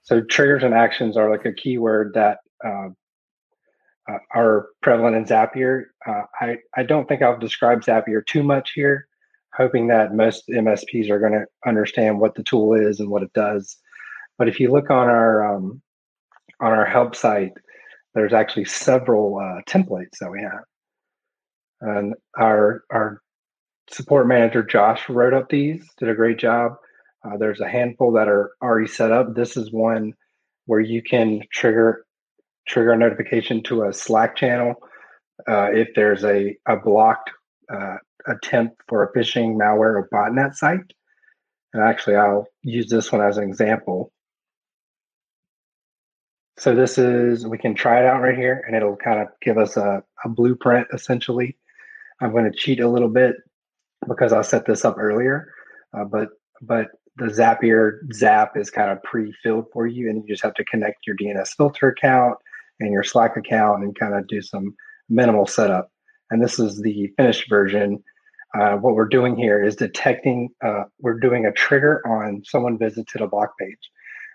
so 0.01 0.21
triggers 0.21 0.63
and 0.63 0.73
actions 0.73 1.15
are 1.15 1.31
like 1.31 1.45
a 1.45 1.53
keyword 1.53 2.13
that 2.15 2.39
uh, 2.65 2.89
uh, 4.09 4.17
are 4.35 4.67
prevalent 4.81 5.15
in 5.15 5.25
Zapier. 5.25 5.85
Uh, 6.05 6.23
I, 6.39 6.57
I 6.75 6.83
don't 6.83 7.07
think 7.07 7.21
I'll 7.21 7.39
describe 7.39 7.81
Zapier 7.81 8.25
too 8.25 8.43
much 8.43 8.73
here, 8.75 9.07
hoping 9.55 9.87
that 9.87 10.13
most 10.13 10.47
MSPs 10.49 11.09
are 11.09 11.19
going 11.19 11.33
to 11.33 11.45
understand 11.65 12.19
what 12.19 12.35
the 12.35 12.43
tool 12.43 12.73
is 12.73 12.99
and 12.99 13.09
what 13.09 13.23
it 13.23 13.33
does. 13.33 13.77
But 14.37 14.47
if 14.47 14.59
you 14.59 14.71
look 14.71 14.89
on 14.89 15.09
our 15.09 15.55
um, 15.55 15.81
on 16.59 16.71
our 16.71 16.85
help 16.85 17.15
site, 17.15 17.53
there's 18.15 18.33
actually 18.33 18.65
several 18.65 19.37
uh, 19.37 19.61
templates 19.67 20.17
that 20.19 20.31
we 20.31 20.41
have, 20.41 20.63
and 21.81 22.15
our 22.37 22.83
our 22.91 23.21
support 23.89 24.27
manager 24.27 24.63
Josh 24.63 25.07
wrote 25.09 25.33
up 25.33 25.49
these, 25.49 25.85
did 25.97 26.09
a 26.09 26.15
great 26.15 26.39
job. 26.39 26.73
Uh, 27.23 27.37
there's 27.37 27.61
a 27.61 27.69
handful 27.69 28.11
that 28.13 28.27
are 28.27 28.51
already 28.61 28.87
set 28.87 29.11
up. 29.11 29.35
This 29.35 29.55
is 29.55 29.71
one 29.71 30.13
where 30.65 30.79
you 30.79 31.01
can 31.01 31.41
trigger 31.51 32.05
trigger 32.67 32.93
a 32.93 32.97
notification 32.97 33.61
to 33.63 33.83
a 33.83 33.93
Slack 33.93 34.35
channel 34.35 34.75
uh, 35.47 35.69
if 35.71 35.89
there's 35.95 36.23
a, 36.23 36.55
a 36.67 36.77
blocked 36.77 37.29
uh, 37.73 37.97
attempt 38.27 38.81
for 38.87 39.03
a 39.03 39.13
phishing, 39.17 39.55
malware, 39.55 39.95
or 39.95 40.09
botnet 40.11 40.55
site. 40.55 40.93
And 41.73 41.83
actually, 41.83 42.15
I'll 42.15 42.47
use 42.61 42.89
this 42.89 43.11
one 43.11 43.21
as 43.21 43.37
an 43.37 43.43
example. 43.43 44.11
So 46.57 46.75
this 46.75 46.97
is, 46.97 47.47
we 47.47 47.57
can 47.57 47.73
try 47.73 47.99
it 47.99 48.05
out 48.05 48.21
right 48.21 48.37
here 48.37 48.63
and 48.67 48.75
it'll 48.75 48.95
kind 48.95 49.21
of 49.21 49.27
give 49.41 49.57
us 49.57 49.75
a, 49.75 50.03
a 50.23 50.29
blueprint 50.29 50.87
essentially. 50.93 51.57
I'm 52.21 52.31
going 52.31 52.49
to 52.49 52.57
cheat 52.57 52.79
a 52.79 52.87
little 52.87 53.09
bit 53.09 53.35
because 54.07 54.33
I 54.33 54.41
set 54.41 54.65
this 54.65 54.85
up 54.85 54.97
earlier. 54.99 55.51
Uh, 55.93 56.05
but 56.05 56.29
but 56.61 56.87
the 57.17 57.25
Zapier 57.25 57.99
Zap 58.13 58.55
is 58.55 58.71
kind 58.71 58.89
of 58.89 59.03
pre-filled 59.03 59.65
for 59.71 59.85
you, 59.85 60.09
and 60.09 60.23
you 60.23 60.33
just 60.33 60.43
have 60.43 60.53
to 60.55 60.65
connect 60.65 61.05
your 61.05 61.15
DNSFilter 61.15 61.91
account 61.91 62.37
and 62.79 62.91
your 62.91 63.03
Slack 63.03 63.37
account 63.37 63.83
and 63.83 63.97
kind 63.97 64.15
of 64.15 64.27
do 64.27 64.41
some 64.41 64.75
minimal 65.09 65.45
setup. 65.45 65.91
And 66.31 66.41
this 66.41 66.57
is 66.59 66.81
the 66.81 67.11
finished 67.17 67.49
version. 67.49 68.03
Uh, 68.53 68.75
what 68.77 68.93
we're 68.93 69.07
doing 69.07 69.35
here 69.35 69.63
is 69.63 69.75
detecting. 69.75 70.49
Uh, 70.63 70.83
we're 70.99 71.19
doing 71.19 71.45
a 71.45 71.51
trigger 71.51 72.05
on 72.07 72.43
someone 72.45 72.77
visited 72.77 73.21
a 73.21 73.27
block 73.27 73.57
page, 73.57 73.89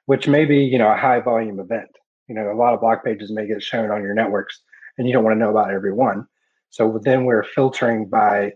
which 0.07 0.27
may 0.27 0.45
be 0.45 0.59
you 0.59 0.79
know 0.79 0.91
a 0.91 0.97
high 0.97 1.21
volume 1.21 1.61
event. 1.61 1.89
You 2.27 2.35
know, 2.35 2.51
a 2.51 2.55
lot 2.55 2.75
of 2.75 2.81
block 2.81 3.05
pages 3.05 3.31
may 3.31 3.47
get 3.47 3.63
shown 3.63 3.91
on 3.91 4.03
your 4.03 4.15
networks, 4.15 4.61
and 4.97 5.07
you 5.07 5.13
don't 5.13 5.25
want 5.25 5.37
to 5.37 5.39
know 5.39 5.51
about 5.51 5.73
every 5.73 5.93
one. 5.93 6.27
So 6.71 7.01
then 7.03 7.25
we're 7.25 7.45
filtering 7.45 8.09
by 8.09 8.53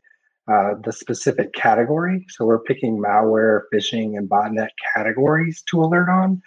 uh, 0.50 0.74
the 0.84 0.92
specific 0.92 1.54
category. 1.54 2.26
So 2.30 2.44
we're 2.44 2.60
picking 2.60 2.98
malware, 2.98 3.62
phishing, 3.72 4.18
and 4.18 4.28
botnet 4.28 4.68
categories 4.94 5.62
to 5.70 5.80
alert 5.80 6.08
on, 6.08 6.42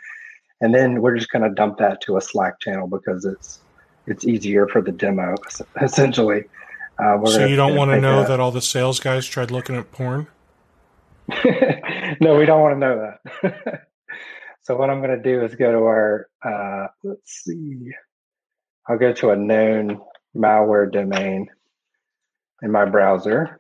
and 0.59 0.75
then 0.75 1.01
we're 1.01 1.15
just 1.17 1.31
going 1.31 1.43
to 1.43 1.55
dump 1.55 1.77
that 1.77 2.01
to 2.01 2.17
a 2.17 2.21
Slack 2.21 2.59
channel 2.59 2.87
because 2.87 3.23
it's 3.23 3.59
it's 4.07 4.25
easier 4.25 4.67
for 4.67 4.81
the 4.81 4.91
demo 4.91 5.35
essentially. 5.81 6.43
Uh, 6.97 7.25
so 7.25 7.45
you 7.45 7.55
don't 7.55 7.75
want 7.75 7.91
to 7.91 7.99
know 7.99 8.21
that. 8.21 8.29
that 8.29 8.39
all 8.39 8.51
the 8.51 8.61
sales 8.61 8.99
guys 8.99 9.25
tried 9.25 9.51
looking 9.51 9.75
at 9.75 9.91
porn. 9.91 10.27
no, 12.21 12.35
we 12.37 12.45
don't 12.45 12.61
want 12.61 12.75
to 12.75 12.79
know 12.79 13.15
that. 13.43 13.81
so 14.61 14.77
what 14.77 14.89
I'm 14.89 15.01
going 15.01 15.21
to 15.21 15.21
do 15.21 15.43
is 15.43 15.55
go 15.55 15.71
to 15.71 15.79
our 15.79 16.29
uh, 16.43 16.87
let's 17.03 17.43
see. 17.43 17.91
I'll 18.87 18.97
go 18.97 19.11
to 19.13 19.31
a 19.31 19.35
known 19.35 19.99
malware 20.35 20.91
domain 20.91 21.47
in 22.61 22.71
my 22.71 22.85
browser. 22.85 23.59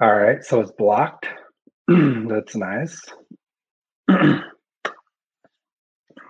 All 0.00 0.14
right, 0.14 0.44
so 0.44 0.60
it's 0.60 0.70
blocked. 0.72 1.26
That's 1.88 2.54
nice. 2.54 3.00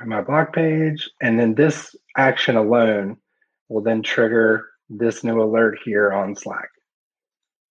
my 0.06 0.22
blog 0.22 0.52
page, 0.52 1.10
and 1.20 1.38
then 1.38 1.54
this 1.54 1.94
action 2.16 2.56
alone 2.56 3.18
will 3.68 3.82
then 3.82 4.02
trigger 4.02 4.68
this 4.88 5.22
new 5.22 5.42
alert 5.42 5.78
here 5.84 6.12
on 6.12 6.34
Slack. 6.34 6.68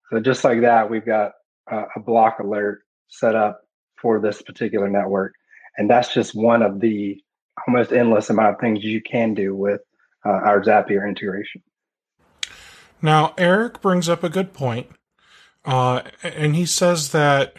So 0.10 0.20
just 0.20 0.44
like 0.44 0.62
that, 0.62 0.90
we've 0.90 1.06
got 1.06 1.32
a, 1.70 1.84
a 1.96 2.00
block 2.00 2.40
alert 2.40 2.82
set 3.08 3.36
up 3.36 3.62
for 4.02 4.20
this 4.20 4.42
particular 4.42 4.90
network, 4.90 5.34
and 5.78 5.90
that's 5.90 6.14
just 6.14 6.36
one 6.36 6.62
of 6.62 6.80
the 6.80 7.22
almost 7.68 7.92
endless 7.92 8.30
amount 8.30 8.56
of 8.56 8.60
things 8.60 8.84
you 8.84 9.02
can 9.02 9.34
do 9.34 9.56
with 9.56 9.82
uh, 10.26 10.30
our 10.30 10.62
Zapier 10.62 11.08
integration. 11.08 11.62
Now, 13.02 13.34
Eric 13.38 13.82
brings 13.82 14.08
up 14.10 14.24
a 14.24 14.30
good 14.30 14.54
point 14.54 14.88
uh, 15.68 16.02
and 16.24 16.56
he 16.56 16.66
says 16.66 17.12
that 17.12 17.58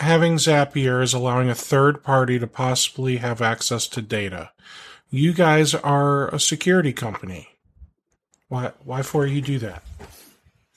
having 0.00 0.36
Zapier 0.36 1.02
is 1.02 1.12
allowing 1.12 1.50
a 1.50 1.54
third 1.54 2.02
party 2.02 2.38
to 2.38 2.46
possibly 2.46 3.18
have 3.18 3.42
access 3.42 3.86
to 3.88 4.02
data. 4.02 4.52
You 5.10 5.34
guys 5.34 5.74
are 5.74 6.34
a 6.34 6.40
security 6.40 6.94
company. 6.94 7.48
Why? 8.48 8.72
Why 8.84 9.02
for 9.02 9.26
you 9.26 9.40
do 9.40 9.58
that? 9.58 9.82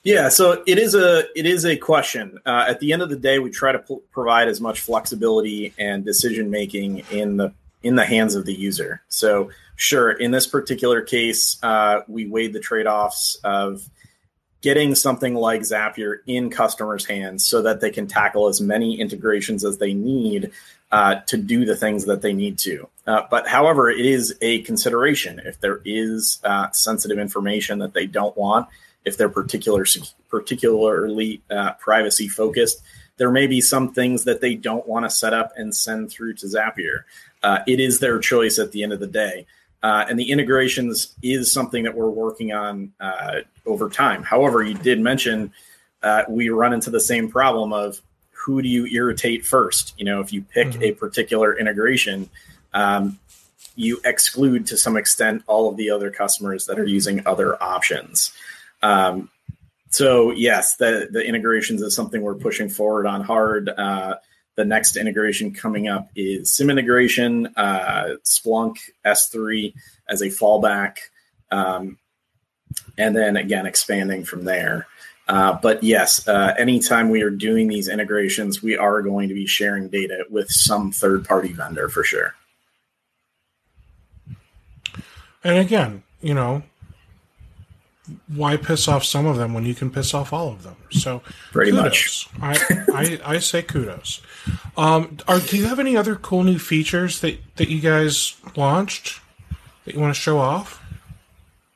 Yeah, 0.03 0.29
so 0.29 0.63
it 0.65 0.77
is 0.77 0.95
a 0.95 1.25
it 1.37 1.45
is 1.45 1.65
a 1.65 1.75
question. 1.75 2.39
Uh, 2.45 2.65
at 2.67 2.79
the 2.79 2.93
end 2.93 3.01
of 3.01 3.09
the 3.09 3.17
day, 3.17 3.39
we 3.39 3.49
try 3.49 3.71
to 3.71 3.79
p- 3.79 3.99
provide 4.11 4.47
as 4.47 4.61
much 4.61 4.79
flexibility 4.79 5.73
and 5.77 6.05
decision 6.05 6.49
making 6.49 6.99
in 7.11 7.37
the 7.37 7.53
in 7.83 7.95
the 7.95 8.05
hands 8.05 8.35
of 8.35 8.45
the 8.45 8.53
user. 8.53 9.01
So, 9.09 9.51
sure, 9.75 10.11
in 10.11 10.31
this 10.31 10.47
particular 10.47 11.01
case, 11.01 11.61
uh, 11.63 12.01
we 12.07 12.27
weighed 12.27 12.53
the 12.53 12.59
trade 12.59 12.87
offs 12.87 13.35
of 13.43 13.89
getting 14.61 14.95
something 14.95 15.35
like 15.35 15.61
Zapier 15.61 16.17
in 16.27 16.49
customers' 16.49 17.05
hands 17.05 17.45
so 17.45 17.61
that 17.61 17.79
they 17.79 17.89
can 17.89 18.07
tackle 18.07 18.47
as 18.47 18.59
many 18.59 18.99
integrations 18.99 19.63
as 19.63 19.77
they 19.77 19.93
need 19.93 20.51
uh, 20.91 21.15
to 21.27 21.37
do 21.37 21.65
the 21.65 21.75
things 21.75 22.05
that 22.05 22.21
they 22.21 22.33
need 22.33 22.57
to. 22.59 22.87
Uh, 23.09 23.25
but 23.31 23.47
however, 23.47 23.89
it 23.89 24.05
is 24.05 24.35
a 24.41 24.61
consideration 24.61 25.41
if 25.43 25.59
there 25.61 25.81
is 25.83 26.39
uh, 26.43 26.69
sensitive 26.69 27.17
information 27.17 27.79
that 27.79 27.91
they 27.91 28.05
don't 28.05 28.37
want, 28.37 28.67
if 29.03 29.17
they're 29.17 29.29
particular 29.29 29.83
particularly 30.29 31.41
uh, 31.49 31.73
privacy 31.73 32.27
focused. 32.27 32.83
there 33.17 33.31
may 33.31 33.47
be 33.47 33.61
some 33.61 33.91
things 33.91 34.25
that 34.25 34.41
they 34.41 34.53
don't 34.53 34.87
want 34.87 35.05
to 35.05 35.09
set 35.09 35.33
up 35.33 35.51
and 35.57 35.75
send 35.75 36.11
through 36.11 36.35
to 36.35 36.45
Zapier. 36.45 36.99
Uh, 37.41 37.59
it 37.65 37.79
is 37.79 37.99
their 37.99 38.19
choice 38.19 38.59
at 38.59 38.71
the 38.73 38.83
end 38.83 38.93
of 38.93 38.99
the 38.99 39.07
day. 39.07 39.47
Uh, 39.81 40.05
and 40.07 40.19
the 40.19 40.29
integrations 40.29 41.15
is 41.23 41.51
something 41.51 41.83
that 41.85 41.95
we're 41.95 42.09
working 42.09 42.53
on 42.53 42.93
uh, 42.99 43.39
over 43.65 43.89
time. 43.89 44.21
However, 44.21 44.61
you 44.61 44.75
did 44.75 44.99
mention 44.99 45.51
uh, 46.03 46.25
we 46.29 46.49
run 46.49 46.73
into 46.73 46.91
the 46.91 46.99
same 47.01 47.27
problem 47.27 47.73
of 47.73 47.99
who 48.29 48.61
do 48.61 48.69
you 48.69 48.85
irritate 48.85 49.45
first? 49.45 49.95
You 49.97 50.05
know, 50.05 50.21
if 50.21 50.31
you 50.31 50.43
pick 50.43 50.67
mm-hmm. 50.67 50.83
a 50.83 50.91
particular 50.91 51.57
integration, 51.57 52.29
um, 52.73 53.19
you 53.75 54.01
exclude 54.03 54.67
to 54.67 54.77
some 54.77 54.97
extent 54.97 55.43
all 55.47 55.69
of 55.69 55.77
the 55.77 55.89
other 55.89 56.11
customers 56.11 56.65
that 56.65 56.77
are 56.77 56.85
using 56.85 57.25
other 57.25 57.61
options. 57.61 58.33
Um, 58.81 59.29
so 59.89 60.31
yes, 60.31 60.75
the 60.75 61.07
the 61.11 61.25
integrations 61.25 61.81
is 61.81 61.95
something 61.95 62.21
we're 62.21 62.35
pushing 62.35 62.69
forward 62.69 63.07
on 63.07 63.23
hard. 63.23 63.69
Uh, 63.69 64.15
the 64.55 64.65
next 64.65 64.97
integration 64.97 65.53
coming 65.53 65.87
up 65.87 66.09
is 66.15 66.51
SIEM 66.51 66.69
integration, 66.69 67.47
uh, 67.55 68.15
Splunk 68.25 68.77
S3 69.05 69.73
as 70.09 70.21
a 70.21 70.25
fallback, 70.25 70.97
um, 71.49 71.97
and 72.97 73.15
then 73.15 73.37
again 73.37 73.65
expanding 73.65 74.25
from 74.25 74.43
there. 74.43 74.85
Uh, 75.29 75.57
but 75.61 75.83
yes, 75.83 76.27
uh, 76.27 76.53
anytime 76.57 77.09
we 77.09 77.21
are 77.21 77.29
doing 77.29 77.67
these 77.67 77.87
integrations, 77.87 78.61
we 78.61 78.75
are 78.75 79.01
going 79.01 79.29
to 79.29 79.35
be 79.35 79.45
sharing 79.45 79.87
data 79.87 80.25
with 80.29 80.51
some 80.51 80.91
third 80.91 81.23
party 81.23 81.53
vendor 81.53 81.87
for 81.87 82.03
sure. 82.03 82.33
And 85.43 85.57
again, 85.57 86.03
you 86.21 86.33
know, 86.33 86.63
why 88.27 88.57
piss 88.57 88.87
off 88.87 89.03
some 89.03 89.25
of 89.25 89.37
them 89.37 89.53
when 89.53 89.65
you 89.65 89.75
can 89.75 89.89
piss 89.89 90.13
off 90.13 90.33
all 90.33 90.49
of 90.49 90.63
them? 90.63 90.75
So 90.91 91.21
pretty 91.51 91.71
kudos. 91.71 92.27
much, 92.37 92.59
I, 92.59 93.19
I, 93.25 93.35
I 93.35 93.39
say 93.39 93.61
kudos. 93.61 94.21
Um, 94.77 95.17
are 95.27 95.39
do 95.39 95.57
you 95.57 95.65
have 95.65 95.79
any 95.79 95.95
other 95.95 96.15
cool 96.15 96.43
new 96.43 96.59
features 96.59 97.21
that 97.21 97.39
that 97.55 97.69
you 97.69 97.79
guys 97.79 98.35
launched 98.55 99.21
that 99.85 99.93
you 99.93 100.01
want 100.01 100.13
to 100.13 100.19
show 100.19 100.39
off? 100.39 100.83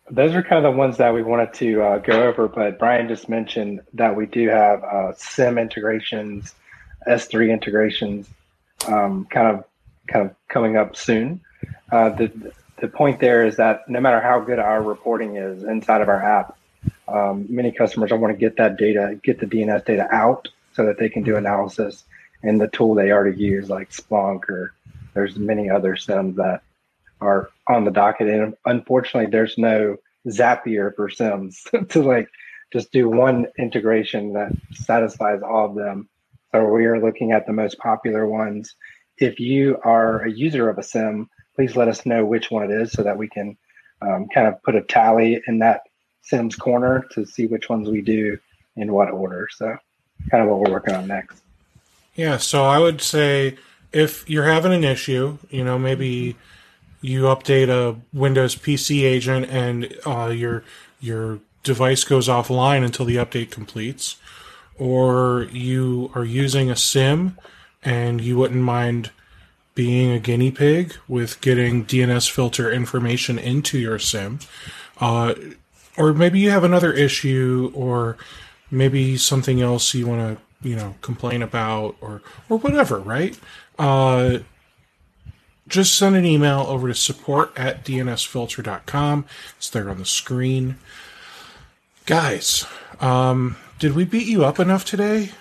Those 0.10 0.34
are 0.34 0.44
kind 0.44 0.64
of 0.64 0.74
the 0.74 0.78
ones 0.78 0.98
that 0.98 1.14
we 1.14 1.24
wanted 1.24 1.54
to 1.56 1.82
uh, 1.82 1.98
go 2.00 2.24
over, 2.24 2.48
but 2.48 2.78
Brian 2.78 3.08
just 3.08 3.30
mentioned 3.30 3.82
that 3.94 4.16
we 4.16 4.26
do 4.26 4.50
have 4.50 4.84
uh, 4.84 5.14
SIEM 5.16 5.58
integrations, 5.58 6.54
S3 7.08 7.52
integrations, 7.52 8.30
um, 8.88 9.26
kind 9.32 9.48
of 9.48 9.64
kind 10.08 10.30
of 10.30 10.36
coming 10.50 10.78
up 10.78 10.96
soon. 10.96 11.42
Uh, 11.92 12.10
the 12.10 12.54
the 12.84 12.90
point 12.90 13.22
there 13.22 13.46
is 13.46 13.56
that 13.56 13.88
no 13.88 14.02
matter 14.02 14.20
how 14.20 14.42
good 14.42 14.60
our 14.60 14.84
reporting 14.84 15.38
is 15.38 15.64
inside 15.64 16.02
of 16.02 16.10
our 16.10 16.22
app, 16.22 16.58
um, 17.08 17.46
many 17.48 17.72
customers 17.72 18.10
don't 18.10 18.20
want 18.20 18.34
to 18.34 18.38
get 18.38 18.58
that 18.58 18.76
data, 18.76 19.18
get 19.24 19.40
the 19.40 19.46
DNS 19.46 19.86
data 19.86 20.06
out 20.12 20.50
so 20.74 20.86
that 20.86 21.00
they 21.00 21.08
can 21.08 21.24
do 21.24 21.38
analysis 21.38 22.04
in 22.44 22.58
the 22.58 22.68
tool 22.68 22.94
they 22.94 23.10
already 23.10 23.42
use, 23.42 23.70
like 23.70 23.90
Splunk 23.92 24.50
or 24.50 24.74
there's 25.14 25.38
many 25.38 25.70
other 25.70 25.96
SIEMs 25.96 26.36
that 26.36 26.62
are 27.22 27.52
on 27.70 27.86
the 27.86 27.92
docket. 27.92 28.28
And 28.28 28.54
unfortunately, 28.66 29.32
there's 29.32 29.58
no 29.58 29.96
Zapier 30.28 30.94
for 30.94 31.08
SIEMs 31.08 31.88
to 31.88 32.04
like 32.04 32.28
just 32.74 32.92
do 32.92 33.08
one 33.08 33.48
integration 33.58 34.34
that 34.34 34.52
satisfies 34.74 35.40
all 35.42 35.68
of 35.68 35.76
them. 35.76 36.10
So 36.52 36.66
we 36.66 36.86
are 36.88 37.00
looking 37.00 37.32
at 37.32 37.48
the 37.48 37.54
most 37.54 37.78
popular 37.78 38.28
ones. 38.28 38.76
If 39.18 39.40
you 39.40 39.78
are 39.86 40.24
a 40.24 40.30
user 40.30 40.68
of 40.68 40.78
a 40.78 40.84
SIEM, 40.84 41.30
please 41.56 41.76
let 41.76 41.88
us 41.88 42.06
know 42.06 42.26
which 42.26 42.52
one 42.52 42.64
it 42.64 42.72
is 42.72 42.92
so 42.92 43.04
that 43.04 43.18
we 43.18 43.28
can 43.28 43.58
um, 44.02 44.28
kind 44.34 44.48
of 44.48 44.62
put 44.64 44.76
a 44.76 44.82
tally 44.82 45.42
in 45.48 45.60
that 45.60 45.82
SIEMs 46.30 46.58
corner 46.58 47.06
to 47.12 47.26
see 47.26 47.48
which 47.48 47.70
ones 47.70 47.90
we 47.90 48.02
do 48.02 48.38
in 48.76 48.92
what 48.92 49.12
order. 49.12 49.48
So, 49.52 49.78
kind 50.32 50.44
of 50.44 50.50
what 50.50 50.60
we're 50.60 50.72
working 50.72 50.96
on 50.96 51.08
next. 51.08 51.42
Yeah, 52.16 52.38
so 52.38 52.64
I 52.66 52.80
would 52.80 53.02
say 53.02 53.58
if 53.92 54.30
you're 54.30 54.46
having 54.46 54.74
an 54.74 54.84
issue, 54.84 55.38
you 55.50 55.64
know, 55.64 55.80
maybe 55.80 56.36
you 57.02 57.24
update 57.24 57.70
a 57.70 58.00
Windows 58.14 58.56
PC 58.56 59.04
agent 59.04 59.48
and 59.50 59.94
uh, 60.06 60.28
your 60.28 60.64
your 61.00 61.40
device 61.64 62.04
goes 62.04 62.28
offline 62.28 62.84
until 62.84 63.06
the 63.06 63.18
update 63.18 63.52
completes, 63.52 64.18
or 64.78 65.48
you 65.52 66.12
are 66.16 66.26
using 66.26 66.70
a 66.70 66.76
SIEM 66.76 67.38
and 67.84 68.22
you 68.22 68.38
wouldn't 68.38 68.62
mind 68.62 69.12
being 69.76 70.12
a 70.12 70.20
guinea 70.20 70.52
pig 70.52 70.96
with 71.08 71.42
getting 71.42 71.86
DNSFilter 71.86 72.74
information 72.74 73.40
into 73.40 73.78
your 73.78 74.00
SIEM. 74.00 74.40
Uh, 75.00 75.34
or 75.98 76.14
maybe 76.14 76.40
you 76.40 76.50
have 76.52 76.64
another 76.64 76.94
issue 76.94 77.72
or 77.74 78.18
maybe 78.70 79.18
something 79.18 79.62
else 79.62 79.94
you 79.94 80.08
want 80.08 80.38
to, 80.38 80.68
you 80.68 80.76
know, 80.76 80.96
complain 81.02 81.42
about 81.42 81.96
or, 82.02 82.22
or 82.50 82.60
whatever, 82.60 83.00
right? 83.00 83.38
Uh, 83.78 84.40
just 85.68 85.98
send 85.98 86.16
an 86.16 86.26
email 86.26 86.62
over 86.68 86.88
to 86.88 86.96
support 86.96 87.52
at 87.58 87.84
dnsfilter.com. 87.86 89.26
It's 89.58 89.70
there 89.70 89.90
on 89.90 89.98
the 89.98 90.06
screen. 90.06 90.78
Guys, 92.06 92.66
um, 93.00 93.56
did 93.80 93.94
we 93.94 94.06
beat 94.06 94.28
you 94.28 94.44
up 94.46 94.60
enough 94.60 94.86
today? 94.86 95.32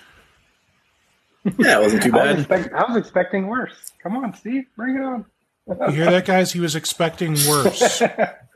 Yeah, 1.57 1.79
it 1.79 1.81
wasn't 1.81 2.03
too 2.03 2.11
bad. 2.11 2.27
I 2.27 2.31
was, 2.31 2.39
expect- 2.39 2.73
I 2.73 2.83
was 2.87 2.97
expecting 2.97 3.47
worse. 3.47 3.91
Come 4.03 4.17
on, 4.17 4.33
Steve, 4.35 4.65
bring 4.75 4.97
it 4.97 5.01
on. 5.01 5.25
you 5.67 5.91
hear 5.91 6.11
that, 6.11 6.25
guys? 6.25 6.51
He 6.51 6.59
was 6.59 6.75
expecting 6.75 7.37
worse. 7.47 8.01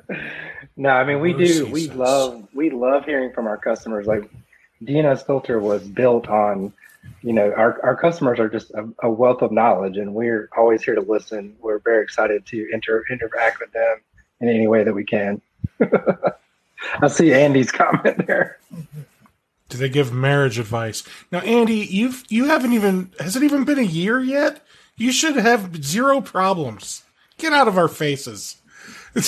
no, 0.78 0.90
I 0.90 1.06
mean 1.06 1.22
we 1.22 1.34
worse, 1.34 1.57
do. 1.57 1.65
We 1.68 1.86
says. 1.88 1.95
love 1.95 2.48
we 2.53 2.69
love 2.69 3.06
hearing 3.06 3.32
from 3.32 3.48
our 3.48 3.57
customers. 3.57 4.07
Like 4.07 4.30
DNSFilter 4.84 5.61
was 5.61 5.88
built 5.88 6.28
on, 6.28 6.74
you 7.22 7.32
know, 7.32 7.52
our 7.53 7.82
our 7.82 7.95
customers 7.95 8.40
are 8.40 8.49
just 8.49 8.72
a, 8.72 8.90
a 9.03 9.10
wealth 9.10 9.41
of 9.41 9.53
knowledge, 9.53 9.95
and 9.95 10.14
we're 10.14 10.49
always 10.56 10.84
here 10.84 10.95
to 10.95 11.02
listen. 11.02 11.56
We're 11.61 11.80
very 11.80 12.03
excited 12.03 12.45
to 12.48 12.68
inter- 12.74 13.06
interact 13.10 13.61
with 13.61 13.72
them 13.72 14.02
in 14.41 14.49
any 14.49 14.68
way 14.68 14.84
that 14.84 14.94
we 14.94 15.06
can. 15.06 15.41
I 17.02 17.07
see 17.07 17.34
Andy's 17.34 17.72
comment 17.72 18.28
there. 18.28 18.60
Do 19.69 19.77
they 19.77 19.89
give 19.89 20.14
marriage 20.14 20.60
advice? 20.60 21.03
Now, 21.31 21.39
Andy, 21.39 21.76
you've 21.76 22.23
you 22.30 22.45
haven't 22.45 22.73
even 22.73 23.11
has 23.19 23.35
it 23.35 23.44
even 23.44 23.65
been 23.65 23.80
a 23.80 23.84
year 23.84 24.19
yet? 24.19 24.65
You 24.95 25.11
should 25.11 25.35
have 25.35 25.84
zero 25.84 26.22
problems. 26.22 27.03
Get 27.38 27.53
out 27.53 27.68
of 27.68 27.77
our 27.77 27.88
faces. 27.88 28.57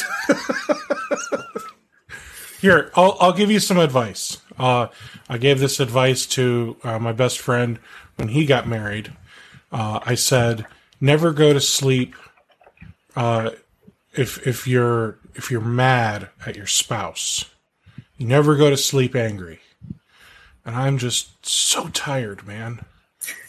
Here, 2.61 2.91
I'll 2.95 3.17
I'll 3.19 3.33
give 3.33 3.51
you 3.51 3.59
some 3.59 3.77
advice. 3.77 4.37
Uh, 4.57 4.87
I 5.29 5.37
gave 5.37 5.59
this 5.59 5.79
advice 5.79 6.25
to 6.27 6.77
uh, 6.83 6.99
my 6.99 7.11
best 7.11 7.39
friend 7.39 7.79
when 8.15 8.29
he 8.29 8.45
got 8.45 8.67
married. 8.67 9.13
Uh, 9.71 9.99
I 10.05 10.15
said, 10.15 10.65
never 10.99 11.31
go 11.31 11.53
to 11.53 11.61
sleep 11.61 12.15
uh, 13.15 13.51
if 14.13 14.45
if 14.47 14.67
you're 14.67 15.19
if 15.35 15.51
you're 15.51 15.61
mad 15.61 16.29
at 16.45 16.55
your 16.55 16.67
spouse. 16.67 17.45
You 18.17 18.27
never 18.27 18.55
go 18.55 18.69
to 18.69 18.77
sleep 18.77 19.15
angry 19.15 19.61
and 20.65 20.75
I'm 20.75 20.97
just 20.97 21.45
so 21.45 21.87
tired, 21.89 22.45
man. 22.45 22.85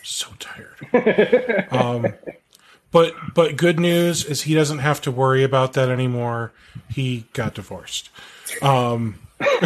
So 0.03 0.29
tired. 0.39 1.69
um, 1.71 2.15
but 2.91 3.15
but 3.35 3.57
good 3.57 3.79
news 3.79 4.25
is 4.25 4.43
he 4.43 4.55
doesn't 4.55 4.79
have 4.79 5.01
to 5.03 5.11
worry 5.11 5.45
about 5.45 5.75
that 5.75 5.89
anymore. 5.89 6.53
He 6.89 7.27
got 7.33 7.55
divorced. 7.55 8.11
Um, 8.63 9.19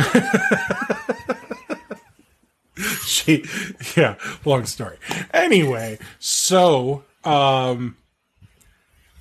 she, 3.07 3.45
yeah, 3.97 4.17
long 4.45 4.67
story. 4.67 4.99
Anyway, 5.33 5.99
so 6.19 7.05
um, 7.25 7.97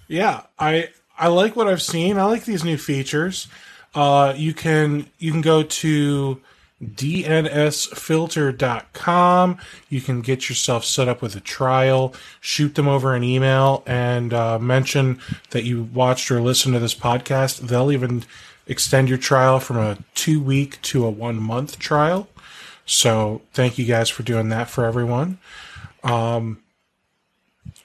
yeah, 0.08 0.42
I 0.60 0.90
I 1.18 1.28
like 1.28 1.56
what 1.56 1.68
I've 1.68 1.82
seen. 1.82 2.18
I 2.18 2.26
like 2.26 2.46
these 2.46 2.64
new 2.64 2.78
features. 2.78 3.48
Uh, 3.96 4.34
you 4.36 4.54
can 4.54 5.10
you 5.20 5.32
can 5.32 5.42
go 5.42 5.64
to 5.64 6.42
dnsfilter.com. 6.84 9.58
You 9.90 10.02
can 10.02 10.22
get 10.22 10.50
yourself 10.50 10.86
set 10.86 11.08
up 11.08 11.22
with 11.22 11.36
a 11.36 11.40
trial, 11.40 12.16
shoot 12.42 12.74
them 12.76 12.88
over 12.88 13.16
an 13.16 13.24
email, 13.24 13.84
and 13.86 14.34
uh, 14.34 14.58
mention 14.60 15.20
that 15.52 15.64
you 15.64 15.84
watched 15.84 16.32
or 16.32 16.42
listened 16.42 16.74
to 16.74 16.80
this 16.80 16.96
podcast. 16.96 17.60
They'll 17.60 17.92
even 17.92 18.24
extend 18.68 19.10
your 19.10 19.18
trial 19.18 19.60
from 19.60 19.78
a 19.78 19.98
two 20.16 20.42
week 20.42 20.82
to 20.84 21.06
a 21.06 21.10
one 21.10 21.42
month 21.42 21.80
trial. 21.80 22.30
So 22.86 23.42
thank 23.54 23.78
you 23.78 23.86
guys 23.86 24.10
for 24.10 24.24
doing 24.24 24.50
that 24.50 24.70
for 24.70 24.86
everyone. 24.86 25.38
Um, 26.04 26.62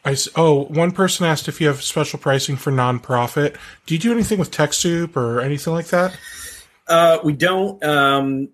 I, 0.05 0.17
oh, 0.37 0.65
one 0.65 0.93
person 0.93 1.27
asked 1.27 1.49
if 1.49 1.61
you 1.61 1.67
have 1.67 1.83
special 1.83 2.19
pricing 2.19 2.57
for 2.57 2.73
nonprofit. 2.73 3.57
Do 3.87 3.95
you 3.95 4.01
do 4.01 4.13
anything 4.13 4.39
with 4.39 4.51
TechSoup 4.51 5.17
or 5.17 5.41
anything 5.41 5.73
like 5.73 5.89
that? 5.89 6.17
Uh, 6.87 7.19
we 7.23 7.35
don't. 7.35 7.83
Um, 7.85 8.49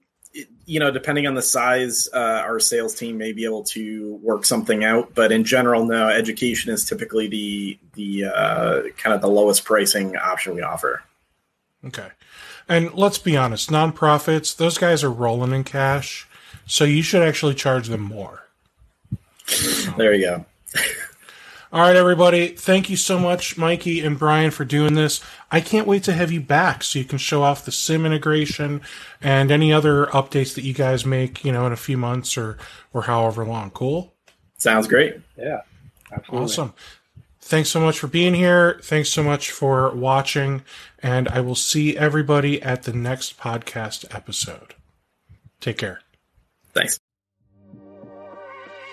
you 0.66 0.80
know, 0.80 0.90
depending 0.90 1.26
on 1.26 1.34
the 1.34 1.42
size, 1.42 2.08
uh, 2.12 2.42
our 2.44 2.58
sales 2.58 2.94
team 2.94 3.18
may 3.18 3.32
be 3.32 3.44
able 3.44 3.64
to 3.64 4.14
work 4.22 4.44
something 4.44 4.84
out. 4.84 5.14
But 5.14 5.32
in 5.32 5.44
general, 5.44 5.84
no. 5.84 6.08
Education 6.08 6.72
is 6.72 6.84
typically 6.84 7.28
the 7.28 7.78
the 7.94 8.24
uh, 8.24 8.82
kind 8.96 9.14
of 9.14 9.20
the 9.20 9.28
lowest 9.28 9.64
pricing 9.64 10.16
option 10.16 10.54
we 10.54 10.62
offer. 10.62 11.02
Okay, 11.84 12.08
and 12.68 12.92
let's 12.94 13.18
be 13.18 13.36
honest, 13.36 13.70
nonprofits; 13.70 14.56
those 14.56 14.78
guys 14.78 15.04
are 15.04 15.10
rolling 15.10 15.52
in 15.52 15.64
cash, 15.64 16.26
so 16.66 16.84
you 16.84 17.02
should 17.02 17.22
actually 17.22 17.54
charge 17.54 17.88
them 17.88 18.02
more. 18.02 18.44
There 19.96 20.14
you 20.14 20.24
go. 20.24 20.46
All 21.74 21.80
right, 21.80 21.96
everybody. 21.96 22.50
Thank 22.50 22.88
you 22.88 22.96
so 22.96 23.18
much, 23.18 23.58
Mikey 23.58 24.00
and 24.00 24.16
Brian, 24.16 24.52
for 24.52 24.64
doing 24.64 24.94
this. 24.94 25.20
I 25.54 25.60
can't 25.60 25.86
wait 25.86 26.02
to 26.02 26.12
have 26.12 26.32
you 26.32 26.40
back 26.40 26.82
so 26.82 26.98
you 26.98 27.04
can 27.04 27.18
show 27.18 27.44
off 27.44 27.64
the 27.64 27.70
SIEM 27.70 28.04
integration 28.04 28.80
and 29.22 29.52
any 29.52 29.72
other 29.72 30.06
updates 30.06 30.56
that 30.56 30.64
you 30.64 30.74
guys 30.74 31.06
make, 31.06 31.44
you 31.44 31.52
know, 31.52 31.64
in 31.64 31.70
a 31.70 31.76
few 31.76 31.96
months 31.96 32.36
or 32.36 32.58
or 32.92 33.02
however 33.02 33.44
long. 33.44 33.70
Cool. 33.70 34.12
Sounds 34.58 34.88
great. 34.88 35.20
Yeah. 35.38 35.60
Absolutely. 36.10 36.44
Awesome. 36.44 36.74
Thanks 37.40 37.68
so 37.68 37.78
much 37.78 38.00
for 38.00 38.08
being 38.08 38.34
here. 38.34 38.80
Thanks 38.82 39.10
so 39.10 39.22
much 39.22 39.52
for 39.52 39.94
watching. 39.94 40.64
And 41.00 41.28
I 41.28 41.40
will 41.40 41.54
see 41.54 41.96
everybody 41.96 42.60
at 42.60 42.82
the 42.82 42.92
next 42.92 43.38
podcast 43.38 44.12
episode. 44.12 44.74
Take 45.60 45.78
care. 45.78 46.00
Thanks. 46.72 46.98